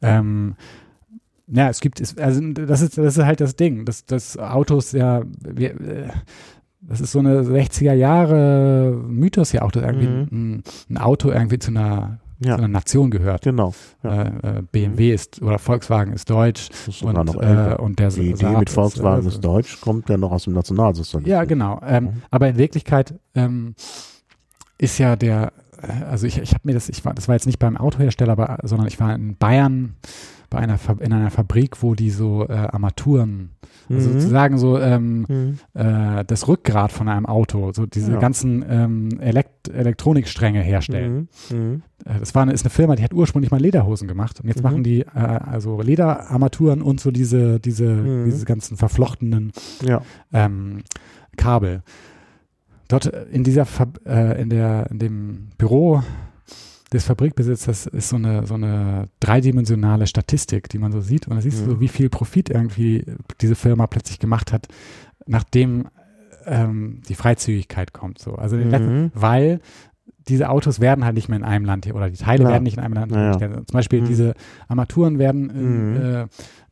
Ähm, 0.00 0.54
ja, 1.48 1.68
es 1.68 1.80
gibt, 1.80 2.00
es, 2.00 2.16
also 2.16 2.40
das 2.52 2.80
ist, 2.80 2.96
das 2.96 3.16
ist 3.18 3.24
halt 3.24 3.40
das 3.40 3.56
Ding, 3.56 3.84
dass 3.84 4.04
das 4.06 4.38
Autos 4.38 4.92
ja, 4.92 5.22
wir, 5.40 5.80
äh, 5.80 6.08
das 6.80 7.00
ist 7.00 7.12
so 7.12 7.18
eine 7.18 7.42
60er 7.42 7.92
Jahre 7.92 8.98
Mythos 9.06 9.52
ja 9.52 9.62
auch, 9.62 9.70
dass 9.70 9.84
irgendwie 9.84 10.06
ein, 10.06 10.62
ein 10.90 10.98
Auto 10.98 11.30
irgendwie 11.30 11.58
zu 11.58 11.70
einer, 11.70 12.08
Mhm. 12.08 12.18
Ja. 12.44 12.56
zu 12.56 12.58
einer 12.58 12.68
Nation 12.68 13.10
gehört. 13.10 13.42
Genau. 13.42 13.74
Ja. 14.02 14.22
Äh, 14.22 14.58
äh, 14.58 14.62
BMW 14.70 15.12
ist 15.12 15.40
oder 15.42 15.58
Volkswagen 15.58 16.12
ist 16.12 16.28
deutsch 16.28 16.68
ist 16.86 17.02
und, 17.02 17.14
noch 17.14 17.34
äh, 17.36 17.76
und 17.78 17.98
der 17.98 18.08
Die 18.10 18.30
Idee 18.30 18.56
mit 18.56 18.70
Volkswagen 18.70 19.26
ist, 19.26 19.34
ist 19.34 19.44
deutsch, 19.44 19.80
kommt 19.80 20.08
ja 20.08 20.16
noch 20.16 20.32
aus 20.32 20.44
dem 20.44 20.52
Nationalsozialismus. 20.54 21.30
Ja, 21.30 21.44
genau. 21.44 21.80
Ähm, 21.86 22.02
Mhm. 22.04 22.22
Aber 22.30 22.48
in 22.48 22.56
Wirklichkeit 22.56 23.14
ähm, 23.34 23.74
ist 24.78 24.98
ja 24.98 25.16
der, 25.16 25.52
äh, 25.80 26.04
also 26.04 26.26
ich, 26.26 26.38
ich 26.38 26.50
habe 26.52 26.62
mir 26.64 26.74
das, 26.74 26.88
ich 26.88 27.04
war, 27.04 27.14
das 27.14 27.28
war 27.28 27.34
jetzt 27.34 27.46
nicht 27.46 27.58
beim 27.58 27.76
Autohersteller, 27.76 28.32
aber, 28.32 28.58
sondern 28.62 28.88
ich 28.88 28.98
war 28.98 29.14
in 29.14 29.36
Bayern 29.36 29.94
bei 30.52 30.58
einer 30.58 30.76
Fa- 30.78 30.96
in 31.00 31.12
einer 31.12 31.30
Fabrik, 31.30 31.82
wo 31.82 31.94
die 31.94 32.10
so 32.10 32.46
äh, 32.46 32.52
Armaturen, 32.52 33.50
also 33.88 34.08
Mhm. 34.10 34.12
sozusagen 34.20 34.58
so 34.58 34.78
ähm, 34.78 35.24
Mhm. 35.28 35.58
äh, 35.74 36.24
das 36.26 36.46
Rückgrat 36.46 36.92
von 36.92 37.08
einem 37.08 37.24
Auto, 37.26 37.72
so 37.72 37.86
diese 37.86 38.12
Ja. 38.12 38.18
ganzen 38.18 38.62
ähm, 38.68 39.08
Elekt 39.18 39.68
Elektronikstränge 39.68 40.60
herstellen. 40.60 41.28
Mhm. 41.50 41.56
Mhm. 41.58 41.82
Äh, 42.04 42.18
Das 42.20 42.34
war 42.34 42.42
eine, 42.42 42.52
ist 42.52 42.64
eine 42.64 42.70
Firma, 42.70 42.96
die 42.96 43.02
hat 43.02 43.14
ursprünglich 43.14 43.50
mal 43.50 43.60
Lederhosen 43.60 44.08
gemacht 44.08 44.40
und 44.40 44.48
jetzt 44.48 44.58
Mhm. 44.58 44.62
machen 44.62 44.84
die 44.84 45.00
äh, 45.00 45.08
also 45.14 45.80
Lederarmaturen 45.80 46.82
und 46.82 47.00
so 47.00 47.10
diese 47.10 47.58
diese 47.58 47.86
Mhm. 47.90 48.24
diese 48.26 48.44
ganzen 48.44 48.76
verflochtenen 48.76 49.52
Ja. 49.82 50.02
ähm, 50.32 50.82
Kabel. 51.36 51.82
Dort 52.88 53.06
äh, 53.06 53.24
in 53.32 53.42
dieser 53.42 53.64
Fab 53.64 54.00
äh, 54.06 54.40
in 54.42 54.50
der 54.50 54.86
in 54.90 54.98
dem 54.98 55.48
Büro 55.56 56.02
des 56.92 57.04
Fabrikbesitzers 57.04 57.86
ist 57.86 58.08
so 58.10 58.16
eine 58.16 58.46
so 58.46 58.54
eine 58.54 59.08
dreidimensionale 59.20 60.06
Statistik, 60.06 60.68
die 60.68 60.78
man 60.78 60.92
so 60.92 61.00
sieht 61.00 61.26
und 61.28 61.36
da 61.36 61.40
siehst 61.42 61.60
du 61.60 61.64
Mhm. 61.64 61.70
so, 61.70 61.80
wie 61.80 61.88
viel 61.88 62.08
Profit 62.10 62.50
irgendwie 62.50 63.04
diese 63.40 63.54
Firma 63.54 63.86
plötzlich 63.86 64.18
gemacht 64.18 64.52
hat, 64.52 64.68
nachdem 65.26 65.86
ähm, 66.44 67.00
die 67.08 67.14
Freizügigkeit 67.14 67.92
kommt. 67.92 68.18
So, 68.18 68.34
also 68.34 68.56
den 68.56 68.70
letzten, 68.70 69.02
Mhm. 69.04 69.10
weil 69.14 69.60
diese 70.28 70.48
Autos 70.50 70.80
werden 70.80 71.04
halt 71.04 71.14
nicht 71.14 71.28
mehr 71.28 71.38
in 71.38 71.44
einem 71.44 71.64
Land 71.64 71.84
hier 71.84 71.94
oder 71.94 72.10
die 72.10 72.16
Teile 72.16 72.40
Klar. 72.40 72.52
werden 72.52 72.62
nicht 72.64 72.76
in 72.78 72.82
einem 72.82 72.94
Land 72.94 73.12
Ja, 73.12 73.18
ja. 73.18 73.24
hergestellt. 73.38 73.68
Zum 73.70 73.76
Beispiel 73.78 74.00
Mhm. 74.02 74.04
diese 74.06 74.34
Armaturen 74.68 75.18
werden 75.18 75.50
in, 75.50 75.90
Mhm. 75.90 75.96
äh, 75.96 76.22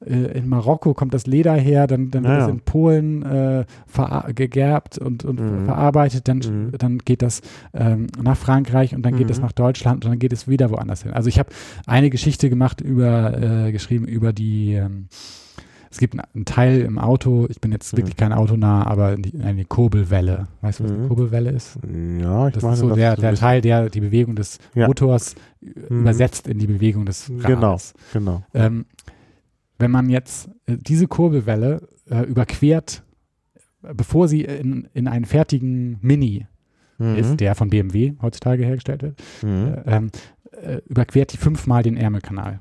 äh, 0.07 0.39
in 0.39 0.49
Marokko 0.49 0.95
kommt 0.95 1.13
das 1.15 1.27
Leder 1.27 1.55
her, 1.55 1.87
dann, 1.87 2.11
dann 2.11 2.23
wird 2.25 2.33
Ja, 2.33 2.39
es 2.41 2.47
ja. 2.47 2.53
in 2.53 2.61
Polen 2.61 3.23
äh, 3.23 3.65
gegerbt 4.35 4.99
und, 4.99 5.25
und 5.25 5.41
Mhm. 5.41 5.65
verarbeitet, 5.65 6.29
dann, 6.29 6.39
Mhm. 6.39 6.71
dann 6.79 6.99
geht 6.99 7.23
das 7.23 7.41
ähm, 7.75 8.07
nach 8.23 8.37
Frankreich 8.37 8.95
und 8.95 9.03
dann 9.03 9.17
geht 9.17 9.31
es 9.31 9.39
Mhm. 9.39 9.45
nach 9.45 9.53
Deutschland 9.53 10.05
und 10.05 10.11
dann 10.11 10.19
geht 10.19 10.33
es 10.33 10.49
wieder 10.49 10.71
woanders 10.71 11.03
hin. 11.03 11.13
Also 11.13 11.29
ich 11.29 11.39
habe 11.39 11.51
eine 11.87 12.11
Geschichte 12.11 12.49
gemacht 12.51 12.81
über, 12.81 13.67
äh, 13.67 13.73
geschrieben 13.73 14.07
über 14.07 14.33
die 14.33 14.75
ähm, 14.75 15.09
es 15.91 15.99
gibt 15.99 16.15
einen- 16.19 16.45
Teil 16.45 16.81
im 16.83 16.99
Auto, 16.99 17.47
ich 17.51 17.61
bin 17.61 17.73
jetzt 17.73 17.93
Mhm. 17.93 17.99
wirklich 17.99 18.17
kein 18.17 18.33
Autonah, 18.33 18.87
aber 18.87 19.17
eine 19.43 19.65
Kurbelwelle. 19.65 20.47
Weißt 20.61 20.81
du, 20.81 20.85
was 20.85 20.91
eine 20.93 21.01
Mhm. 21.03 21.09
Kurbelwelle 21.09 21.51
ist? 21.51 21.79
Ja, 22.21 22.49
ich 22.49 22.55
Das 22.55 22.63
meine, 22.63 22.75
ist 22.75 22.81
so 22.81 22.89
das 22.89 22.97
der, 22.97 23.13
ist 23.15 23.23
der 23.23 23.29
ein 23.31 23.35
Teil, 23.37 23.61
der 23.61 23.91
die 23.91 24.01
Bewegung 24.01 24.37
des 24.37 24.59
Ja. 24.75 24.87
Motors 24.87 25.35
äh, 25.63 25.67
Mhm. 25.93 26.01
übersetzt 26.01 26.47
in 26.49 26.59
die 26.59 26.67
Bewegung 26.67 27.07
des 27.07 27.31
Rades. 27.41 27.95
Genau. 28.13 28.43
Genau. 28.43 28.45
Ähm, 28.55 28.87
wenn 29.79 29.91
man 29.91 30.09
jetzt 30.11 30.49
äh, 30.67 30.77
diese 30.79 31.07
Kurbelwelle 31.07 31.89
äh, 32.11 32.23
überquert, 32.23 33.03
äh, 33.83 33.95
bevor 33.95 34.29
sie 34.29 34.43
in, 34.43 34.89
in 34.95 35.09
einen 35.09 35.25
fertigen 35.25 35.99
Mini 36.03 36.47
Mhm. 36.99 37.17
ist, 37.17 37.37
der 37.41 37.55
von 37.55 37.71
BMW 37.71 38.13
heutzutage 38.21 38.65
hergestellt 38.65 39.03
wird, 39.03 39.23
Mhm. 39.43 39.49
äh, 39.49 39.83
ähm, 39.87 40.11
äh, 40.63 40.79
überquert 40.87 41.33
die 41.33 41.37
fünfmal 41.39 41.83
den 41.83 41.97
Ärmelkanal. 41.97 42.61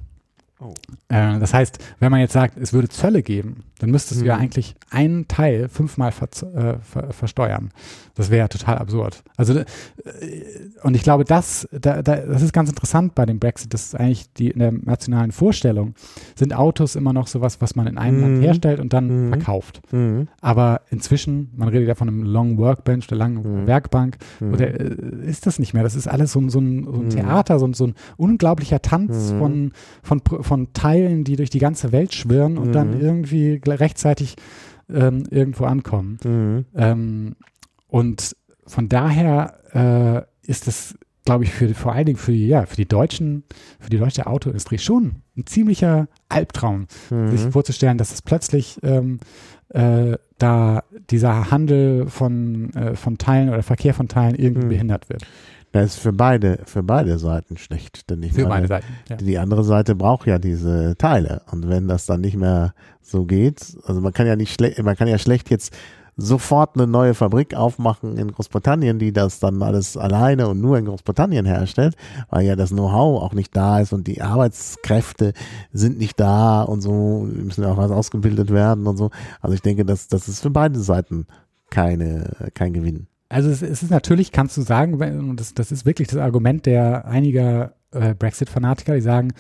Oh. 0.59 0.73
Äh, 1.07 1.39
das 1.39 1.53
heißt, 1.53 1.79
wenn 1.99 2.11
man 2.11 2.19
jetzt 2.19 2.33
sagt, 2.33 2.57
es 2.57 2.73
würde 2.73 2.89
Zölle 2.89 3.23
geben, 3.23 3.63
dann 3.79 3.89
müsstest 3.91 4.21
du 4.21 4.25
ja 4.25 4.35
Mhm. 4.35 4.41
eigentlich 4.43 4.75
einen 4.91 5.27
Teil 5.27 5.67
fünfmal 5.69 6.11
ver 6.11 6.27
äh, 6.53 6.77
ver 6.81 7.11
versteuern. 7.11 7.71
Das 8.15 8.29
wäre 8.29 8.39
ja 8.39 8.47
total 8.47 8.77
absurd. 8.77 9.23
Also, 9.37 9.57
äh, 9.59 9.65
und 10.83 10.95
ich 10.95 11.03
glaube, 11.03 11.23
das, 11.23 11.67
da, 11.71 12.01
da, 12.01 12.17
das 12.17 12.41
ist 12.41 12.53
ganz 12.53 12.69
interessant 12.69 13.15
bei 13.15 13.25
dem 13.25 13.39
Brexit. 13.39 13.73
Das 13.73 13.85
ist 13.87 13.95
eigentlich 13.95 14.31
die 14.33 14.49
in 14.51 14.59
der 14.59 14.71
nationalen 14.71 15.31
Vorstellung 15.31 15.93
sind 16.35 16.53
Autos 16.55 16.95
immer 16.95 17.13
noch 17.13 17.27
sowas, 17.27 17.61
was 17.61 17.75
man 17.75 17.87
in 17.87 17.97
einem 17.97 18.21
Land 18.21 18.37
Mhm. 18.37 18.41
herstellt 18.41 18.79
und 18.79 18.93
dann 18.93 19.27
Mhm. 19.27 19.29
verkauft. 19.29 19.81
Mhm. 19.91 20.27
Aber 20.41 20.81
inzwischen, 20.89 21.49
man 21.55 21.69
redet 21.69 21.87
ja 21.87 21.95
von 21.95 22.07
einem 22.07 22.23
Long 22.23 22.57
Workbench, 22.57 23.07
der 23.07 23.17
langen 23.17 23.61
Mhm. 23.63 23.67
Werkbank, 23.67 24.17
Mhm. 24.39 24.53
oder 24.53 24.67
äh, 24.79 24.95
ist 25.25 25.45
das 25.45 25.59
nicht 25.59 25.73
mehr? 25.73 25.83
Das 25.83 25.95
ist 25.95 26.07
alles 26.07 26.31
so 26.33 26.39
ein, 26.39 26.49
so 26.49 26.59
ein, 26.59 26.83
so 26.85 26.91
ein 26.99 27.05
Mhm. 27.05 27.09
Theater, 27.09 27.59
so 27.59 27.65
ein, 27.67 27.73
so 27.73 27.87
ein 27.87 27.93
unglaublicher 28.17 28.81
Tanz 28.81 29.31
Mhm. 29.31 29.37
von, 29.39 29.71
von, 30.03 30.21
von 30.43 30.73
Teilen, 30.73 31.23
die 31.23 31.35
durch 31.35 31.49
die 31.49 31.59
ganze 31.59 31.91
Welt 31.91 32.13
schwirren 32.13 32.57
und 32.57 32.73
dann 32.73 32.91
Mhm. 32.95 33.01
irgendwie 33.01 33.59
rechtzeitig 33.75 34.35
ähm, 34.91 35.23
irgendwo 35.29 35.65
ankommen. 35.65 36.17
Mhm. 36.23 36.65
Ähm, 36.75 37.35
und 37.87 38.35
von 38.65 38.89
daher 38.89 39.55
äh, 39.73 40.49
ist 40.49 40.67
das, 40.67 40.95
glaube 41.25 41.43
ich, 41.43 41.51
für, 41.51 41.67
vor 41.75 41.93
allen 41.93 42.05
Dingen 42.05 42.17
für 42.17 42.31
die, 42.31 42.47
ja, 42.47 42.65
für 42.65 42.75
die 42.75 42.87
deutschen, 42.87 43.43
für 43.79 43.89
die 43.89 43.97
deutsche 43.97 44.25
Autoindustrie 44.27 44.77
schon 44.79 45.21
ein 45.37 45.45
ziemlicher 45.45 46.07
Albtraum, 46.29 46.87
sich 47.09 47.45
Mhm. 47.45 47.51
vorzustellen, 47.51 47.97
dass 47.97 48.11
es 48.13 48.21
plötzlich 48.21 48.79
ähm, 48.83 49.19
äh, 49.69 50.17
da 50.39 50.83
dieser 51.11 51.51
Handel 51.51 52.07
von, 52.07 52.73
äh, 52.73 52.95
von 52.95 53.17
Teilen 53.17 53.49
oder 53.49 53.61
Verkehr 53.61 53.93
von 53.93 54.07
Teilen 54.07 54.35
irgendwie 54.35 54.65
Mhm. 54.65 54.69
behindert 54.69 55.09
wird. 55.09 55.23
Das 55.71 55.95
ist 55.95 55.99
für 55.99 56.13
beide, 56.13 56.59
für 56.65 56.83
beide 56.83 57.19
Seiten 57.19 57.57
schlecht. 57.57 58.09
Denn 58.09 58.23
ich 58.23 58.33
Für 58.33 58.47
meine, 58.47 58.67
beide 58.67 58.85
Seiten. 58.85 58.93
Ja. 59.09 59.15
Die 59.17 59.37
andere 59.37 59.63
Seite 59.63 59.95
braucht 59.95 60.25
ja 60.27 60.39
diese 60.39 60.95
Teile. 60.97 61.41
Und 61.51 61.69
wenn 61.69 61.87
das 61.87 62.05
dann 62.05 62.21
nicht 62.21 62.37
mehr 62.37 62.73
so 63.01 63.25
geht, 63.25 63.77
also 63.85 64.01
man 64.01 64.13
kann 64.13 64.27
ja 64.27 64.35
nicht 64.35 64.53
schlecht, 64.53 64.81
man 64.81 64.95
kann 64.95 65.07
ja 65.07 65.17
schlecht 65.17 65.49
jetzt 65.49 65.75
sofort 66.21 66.75
eine 66.75 66.85
neue 66.85 67.13
Fabrik 67.13 67.55
aufmachen 67.55 68.17
in 68.17 68.31
Großbritannien, 68.31 68.99
die 68.99 69.13
das 69.13 69.39
dann 69.39 69.61
alles 69.63 69.95
alleine 69.95 70.47
und 70.47 70.59
nur 70.59 70.77
in 70.77 70.85
Großbritannien 70.85 71.45
herstellt, 71.45 71.95
weil 72.29 72.45
ja 72.45 72.55
das 72.55 72.69
Know-how 72.69 73.23
auch 73.23 73.33
nicht 73.33 73.55
da 73.55 73.79
ist 73.79 73.93
und 73.93 74.07
die 74.07 74.21
Arbeitskräfte 74.21 75.33
sind 75.71 75.97
nicht 75.97 76.19
da 76.19 76.61
und 76.63 76.81
so, 76.81 77.27
müssen 77.31 77.63
auch 77.65 77.77
was 77.77 77.91
ausgebildet 77.91 78.51
werden 78.51 78.85
und 78.87 78.97
so. 78.97 79.11
Also 79.41 79.55
ich 79.55 79.61
denke, 79.61 79.85
dass 79.85 80.07
das 80.07 80.27
ist 80.27 80.41
für 80.41 80.49
beide 80.49 80.79
Seiten 80.79 81.25
keine, 81.69 82.51
kein 82.53 82.73
Gewinn. 82.73 83.07
Also 83.29 83.49
es, 83.49 83.61
es 83.61 83.83
ist 83.83 83.91
natürlich, 83.91 84.31
kannst 84.31 84.57
du 84.57 84.61
sagen, 84.61 84.95
und 84.95 85.39
das, 85.39 85.53
das 85.53 85.71
ist 85.71 85.85
wirklich 85.85 86.07
das 86.07 86.17
Argument 86.17 86.65
der 86.65 87.05
einiger 87.05 87.73
äh, 87.91 88.15
Brexit-Fanatiker, 88.15 88.95
die 88.95 89.01
sagen, 89.01 89.33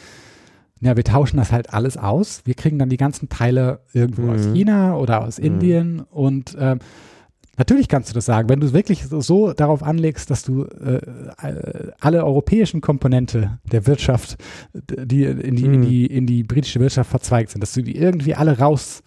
ja, 0.81 0.95
wir 0.95 1.03
tauschen 1.03 1.37
das 1.37 1.51
halt 1.51 1.73
alles 1.73 1.97
aus. 1.97 2.43
Wir 2.45 2.53
kriegen 2.53 2.79
dann 2.79 2.89
die 2.89 2.97
ganzen 2.97 3.27
Teile 3.27 3.81
irgendwo 3.91 4.23
mhm. 4.23 4.29
aus 4.29 4.45
China 4.53 4.95
oder 4.95 5.25
aus 5.25 5.39
mhm. 5.39 5.45
Indien 5.45 5.99
und 6.01 6.55
ähm, 6.59 6.79
Natürlich 7.57 7.89
kannst 7.89 8.09
du 8.09 8.13
das 8.13 8.25
sagen, 8.25 8.47
wenn 8.47 8.61
du 8.61 8.71
wirklich 8.71 9.03
so, 9.05 9.51
darauf 9.51 9.83
anlegst, 9.83 10.31
dass 10.31 10.43
du 10.43 10.63
äh, 10.63 11.01
alle 11.99 12.23
europäischen 12.23 12.79
Komponente 12.79 13.59
der 13.69 13.85
Wirtschaft, 13.85 14.37
die 14.73 15.25
in 15.25 15.57
die, 15.57 15.67
mhm. 15.67 15.73
in 15.73 15.81
die, 15.81 16.05
in 16.05 16.25
die 16.25 16.43
britische 16.43 16.79
Wirtschaft 16.79 17.09
verzweigt 17.09 17.49
sind, 17.49 17.59
dass 17.59 17.73
du 17.73 17.81
die 17.81 17.97
irgendwie 17.97 18.33
alle 18.33 18.57
raus 18.57 19.03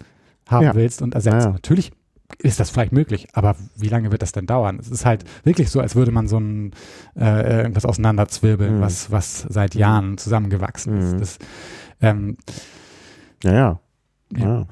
haben 0.47 0.67
ja. 0.67 0.75
willst 0.75 1.01
und 1.01 1.15
ersetzen. 1.15 1.47
Ja. 1.47 1.53
Natürlich 1.53 1.93
ist 2.39 2.61
das 2.61 2.71
vielleicht 2.71 2.93
möglich, 2.93 3.29
aber 3.35 3.57
wie 3.77 3.89
lange 3.89 4.11
wird 4.13 4.23
das 4.23 4.33
denn 4.33 4.47
dauern? 4.47 4.79
Es 4.81 4.91
ist 4.91 5.05
halt 5.05 5.25
wirklich 5.45 5.71
so, 5.71 5.81
als 5.81 5.95
würde 5.95 6.13
man 6.13 6.29
so 6.29 6.39
ein 6.39 6.73
äh, 7.19 7.59
irgendwas 7.59 7.85
auseinanderzwirbeln, 7.85 8.79
mhm. 8.79 8.81
was, 8.81 9.11
was 9.11 9.47
seit 9.49 9.75
Jahren 9.75 10.19
zusammengewachsen 10.19 10.99
ist. 10.99 11.15
Mhm. 11.15 11.19
Das, 11.19 11.39
ähm, 12.01 12.37
ja, 13.45 13.53
ja. 13.53 13.81
ja. 14.37 14.67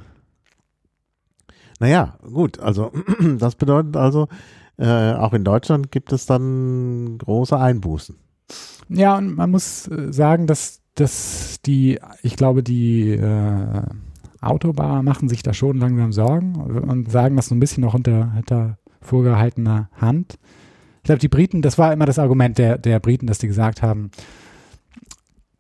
Naja, 1.81 2.19
gut, 2.21 2.61
also 2.61 2.93
das 3.39 3.55
bedeutet 3.55 3.97
also, 3.97 4.29
äh, 4.77 5.13
auch 5.13 5.33
in 5.33 5.45
Deutschland 5.45 5.91
gibt 5.91 6.13
es 6.13 6.27
dann 6.27 7.19
große 7.19 7.59
Einbußen. 7.59 8.17
Ja, 8.89 9.17
und 9.17 9.37
man 9.37 9.51
muss 9.51 9.89
äh, 9.89 10.13
sagen, 10.13 10.47
dass, 10.47 10.81
dass 10.95 11.61
die, 11.65 12.01
ich 12.23 12.37
glaube, 12.37 12.63
die 12.63 13.13
äh, 13.13 13.83
Autobauer 14.41 15.03
machen 15.03 15.28
sich 15.28 15.43
da 15.43 15.53
schon 15.53 15.78
langsam 15.78 16.12
Sorgen 16.12 16.55
und 16.57 17.11
sagen 17.11 17.36
das 17.36 17.49
so 17.49 17.55
ein 17.55 17.61
bisschen 17.61 17.82
noch 17.82 17.95
unter, 17.95 18.32
hinter 18.32 18.78
vorgehaltener 19.01 19.91
Hand. 19.97 20.38
Ich 20.99 21.05
glaube, 21.05 21.20
die 21.20 21.28
Briten, 21.28 21.62
das 21.62 21.78
war 21.78 21.93
immer 21.93 22.07
das 22.07 22.18
Argument 22.18 22.59
der, 22.59 22.78
der 22.78 23.01
Briten, 23.01 23.26
dass 23.26 23.38
die 23.38 23.47
gesagt 23.47 23.82
haben, 23.82 24.11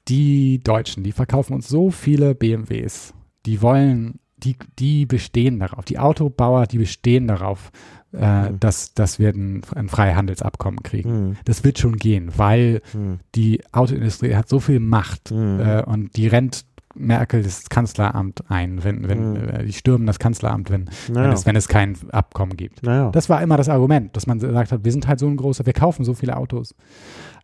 die 0.08 0.62
Deutschen, 0.62 1.04
die 1.04 1.12
verkaufen 1.12 1.54
uns 1.54 1.68
so 1.68 1.90
viele 1.90 2.34
BMWs, 2.34 3.14
die 3.46 3.62
wollen, 3.62 4.18
die, 4.36 4.56
die 4.78 5.06
bestehen 5.06 5.60
darauf, 5.60 5.84
die 5.84 5.98
Autobauer, 5.98 6.66
die 6.66 6.78
bestehen 6.78 7.28
darauf, 7.28 7.70
äh, 8.12 8.50
mhm. 8.50 8.60
dass, 8.60 8.92
dass 8.94 9.18
wir 9.18 9.28
ein, 9.30 9.62
ein 9.74 9.88
Freihandelsabkommen 9.88 10.82
kriegen. 10.82 11.28
Mhm. 11.28 11.36
Das 11.44 11.62
wird 11.62 11.78
schon 11.78 11.96
gehen, 11.96 12.32
weil 12.36 12.82
mhm. 12.92 13.20
die 13.34 13.62
Autoindustrie 13.72 14.34
hat 14.34 14.48
so 14.48 14.58
viel 14.58 14.80
Macht 14.80 15.30
mhm. 15.30 15.60
äh, 15.60 15.82
und 15.82 16.16
die 16.16 16.26
rennt 16.26 16.64
Merkel 16.94 17.42
das 17.42 17.68
Kanzleramt 17.68 18.50
ein, 18.50 18.82
wenn, 18.82 19.08
wenn 19.08 19.32
mhm. 19.32 19.48
äh, 19.48 19.64
die 19.64 19.72
stürmen 19.72 20.06
das 20.06 20.18
Kanzleramt, 20.18 20.70
wenn, 20.70 20.90
naja. 21.08 21.26
wenn, 21.26 21.32
es, 21.32 21.46
wenn 21.46 21.56
es 21.56 21.68
kein 21.68 21.96
Abkommen 22.10 22.56
gibt. 22.56 22.82
Naja. 22.82 23.10
Das 23.10 23.28
war 23.28 23.42
immer 23.42 23.56
das 23.56 23.68
Argument, 23.68 24.16
dass 24.16 24.26
man 24.26 24.38
gesagt 24.38 24.72
hat, 24.72 24.84
wir 24.84 24.92
sind 24.92 25.06
halt 25.06 25.18
so 25.18 25.26
ein 25.26 25.36
großer, 25.36 25.66
wir 25.66 25.72
kaufen 25.72 26.04
so 26.04 26.14
viele 26.14 26.36
Autos. 26.36 26.74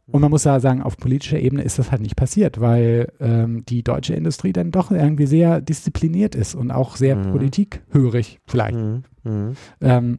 Und 0.08 0.20
man 0.20 0.30
muss 0.30 0.44
ja 0.44 0.60
sagen, 0.60 0.82
auf 0.82 0.96
politischer 0.96 1.40
Ebene 1.40 1.62
ist 1.62 1.80
das 1.80 1.90
halt 1.90 2.00
nicht 2.00 2.14
passiert, 2.14 2.60
weil 2.60 3.12
ähm, 3.18 3.64
die 3.66 3.82
deutsche 3.82 4.14
Industrie 4.14 4.52
dann 4.52 4.70
doch 4.70 4.92
irgendwie 4.92 5.26
sehr 5.26 5.60
diszipliniert 5.60 6.36
ist 6.36 6.54
und 6.54 6.70
auch 6.70 6.94
sehr 6.94 7.16
mhm. 7.16 7.32
politikhörig 7.32 8.38
vielleicht. 8.46 8.76
Mhm. 8.76 9.02
mhm. 9.24 9.56
Ähm, 9.80 10.18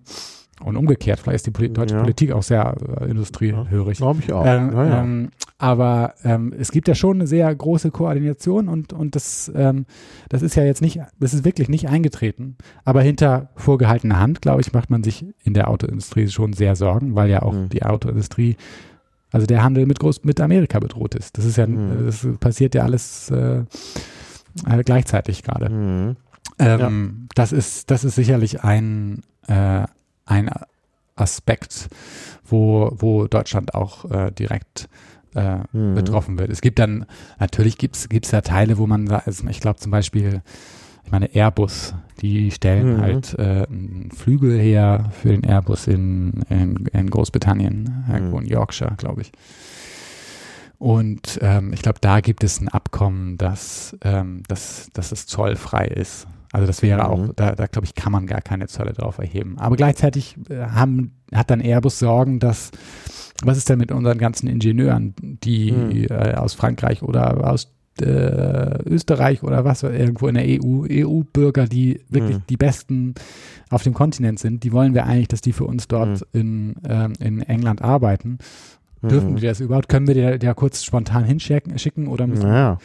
und 0.63 0.75
umgekehrt, 0.75 1.19
vielleicht 1.19 1.37
ist 1.37 1.45
die 1.47 1.51
Poli 1.51 1.69
deutsche 1.69 1.95
ja. 1.95 2.01
Politik 2.01 2.31
auch 2.31 2.41
sehr 2.41 2.75
äh, 2.99 3.09
industriehörig. 3.09 3.97
Glaube 3.97 4.21
ich 4.21 4.33
auch. 4.33 4.45
Ähm, 4.45 4.71
ja, 4.73 4.85
ja. 4.85 5.03
Ähm, 5.03 5.29
aber 5.59 6.15
ähm, 6.23 6.53
es 6.57 6.71
gibt 6.71 6.87
ja 6.87 6.95
schon 6.95 7.17
eine 7.17 7.27
sehr 7.27 7.53
große 7.53 7.91
Koordination 7.91 8.67
und, 8.67 8.93
und 8.93 9.15
das, 9.15 9.51
ähm, 9.55 9.85
das 10.29 10.41
ist 10.41 10.55
ja 10.55 10.63
jetzt 10.63 10.81
nicht, 10.81 10.99
das 11.19 11.33
ist 11.33 11.45
wirklich 11.45 11.69
nicht 11.69 11.89
eingetreten. 11.89 12.57
Aber 12.85 13.01
hinter 13.01 13.49
vorgehaltener 13.55 14.19
Hand, 14.19 14.41
glaube 14.41 14.61
ich, 14.61 14.73
macht 14.73 14.89
man 14.89 15.03
sich 15.03 15.25
in 15.43 15.53
der 15.53 15.69
Autoindustrie 15.69 16.27
schon 16.27 16.53
sehr 16.53 16.75
Sorgen, 16.75 17.15
weil 17.15 17.29
ja 17.29 17.43
auch 17.43 17.53
mhm. 17.53 17.69
die 17.69 17.83
Autoindustrie, 17.83 18.57
also 19.31 19.45
der 19.45 19.63
Handel 19.63 19.85
mit, 19.85 19.99
Groß 19.99 20.23
mit 20.23 20.39
Amerika 20.41 20.79
bedroht 20.79 21.13
ist. 21.13 21.37
Das 21.37 21.45
ist 21.45 21.57
ja, 21.57 21.67
mhm. 21.67 22.05
das 22.05 22.27
passiert 22.39 22.73
ja 22.73 22.83
alles 22.83 23.29
äh, 23.29 23.63
äh, 24.65 24.83
gleichzeitig 24.83 25.43
gerade. 25.43 25.69
Mhm. 25.69 26.15
Ähm, 26.59 27.27
das 27.35 27.51
ist, 27.51 27.91
das 27.91 28.03
ist 28.03 28.15
sicherlich 28.15 28.63
ein, 28.63 29.21
äh, 29.47 29.83
ein 30.27 30.49
Aspekt, 31.15 31.89
wo, 32.45 32.91
wo 32.97 33.27
Deutschland 33.27 33.73
auch 33.73 34.09
äh, 34.11 34.31
direkt 34.31 34.87
äh, 35.35 35.59
mhm. 35.71 35.95
betroffen 35.95 36.37
wird. 36.37 36.51
Es 36.51 36.61
gibt 36.61 36.79
dann, 36.79 37.05
natürlich 37.39 37.77
gibt 37.77 37.95
es 37.95 38.29
da 38.29 38.41
Teile, 38.41 38.77
wo 38.77 38.87
man, 38.87 39.09
also 39.09 39.47
ich 39.47 39.59
glaube 39.59 39.79
zum 39.79 39.91
Beispiel, 39.91 40.41
ich 41.03 41.11
meine 41.11 41.33
Airbus, 41.33 41.95
die 42.21 42.51
stellen 42.51 42.97
mhm. 42.97 43.01
halt 43.01 43.33
äh, 43.39 43.65
einen 43.69 44.11
Flügel 44.15 44.59
her 44.59 45.09
für 45.21 45.29
den 45.29 45.43
Airbus 45.43 45.87
in, 45.87 46.43
in, 46.49 46.85
in 46.87 47.09
Großbritannien, 47.09 48.05
irgendwo 48.11 48.37
mhm. 48.37 48.43
in 48.43 48.49
Yorkshire, 48.49 48.95
glaube 48.97 49.21
ich. 49.21 49.31
Und 50.79 51.39
ähm, 51.41 51.73
ich 51.73 51.81
glaube, 51.81 51.99
da 52.01 52.19
gibt 52.19 52.43
es 52.43 52.61
ein 52.61 52.67
Abkommen, 52.67 53.37
dass, 53.37 53.97
ähm, 54.03 54.43
dass, 54.47 54.89
dass 54.93 55.11
es 55.11 55.25
zollfrei 55.25 55.85
ist. 55.85 56.27
Also 56.51 56.67
das 56.67 56.81
wäre 56.81 57.03
mhm. 57.03 57.05
auch, 57.05 57.33
da, 57.35 57.55
da 57.55 57.67
glaube 57.67 57.85
ich, 57.85 57.95
kann 57.95 58.11
man 58.11 58.25
gar 58.27 58.41
keine 58.41 58.67
Zölle 58.67 58.93
drauf 58.93 59.17
erheben. 59.17 59.57
Aber 59.59 59.75
gleichzeitig 59.75 60.37
äh, 60.49 60.65
haben, 60.67 61.13
hat 61.33 61.49
dann 61.49 61.59
Airbus 61.61 61.99
Sorgen, 61.99 62.39
dass, 62.39 62.71
was 63.43 63.57
ist 63.57 63.69
denn 63.69 63.79
mit 63.79 63.91
unseren 63.91 64.17
ganzen 64.17 64.47
Ingenieuren, 64.47 65.13
die 65.21 65.71
mhm. 65.71 66.07
äh, 66.09 66.35
aus 66.35 66.53
Frankreich 66.53 67.03
oder 67.03 67.51
aus 67.51 67.73
äh, 68.01 68.83
Österreich 68.83 69.43
oder 69.43 69.65
was, 69.65 69.83
irgendwo 69.83 70.27
in 70.27 70.35
der 70.35 70.45
EU, 70.45 70.85
EU-Bürger, 70.89 71.65
die 71.65 72.01
wirklich 72.09 72.37
mhm. 72.37 72.43
die 72.49 72.57
Besten 72.57 73.15
auf 73.69 73.83
dem 73.83 73.93
Kontinent 73.93 74.39
sind, 74.39 74.63
die 74.63 74.71
wollen 74.71 74.93
wir 74.93 75.05
eigentlich, 75.05 75.29
dass 75.29 75.41
die 75.41 75.53
für 75.53 75.65
uns 75.65 75.87
dort 75.87 76.21
mhm. 76.33 76.39
in, 76.39 76.75
ähm, 76.87 77.13
in 77.19 77.41
England 77.41 77.81
arbeiten. 77.81 78.37
Dürfen 79.01 79.33
mhm. 79.33 79.41
wir 79.41 79.49
das 79.49 79.59
überhaupt? 79.59 79.89
Können 79.89 80.07
wir 80.07 80.15
die 80.15 80.39
da 80.39 80.53
kurz 80.55 80.83
spontan 80.83 81.23
hinschicken 81.23 82.07
oder 82.07 82.25
müssen 82.25 82.47
naja. 82.47 82.79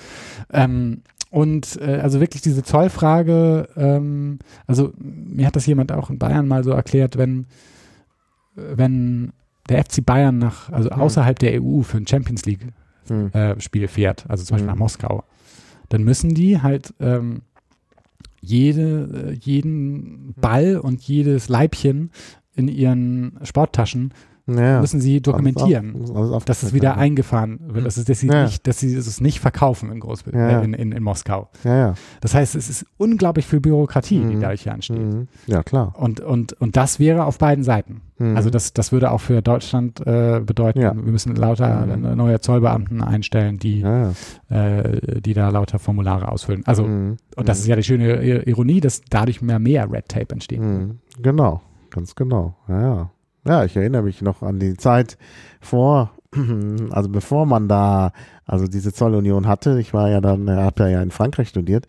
ähm, 0.53 1.03
und 1.33 1.80
äh, 1.80 1.97
also 1.97 2.20
wirklich 2.20 2.43
diese 2.43 2.62
Zollfrage, 2.62 3.66
ähm, 3.74 4.39
also 4.66 4.93
mir 4.99 5.47
hat 5.47 5.57
das 5.57 5.64
jemand 5.64 5.91
auch 5.91 6.11
in 6.11 6.18
Bayern 6.18 6.47
mal 6.47 6.62
so 6.62 6.72
erklärt, 6.72 7.16
wenn, 7.16 7.47
wenn 8.55 9.33
der 9.70 9.83
FC 9.83 10.05
Bayern 10.05 10.37
nach, 10.37 10.70
also 10.70 10.91
mhm. 10.93 11.01
außerhalb 11.01 11.39
der 11.39 11.62
EU 11.62 11.80
für 11.80 11.97
ein 11.97 12.07
Champions 12.07 12.45
League 12.45 12.66
mhm. 13.09 13.30
äh, 13.33 13.59
Spiel 13.62 13.89
fährt, 13.89 14.26
also 14.28 14.45
zum 14.45 14.57
Beispiel 14.57 14.66
mhm. 14.66 14.74
nach 14.74 14.78
Moskau, 14.78 15.24
dann 15.89 16.05
müssen 16.05 16.35
die 16.35 16.61
halt 16.61 16.93
ähm, 17.01 17.41
jede, 18.43 19.30
äh, 19.30 19.33
jeden 19.33 20.35
Ball 20.39 20.76
und 20.76 21.01
jedes 21.01 21.49
Leibchen 21.49 22.11
in 22.55 22.68
ihren 22.68 23.39
Sporttaschen 23.43 24.12
ja, 24.47 24.80
müssen 24.80 25.01
sie 25.01 25.20
dokumentieren, 25.20 25.95
alles 25.95 26.11
auf, 26.11 26.16
alles 26.16 26.32
auf 26.32 26.45
dass 26.45 26.62
es 26.62 26.72
wieder 26.72 26.97
eingefahren 26.97 27.61
wird, 27.68 27.86
dass, 27.86 27.97
es, 27.97 28.05
dass, 28.05 28.20
sie, 28.20 28.26
ja. 28.26 28.45
nicht, 28.45 28.66
dass 28.66 28.80
sie 28.80 28.95
es 28.95 29.20
nicht 29.20 29.40
verkaufen 29.40 29.93
in 29.93 30.01
Großbritannien, 30.01 30.51
ja, 30.51 30.61
in, 30.61 30.74
in, 30.74 30.93
in, 30.93 31.03
Moskau. 31.03 31.49
Das 32.20 32.34
heißt, 32.34 32.57
es 32.57 32.68
ist 32.68 32.86
unglaublich 32.97 33.47
viel 33.47 33.61
Bürokratie, 33.61 34.18
mhm. 34.18 34.30
die 34.30 34.40
dadurch 34.40 34.62
hier 34.62 34.72
ansteht. 34.74 34.99
Mhm. 34.99 35.28
Ja, 35.47 35.62
klar. 35.62 35.95
Und, 35.97 36.20
und, 36.20 36.55
und 36.55 36.76
das 36.76 36.99
wäre 36.99 37.24
auf 37.24 37.38
beiden 37.38 37.62
Seiten. 37.62 38.03
Mhm. 38.18 38.36
Also 38.36 38.51
das, 38.51 38.72
das 38.72 38.93
würde 38.93 39.11
auch 39.11 39.20
für 39.20 39.43
Deutschland 39.43 40.01
äh, 40.07 40.40
bedeuten, 40.45 40.80
wir 40.80 40.95
müssen 40.95 41.34
lauter 41.36 41.86
mhm. 41.86 42.16
neue 42.16 42.40
Zollbeamten 42.40 43.03
einstellen, 43.03 43.59
die, 43.59 43.82
äh, 43.82 45.20
die 45.20 45.34
da 45.34 45.49
lauter 45.51 45.78
Formulare 45.78 46.28
ausfüllen. 46.30 46.62
Also, 46.66 46.84
mhm. 46.84 47.16
und 47.36 47.49
das 47.49 47.61
ist 47.61 47.66
ja 47.66 47.76
die 47.76 47.82
schöne 47.82 48.43
Ironie, 48.45 48.80
dass 48.80 49.03
dadurch 49.09 49.43
mehr, 49.43 49.59
mehr 49.59 49.90
Red 49.90 50.09
Tape 50.09 50.32
entsteht. 50.32 50.61
Mhm. 50.61 50.99
Genau, 51.20 51.62
ganz 51.90 52.14
genau. 52.14 52.57
Ja, 52.68 52.80
ja. 52.80 53.11
Ja, 53.45 53.64
ich 53.64 53.76
erinnere 53.76 54.03
mich 54.03 54.22
noch 54.22 54.43
an 54.43 54.59
die 54.59 54.76
Zeit 54.76 55.18
vor, 55.61 56.11
also 56.90 57.09
bevor 57.09 57.47
man 57.47 57.68
da, 57.68 58.12
also 58.47 58.66
diese 58.66 58.93
Zollunion 58.93 59.47
hatte. 59.47 59.80
Ich 59.80 59.93
war 59.93 60.09
ja 60.09 60.20
dann, 60.20 60.49
habe 60.51 60.90
ja 60.90 61.03
in 61.03 61.11
Frankreich 61.11 61.49
studiert 61.49 61.86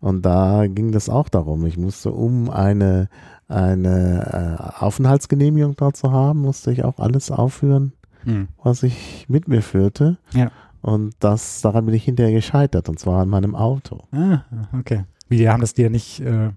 und 0.00 0.22
da 0.24 0.66
ging 0.66 0.92
das 0.92 1.08
auch 1.08 1.28
darum. 1.28 1.66
Ich 1.66 1.76
musste, 1.76 2.12
um 2.12 2.50
eine, 2.50 3.08
eine 3.48 4.58
äh, 4.58 4.84
Aufenthaltsgenehmigung 4.84 5.76
dort 5.76 5.96
zu 5.96 6.12
haben, 6.12 6.40
musste 6.40 6.72
ich 6.72 6.84
auch 6.84 6.98
alles 6.98 7.30
aufführen, 7.30 7.92
hm. 8.24 8.48
was 8.62 8.82
ich 8.82 9.26
mit 9.28 9.48
mir 9.48 9.62
führte. 9.62 10.18
Ja. 10.32 10.50
Und 10.80 11.14
das, 11.20 11.60
daran 11.60 11.86
bin 11.86 11.94
ich 11.94 12.04
hinterher 12.04 12.32
gescheitert, 12.32 12.88
und 12.88 12.98
zwar 12.98 13.22
an 13.22 13.28
meinem 13.28 13.54
Auto. 13.54 14.04
Ah, 14.12 14.42
okay. 14.78 15.04
Wie, 15.28 15.36
die 15.36 15.48
haben 15.48 15.60
das 15.60 15.74
dir 15.74 15.90
nicht, 15.90 16.20
äh, 16.20 16.50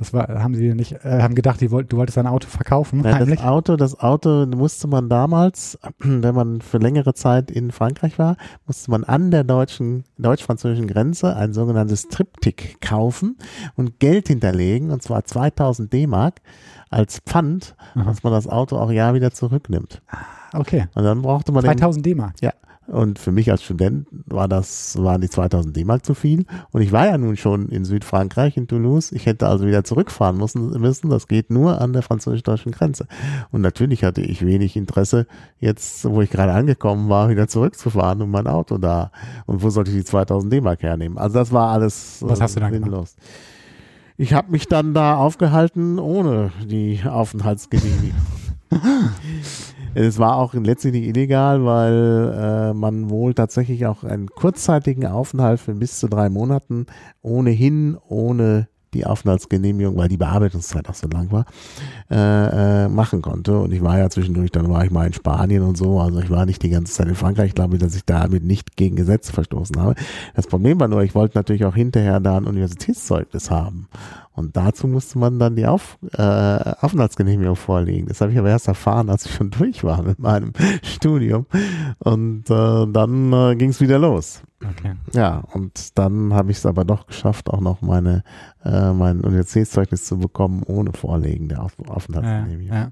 Das 0.00 0.14
war, 0.14 0.42
haben 0.42 0.54
sie 0.54 0.72
nicht, 0.72 0.92
äh, 1.04 1.20
haben 1.20 1.34
gedacht, 1.34 1.60
wollt, 1.70 1.92
du 1.92 1.98
wolltest 1.98 2.16
dein 2.16 2.26
Auto 2.26 2.48
verkaufen. 2.48 3.04
Ja, 3.04 3.22
das? 3.22 3.44
Auto, 3.44 3.76
das 3.76 4.00
Auto 4.00 4.46
musste 4.46 4.88
man 4.88 5.10
damals, 5.10 5.78
wenn 5.98 6.34
man 6.34 6.62
für 6.62 6.78
längere 6.78 7.12
Zeit 7.12 7.50
in 7.50 7.70
Frankreich 7.70 8.18
war, 8.18 8.38
musste 8.66 8.90
man 8.90 9.04
an 9.04 9.30
der 9.30 9.44
deutschen, 9.44 10.04
deutsch-französischen 10.16 10.86
Grenze 10.86 11.36
ein 11.36 11.52
sogenanntes 11.52 12.08
Triptyk 12.08 12.80
kaufen 12.80 13.36
und 13.76 14.00
Geld 14.00 14.28
hinterlegen, 14.28 14.90
und 14.90 15.02
zwar 15.02 15.22
2000 15.22 15.92
D-Mark 15.92 16.40
als 16.88 17.18
Pfand, 17.18 17.76
Aha. 17.94 18.04
dass 18.04 18.22
man 18.22 18.32
das 18.32 18.46
Auto 18.46 18.78
auch 18.78 18.90
ja 18.90 19.12
wieder 19.12 19.32
zurücknimmt. 19.32 20.00
Okay. 20.54 20.86
Und 20.94 21.04
dann 21.04 21.20
brauchte 21.20 21.52
man 21.52 21.62
den, 21.62 21.76
2000 21.76 22.06
D-Mark. 22.06 22.32
ja. 22.40 22.54
Und 22.90 23.20
für 23.20 23.30
mich 23.30 23.50
als 23.50 23.62
Student 23.62 24.08
war 24.26 24.48
das, 24.48 25.00
waren 25.00 25.20
die 25.20 25.30
2000 25.30 25.76
D-Mark 25.76 26.04
zu 26.04 26.14
viel. 26.14 26.44
Und 26.72 26.82
ich 26.82 26.90
war 26.90 27.06
ja 27.06 27.18
nun 27.18 27.36
schon 27.36 27.68
in 27.68 27.84
Südfrankreich, 27.84 28.56
in 28.56 28.66
Toulouse. 28.66 29.12
Ich 29.12 29.26
hätte 29.26 29.46
also 29.46 29.64
wieder 29.64 29.84
zurückfahren 29.84 30.36
müssen, 30.36 30.70
müssen. 30.80 31.08
Das 31.08 31.28
geht 31.28 31.50
nur 31.50 31.80
an 31.80 31.92
der 31.92 32.02
französisch-deutschen 32.02 32.72
Grenze. 32.72 33.06
Und 33.52 33.60
natürlich 33.60 34.02
hatte 34.02 34.22
ich 34.22 34.44
wenig 34.44 34.76
Interesse, 34.76 35.28
jetzt, 35.60 36.04
wo 36.04 36.20
ich 36.20 36.30
gerade 36.30 36.52
angekommen 36.52 37.08
war, 37.08 37.28
wieder 37.28 37.46
zurückzufahren 37.46 38.22
und 38.22 38.30
mein 38.30 38.48
Auto 38.48 38.76
da. 38.76 39.12
Und 39.46 39.62
wo 39.62 39.70
sollte 39.70 39.92
ich 39.92 39.98
die 39.98 40.04
2000 40.04 40.52
D-Mark 40.52 40.82
hernehmen? 40.82 41.16
Also 41.16 41.38
das 41.38 41.52
war 41.52 41.70
alles 41.70 42.18
Was 42.22 42.40
hast 42.40 42.56
du 42.56 42.60
dann 42.60 42.72
sinnlos. 42.72 43.14
Ich 44.16 44.34
habe 44.34 44.50
mich 44.50 44.66
dann 44.66 44.94
da 44.94 45.16
aufgehalten 45.16 46.00
ohne 46.00 46.50
die 46.68 47.00
Aufenthaltsgenehmigung. 47.08 48.20
Es 49.94 50.18
war 50.18 50.36
auch 50.36 50.54
letztlich 50.54 50.92
nicht 50.92 51.08
illegal, 51.08 51.64
weil 51.64 52.34
äh, 52.34 52.74
man 52.74 53.10
wohl 53.10 53.34
tatsächlich 53.34 53.86
auch 53.86 54.04
einen 54.04 54.28
kurzzeitigen 54.28 55.06
Aufenthalt 55.06 55.58
für 55.58 55.74
bis 55.74 55.98
zu 55.98 56.08
drei 56.08 56.30
Monaten 56.30 56.86
ohnehin 57.22 57.96
ohne 58.08 58.68
die 58.94 59.06
Aufenthaltsgenehmigung, 59.06 59.96
weil 59.96 60.08
die 60.08 60.16
Bearbeitungszeit 60.16 60.88
auch 60.88 60.94
so 60.94 61.08
lang 61.08 61.30
war, 61.30 61.44
äh, 62.10 62.84
äh, 62.84 62.88
machen 62.88 63.22
konnte. 63.22 63.58
Und 63.58 63.72
ich 63.72 63.82
war 63.82 63.98
ja 63.98 64.10
zwischendurch, 64.10 64.50
dann 64.50 64.68
war 64.68 64.84
ich 64.84 64.90
mal 64.90 65.06
in 65.06 65.12
Spanien 65.12 65.62
und 65.62 65.76
so, 65.76 66.00
also 66.00 66.20
ich 66.20 66.30
war 66.30 66.46
nicht 66.46 66.62
die 66.62 66.70
ganze 66.70 66.92
Zeit 66.92 67.08
in 67.08 67.14
Frankreich. 67.14 67.48
Ich 67.48 67.54
glaube, 67.54 67.78
dass 67.78 67.94
ich 67.94 68.04
damit 68.04 68.44
nicht 68.44 68.76
gegen 68.76 68.96
Gesetze 68.96 69.32
verstoßen 69.32 69.80
habe. 69.80 69.94
Das 70.34 70.46
Problem 70.46 70.80
war 70.80 70.88
nur, 70.88 71.02
ich 71.02 71.14
wollte 71.14 71.38
natürlich 71.38 71.64
auch 71.64 71.74
hinterher 71.74 72.20
da 72.20 72.36
ein 72.36 72.46
Universitätszeugnis 72.46 73.50
haben. 73.50 73.88
Und 74.40 74.56
dazu 74.56 74.88
musste 74.88 75.18
man 75.18 75.38
dann 75.38 75.54
die 75.56 75.66
Auf, 75.66 75.98
äh, 76.12 76.20
Aufenthaltsgenehmigung 76.80 77.54
vorlegen. 77.56 78.08
Das 78.08 78.20
habe 78.20 78.32
ich 78.32 78.38
aber 78.38 78.48
erst 78.50 78.66
erfahren, 78.68 79.08
als 79.10 79.26
ich 79.26 79.34
schon 79.34 79.50
durch 79.58 79.84
war 79.84 80.02
mit 80.02 80.18
meinem 80.18 80.52
Studium. 80.82 81.46
Und 82.00 82.50
äh, 82.50 82.86
dann 82.92 83.32
äh, 83.32 83.54
ging 83.56 83.70
es 83.70 83.80
wieder 83.80 83.98
los. 83.98 84.42
Okay. 84.62 84.92
Ja, 85.14 85.42
und 85.54 85.96
dann 85.98 86.34
habe 86.34 86.50
ich 86.50 86.58
es 86.58 86.66
aber 86.66 86.84
doch 86.84 87.06
geschafft, 87.06 87.48
auch 87.48 87.60
noch 87.60 87.80
meine 87.80 88.24
äh, 88.64 88.92
mein 88.92 89.20
Universitätszeugnis 89.22 90.04
zu 90.04 90.18
bekommen, 90.18 90.62
ohne 90.66 90.92
Vorlegen 90.92 91.48
der 91.48 91.62
Auf 91.62 91.72
Ja, 91.82 91.90
Aufenthaltsgenehmigung. 91.94 92.76
ja. 92.76 92.88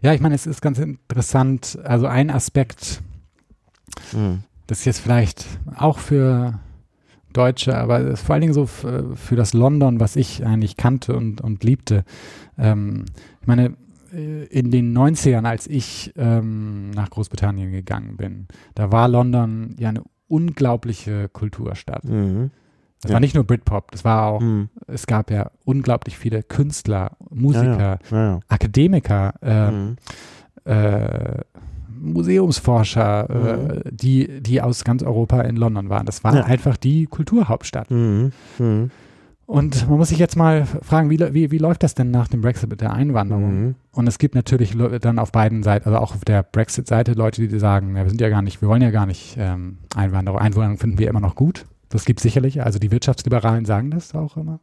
ja, 0.00 0.14
ich 0.14 0.20
meine, 0.22 0.34
es 0.34 0.46
ist 0.46 0.62
ganz 0.62 0.78
interessant. 0.78 1.78
Also 1.84 2.06
ein 2.06 2.30
Aspekt, 2.30 3.02
Mhm. 4.12 4.44
das 4.66 4.78
ist 4.80 4.84
jetzt 4.86 5.00
vielleicht 5.00 5.46
auch 5.76 5.98
für 5.98 6.58
Deutsche, 7.34 7.76
aber 7.76 8.16
vor 8.16 8.32
allen 8.32 8.40
Dingen 8.40 8.54
so 8.54 8.62
f- 8.62 8.86
für 9.14 9.36
das 9.36 9.52
London, 9.52 10.00
was 10.00 10.16
ich 10.16 10.44
eigentlich 10.46 10.76
kannte 10.78 11.14
und, 11.14 11.40
und 11.42 11.62
liebte. 11.64 12.04
Ähm, 12.56 13.04
ich 13.42 13.46
meine, 13.46 13.74
äh, 14.14 14.44
in 14.46 14.70
den 14.70 14.96
90ern, 14.96 15.44
als 15.44 15.66
ich 15.66 16.12
ähm, 16.16 16.90
nach 16.92 17.10
Großbritannien 17.10 17.70
gegangen 17.72 18.16
bin, 18.16 18.46
da 18.74 18.90
war 18.90 19.08
London 19.08 19.76
ja 19.78 19.90
eine 19.90 20.02
unglaubliche 20.28 21.28
Kulturstadt. 21.28 22.04
Mhm. 22.04 22.50
Das 23.02 23.10
Ja. 23.10 23.14
war 23.14 23.20
nicht 23.20 23.34
nur 23.34 23.44
Britpop, 23.44 23.90
das 23.90 24.02
war 24.04 24.26
auch, 24.26 24.40
Mhm. 24.40 24.70
es 24.86 25.06
gab 25.06 25.30
ja 25.30 25.50
unglaublich 25.64 26.16
viele 26.16 26.42
Künstler, 26.42 27.16
Musiker, 27.30 27.98
Ja, 28.10 28.16
ja. 28.16 28.40
Akademiker, 28.48 29.34
äh. 29.42 29.70
Mhm. 29.70 29.96
äh, 30.64 31.38
Museumsforscher, 32.04 33.30
äh, 33.84 33.90
die, 33.90 34.40
die 34.40 34.60
aus 34.62 34.84
ganz 34.84 35.02
Europa 35.02 35.40
in 35.42 35.56
London 35.56 35.88
waren. 35.88 36.06
Das 36.06 36.24
war 36.24 36.34
Ja. 36.34 36.44
einfach 36.44 36.76
die 36.76 37.06
Kulturhauptstadt. 37.06 37.90
Mhm. 37.90 38.32
Mhm. 38.58 38.90
Und 39.46 39.88
man 39.90 39.98
muss 39.98 40.08
sich 40.08 40.18
jetzt 40.18 40.36
mal 40.36 40.64
fragen, 40.64 41.10
wie, 41.10 41.18
wie, 41.34 41.50
wie 41.50 41.58
läuft 41.58 41.82
das 41.82 41.94
denn 41.94 42.10
nach 42.10 42.28
dem 42.28 42.40
Brexit 42.40 42.70
mit 42.70 42.80
der 42.80 42.94
Einwanderung? 42.94 43.60
Mhm. 43.64 43.74
Und 43.92 44.06
es 44.06 44.18
gibt 44.18 44.34
natürlich 44.34 44.74
dann 45.02 45.18
auf 45.18 45.32
beiden 45.32 45.62
Seiten, 45.62 45.86
also 45.86 45.98
auch 45.98 46.14
auf 46.14 46.24
der 46.24 46.42
Brexit-Seite, 46.42 47.12
Leute, 47.12 47.46
die 47.46 47.58
sagen, 47.58 47.94
ja, 47.94 48.04
wir 48.04 48.08
sind 48.08 48.22
ja 48.22 48.30
gar 48.30 48.40
nicht, 48.40 48.62
wir 48.62 48.68
wollen 48.68 48.80
ja 48.80 48.90
gar 48.90 49.04
nicht 49.04 49.36
ähm, 49.38 49.76
Einwanderung. 49.94 50.40
Einwanderung 50.40 50.78
finden 50.78 50.98
wir 50.98 51.08
immer 51.08 51.20
noch 51.20 51.34
gut. 51.34 51.66
Das 51.90 52.06
gibt 52.06 52.20
sicherlich, 52.20 52.62
also 52.62 52.78
die 52.78 52.90
Wirtschaftsliberalen 52.90 53.66
sagen 53.66 53.90
das 53.90 54.14
auch 54.14 54.36
immer. 54.38 54.58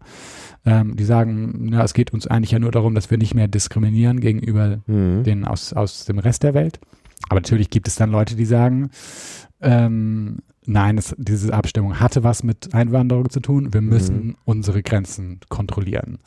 Ähm, 0.66 0.96
die 0.98 1.06
sagen, 1.06 1.70
ja, 1.72 1.84
es 1.84 1.94
geht 1.94 2.12
uns 2.12 2.26
eigentlich 2.28 2.52
ja 2.52 2.60
nur 2.60 2.72
darum, 2.72 2.96
dass 2.96 3.10
wir 3.12 3.18
nicht 3.20 3.36
mehr 3.36 3.48
diskriminieren 3.48 4.20
gegenüber 4.20 4.80
Mhm. 4.88 5.24
den 5.24 5.46
aus, 5.46 5.74
aus 5.74 6.06
dem 6.06 6.18
Rest 6.18 6.42
der 6.44 6.56
Welt. 6.56 6.80
Aber 7.30 7.40
natürlich 7.40 7.70
gibt 7.70 7.88
es 7.88 7.96
dann 7.96 8.12
Leute, 8.12 8.36
die 8.36 8.46
sagen, 8.46 8.90
ähm, 9.62 10.40
nein, 10.66 10.98
es, 10.98 11.16
diese 11.18 11.54
Abstimmung 11.54 12.00
hatte 12.00 12.24
was 12.24 12.44
mit 12.44 12.74
Einwanderung 12.74 13.30
zu 13.30 13.40
tun. 13.40 13.74
Wir 13.74 13.82
müssen 13.82 14.36
unsere 14.46 14.82
Grenzen 14.84 15.40
kontrollieren. 15.50 16.18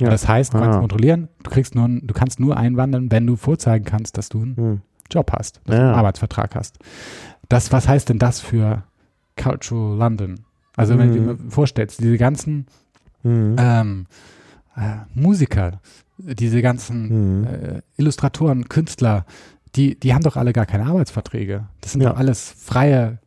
Ja. 0.00 0.06
Und 0.06 0.12
das 0.12 0.26
heißt, 0.28 0.52
Grenzen 0.52 0.74
Ah. 0.74 0.80
kontrollieren, 0.80 1.28
du 1.42 1.50
kriegst 1.50 1.74
nur, 1.74 1.88
du 1.88 2.14
kannst 2.14 2.40
nur 2.40 2.56
einwandern, 2.56 3.10
wenn 3.10 3.26
du 3.26 3.36
vorzeigen 3.36 3.84
kannst, 3.84 4.16
dass 4.18 4.28
du 4.28 4.42
einen 4.42 4.54
Mhm. 4.56 4.80
Job 5.10 5.32
hast, 5.32 5.60
dass 5.64 5.76
du 5.76 5.82
Ja. 5.82 5.88
einen 5.88 5.98
Arbeitsvertrag 5.98 6.54
hast. 6.54 6.78
Das, 7.48 7.72
was 7.72 7.88
heißt 7.88 8.08
denn 8.08 8.18
das 8.18 8.40
für 8.40 8.84
Cultural 9.36 9.98
London? 9.98 10.40
Also 10.76 10.96
wenn 10.98 11.08
du 11.08 11.14
dir 11.14 11.20
Mhm. 11.20 11.26
mal 11.26 11.38
vorstellst, 11.50 12.00
diese 12.00 12.16
ganzen 12.18 12.66
Mhm. 13.22 13.56
ähm, 13.58 14.06
äh, 14.76 14.96
Musiker, 15.14 15.80
diese 16.18 16.62
ganzen 16.62 17.40
Mhm. 17.40 17.44
äh, 17.44 17.82
Illustratoren, 17.96 18.68
Künstler, 18.68 19.24
die, 19.76 19.98
die 19.98 20.14
haben 20.14 20.22
doch 20.22 20.36
alle 20.36 20.52
gar 20.52 20.66
keine 20.66 20.86
Arbeitsverträge. 20.86 21.66
Das 21.80 21.92
sind 21.92 22.00
Ja. 22.02 22.10
doch 22.10 22.18
alles 22.18 22.54
freie 22.56 23.18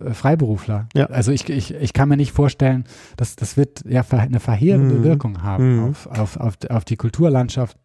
äh, 0.00 0.12
Freiberufler. 0.14 0.88
Ja. 0.94 1.06
Also 1.06 1.32
ich, 1.32 1.48
ich, 1.50 1.74
ich 1.74 1.92
kann 1.92 2.08
mir 2.08 2.16
nicht 2.16 2.32
vorstellen, 2.32 2.84
dass 3.16 3.36
das 3.36 3.56
wird 3.56 3.84
ja 3.86 4.02
eine 4.10 4.40
verheerende 4.40 4.94
Mhm. 4.96 5.04
Wirkung 5.04 5.42
haben 5.42 5.76
Mhm. 5.76 5.84
auf, 5.90 6.06
auf, 6.06 6.36
auf, 6.38 6.54
auf 6.70 6.84
die 6.84 6.96
Kulturlandschaft 6.96 7.76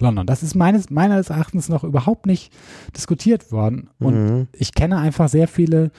London. 0.00 0.26
Das 0.26 0.44
ist 0.44 0.54
meines, 0.54 0.90
meines 0.90 1.28
Erachtens 1.30 1.68
noch 1.68 1.82
überhaupt 1.82 2.26
nicht 2.26 2.52
diskutiert 2.96 3.50
worden. 3.50 3.90
Und 3.98 4.14
Mhm. 4.14 4.48
ich 4.52 4.72
kenne 4.72 4.98
einfach 4.98 5.28
sehr 5.28 5.48
viele 5.48 5.90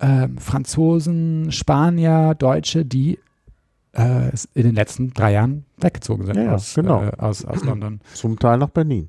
ähm, 0.00 0.38
Franzosen, 0.38 1.52
Spanier, 1.52 2.34
Deutsche, 2.38 2.84
die 2.84 3.18
äh, 3.92 4.30
in 4.54 4.62
den 4.64 4.74
letzten 4.74 5.12
drei 5.12 5.32
Jahren 5.32 5.64
weggezogen 5.78 6.26
sind 6.26 6.36
ja, 6.36 6.54
aus, 6.54 6.74
genau. 6.74 7.02
äh, 7.02 7.12
aus, 7.18 7.44
aus 7.44 7.64
London. 7.64 8.00
Zum 8.14 8.38
Teil 8.38 8.58
nach 8.58 8.70
Berlin. 8.70 9.08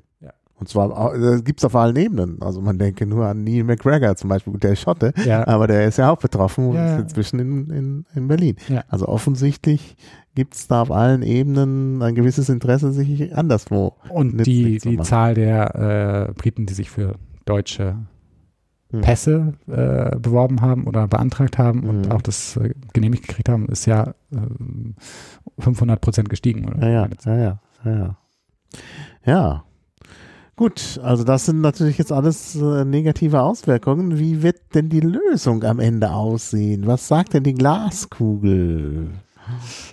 Und 0.58 0.68
zwar 0.68 1.14
äh, 1.14 1.42
gibt 1.42 1.60
es 1.60 1.64
auf 1.64 1.74
allen 1.74 1.96
Ebenen. 1.96 2.40
Also 2.40 2.60
man 2.60 2.78
denke 2.78 3.06
nur 3.06 3.26
an 3.26 3.42
Neil 3.44 3.64
McGregor 3.64 4.14
zum 4.16 4.30
Beispiel, 4.30 4.52
der 4.54 4.72
ist 4.72 4.80
Schotte, 4.80 5.12
Ja, 5.24 5.46
aber 5.46 5.66
der 5.66 5.86
ist 5.86 5.98
ja 5.98 6.10
auch 6.10 6.18
betroffen 6.18 6.68
und 6.68 6.76
Ja, 6.76 6.94
ist 6.96 7.02
inzwischen 7.02 7.38
in, 7.40 7.70
in, 7.70 8.06
in 8.14 8.28
Berlin. 8.28 8.56
Ja. 8.68 8.84
Also 8.88 9.08
offensichtlich 9.08 9.96
gibt 10.34 10.54
es 10.54 10.68
da 10.68 10.82
auf 10.82 10.90
allen 10.90 11.22
Ebenen 11.22 12.00
ein 12.02 12.14
gewisses 12.14 12.48
Interesse, 12.48 12.92
sich 12.92 13.36
anderswo. 13.36 13.94
und 14.08 14.46
die, 14.46 14.78
die. 14.78 14.98
Zahl 14.98 15.34
der 15.34 16.28
äh, 16.28 16.32
Briten, 16.34 16.66
die 16.66 16.74
sich 16.74 16.90
für 16.90 17.16
deutsche 17.44 17.96
Hm. 18.90 19.00
Pässe 19.00 19.54
äh, 19.66 20.14
beworben 20.18 20.60
haben 20.60 20.86
oder 20.86 21.08
beantragt 21.08 21.58
haben 21.58 21.82
und 21.82 22.02
Mhm. 22.06 22.12
auch 22.12 22.22
das 22.22 22.56
äh, 22.58 22.74
genehmigt 22.92 23.26
gekriegt 23.26 23.48
haben, 23.48 23.66
ist 23.68 23.86
ja 23.86 24.14
ähm, 24.30 24.94
500 25.58 26.00
Prozent 26.00 26.28
gestiegen. 26.28 26.66
Oder? 26.68 26.88
Ja, 26.88 27.08
ja, 27.24 27.36
ja, 27.36 27.58
ja. 27.84 28.16
Ja. 29.24 29.64
Gut, 30.56 31.00
also 31.02 31.24
das 31.24 31.46
sind 31.46 31.60
natürlich 31.62 31.98
jetzt 31.98 32.12
alles 32.12 32.54
äh, 32.54 32.84
negative 32.84 33.42
Auswirkungen. 33.42 34.20
Wie 34.20 34.42
wird 34.42 34.60
denn 34.74 34.88
die 34.88 35.00
Lösung 35.00 35.64
am 35.64 35.80
Ende 35.80 36.12
aussehen? 36.12 36.86
Was 36.86 37.08
sagt 37.08 37.34
denn 37.34 37.42
die 37.42 37.54
Glaskugel? 37.54 39.08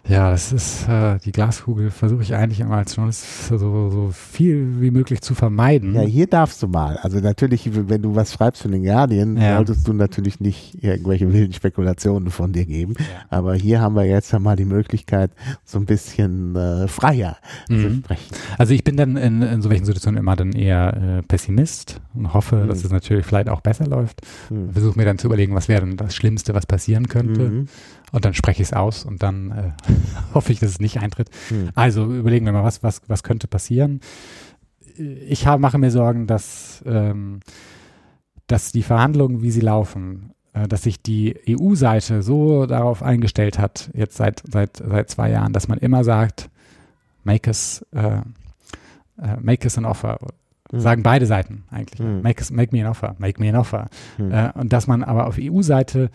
Ja, 0.08 0.32
das 0.32 0.52
ist 0.52 0.88
äh, 0.88 1.18
die 1.24 1.32
Glaskugel, 1.32 1.92
versuche 1.92 2.22
ich 2.24 2.34
eigentlich 2.36 2.60
immer 2.60 2.78
als 2.78 2.96
Journalist 2.96 3.48
so, 3.48 3.58
so 3.58 4.12
viel 4.14 4.82
wie 4.82 4.92
möglich 4.92 5.22
zu 5.22 5.36
vermeiden. 5.36 5.94
Ja, 5.96 6.02
hier 6.02 6.28
darfst 6.28 6.62
du 6.64 6.68
mal. 6.68 6.98
Also 6.98 7.20
natürlich, 7.20 7.70
wenn 7.74 8.02
du 8.02 8.16
was 8.16 8.34
schreibst 8.34 8.62
für 8.62 8.70
den 8.70 8.84
Guardian, 8.84 9.38
Ja. 9.38 9.56
solltest 9.58 9.88
du 9.88 9.94
natürlich 9.94 10.40
nicht 10.40 10.84
irgendwelche 10.84 11.32
wilden 11.32 11.54
Spekulationen 11.54 12.30
von 12.32 12.52
dir 12.52 12.66
geben. 12.66 12.96
Ja. 13.00 13.06
Aber 13.30 13.54
hier 13.56 13.82
haben 13.82 13.96
wir 13.96 14.06
jetzt 14.06 14.32
mal 14.40 14.56
die 14.56 14.66
Möglichkeit, 14.66 15.32
so 15.66 15.78
ein 15.80 15.86
bisschen 15.86 16.56
äh, 16.56 16.88
freier 16.88 17.38
zu 17.68 17.74
Mhm. 17.74 17.98
sprechen. 18.04 18.36
Also 18.58 18.74
ich 18.74 18.84
bin 18.84 18.98
dann 18.98 19.18
in, 19.18 19.42
in 19.42 19.62
solchen 19.62 19.86
Situationen 19.86 20.20
immer 20.20 20.36
dann 20.36 20.52
eher 20.54 21.20
äh, 21.20 21.22
Pessimist 21.24 22.02
und 22.14 22.34
hoffe, 22.34 22.56
Mhm. 22.58 22.68
dass 22.68 22.84
es 22.84 22.92
natürlich 22.92 23.26
vielleicht 23.26 23.50
auch 23.50 23.62
besser 23.62 23.86
läuft. 23.88 24.22
Hm. 24.50 24.72
Versuche 24.72 24.98
mir 24.98 25.06
dann 25.06 25.18
zu 25.18 25.28
überlegen, 25.28 25.54
was 25.56 25.68
wäre 25.68 25.86
denn 25.86 25.98
das 25.98 26.16
Schlimmste, 26.16 26.54
was 26.54 26.66
passieren 26.66 27.08
könnte. 27.08 27.66
Und 28.12 28.26
dann 28.26 28.34
spreche 28.34 28.62
ich 28.62 28.70
es 28.70 28.74
aus 28.74 29.06
und 29.06 29.24
dann 29.24 29.52
äh, 29.52 29.72
hoffe 30.34 30.52
ich, 30.52 30.60
dass 30.60 30.72
es 30.72 30.80
nicht 30.80 31.00
eintritt. 31.00 31.30
Hm. 31.50 31.70
Also 31.76 32.06
überlegen 32.06 32.46
wir 32.46 32.52
mal, 32.52 32.64
was, 32.64 32.84
was, 32.84 33.02
was 33.08 33.24
könnte 33.24 33.48
passieren. 33.48 34.02
Ich 34.98 35.48
hab, 35.48 35.60
mache 35.60 35.78
mir 35.78 35.92
Sorgen, 35.92 36.28
dass, 36.28 36.84
ähm, 36.86 37.40
dass 38.48 38.72
die 38.72 38.84
Verhandlungen, 38.84 39.42
wie 39.42 39.52
sie 39.52 39.62
laufen, 39.62 40.34
äh, 40.54 40.68
dass 40.68 40.84
sich 40.84 41.02
die 41.02 41.38
EU-Seite 41.48 42.22
so 42.22 42.66
darauf 42.66 43.02
eingestellt 43.02 43.58
hat, 43.58 43.90
jetzt 43.94 44.18
seit, 44.18 44.44
seit, 44.52 44.78
seit 44.78 45.10
zwei 45.10 45.32
Jahren, 45.32 45.54
dass 45.54 45.70
man 45.70 45.80
immer 45.80 46.04
sagt, 46.04 46.50
make 47.24 47.48
us, 47.50 47.86
äh, 47.94 48.18
äh, 49.22 49.38
make 49.40 49.64
us 49.64 49.78
an 49.78 49.86
offer. 49.86 50.20
Mhm. 50.70 50.80
Sagen 50.82 51.04
beide 51.04 51.26
Seiten 51.26 51.64
eigentlich. 51.72 52.02
Mhm. 52.02 52.22
Make, 52.22 52.44
make 52.54 52.76
me 52.76 52.84
an 52.84 52.92
offer, 52.92 53.16
make 53.20 53.40
me 53.40 53.50
an 53.50 53.56
offer. 53.56 53.88
Mhm. 54.18 54.32
Äh, 54.32 54.52
und 54.56 54.74
dass 54.74 54.88
man 54.88 55.04
aber 55.04 55.28
auf 55.28 55.38
EU-Seite 55.40 56.04
äh, 56.04 56.10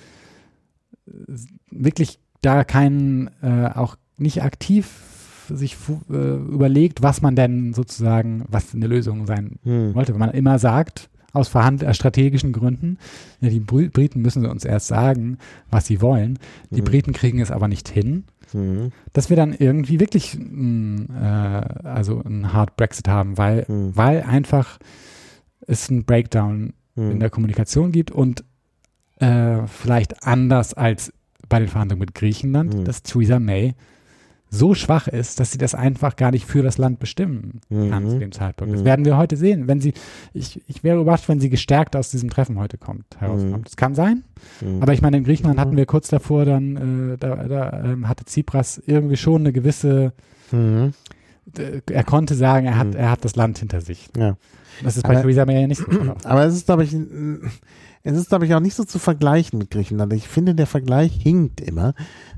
wirklich 1.71 2.19
da 2.43 2.65
keinen, 2.65 3.31
äh, 3.43 3.71
auch 3.75 3.97
nicht 4.19 4.43
aktiv 4.43 5.03
sich 5.49 5.77
äh, 6.11 6.13
überlegt, 6.15 7.03
was 7.03 7.23
man 7.23 7.37
denn 7.37 7.73
sozusagen, 7.73 8.45
was 8.49 8.75
eine 8.75 8.87
Lösung 8.87 9.27
sein 9.27 9.59
Hm. 9.63 9.95
wollte. 9.95 10.13
Wenn 10.13 10.21
man 10.21 10.31
immer 10.33 10.59
sagt, 10.59 11.09
aus 11.33 11.49
verhand 11.49 11.83
äh, 11.83 11.95
strategischen 11.95 12.53
Gründen, 12.53 12.99
ja, 13.41 13.49
die 13.51 13.61
Br 13.61 13.89
Briten 13.89 14.23
müssen 14.23 14.45
uns 14.47 14.65
erst 14.65 14.89
sagen, 14.89 15.39
was 15.71 15.87
sie 15.87 16.01
wollen. 16.01 16.39
Die 16.71 16.81
Mhm. 16.81 16.85
Briten 16.87 17.13
kriegen 17.13 17.41
es 17.41 17.51
aber 17.51 17.69
nicht 17.69 17.89
hin, 17.89 18.25
Hm. 18.53 18.91
dass 19.13 19.29
wir 19.31 19.37
dann 19.37 19.53
irgendwie 19.53 20.01
wirklich 20.01 20.37
mh, 20.39 21.05
äh, 21.85 21.87
also 21.89 22.23
einen 22.25 22.53
Hard 22.53 22.77
Brexit 22.77 23.07
haben, 23.09 23.39
weil, 23.39 23.67
Hm. 23.69 23.97
weil 23.97 24.23
einfach 24.23 24.79
es 25.67 25.89
einen 25.91 26.05
Breakdown 26.05 26.73
Hm. 26.97 27.11
in 27.13 27.21
der 27.21 27.31
Kommunikation 27.31 27.93
gibt 27.93 28.11
und 28.11 28.43
äh, 29.21 29.67
vielleicht 29.67 30.27
anders 30.27 30.75
als 30.75 31.13
bei 31.49 31.59
den 31.59 31.69
Verhandlungen 31.69 32.01
mit 32.01 32.15
Griechenland, 32.15 32.75
Mhm. 32.75 32.85
dass 32.85 33.03
Theresa 33.03 33.39
May 33.39 33.75
so 34.49 34.75
schwach 34.75 35.09
ist, 35.09 35.41
dass 35.41 35.51
sie 35.51 35.59
das 35.59 35.75
einfach 35.75 36.15
gar 36.17 36.31
nicht 36.31 36.47
für 36.47 36.63
das 36.63 36.79
Land 36.79 36.99
bestimmen 37.01 37.61
kann 37.69 38.05
Mhm. 38.05 38.09
zu 38.11 38.19
dem 38.19 38.33
Zeitpunkt. 38.33 38.73
Das 38.75 38.81
Mhm. 38.83 38.85
werden 38.85 39.05
wir 39.05 39.17
heute 39.17 39.37
sehen. 39.37 39.67
Wenn 39.67 39.81
sie, 39.81 39.93
ich, 40.33 40.61
ich 40.69 40.85
wäre 40.85 41.01
überrascht, 41.01 41.29
wenn 41.29 41.41
sie 41.41 41.51
gestärkt 41.51 41.97
aus 41.97 42.11
diesem 42.11 42.31
Treffen 42.31 42.57
heute 42.59 42.79
kommt, 42.79 43.05
herauskommt. 43.19 43.59
Mhm. 43.59 43.65
Das 43.65 43.77
kann 43.77 43.95
sein, 43.97 44.23
Hm. 44.61 44.81
aber 44.83 44.93
ich 44.93 45.03
meine, 45.03 45.17
in 45.17 45.25
Griechenland 45.25 45.57
Mhm. 45.57 45.61
hatten 45.61 45.77
wir 45.77 45.87
kurz 45.87 46.09
davor 46.09 46.45
dann, 46.45 47.13
äh, 47.15 47.19
da, 47.19 47.35
da 47.49 47.85
ähm, 47.85 48.09
hatte 48.09 48.25
Tsipras 48.25 48.81
irgendwie 48.87 49.17
schon 49.17 49.43
eine 49.43 49.53
gewisse, 49.53 50.13
äh, 50.53 50.91
er 51.91 52.05
konnte 52.05 52.35
sagen, 52.35 52.67
er 52.67 52.79
hat, 52.79 52.89
Mhm. 52.89 52.97
er 52.97 53.11
hat 53.11 53.25
das 53.25 53.37
Land 53.37 53.59
hinter 53.59 53.81
sich. 53.81 54.09
Ja. 54.17 54.37
Das 54.85 54.97
ist 54.97 55.03
bei 55.05 55.11
Aber- 55.11 55.23
Theresa 55.23 55.45
May 55.45 55.61
ja 55.63 55.67
nicht 55.67 55.79
so. 55.81 55.87
Aber 56.25 56.45
es 56.45 56.55
ist, 56.55 56.67
glaube 56.67 56.85
ich, 56.85 56.95
es 58.15 58.17
ist, 58.17 58.29
glaube 58.29 58.47
ich, 58.47 58.55
auch 58.55 58.61
nicht 58.61 58.75
so 58.75 58.85
zu 58.85 58.99
vergleichen 58.99 59.59
mit 59.59 59.71
Griechenland. 59.71 60.13
Ich 60.13 60.29
finde, 60.29 60.55
der 60.55 60.67
Vergleich 60.67 61.13
hinkt 61.13 61.61
immer. 61.61 61.95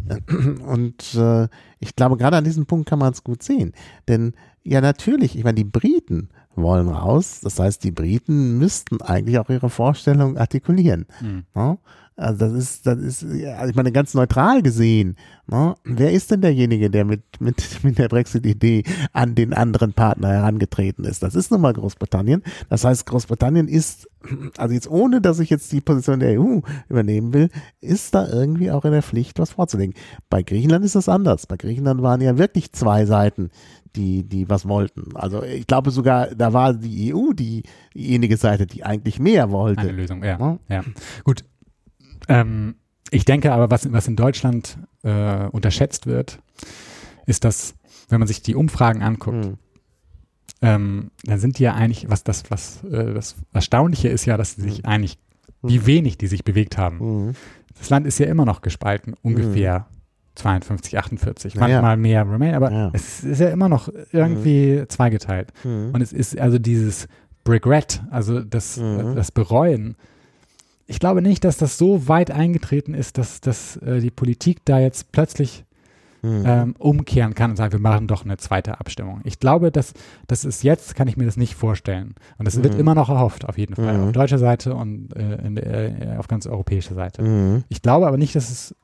Und 0.67 1.15
äh, 1.15 1.49
ich 1.79 1.95
glaube, 1.95 2.17
gerade 2.17 2.39
an 2.39 2.45
diesem 2.45 2.67
Punkt 2.67 2.89
kann 2.89 2.99
man 2.99 3.13
es 3.13 3.23
gut 3.23 3.43
sehen. 3.43 3.73
Denn 4.09 4.33
ja, 4.63 4.81
natürlich, 4.81 5.37
ich 5.37 5.45
meine, 5.45 5.57
die 5.57 5.65
Briten 5.65 6.31
wollen 6.57 6.89
raus. 6.89 7.41
Das 7.43 7.59
heißt, 7.59 7.85
die 7.85 7.91
Briten 7.91 8.59
müssten 8.59 9.01
eigentlich 9.03 9.39
auch 9.39 9.51
ihre 9.51 9.71
Vorstellung 9.71 10.39
artikulieren. 10.39 11.07
Mhm. 11.21 11.45
Ne? 11.55 11.79
Also 12.19 12.47
das 12.47 12.53
ist, 12.53 12.85
das 12.85 12.99
ist, 12.99 13.23
ja, 13.23 13.55
also 13.59 13.71
ich 13.71 13.77
meine, 13.77 13.93
ganz 13.93 14.13
neutral 14.13 14.61
gesehen, 14.61 15.15
ne? 15.47 15.77
wer 15.85 16.13
ist 16.13 16.33
denn 16.33 16.41
derjenige, 16.41 16.91
der 16.91 17.05
mit, 17.05 17.23
mit, 17.39 17.63
mit 17.85 17.97
der 17.97 18.09
Brexit-Idee 18.09 18.83
an 19.13 19.37
den 19.37 19.55
anderen 19.55 19.93
Partner 19.93 20.31
herangetreten 20.31 21.05
ist? 21.05 21.23
Das 21.23 21.37
ist 21.37 21.53
nun 21.53 21.61
mal 21.61 21.73
Großbritannien. 21.73 22.43
Das 22.69 22.85
heißt, 22.85 23.07
Großbritannien 23.07 23.69
ist, 23.69 24.09
also 24.57 24.75
jetzt 24.75 24.91
ohne, 24.91 25.21
dass 25.21 25.39
ich 25.39 25.49
jetzt 25.49 25.71
die 25.71 25.81
Position 25.81 26.19
der 26.19 26.41
EU 26.41 26.59
übernehmen 26.89 27.33
will, 27.33 27.51
ist 27.81 28.17
da 28.17 28.29
irgendwie 28.29 28.73
auch 28.73 28.85
in 28.85 28.91
der 28.91 29.05
Pflicht, 29.05 29.39
was 29.39 29.53
vorzulegen. 29.53 29.95
Bei 30.29 30.43
Griechenland 30.43 30.85
ist 30.85 30.97
das 30.97 31.09
anders. 31.09 31.47
Bei 31.47 31.57
Griechenland 31.57 32.03
waren 32.03 32.21
ja 32.21 32.37
wirklich 32.37 32.73
zwei 32.73 33.07
Seiten, 33.07 33.51
die, 33.95 34.25
die 34.25 34.51
was 34.51 34.67
wollten. 34.67 35.15
Also 35.15 35.45
ich 35.45 35.69
glaube 35.69 35.93
sogar, 35.93 36.35
da 36.35 36.53
war 36.53 36.75
die 36.75 37.15
EU 37.15 37.33
die, 37.33 37.63
diejenige 37.95 38.37
Seite, 38.37 38.67
die 38.67 38.83
eigentlich 38.83 39.21
mehr 39.21 39.53
wollte. 39.53 39.83
Eine 39.83 39.93
Lösung, 39.93 40.25
ja. 40.25 40.37
Ja. 40.39 40.59
ja. 40.69 40.85
Gut. 41.23 41.45
Ähm, 42.29 42.75
ich 43.11 43.25
denke 43.25 43.53
aber, 43.53 43.71
was, 43.71 43.91
was 43.93 44.07
in 44.07 44.17
Deutschland 44.17 44.79
äh, 45.03 45.47
unterschätzt 45.49 46.07
wird, 46.07 46.39
ist, 47.27 47.45
dass, 47.45 47.75
wenn 48.09 48.19
man 48.21 48.29
sich 48.29 48.43
die 48.43 48.55
Umfragen 48.55 49.03
anguckt, 49.03 49.45
Hm. 49.47 49.59
ähm, 50.61 51.11
dann 51.25 51.39
sind 51.39 51.59
die 51.59 51.63
ja 51.65 51.75
eigentlich, 51.75 52.11
was 52.11 52.25
das, 52.25 52.51
was 52.51 52.83
äh, 52.85 53.15
das 53.15 53.37
Erstaunliche 53.53 54.09
ist 54.09 54.25
ja, 54.27 54.37
dass 54.37 54.57
sie 54.57 54.63
sich 54.63 54.79
Mhm. 54.83 54.89
eigentlich, 54.89 55.19
wie 55.63 55.87
wenig 55.87 56.19
die 56.19 56.27
sich 56.27 56.45
bewegt 56.45 56.77
haben. 56.79 57.01
Hm. 57.01 57.33
Das 57.79 57.91
Land 57.91 58.07
ist 58.07 58.19
ja 58.19 58.27
immer 58.27 58.45
noch 58.45 58.61
gespalten, 58.61 59.15
ungefähr 59.23 59.87
52, 60.35 60.99
48, 60.99 61.55
Ja, 61.55 61.61
ja. 61.61 61.67
manchmal 61.81 61.97
mehr 61.97 62.23
Remain, 62.31 62.55
aber 62.55 62.71
Ja. 62.73 62.91
es 62.93 63.25
ist 63.25 63.41
ja 63.41 63.49
immer 63.51 63.69
noch 63.69 63.89
irgendwie 64.13 64.85
zweigeteilt. 64.89 65.53
Hm. 65.63 65.91
Und 65.93 66.01
es 66.01 66.13
ist 66.13 66.39
also 66.39 66.59
dieses 66.59 67.09
Regret, 67.47 68.03
also 68.11 68.41
das, 68.41 68.77
Mhm. 68.77 69.15
das 69.17 69.33
Bereuen. 69.33 69.97
Ich 70.89 70.99
glaube 70.99 71.23
nicht, 71.23 71.45
dass 71.45 71.59
das 71.59 71.79
so 71.79 72.09
weit 72.09 72.31
eingetreten 72.31 72.95
ist, 72.95 73.19
dass, 73.19 73.41
dass 73.41 73.77
äh, 73.77 74.01
die 74.01 74.11
Politik 74.11 74.65
da 74.65 74.81
jetzt 74.81 75.13
plötzlich 75.13 75.65
Hm. 76.21 76.43
ähm, 76.45 76.75
umkehren 76.81 77.37
kann 77.37 77.51
und 77.51 77.57
sagen, 77.57 77.71
wir 77.71 77.79
machen 77.79 78.09
doch 78.09 78.25
eine 78.25 78.37
zweite 78.39 78.81
Abstimmung. 78.81 79.21
Ich 79.23 79.39
glaube, 79.39 79.71
dass 79.71 79.95
das 80.27 80.45
ist 80.45 80.65
jetzt, 80.65 80.97
kann 80.97 81.07
ich 81.07 81.17
mir 81.17 81.27
das 81.27 81.37
nicht 81.37 81.55
vorstellen. 81.55 82.17
Und 82.39 82.45
das 82.49 82.61
wird 82.61 82.75
Mhm. 82.75 82.81
immer 82.81 82.97
noch 82.97 83.09
erhofft, 83.09 83.49
auf 83.49 83.57
jeden 83.57 83.77
Fall. 83.77 83.97
Mhm. 83.97 84.05
Auf 84.09 84.13
deutscher 84.13 84.39
Seite 84.39 84.75
und 84.75 85.15
äh, 85.15 85.37
in 85.47 85.57
äh, 85.57 86.17
auf 86.19 86.27
ganz 86.27 86.49
europäischer 86.49 86.95
Seite. 86.97 87.23
Hm. 87.23 87.63
Ich 87.69 87.83
glaube 87.83 88.09
aber 88.09 88.17
nicht, 88.17 88.35
dass 88.35 88.51
es 88.51 88.75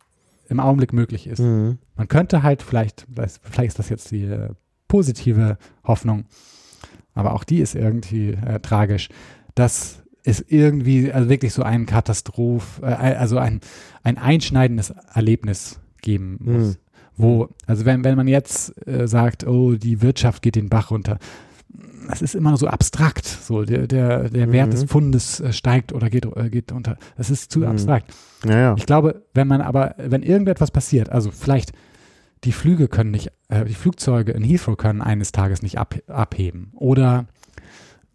im 0.48 0.60
Augenblick 0.60 0.92
möglich 0.92 1.26
ist. 1.26 1.40
Hm. 1.40 1.78
Man 1.96 2.06
könnte 2.06 2.44
halt 2.44 2.62
vielleicht, 2.62 3.04
vielleicht 3.10 3.68
ist 3.70 3.78
das 3.80 3.88
jetzt 3.88 4.12
die 4.12 4.26
äh, 4.26 4.50
positive 4.86 5.58
Hoffnung, 5.82 6.26
aber 7.14 7.32
auch 7.34 7.42
die 7.42 7.58
ist 7.58 7.74
irgendwie 7.74 8.34
äh, 8.34 8.60
tragisch, 8.60 9.08
dass 9.56 10.03
es 10.24 10.44
irgendwie, 10.48 11.12
also 11.12 11.28
wirklich 11.28 11.52
so 11.52 11.62
ein 11.62 11.86
Katastroph, 11.86 12.80
äh, 12.82 12.86
also 12.86 13.38
ein, 13.38 13.60
ein 14.02 14.18
einschneidendes 14.18 14.94
Erlebnis 15.12 15.80
geben 16.02 16.38
muss. 16.40 16.68
Mhm. 16.68 16.76
Wo, 17.16 17.48
also 17.66 17.84
wenn, 17.84 18.02
wenn 18.02 18.16
man 18.16 18.26
jetzt 18.26 18.74
äh, 18.88 19.06
sagt, 19.06 19.46
oh, 19.46 19.74
die 19.74 20.02
Wirtschaft 20.02 20.42
geht 20.42 20.56
den 20.56 20.68
Bach 20.68 20.90
runter, 20.90 21.18
das 22.08 22.22
ist 22.22 22.34
immer 22.34 22.56
so 22.56 22.66
abstrakt. 22.66 23.24
So, 23.24 23.62
der, 23.64 23.86
der, 23.86 24.28
der 24.30 24.50
Wert 24.52 24.68
Mhm. 24.68 24.70
des 24.72 24.84
Pfundes 24.84 25.40
äh, 25.40 25.52
steigt 25.52 25.92
oder 25.92 26.10
geht, 26.10 26.26
äh, 26.36 26.50
geht 26.50 26.72
unter. 26.72 26.96
Das 27.16 27.30
ist 27.30 27.50
zu 27.52 27.60
Mhm. 27.60 27.66
abstrakt. 27.66 28.12
Ja, 28.44 28.58
ja. 28.58 28.74
Ich 28.76 28.86
glaube, 28.86 29.22
wenn 29.34 29.46
man 29.46 29.60
aber, 29.60 29.94
wenn 29.98 30.22
irgendetwas 30.22 30.70
passiert, 30.70 31.08
also 31.10 31.30
vielleicht 31.30 31.72
die 32.44 32.52
Flüge 32.52 32.88
können 32.88 33.10
nicht, 33.12 33.30
äh, 33.48 33.64
die 33.64 33.74
Flugzeuge 33.74 34.32
in 34.32 34.42
Heathrow 34.42 34.76
können 34.76 35.00
eines 35.00 35.32
Tages 35.32 35.62
nicht 35.62 35.78
ab, 35.78 35.94
abheben 36.08 36.70
oder 36.74 37.26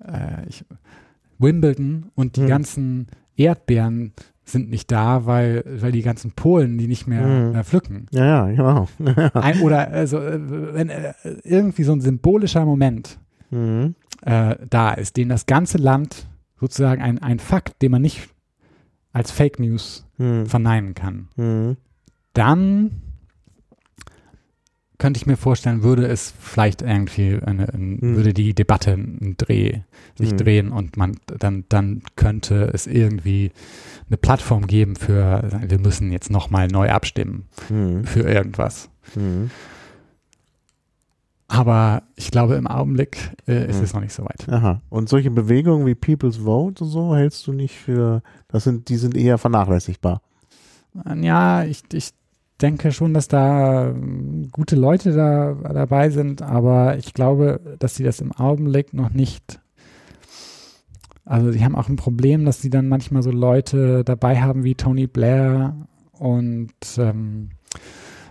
äh, 0.06 0.48
ich, 0.48 0.66
Wimbledon 1.40 2.12
und 2.16 2.36
die 2.36 2.42
Hm. 2.42 2.48
ganzen 2.48 3.08
Erdbeeren 3.36 4.14
sind 4.44 4.70
nicht 4.70 4.92
da, 4.92 5.26
weil, 5.26 5.64
weil 5.66 5.92
die 5.92 6.02
ganzen 6.02 6.32
Polen 6.32 6.78
die 6.78 6.88
nicht 6.88 7.08
mehr 7.08 7.24
Hm. 7.24 7.56
äh, 7.56 7.64
pflücken. 7.64 8.08
Ja, 8.12 8.50
ja, 8.50 8.52
genau. 8.52 8.88
Ein, 9.34 9.62
oder 9.62 9.90
also 9.90 10.18
äh, 10.20 10.74
wenn 10.74 10.90
äh, 10.90 11.14
irgendwie 11.44 11.84
so 11.84 11.92
ein 11.94 12.02
symbolischer 12.02 12.66
Moment 12.66 13.20
Mhm. 13.52 13.96
äh, 14.22 14.56
da 14.70 14.92
ist, 14.94 15.18
den 15.18 15.30
das 15.30 15.48
ganze 15.48 15.80
Land 15.80 16.28
sozusagen 16.60 17.02
ein, 17.02 17.18
ein 17.18 17.40
Fakt, 17.40 17.82
den 17.82 17.90
man 17.92 18.04
nicht 18.04 18.30
als 19.12 19.32
Fake 19.32 19.60
News 19.60 20.06
Mhm. 20.20 20.46
verneinen 20.46 20.94
kann. 20.94 21.30
Mhm. 21.36 21.78
dann 22.34 22.92
könnte 25.00 25.18
ich 25.18 25.26
mir 25.26 25.38
vorstellen, 25.38 25.82
würde 25.82 26.06
es 26.06 26.32
vielleicht 26.40 26.82
irgendwie 26.84 27.40
eine, 27.44 27.74
ein, 27.74 27.98
Hm. 28.00 28.16
würde 28.18 28.34
die 28.34 28.54
Debatte 28.54 28.92
einen 28.94 29.36
Dreh 29.38 29.80
sich 30.18 30.30
Hm. 30.32 30.38
drehen 30.38 30.72
und 30.72 30.96
man 30.98 31.16
dann 31.26 31.64
dann 31.70 32.04
könnte 32.16 32.70
es 32.74 32.86
irgendwie 32.86 33.52
eine 34.08 34.18
Plattform 34.18 34.68
geben 34.68 34.96
für 34.96 35.50
wir 35.68 35.80
müssen 35.80 36.12
jetzt 36.12 36.30
noch 36.30 36.50
mal 36.52 36.68
neu 36.68 36.90
abstimmen 36.92 37.46
Mhm. 37.70 38.04
für 38.04 38.22
irgendwas. 38.22 38.90
Mhm. 39.16 39.50
Aber 41.48 42.04
ich 42.16 42.30
glaube 42.30 42.56
im 42.56 42.68
Augenblick 42.68 43.18
äh, 43.48 43.68
ist 43.70 43.78
Hm. 43.78 43.84
es 43.84 43.94
noch 43.94 44.02
nicht 44.02 44.14
so 44.14 44.24
weit. 44.24 44.48
Aha. 44.50 44.82
Und 44.90 45.10
solche 45.10 45.32
Bewegungen 45.32 45.86
wie 45.88 45.96
People's 45.96 46.38
Vote 46.38 46.84
und 46.84 46.90
so 46.92 47.16
hältst 47.16 47.48
du 47.48 47.54
nicht 47.54 47.76
für, 47.76 48.22
das 48.50 48.66
sind, 48.66 48.90
die 48.90 48.98
sind 48.98 49.18
eher 49.18 49.38
vernachlässigbar. 49.40 50.22
Ja, 51.22 51.64
ich, 51.64 51.84
ich 51.94 52.12
denke 52.60 52.92
schon, 52.92 53.14
dass 53.14 53.28
da 53.28 53.90
ähm, 53.90 54.50
gute 54.52 54.76
Leute 54.76 55.12
da 55.14 55.54
dabei 55.74 56.10
sind, 56.10 56.42
aber 56.42 56.98
ich 56.98 57.14
glaube, 57.14 57.60
dass 57.80 57.96
sie 57.96 58.04
das 58.04 58.20
im 58.22 58.32
Augenblick 58.32 58.94
noch 58.94 59.10
nicht. 59.12 59.60
Also 61.26 61.52
sie 61.52 61.64
haben 61.64 61.76
auch 61.76 61.90
ein 61.90 61.96
Problem, 61.96 62.46
dass 62.46 62.62
sie 62.62 62.70
dann 62.70 62.88
manchmal 62.88 63.22
so 63.24 63.32
Leute 63.32 64.04
dabei 64.04 64.42
haben 64.42 64.64
wie 64.64 64.76
Tony 64.76 65.08
Blair 65.08 65.76
und 66.14 66.74
ähm, 66.98 67.50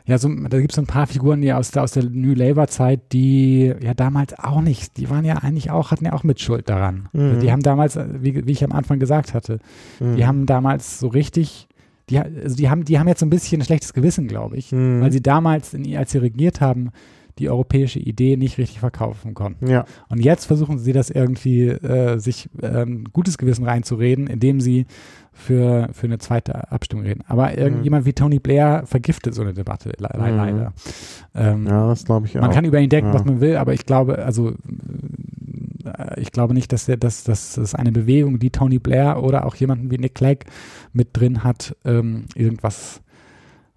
ja, 0.04 0.16
so, 0.16 0.28
da 0.28 0.58
gibt 0.58 0.72
es 0.72 0.76
so 0.76 0.82
ein 0.82 0.86
paar 0.86 1.06
Figuren, 1.06 1.42
die 1.42 1.52
aus 1.52 1.70
der, 1.70 1.82
aus 1.82 1.92
der 1.92 2.04
New 2.04 2.32
Labour-Zeit, 2.32 3.12
die 3.12 3.74
ja 3.82 3.92
damals 3.92 4.38
auch 4.38 4.62
nicht, 4.62 4.96
die 4.96 5.10
waren 5.10 5.24
ja 5.24 5.34
eigentlich 5.36 5.70
auch, 5.70 5.90
hatten 5.90 6.06
ja 6.06 6.14
auch 6.14 6.24
Mitschuld 6.24 6.68
daran. 6.68 7.10
Mhm. 7.12 7.40
Die 7.40 7.52
haben 7.52 7.62
damals, 7.62 7.98
wie, 8.20 8.46
wie 8.46 8.52
ich 8.52 8.64
am 8.64 8.72
Anfang 8.72 8.98
gesagt 8.98 9.34
hatte, 9.34 9.58
Mhm. 10.00 10.16
die 10.16 10.26
haben 10.26 10.46
damals 10.46 10.98
so 10.98 11.08
richtig, 11.08 11.67
die, 12.10 12.18
also 12.18 12.56
die 12.56 12.68
haben, 12.70 12.84
die 12.84 12.98
haben 12.98 13.08
jetzt 13.08 13.20
so 13.20 13.26
ein 13.26 13.30
bisschen 13.30 13.60
ein 13.60 13.64
schlechtes 13.64 13.92
Gewissen, 13.92 14.28
glaube 14.28 14.56
ich, 14.56 14.72
Mhm. 14.72 15.00
weil 15.00 15.12
sie 15.12 15.22
damals, 15.22 15.74
in, 15.74 15.96
als 15.96 16.12
sie 16.12 16.18
regiert 16.18 16.60
haben, 16.60 16.90
die 17.38 17.48
europäische 17.48 17.98
Idee 17.98 18.36
nicht 18.36 18.58
richtig 18.58 18.80
verkaufen 18.80 19.34
konnten. 19.34 19.66
Ja. 19.68 19.84
Und 20.08 20.20
jetzt 20.20 20.44
versuchen 20.46 20.78
sie 20.78 20.92
das 20.92 21.10
irgendwie, 21.10 21.68
äh, 21.68 22.18
sich 22.18 22.48
äh, 22.60 22.82
ein 22.84 23.04
gutes 23.12 23.38
Gewissen 23.38 23.64
reinzureden, 23.64 24.26
indem 24.26 24.60
sie 24.60 24.86
für, 25.32 25.88
für 25.92 26.06
eine 26.06 26.18
zweite 26.18 26.72
Abstimmung 26.72 27.04
reden. 27.04 27.22
Aber 27.28 27.56
irgendjemand 27.56 28.04
wie 28.06 28.12
Tony 28.12 28.40
Blair 28.40 28.82
vergiftet 28.86 29.34
so 29.34 29.42
eine 29.42 29.54
Debatte 29.54 29.90
le 29.98 30.08
le- 30.12 30.30
Mhm. 30.32 30.36
leider. 30.36 30.72
Ähm, 31.34 31.66
Ja, 31.66 31.86
das 31.88 32.04
glaube 32.04 32.26
ich 32.26 32.36
auch. 32.36 32.42
man 32.42 32.50
kann 32.50 32.64
über 32.64 32.80
ihn 32.80 32.88
denken, 32.90 33.08
Ja. 33.10 33.14
was 33.14 33.24
man 33.24 33.40
will, 33.40 33.56
aber 33.56 33.72
ich 33.72 33.86
glaube, 33.86 34.18
also 34.18 34.54
äh, 35.84 36.20
ich 36.20 36.32
glaube 36.32 36.54
nicht, 36.54 36.72
dass 36.72 36.88
er, 36.88 36.96
dass, 36.96 37.24
dass 37.24 37.56
es 37.56 37.74
eine 37.74 37.92
Bewegung, 37.92 38.38
die 38.38 38.50
Tony 38.50 38.78
Blair 38.78 39.22
oder 39.22 39.46
auch 39.46 39.54
jemanden 39.54 39.90
wie 39.90 39.98
Nick 39.98 40.14
Clegg 40.14 40.44
mit 40.92 41.10
drin 41.12 41.44
hat, 41.44 41.76
ähm, 41.84 42.24
irgendwas 42.34 43.00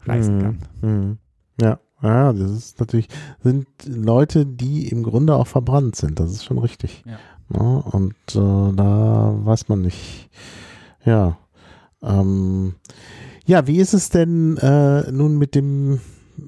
reißen 0.05 0.37
Mhm. 0.37 0.41
kann. 0.41 0.57
Mhm. 0.81 1.17
Ja, 1.61 1.79
ja, 2.01 2.33
das 2.33 2.51
ist 2.51 2.79
natürlich, 2.79 3.07
sind 3.43 3.67
Leute, 3.85 4.45
die 4.45 4.87
im 4.89 5.03
Grunde 5.03 5.35
auch 5.35 5.47
verbrannt 5.47 5.95
sind, 5.95 6.19
das 6.19 6.31
ist 6.31 6.45
schon 6.45 6.57
richtig. 6.57 7.03
Ja. 7.05 7.17
Ja, 7.53 7.59
und 7.61 8.15
äh, 8.29 8.75
da 8.75 9.35
weiß 9.43 9.67
man 9.67 9.81
nicht, 9.81 10.29
ja. 11.03 11.37
Ähm, 12.01 12.75
ja, 13.45 13.67
wie 13.67 13.77
ist 13.77 13.93
es 13.93 14.09
denn 14.09 14.57
äh, 14.57 15.11
nun 15.11 15.37
mit 15.37 15.55
dem 15.55 15.99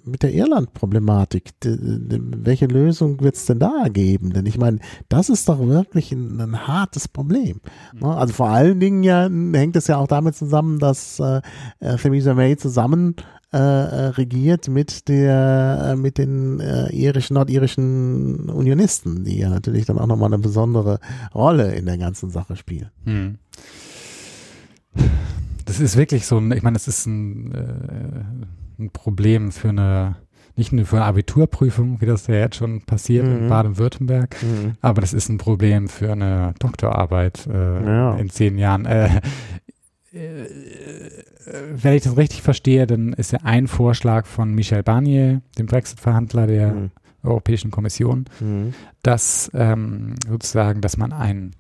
mit 0.06 0.24
der 0.24 0.34
Irland-Problematik? 0.34 1.52
Welche 1.62 2.66
Lösung 2.66 3.20
wird 3.22 3.36
es 3.36 3.46
denn 3.46 3.60
da 3.60 3.88
geben? 3.90 4.34
Denn 4.34 4.46
ich 4.46 4.58
meine, 4.58 4.80
das 5.10 5.30
ist 5.30 5.50
doch 5.50 5.60
wirklich 5.60 6.12
ein, 6.12 6.40
ein 6.40 6.68
hartes 6.68 7.08
Problem. 7.08 7.60
Ne? 7.94 8.08
Also 8.08 8.34
vor 8.34 8.50
allen 8.50 8.80
Dingen 8.80 9.04
ja 9.04 9.30
hängt 9.30 9.76
es 9.76 9.88
ja 9.88 9.98
auch 9.98 10.08
damit 10.08 10.36
zusammen, 10.36 10.80
dass 10.80 11.20
äh, 11.20 11.42
äh, 11.80 11.98
Theresa 11.98 12.34
May 12.34 12.58
zusammen 12.58 13.16
äh, 13.54 13.58
äh, 13.58 14.06
regiert 14.08 14.68
mit 14.68 15.08
der 15.08 15.92
äh, 15.92 15.96
mit 15.96 16.18
den 16.18 16.60
äh, 16.60 16.90
irischen 16.92 17.36
nordirischen 17.36 18.50
Unionisten, 18.50 19.24
die 19.26 19.38
ja 19.40 19.50
natürlich 19.50 19.86
dann 19.86 20.00
auch 20.00 20.08
nochmal 20.08 20.34
eine 20.34 20.40
besondere 20.42 21.00
Rolle 21.36 21.74
in 21.76 21.86
der 21.86 21.98
ganzen 21.98 22.30
Sache 22.30 22.56
spielen. 22.56 22.90
Hm. 23.06 23.38
Das 25.66 25.80
ist 25.80 25.96
wirklich 25.98 26.26
so 26.26 26.38
ein, 26.38 26.52
ich 26.52 26.62
meine, 26.62 26.74
das 26.76 26.88
ist 26.88 27.06
ein, 27.06 27.52
äh, 27.54 28.82
ein 28.84 28.90
Problem 28.92 29.52
für 29.52 29.70
eine, 29.70 30.16
nicht 30.56 30.72
nur 30.74 30.86
für 30.86 30.98
eine 30.98 31.06
Abiturprüfung, 31.06 32.00
wie 32.02 32.06
das 32.06 32.28
ja 32.28 32.36
jetzt 32.36 32.58
schon 32.58 32.82
passiert 32.82 33.26
in 33.26 33.46
Mhm. 33.46 33.50
Baden-Württemberg, 33.50 34.36
aber 34.82 35.02
das 35.02 35.14
ist 35.14 35.30
ein 35.30 35.38
Problem 35.38 35.88
für 35.88 36.12
eine 36.12 36.54
Doktorarbeit 36.60 37.48
äh, 37.48 37.84
Ja. 37.86 38.16
in 38.18 38.30
zehn 38.30 38.58
Jahren. 38.58 38.86
Äh, 38.86 39.22
wenn 40.14 41.94
ich 41.94 42.04
das 42.04 42.16
richtig 42.18 42.42
verstehe, 42.42 42.86
dann 42.88 43.14
ist 43.14 43.32
ja 43.32 43.40
ein 43.44 43.68
Vorschlag 43.68 44.26
von 44.26 44.54
Michel 44.54 44.84
Barnier, 44.84 45.42
dem 45.58 45.66
Brexit-Verhandler 45.66 46.48
der 46.48 46.74
Mhm. 46.74 46.92
Europäischen 47.24 47.72
Kommission, 47.72 48.26
Mhm. 48.40 48.74
dass 49.02 49.50
ähm, 49.54 50.16
sozusagen, 50.28 50.82
dass 50.82 50.98
man 50.98 51.14
ein 51.14 51.52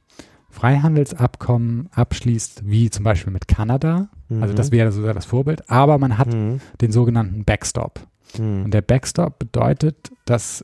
Freihandelsabkommen 0.50 1.90
abschließt, 1.94 2.62
wie 2.66 2.90
zum 2.90 3.04
Beispiel 3.04 3.34
mit 3.34 3.48
Kanada. 3.48 4.10
Also 4.42 4.54
das 4.54 4.72
wäre 4.72 4.92
so 4.92 5.02
das 5.12 5.26
Vorbild. 5.26 5.70
Aber 5.70 5.98
man 5.98 6.18
hat 6.18 6.34
Mhm. 6.34 6.60
den 6.82 6.92
sogenannten 6.92 7.44
Backstop. 7.44 8.00
Mhm. 8.38 8.66
Und 8.66 8.74
der 8.74 8.82
Backstop 8.82 9.40
bedeutet, 9.40 10.12
dass 10.26 10.64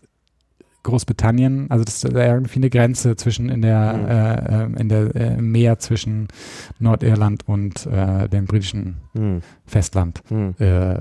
Großbritannien, 0.83 1.69
also 1.69 1.83
das 1.83 2.03
ist 2.03 2.13
irgendwie 2.13 2.55
eine 2.55 2.69
Grenze 2.69 3.15
zwischen 3.15 3.49
in 3.49 3.61
der, 3.61 3.93
Mhm. 3.93 4.05
äh, 4.05 4.77
äh, 4.77 4.81
in 4.81 4.89
der 4.89 5.15
äh, 5.15 5.41
Meer 5.41 5.79
zwischen 5.79 6.27
Nordirland 6.79 7.47
und 7.47 7.85
äh, 7.85 8.27
dem 8.29 8.45
britischen 8.45 8.97
Mhm. 9.13 9.41
Festland 9.65 10.21
Mhm. 10.31 10.55
äh, 10.59 10.99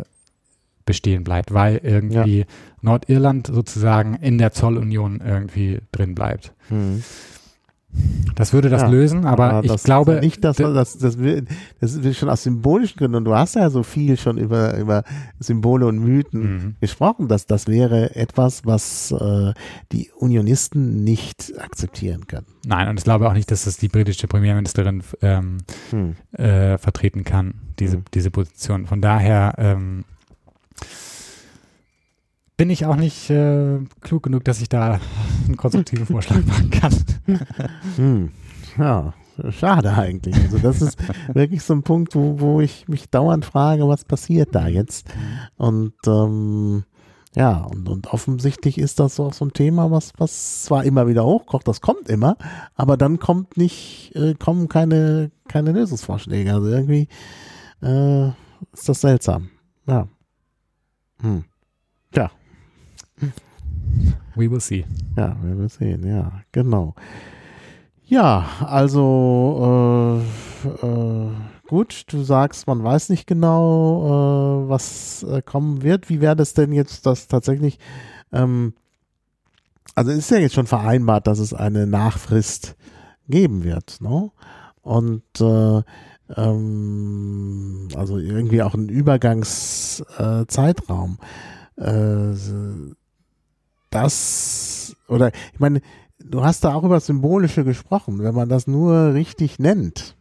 bestehen 0.84 1.22
bleibt, 1.22 1.52
weil 1.52 1.80
irgendwie 1.82 2.46
Nordirland 2.80 3.46
sozusagen 3.48 4.14
in 4.14 4.38
der 4.38 4.52
Zollunion 4.52 5.20
irgendwie 5.24 5.80
drin 5.92 6.14
bleibt. 6.14 6.54
Das 8.34 8.52
würde 8.52 8.68
das 8.68 8.82
Ja, 8.82 8.88
lösen, 8.88 9.24
aber 9.24 9.62
ich 9.64 9.70
das 9.72 9.82
glaube, 9.82 10.12
ist 10.12 10.20
nicht, 10.22 10.44
dass 10.44 10.58
das, 10.58 10.98
das, 10.98 11.18
will, 11.18 11.46
das 11.80 12.02
will 12.02 12.14
schon 12.14 12.28
aus 12.28 12.42
symbolischen 12.44 12.96
Gründen. 12.98 13.16
Und 13.16 13.24
du 13.24 13.34
hast 13.34 13.56
ja 13.56 13.68
so 13.70 13.82
viel 13.82 14.16
schon 14.16 14.38
über, 14.38 14.76
über 14.78 15.02
Symbole 15.40 15.86
und 15.86 15.98
Mythen 15.98 16.40
Mhm. 16.40 16.74
gesprochen, 16.80 17.26
dass 17.26 17.46
das 17.46 17.66
wäre 17.66 18.14
etwas, 18.14 18.64
was 18.64 19.10
äh, 19.10 19.52
die 19.90 20.10
Unionisten 20.16 21.02
nicht 21.02 21.52
akzeptieren 21.58 22.26
können. 22.28 22.46
nein, 22.64 22.88
und 22.88 22.98
ich 22.98 23.04
glaube 23.04 23.28
auch 23.28 23.32
nicht, 23.34 23.50
dass 23.50 23.64
das 23.64 23.76
die 23.78 23.88
britische 23.88 24.28
Premierministerin 24.28 25.02
ähm, 25.22 25.58
Hm. 25.90 26.14
äh, 26.32 26.78
vertreten 26.78 27.24
kann, 27.24 27.54
diese, 27.80 27.96
Mhm. 27.98 28.04
diese 28.14 28.30
Position. 28.30 28.86
Von 28.86 29.00
daher 29.00 29.54
ähm, 29.58 30.04
bin 32.58 32.70
ich 32.70 32.84
auch 32.84 32.96
nicht 32.96 33.30
äh, 33.30 33.78
klug 34.02 34.24
genug, 34.24 34.44
dass 34.44 34.60
ich 34.60 34.68
da 34.68 35.00
einen 35.46 35.56
konstruktiven 35.56 36.04
Vorschlag 36.04 36.44
machen 36.46 36.70
kann. 36.70 36.92
Hm. 37.96 38.30
Ja, 38.76 39.14
schade 39.50 39.94
eigentlich. 39.94 40.34
Also 40.34 40.58
das 40.58 40.82
ist 40.82 40.98
wirklich 41.32 41.62
so 41.62 41.72
ein 41.72 41.84
Punkt, 41.84 42.14
wo, 42.14 42.40
wo 42.40 42.60
ich 42.60 42.88
mich 42.88 43.08
dauernd 43.08 43.44
frage, 43.44 43.88
was 43.88 44.04
passiert 44.04 44.54
da 44.54 44.66
jetzt? 44.66 45.06
Und 45.56 45.94
ähm, 46.06 46.84
ja, 47.36 47.58
und, 47.58 47.88
und 47.88 48.12
offensichtlich 48.12 48.76
ist 48.76 48.98
das 48.98 49.20
auch 49.20 49.32
so 49.32 49.44
ein 49.44 49.52
Thema, 49.52 49.92
was, 49.92 50.12
was 50.18 50.64
zwar 50.64 50.82
immer 50.82 51.06
wieder 51.06 51.24
hochkocht, 51.24 51.68
das 51.68 51.80
kommt 51.80 52.08
immer, 52.08 52.36
aber 52.74 52.96
dann 52.96 53.20
kommt 53.20 53.56
nicht, 53.56 54.10
äh, 54.16 54.34
kommen 54.34 54.68
keine, 54.68 55.30
keine 55.46 55.70
Lösungsvorschläge. 55.70 56.52
Also 56.52 56.68
irgendwie 56.68 57.06
äh, 57.82 58.28
ist 58.72 58.88
das 58.88 59.00
seltsam. 59.00 59.50
Ja. 59.86 60.08
Hm. 61.20 61.44
We 64.34 64.50
will 64.50 64.60
see. 64.60 64.84
ja, 65.16 65.36
wir 65.42 65.56
werden 65.56 65.68
sehen, 65.68 66.06
ja, 66.06 66.42
genau. 66.52 66.94
Ja, 68.04 68.46
also 68.60 70.22
äh, 70.64 70.68
äh, 70.86 71.30
gut, 71.66 72.04
du 72.08 72.22
sagst, 72.22 72.66
man 72.66 72.82
weiß 72.82 73.10
nicht 73.10 73.26
genau, 73.26 74.64
äh, 74.64 74.68
was 74.68 75.22
äh, 75.24 75.42
kommen 75.42 75.82
wird. 75.82 76.08
Wie 76.08 76.22
wäre 76.22 76.36
das 76.36 76.54
denn 76.54 76.72
jetzt, 76.72 77.04
dass 77.04 77.28
tatsächlich, 77.28 77.78
ähm, 78.32 78.72
also 79.94 80.10
ist 80.10 80.30
ja 80.30 80.38
jetzt 80.38 80.54
schon 80.54 80.66
vereinbart, 80.66 81.26
dass 81.26 81.38
es 81.38 81.52
eine 81.52 81.86
Nachfrist 81.86 82.76
geben 83.28 83.62
wird, 83.64 84.00
ne? 84.00 84.30
Und 84.80 85.22
äh, 85.40 85.82
ähm, 86.36 87.88
also 87.94 88.18
irgendwie 88.18 88.62
auch 88.62 88.74
ein 88.74 88.88
Übergangszeitraum. 88.88 91.18
Äh, 91.76 92.30
äh, 92.30 92.94
das, 93.90 94.96
oder 95.08 95.32
ich 95.52 95.60
meine, 95.60 95.80
du 96.18 96.42
hast 96.42 96.64
da 96.64 96.74
auch 96.74 96.84
über 96.84 97.00
Symbolische 97.00 97.64
gesprochen. 97.64 98.22
Wenn 98.22 98.34
man 98.34 98.48
das 98.48 98.66
nur 98.66 99.14
richtig 99.14 99.58
nennt, 99.58 100.16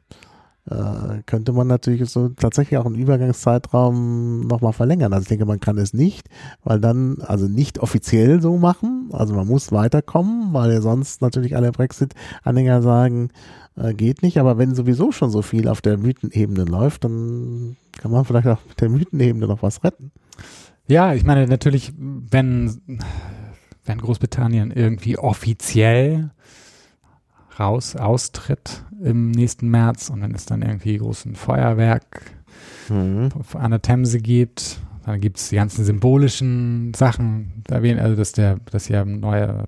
äh, 0.69 1.21
könnte 1.25 1.53
man 1.53 1.67
natürlich 1.67 2.09
so 2.09 2.29
tatsächlich 2.29 2.77
auch 2.77 2.85
einen 2.85 2.95
Übergangszeitraum 2.95 4.41
nochmal 4.41 4.73
verlängern. 4.73 5.13
Also 5.13 5.23
ich 5.23 5.29
denke, 5.29 5.45
man 5.45 5.59
kann 5.59 5.77
es 5.77 5.93
nicht, 5.93 6.27
weil 6.63 6.79
dann, 6.79 7.17
also 7.21 7.47
nicht 7.47 7.79
offiziell 7.79 8.41
so 8.41 8.57
machen, 8.57 9.09
also 9.11 9.33
man 9.33 9.47
muss 9.47 9.71
weiterkommen, 9.71 10.53
weil 10.53 10.81
sonst 10.81 11.21
natürlich 11.21 11.55
alle 11.55 11.71
Brexit-Anhänger 11.71 12.81
sagen, 12.81 13.29
äh, 13.75 13.93
geht 13.93 14.23
nicht, 14.23 14.39
aber 14.39 14.57
wenn 14.57 14.75
sowieso 14.75 15.11
schon 15.11 15.29
so 15.29 15.41
viel 15.41 15.67
auf 15.67 15.81
der 15.81 15.97
Mythenebene 15.97 16.65
läuft, 16.65 17.05
dann 17.05 17.77
kann 17.97 18.11
man 18.11 18.25
vielleicht 18.25 18.47
auch 18.47 18.59
mit 18.67 18.81
der 18.81 18.89
Mythenebene 18.89 19.47
noch 19.47 19.63
was 19.63 19.83
retten. 19.83 20.11
Ja, 20.87 21.13
ich 21.13 21.23
meine 21.23 21.47
natürlich, 21.47 21.93
wenn, 21.97 22.99
wenn 23.87 23.97
Großbritannien 23.99 24.69
irgendwie 24.71 25.17
offiziell 25.17 26.29
raus 27.59 27.95
austritt 27.95 28.83
im 29.03 29.31
nächsten 29.31 29.69
März 29.69 30.09
und 30.09 30.21
wenn 30.21 30.35
es 30.35 30.45
dann 30.45 30.61
irgendwie 30.61 30.97
großen 30.97 31.35
Feuerwerk 31.35 32.31
Mhm. 32.89 33.29
an 33.53 33.71
der 33.71 33.81
Themse 33.81 34.19
gibt, 34.19 34.79
dann 35.05 35.19
gibt 35.21 35.37
es 35.37 35.49
die 35.49 35.55
ganzen 35.55 35.83
symbolischen 35.83 36.93
Sachen, 36.95 37.63
erwähnen, 37.69 37.99
also 37.99 38.15
dass 38.15 38.31
der, 38.31 38.57
dass 38.71 38.87
ja 38.87 39.03
neue 39.05 39.65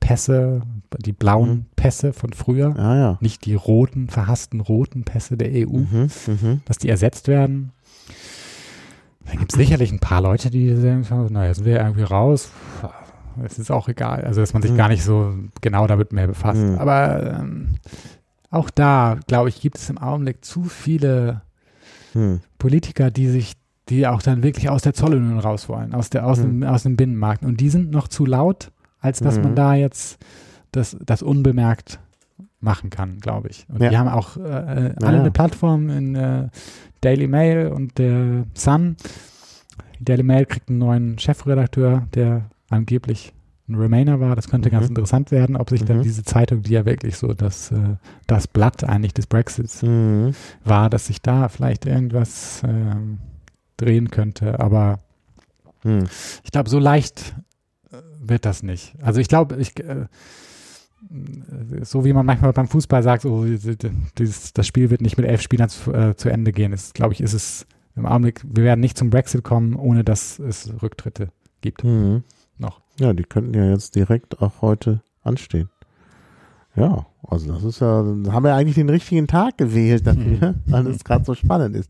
Pässe, 0.00 0.62
die 0.98 1.12
blauen 1.12 1.50
Mhm. 1.50 1.64
Pässe 1.76 2.12
von 2.12 2.32
früher, 2.32 2.74
Ja, 2.76 2.96
ja. 2.96 3.18
nicht 3.20 3.44
die 3.46 3.54
roten, 3.54 4.08
verhassten 4.08 4.60
roten 4.60 5.04
Pässe 5.04 5.36
der 5.36 5.50
EU, 5.52 5.78
Mhm, 5.78 6.08
mhm. 6.26 6.60
dass 6.66 6.78
die 6.78 6.88
ersetzt 6.88 7.28
werden. 7.28 7.72
Dann 9.26 9.38
gibt 9.38 9.52
es 9.52 9.58
sicherlich 9.58 9.90
ein 9.92 10.00
paar 10.00 10.20
Leute, 10.20 10.50
die 10.50 10.74
sagen, 10.76 11.06
naja, 11.30 11.54
sind 11.54 11.64
wir 11.64 11.80
irgendwie 11.80 12.02
raus. 12.02 12.50
Es 13.44 13.58
ist 13.58 13.70
auch 13.70 13.88
egal. 13.88 14.24
Also, 14.24 14.40
dass 14.40 14.52
man 14.52 14.62
sich 14.62 14.72
Mhm. 14.72 14.76
gar 14.76 14.88
nicht 14.88 15.02
so 15.04 15.34
genau 15.60 15.86
damit 15.86 16.12
mehr 16.12 16.26
befasst. 16.26 16.60
Mhm. 16.60 16.78
Aber 16.78 17.38
ähm, 17.40 17.74
auch 18.50 18.70
da, 18.70 19.18
glaube 19.26 19.48
ich, 19.48 19.60
gibt 19.60 19.78
es 19.78 19.90
im 19.90 19.98
Augenblick 19.98 20.44
zu 20.44 20.64
viele 20.64 21.42
Hm. 22.12 22.40
Politiker, 22.58 23.10
die 23.10 23.28
sich, 23.28 23.54
die 23.88 24.06
auch 24.06 24.22
dann 24.22 24.44
wirklich 24.44 24.68
aus 24.68 24.82
der 24.82 24.94
Zollunion 24.94 25.40
raus 25.40 25.68
wollen, 25.68 25.92
aus, 25.94 26.10
der, 26.10 26.24
aus, 26.26 26.38
Mhm. 26.38 26.60
dem, 26.60 26.62
aus 26.62 26.84
dem 26.84 26.96
Binnenmarkt. 26.96 27.44
Und 27.44 27.58
die 27.60 27.70
sind 27.70 27.90
noch 27.90 28.06
zu 28.06 28.24
laut, 28.24 28.70
als 29.00 29.18
dass 29.18 29.36
Mhm. 29.38 29.42
man 29.42 29.54
da 29.56 29.74
jetzt 29.74 30.18
das, 30.70 30.96
das 31.04 31.22
unbemerkt 31.22 31.98
machen 32.60 32.88
kann, 32.90 33.18
glaube 33.18 33.48
ich. 33.48 33.66
Und 33.68 33.82
Ja. 33.82 33.90
die 33.90 33.98
haben 33.98 34.08
auch 34.08 34.36
äh, 34.36 34.40
alle 34.42 34.94
Ja, 35.00 35.10
ja. 35.12 35.20
eine 35.20 35.30
Plattform 35.32 35.90
in 35.90 36.14
äh, 36.14 36.48
Daily 37.00 37.26
Mail 37.26 37.68
und 37.68 37.98
der 37.98 38.44
Sun. 38.54 38.96
Daily 40.00 40.22
Mail 40.22 40.46
kriegt 40.46 40.68
einen 40.68 40.78
neuen 40.78 41.18
Chefredakteur, 41.18 42.06
der 42.14 42.42
angeblich 42.74 43.32
ein 43.66 43.76
Remainer 43.76 44.20
war. 44.20 44.36
Das 44.36 44.48
könnte 44.48 44.68
Mhm. 44.68 44.72
ganz 44.72 44.88
interessant 44.88 45.30
werden, 45.30 45.56
ob 45.56 45.70
sich 45.70 45.84
dann 45.84 45.98
Mhm. 45.98 46.02
diese 46.02 46.22
Zeitung, 46.22 46.62
die 46.62 46.72
ja 46.72 46.84
wirklich 46.84 47.16
so 47.16 47.32
das, 47.32 47.70
äh, 47.70 47.96
das 48.26 48.46
Blatt 48.46 48.84
eigentlich 48.84 49.14
des 49.14 49.26
Brexits 49.26 49.82
Mhm. 49.82 50.34
war, 50.64 50.90
dass 50.90 51.06
sich 51.06 51.22
da 51.22 51.48
vielleicht 51.48 51.86
irgendwas 51.86 52.62
ähm, 52.64 53.18
drehen 53.78 54.10
könnte. 54.10 54.60
Aber 54.60 54.98
Mhm. 55.82 56.04
ich 56.42 56.50
glaube, 56.52 56.68
so 56.68 56.78
leicht 56.78 57.34
äh, 57.90 57.96
wird 58.20 58.44
das 58.44 58.62
nicht. 58.62 58.94
Also 59.00 59.20
ich 59.20 59.28
glaube, 59.28 59.56
ich, 59.56 59.78
äh, 59.82 60.06
so 61.82 62.04
wie 62.04 62.12
man 62.12 62.24
manchmal 62.26 62.52
beim 62.52 62.68
Fußball 62.68 63.02
sagt, 63.02 63.22
so, 63.22 63.44
dieses, 63.44 64.52
das 64.52 64.66
Spiel 64.66 64.90
wird 64.90 65.00
nicht 65.00 65.16
mit 65.16 65.26
elf 65.26 65.42
Spielern 65.42 65.68
zu, 65.68 65.92
äh, 65.92 66.16
zu 66.16 66.28
Ende 66.28 66.52
gehen. 66.52 66.72
Ist, 66.72 66.94
glaube 66.94 67.12
ich, 67.14 67.20
ist 67.20 67.34
es 67.34 67.66
im 67.96 68.06
Augenblick, 68.06 68.42
wir 68.44 68.64
werden 68.64 68.80
nicht 68.80 68.98
zum 68.98 69.10
Brexit 69.10 69.44
kommen, 69.44 69.76
ohne 69.76 70.02
dass 70.04 70.38
es 70.38 70.72
Rücktritte 70.82 71.28
gibt. 71.60 71.84
Mhm. 71.84 72.24
Noch. 72.58 72.80
Ja, 73.00 73.12
die 73.12 73.24
könnten 73.24 73.54
ja 73.54 73.64
jetzt 73.70 73.94
direkt 73.96 74.40
auch 74.40 74.60
heute 74.62 75.02
anstehen. 75.22 75.68
Ja, 76.76 77.06
also 77.28 77.52
das 77.52 77.62
ist 77.62 77.80
ja, 77.80 77.86
haben 78.32 78.42
wir 78.44 78.54
eigentlich 78.54 78.74
den 78.74 78.88
richtigen 78.88 79.28
Tag 79.28 79.58
gewählt 79.58 80.06
dafür, 80.06 80.54
weil 80.66 80.86
es 80.88 81.04
gerade 81.04 81.24
so 81.24 81.34
spannend 81.34 81.76
ist. 81.76 81.88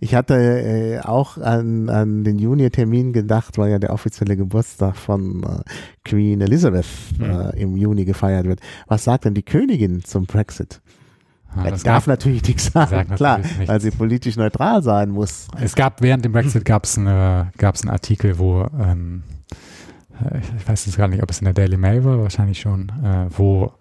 Ich 0.00 0.14
hatte 0.14 0.34
äh, 0.34 1.00
auch 1.00 1.36
an, 1.36 1.90
an 1.90 2.24
den 2.24 2.38
Juni-Termin 2.38 3.12
gedacht, 3.12 3.58
weil 3.58 3.70
ja 3.70 3.78
der 3.78 3.92
offizielle 3.92 4.36
Geburtstag 4.36 4.96
von 4.96 5.42
äh, 5.42 5.62
Queen 6.04 6.40
Elizabeth 6.40 6.86
äh, 7.20 7.60
im 7.60 7.76
Juni 7.76 8.06
gefeiert 8.06 8.46
wird. 8.46 8.60
Was 8.86 9.04
sagt 9.04 9.26
denn 9.26 9.34
die 9.34 9.42
Königin 9.42 10.02
zum 10.02 10.24
Brexit? 10.24 10.80
Ja, 11.54 11.64
Er 11.66 11.70
das 11.72 11.82
darf 11.82 12.06
gab, 12.06 12.12
natürlich 12.18 12.42
nichts 12.48 12.72
sagen, 12.72 13.14
klar, 13.14 13.38
nichts. 13.38 13.68
weil 13.68 13.80
sie 13.82 13.90
politisch 13.90 14.36
neutral 14.36 14.82
sein 14.82 15.10
muss. 15.10 15.48
es 15.60 15.74
gab 15.74 16.00
während 16.00 16.24
dem 16.24 16.32
Brexit 16.32 16.64
gab 16.64 16.84
es 16.84 16.96
eine, 16.96 17.52
gab's 17.58 17.82
einen 17.82 17.90
Artikel, 17.90 18.38
wo 18.38 18.66
ähm, 18.80 19.22
äh, 19.26 19.41
ich 20.58 20.68
weiß 20.68 20.86
jetzt 20.86 20.96
gar 20.96 21.08
nicht, 21.08 21.22
ob 21.22 21.30
es 21.30 21.38
in 21.38 21.44
der 21.44 21.54
Daily 21.54 21.76
Mail 21.76 22.04
war, 22.04 22.20
wahrscheinlich 22.20 22.60
schon, 22.60 22.90
äh, 23.04 23.26
wo 23.36 23.72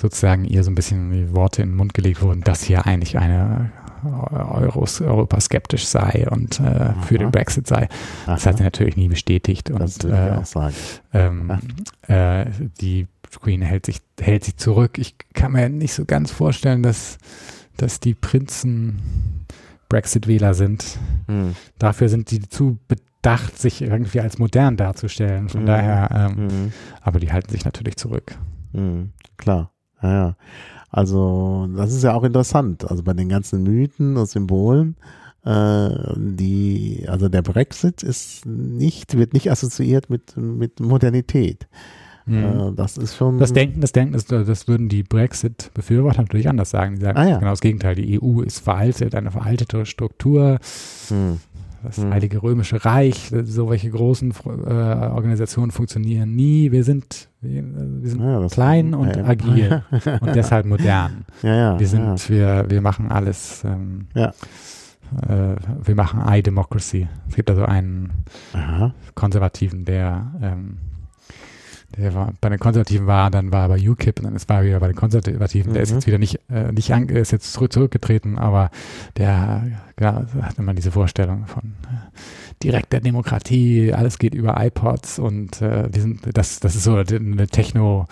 sozusagen 0.00 0.44
ihr 0.44 0.62
so 0.62 0.70
ein 0.70 0.74
bisschen 0.74 1.10
die 1.10 1.34
Worte 1.34 1.62
in 1.62 1.70
den 1.70 1.76
Mund 1.76 1.94
gelegt 1.94 2.22
wurden, 2.22 2.42
dass 2.42 2.62
hier 2.62 2.86
eigentlich 2.86 3.18
eine 3.18 3.72
Euros, 4.04 5.00
Europa 5.00 5.40
skeptisch 5.40 5.86
sei 5.86 6.26
und 6.30 6.60
äh, 6.60 6.92
für 7.02 7.16
Aha. 7.16 7.24
den 7.24 7.30
Brexit 7.32 7.66
sei. 7.66 7.88
Das 8.26 8.46
hat 8.46 8.58
sie 8.58 8.62
natürlich 8.62 8.96
nie 8.96 9.08
bestätigt 9.08 9.70
und 9.70 9.80
das 9.80 10.02
würde 10.02 10.16
ich 10.16 10.36
äh, 10.36 10.38
auch 10.38 10.46
sagen. 10.46 10.74
ähm, 11.12 11.58
äh, 12.06 12.46
die 12.80 13.08
Queen 13.40 13.60
hält 13.60 13.86
sich, 13.86 14.00
hält 14.20 14.44
sich 14.44 14.56
zurück. 14.56 14.98
Ich 14.98 15.16
kann 15.34 15.52
mir 15.52 15.68
nicht 15.68 15.94
so 15.94 16.04
ganz 16.04 16.30
vorstellen, 16.30 16.82
dass, 16.82 17.18
dass 17.76 18.00
die 18.00 18.14
Prinzen 18.14 19.00
Brexit-Wähler 19.88 20.54
sind. 20.54 20.98
Hm. 21.26 21.54
Dafür 21.78 22.08
sind 22.08 22.30
die 22.30 22.40
zu 22.40 22.78
bedacht, 23.22 23.58
sich 23.58 23.82
irgendwie 23.82 24.20
als 24.20 24.38
modern 24.38 24.76
darzustellen. 24.76 25.48
Von 25.48 25.62
Mhm. 25.62 25.66
daher, 25.66 26.08
ähm, 26.36 26.44
Mhm. 26.46 26.72
aber 27.02 27.20
die 27.20 27.32
halten 27.32 27.50
sich 27.50 27.64
natürlich 27.64 27.96
zurück. 27.96 28.36
Mhm, 28.72 29.10
klar, 29.36 29.72
ja, 30.02 30.12
ja. 30.12 30.36
Also 30.90 31.68
das 31.76 31.92
ist 31.92 32.02
ja 32.04 32.14
auch 32.14 32.24
interessant. 32.24 32.90
Also 32.90 33.02
bei 33.02 33.12
den 33.12 33.28
ganzen 33.28 33.62
Mythen 33.62 34.16
und 34.16 34.26
Symbolen, 34.28 34.96
äh, 35.44 35.90
die, 36.16 37.04
also 37.08 37.28
der 37.28 37.42
Brexit 37.42 38.02
ist 38.02 38.46
nicht, 38.46 39.16
wird 39.18 39.34
nicht 39.34 39.50
assoziiert 39.50 40.08
mit 40.10 40.36
mit 40.36 40.80
Modernität. 40.80 41.68
Äh, 42.30 42.72
das 42.76 42.98
ist 42.98 43.16
schon. 43.16 43.36
Mhm. 43.36 43.38
Das 43.38 43.54
Denken, 43.54 43.80
das 43.80 43.92
Denken, 43.92 44.12
das, 44.12 44.26
das 44.26 44.68
würden 44.68 44.90
die 44.90 45.02
Brexit-Befürworter 45.02 46.20
natürlich 46.20 46.46
anders 46.48 46.68
sagen. 46.68 46.96
Die 46.96 47.00
sagen 47.00 47.16
Ah, 47.16 47.26
ja. 47.26 47.38
genau 47.38 47.52
das 47.52 47.60
Gegenteil. 47.62 47.94
Die 47.94 48.20
EU 48.20 48.42
ist 48.42 48.58
veraltet, 48.58 49.14
eine 49.14 49.30
veraltete 49.30 49.86
Struktur. 49.86 50.58
Hm, 51.08 51.40
Das 51.82 51.96
Hm. 51.98 52.12
Heilige 52.12 52.42
Römische 52.42 52.84
Reich, 52.84 53.32
so 53.44 53.70
welche 53.70 53.90
großen 53.90 54.32
äh, 54.66 54.70
Organisationen 54.70 55.70
funktionieren 55.70 56.34
nie. 56.34 56.72
Wir 56.72 56.82
sind, 56.84 57.28
wir, 57.40 57.62
wir 57.62 58.10
sind 58.10 58.20
ja, 58.20 58.46
klein 58.48 58.94
und 58.94 59.14
ja, 59.16 59.24
agil 59.24 59.82
und 60.20 60.34
deshalb 60.34 60.66
modern. 60.66 61.24
Ja. 61.42 61.78
Wir 61.78 61.86
sind, 61.86 62.28
wir, 62.28 62.66
wir 62.68 62.80
machen 62.80 63.10
alles. 63.12 63.62
Ähm, 63.64 64.08
Ja. 64.14 64.32
äh, 65.28 65.56
wir 65.84 65.94
machen 65.94 66.20
I-Democracy. 66.28 67.06
Es 67.28 67.36
gibt 67.36 67.48
also 67.50 67.64
einen. 67.64 68.10
Aha. 68.52 68.92
Konservativen, 69.14 69.84
der, 69.84 70.32
ähm, 70.42 70.78
der 71.96 72.14
war, 72.14 72.32
bei 72.40 72.48
den 72.50 72.58
Konservativen 72.58 73.06
war, 73.06 73.30
dann 73.30 73.50
war 73.50 73.62
er 73.62 73.68
bei 73.68 73.88
UKIP 73.88 74.18
und 74.18 74.24
dann 74.26 74.36
ist 74.36 74.48
war 74.48 74.58
er 74.58 74.64
wieder 74.66 74.80
bei 74.80 74.88
den 74.88 74.96
Konservativen. 74.96 75.72
Der 75.72 75.82
ist 75.82 75.90
Mhm. 75.90 75.96
jetzt 75.96 76.06
wieder 76.06 76.18
nicht, 76.18 76.38
äh, 76.50 76.70
nicht 76.72 76.92
an, 76.92 77.08
ist 77.08 77.32
jetzt 77.32 77.52
zurück, 77.52 77.72
zurückgetreten, 77.72 78.38
aber 78.38 78.70
der 79.16 79.66
ja, 79.98 80.26
hat 80.42 80.58
immer 80.58 80.74
diese 80.74 80.90
Vorstellung 80.90 81.46
von 81.46 81.62
äh, 81.84 82.58
direkter 82.62 83.00
Demokratie, 83.00 83.92
alles 83.92 84.18
geht 84.18 84.34
über 84.34 84.62
iPods 84.64 85.18
und 85.18 85.62
äh, 85.62 85.88
wir 85.92 86.02
sind, 86.02 86.20
das, 86.36 86.60
das 86.60 86.76
ist 86.76 86.84
so 86.84 86.94
eine 86.94 87.46
Techno- 87.48 88.06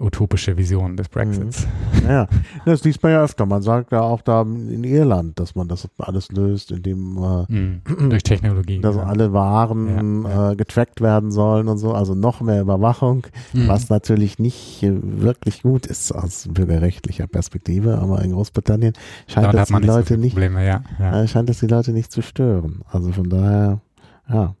utopische 0.00 0.56
Vision 0.56 0.96
des 0.96 1.08
Brexits. 1.08 1.66
Ja, 2.04 2.12
ja. 2.12 2.28
Das 2.64 2.82
liest 2.84 3.02
man 3.02 3.12
ja 3.12 3.22
öfter. 3.22 3.46
Man 3.46 3.62
sagt 3.62 3.92
ja 3.92 4.00
auch 4.00 4.22
da 4.22 4.42
in 4.42 4.84
Irland, 4.84 5.38
dass 5.38 5.54
man 5.54 5.68
das 5.68 5.88
alles 5.98 6.30
löst, 6.32 6.70
indem 6.72 7.16
äh, 7.18 7.52
Mhm. 7.52 7.80
Durch 8.10 8.22
Technologie. 8.22 8.80
dass 8.80 8.96
ja. 8.96 9.02
alle 9.04 9.32
Waren 9.32 10.22
Ja, 10.24 10.52
Äh, 10.52 10.56
getrackt 10.56 11.00
werden 11.00 11.30
sollen 11.30 11.68
und 11.68 11.78
so, 11.78 11.92
also 11.92 12.14
noch 12.14 12.40
mehr 12.40 12.60
Überwachung, 12.62 13.26
Mhm. 13.52 13.68
was 13.68 13.88
natürlich 13.88 14.38
nicht 14.38 14.82
äh, 14.82 14.92
wirklich 15.02 15.62
gut 15.62 15.86
ist 15.86 16.12
aus 16.12 16.48
bürgerrechtlicher 16.50 17.26
Perspektive, 17.26 17.98
aber 17.98 18.22
in 18.22 18.32
Großbritannien 18.32 18.92
scheint 19.26 19.52
das 19.54 19.68
die 19.68 19.74
nicht 19.74 19.84
so 19.86 19.92
Leute 19.92 20.06
viele 20.06 20.18
nicht, 20.20 20.32
Probleme, 20.32 20.66
ja. 20.66 20.82
äh, 21.00 21.26
scheint 21.28 21.48
das 21.48 21.60
die 21.60 21.66
Leute 21.66 21.92
nicht 21.92 22.10
zu 22.12 22.22
stören. 22.22 22.82
Also 22.90 23.12
von 23.12 23.28
daher, 23.28 23.80
ja. 24.28 24.54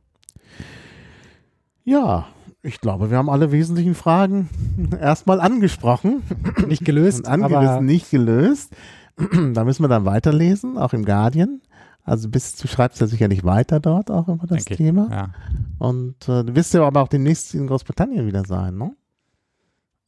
Ja, 1.84 2.26
ich 2.62 2.80
glaube, 2.80 3.10
wir 3.10 3.18
haben 3.18 3.28
alle 3.28 3.52
wesentlichen 3.52 3.94
Fragen 3.94 4.48
erstmal 5.00 5.40
angesprochen 5.40 6.22
Nicht 6.66 6.84
gelöst, 6.84 7.26
angerissen, 7.26 7.68
aber 7.68 7.80
nicht 7.80 8.10
gelöst. 8.10 8.74
da 9.52 9.64
müssen 9.64 9.82
wir 9.82 9.88
dann 9.88 10.04
weiterlesen, 10.04 10.78
auch 10.78 10.92
im 10.92 11.04
Guardian. 11.04 11.60
Also 12.04 12.28
bis 12.28 12.56
du 12.56 12.66
schreibst 12.66 13.00
ja 13.00 13.06
sicherlich 13.06 13.44
weiter 13.44 13.78
dort 13.78 14.10
auch 14.10 14.28
über 14.28 14.46
das 14.46 14.66
ich, 14.66 14.76
Thema. 14.76 15.08
Ja. 15.10 15.30
Und 15.78 16.28
äh, 16.28 16.44
du 16.44 16.54
wirst 16.54 16.74
ja 16.74 16.84
aber 16.84 17.02
auch 17.02 17.08
demnächst 17.08 17.54
in 17.54 17.66
Großbritannien 17.66 18.26
wieder 18.26 18.44
sein, 18.44 18.76
ne? 18.76 18.92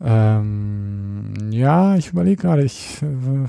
Ähm, 0.01 1.35
ja, 1.51 1.95
ich 1.97 2.11
überlege 2.11 2.43
gerade, 2.43 2.65
ich 2.65 3.01
äh, 3.01 3.49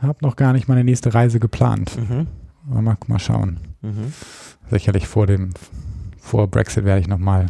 habe 0.00 0.18
noch 0.22 0.36
gar 0.36 0.52
nicht 0.52 0.68
meine 0.68 0.84
nächste 0.84 1.14
Reise 1.14 1.40
geplant. 1.40 1.96
Mhm. 1.98 2.28
Mal, 2.64 2.96
mal 3.06 3.18
schauen. 3.18 3.58
Mhm. 3.82 4.12
Sicherlich 4.70 5.08
vor 5.08 5.26
dem, 5.26 5.50
vor 6.26 6.48
Brexit 6.48 6.84
werde 6.84 7.00
ich 7.00 7.08
nochmal. 7.08 7.46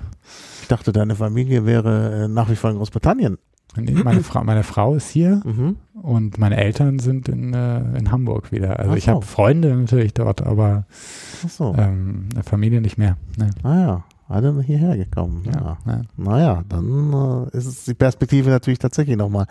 Ich 0.62 0.68
dachte, 0.68 0.92
deine 0.92 1.14
Familie 1.16 1.64
wäre 1.66 2.24
äh, 2.24 2.28
nach 2.28 2.50
wie 2.50 2.56
vor 2.56 2.70
in 2.70 2.76
Großbritannien. 2.76 3.38
Nee, 3.78 3.92
meine, 3.92 4.22
Frau, 4.22 4.42
meine 4.42 4.62
Frau 4.62 4.94
ist 4.94 5.10
hier 5.10 5.42
Mhm. 5.44 5.76
und 6.00 6.38
meine 6.38 6.56
Eltern 6.56 6.98
sind 6.98 7.28
in, 7.28 7.52
äh, 7.52 7.98
in 7.98 8.10
Hamburg 8.10 8.50
wieder. 8.50 8.78
Also 8.78 8.92
Ach 8.92 8.96
ich 8.96 9.04
so. 9.04 9.12
habe 9.12 9.26
Freunde 9.26 9.74
natürlich 9.76 10.14
dort, 10.14 10.40
aber 10.42 10.86
so. 11.46 11.74
ähm, 11.76 12.28
Familie 12.42 12.80
nicht 12.80 12.96
mehr. 12.96 13.16
Nee. 13.36 13.50
Ah 13.64 13.78
ja, 13.78 14.04
alle 14.28 14.62
hierher 14.62 14.96
gekommen. 14.96 15.42
Ja. 15.44 15.76
Ja, 15.86 15.92
ja. 15.92 16.02
Naja, 16.16 16.64
dann 16.68 17.48
äh, 17.52 17.56
ist 17.58 17.86
die 17.86 17.94
Perspektive 17.94 18.48
natürlich 18.50 18.78
tatsächlich 18.78 19.16
nochmal 19.18 19.46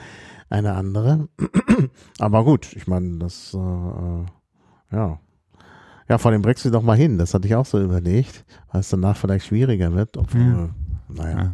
eine 0.49 0.73
andere. 0.73 1.27
Aber 2.19 2.43
gut, 2.45 2.73
ich 2.75 2.87
meine, 2.87 3.19
das, 3.19 3.53
äh, 3.53 3.57
äh, 3.57 4.25
ja. 4.91 5.19
Ja, 6.07 6.17
vor 6.19 6.31
dem 6.31 6.41
Brexit 6.41 6.71
noch 6.71 6.83
mal 6.83 6.95
hin, 6.97 7.17
das 7.17 7.33
hatte 7.33 7.47
ich 7.47 7.55
auch 7.55 7.65
so 7.65 7.81
überlegt, 7.81 8.45
weil 8.71 8.81
es 8.81 8.89
danach 8.89 9.17
vielleicht 9.17 9.45
schwieriger 9.47 9.93
wird, 9.93 10.17
obwohl, 10.17 10.41
Ja. 10.41 10.69
naja, 11.09 11.37
Ja. 11.37 11.51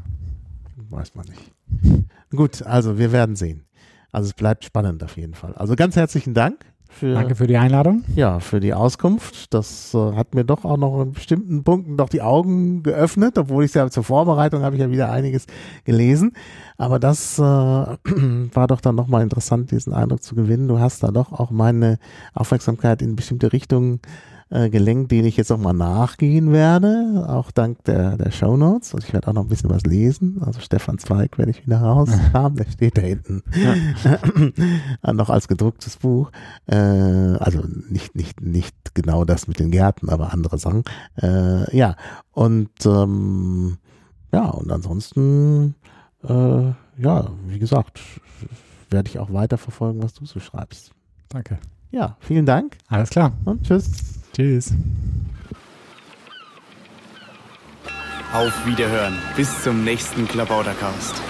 weiß 0.89 1.15
man 1.15 1.25
nicht. 1.27 2.01
Gut, 2.35 2.61
also 2.63 2.97
wir 2.97 3.11
werden 3.13 3.35
sehen. 3.35 3.63
Also 4.11 4.27
es 4.27 4.33
bleibt 4.33 4.65
spannend 4.65 5.03
auf 5.03 5.15
jeden 5.15 5.35
Fall. 5.35 5.53
Also 5.55 5.75
ganz 5.77 5.95
herzlichen 5.95 6.33
Dank 6.33 6.65
für, 6.89 7.13
Danke 7.13 7.35
für 7.35 7.47
die 7.47 7.55
Einladung. 7.55 8.03
ja, 8.13 8.41
für 8.41 8.59
die 8.59 8.73
Auskunft. 8.73 9.53
Das 9.53 9.93
äh, 9.93 10.11
hat 10.15 10.35
mir 10.35 10.43
doch 10.43 10.65
auch 10.65 10.75
noch 10.75 11.01
in 11.01 11.13
bestimmten 11.13 11.63
Punkten 11.63 11.95
doch 11.95 12.09
die 12.09 12.21
Augen 12.21 12.83
geöffnet, 12.83 13.37
obwohl 13.37 13.63
ich 13.63 13.73
ja 13.73 13.89
zur 13.89 14.03
Vorbereitung 14.03 14.63
habe 14.63 14.75
ich 14.75 14.81
ja 14.81 14.91
wieder 14.91 15.09
einiges 15.09 15.45
gelesen. 15.85 16.33
Aber 16.77 16.99
das 16.99 17.39
äh, 17.39 17.41
war 17.41 18.67
doch 18.67 18.81
dann 18.81 18.95
nochmal 18.95 19.23
interessant, 19.23 19.71
diesen 19.71 19.93
Eindruck 19.93 20.21
zu 20.21 20.35
gewinnen. 20.35 20.67
Du 20.67 20.79
hast 20.79 21.01
da 21.03 21.11
doch 21.11 21.31
auch 21.31 21.51
meine 21.51 21.97
Aufmerksamkeit 22.33 23.01
in 23.01 23.15
bestimmte 23.15 23.53
Richtungen 23.53 24.01
äh, 24.03 24.30
gelenkt, 24.51 25.11
denen 25.11 25.27
ich 25.27 25.37
jetzt 25.37 25.51
auch 25.51 25.57
mal 25.57 25.71
nachgehen 25.71 26.51
werde, 26.51 27.25
auch 27.29 27.51
dank 27.51 27.83
der, 27.85 28.17
der 28.17 28.31
Show 28.31 28.57
Notes. 28.57 28.93
Also 28.93 29.07
ich 29.07 29.13
werde 29.13 29.29
auch 29.29 29.33
noch 29.33 29.43
ein 29.43 29.47
bisschen 29.47 29.69
was 29.69 29.83
lesen. 29.83 30.41
Also 30.45 30.59
Stefan 30.59 30.97
Zweig 30.97 31.37
werde 31.37 31.51
ich 31.51 31.65
wieder 31.65 31.79
raushaben, 31.79 32.57
der 32.57 32.69
steht 32.69 32.97
da 32.97 33.01
hinten. 33.01 33.43
noch 35.13 35.29
als 35.29 35.47
gedrucktes 35.47 35.97
Buch. 35.97 36.31
Äh, 36.65 36.75
also 36.75 37.63
nicht, 37.89 38.15
nicht, 38.15 38.41
nicht 38.41 38.75
genau 38.93 39.23
das 39.23 39.47
mit 39.47 39.59
den 39.59 39.71
Gärten, 39.71 40.09
aber 40.09 40.33
andere 40.33 40.57
Sachen. 40.57 40.83
Äh, 41.21 41.75
ja, 41.75 41.95
und 42.31 42.71
ähm, 42.85 43.77
ja, 44.33 44.49
und 44.49 44.71
ansonsten, 44.71 45.75
äh, 46.23 46.71
ja, 46.97 47.29
wie 47.47 47.59
gesagt, 47.59 48.01
werde 48.89 49.09
ich 49.09 49.19
auch 49.19 49.31
weiter 49.33 49.57
verfolgen, 49.57 50.03
was 50.03 50.13
du 50.13 50.25
so 50.25 50.39
schreibst. 50.39 50.91
Danke. 51.29 51.59
Ja, 51.91 52.17
vielen 52.19 52.45
Dank 52.45 52.77
Alles 52.87 53.09
klar. 53.09 53.33
und 53.45 53.63
tschüss. 53.63 54.20
Tschüss. 54.33 54.73
Auf 58.33 58.65
Wiederhören. 58.65 59.17
Bis 59.35 59.61
zum 59.63 59.83
nächsten 59.83 60.27
Klabautercast. 60.27 61.21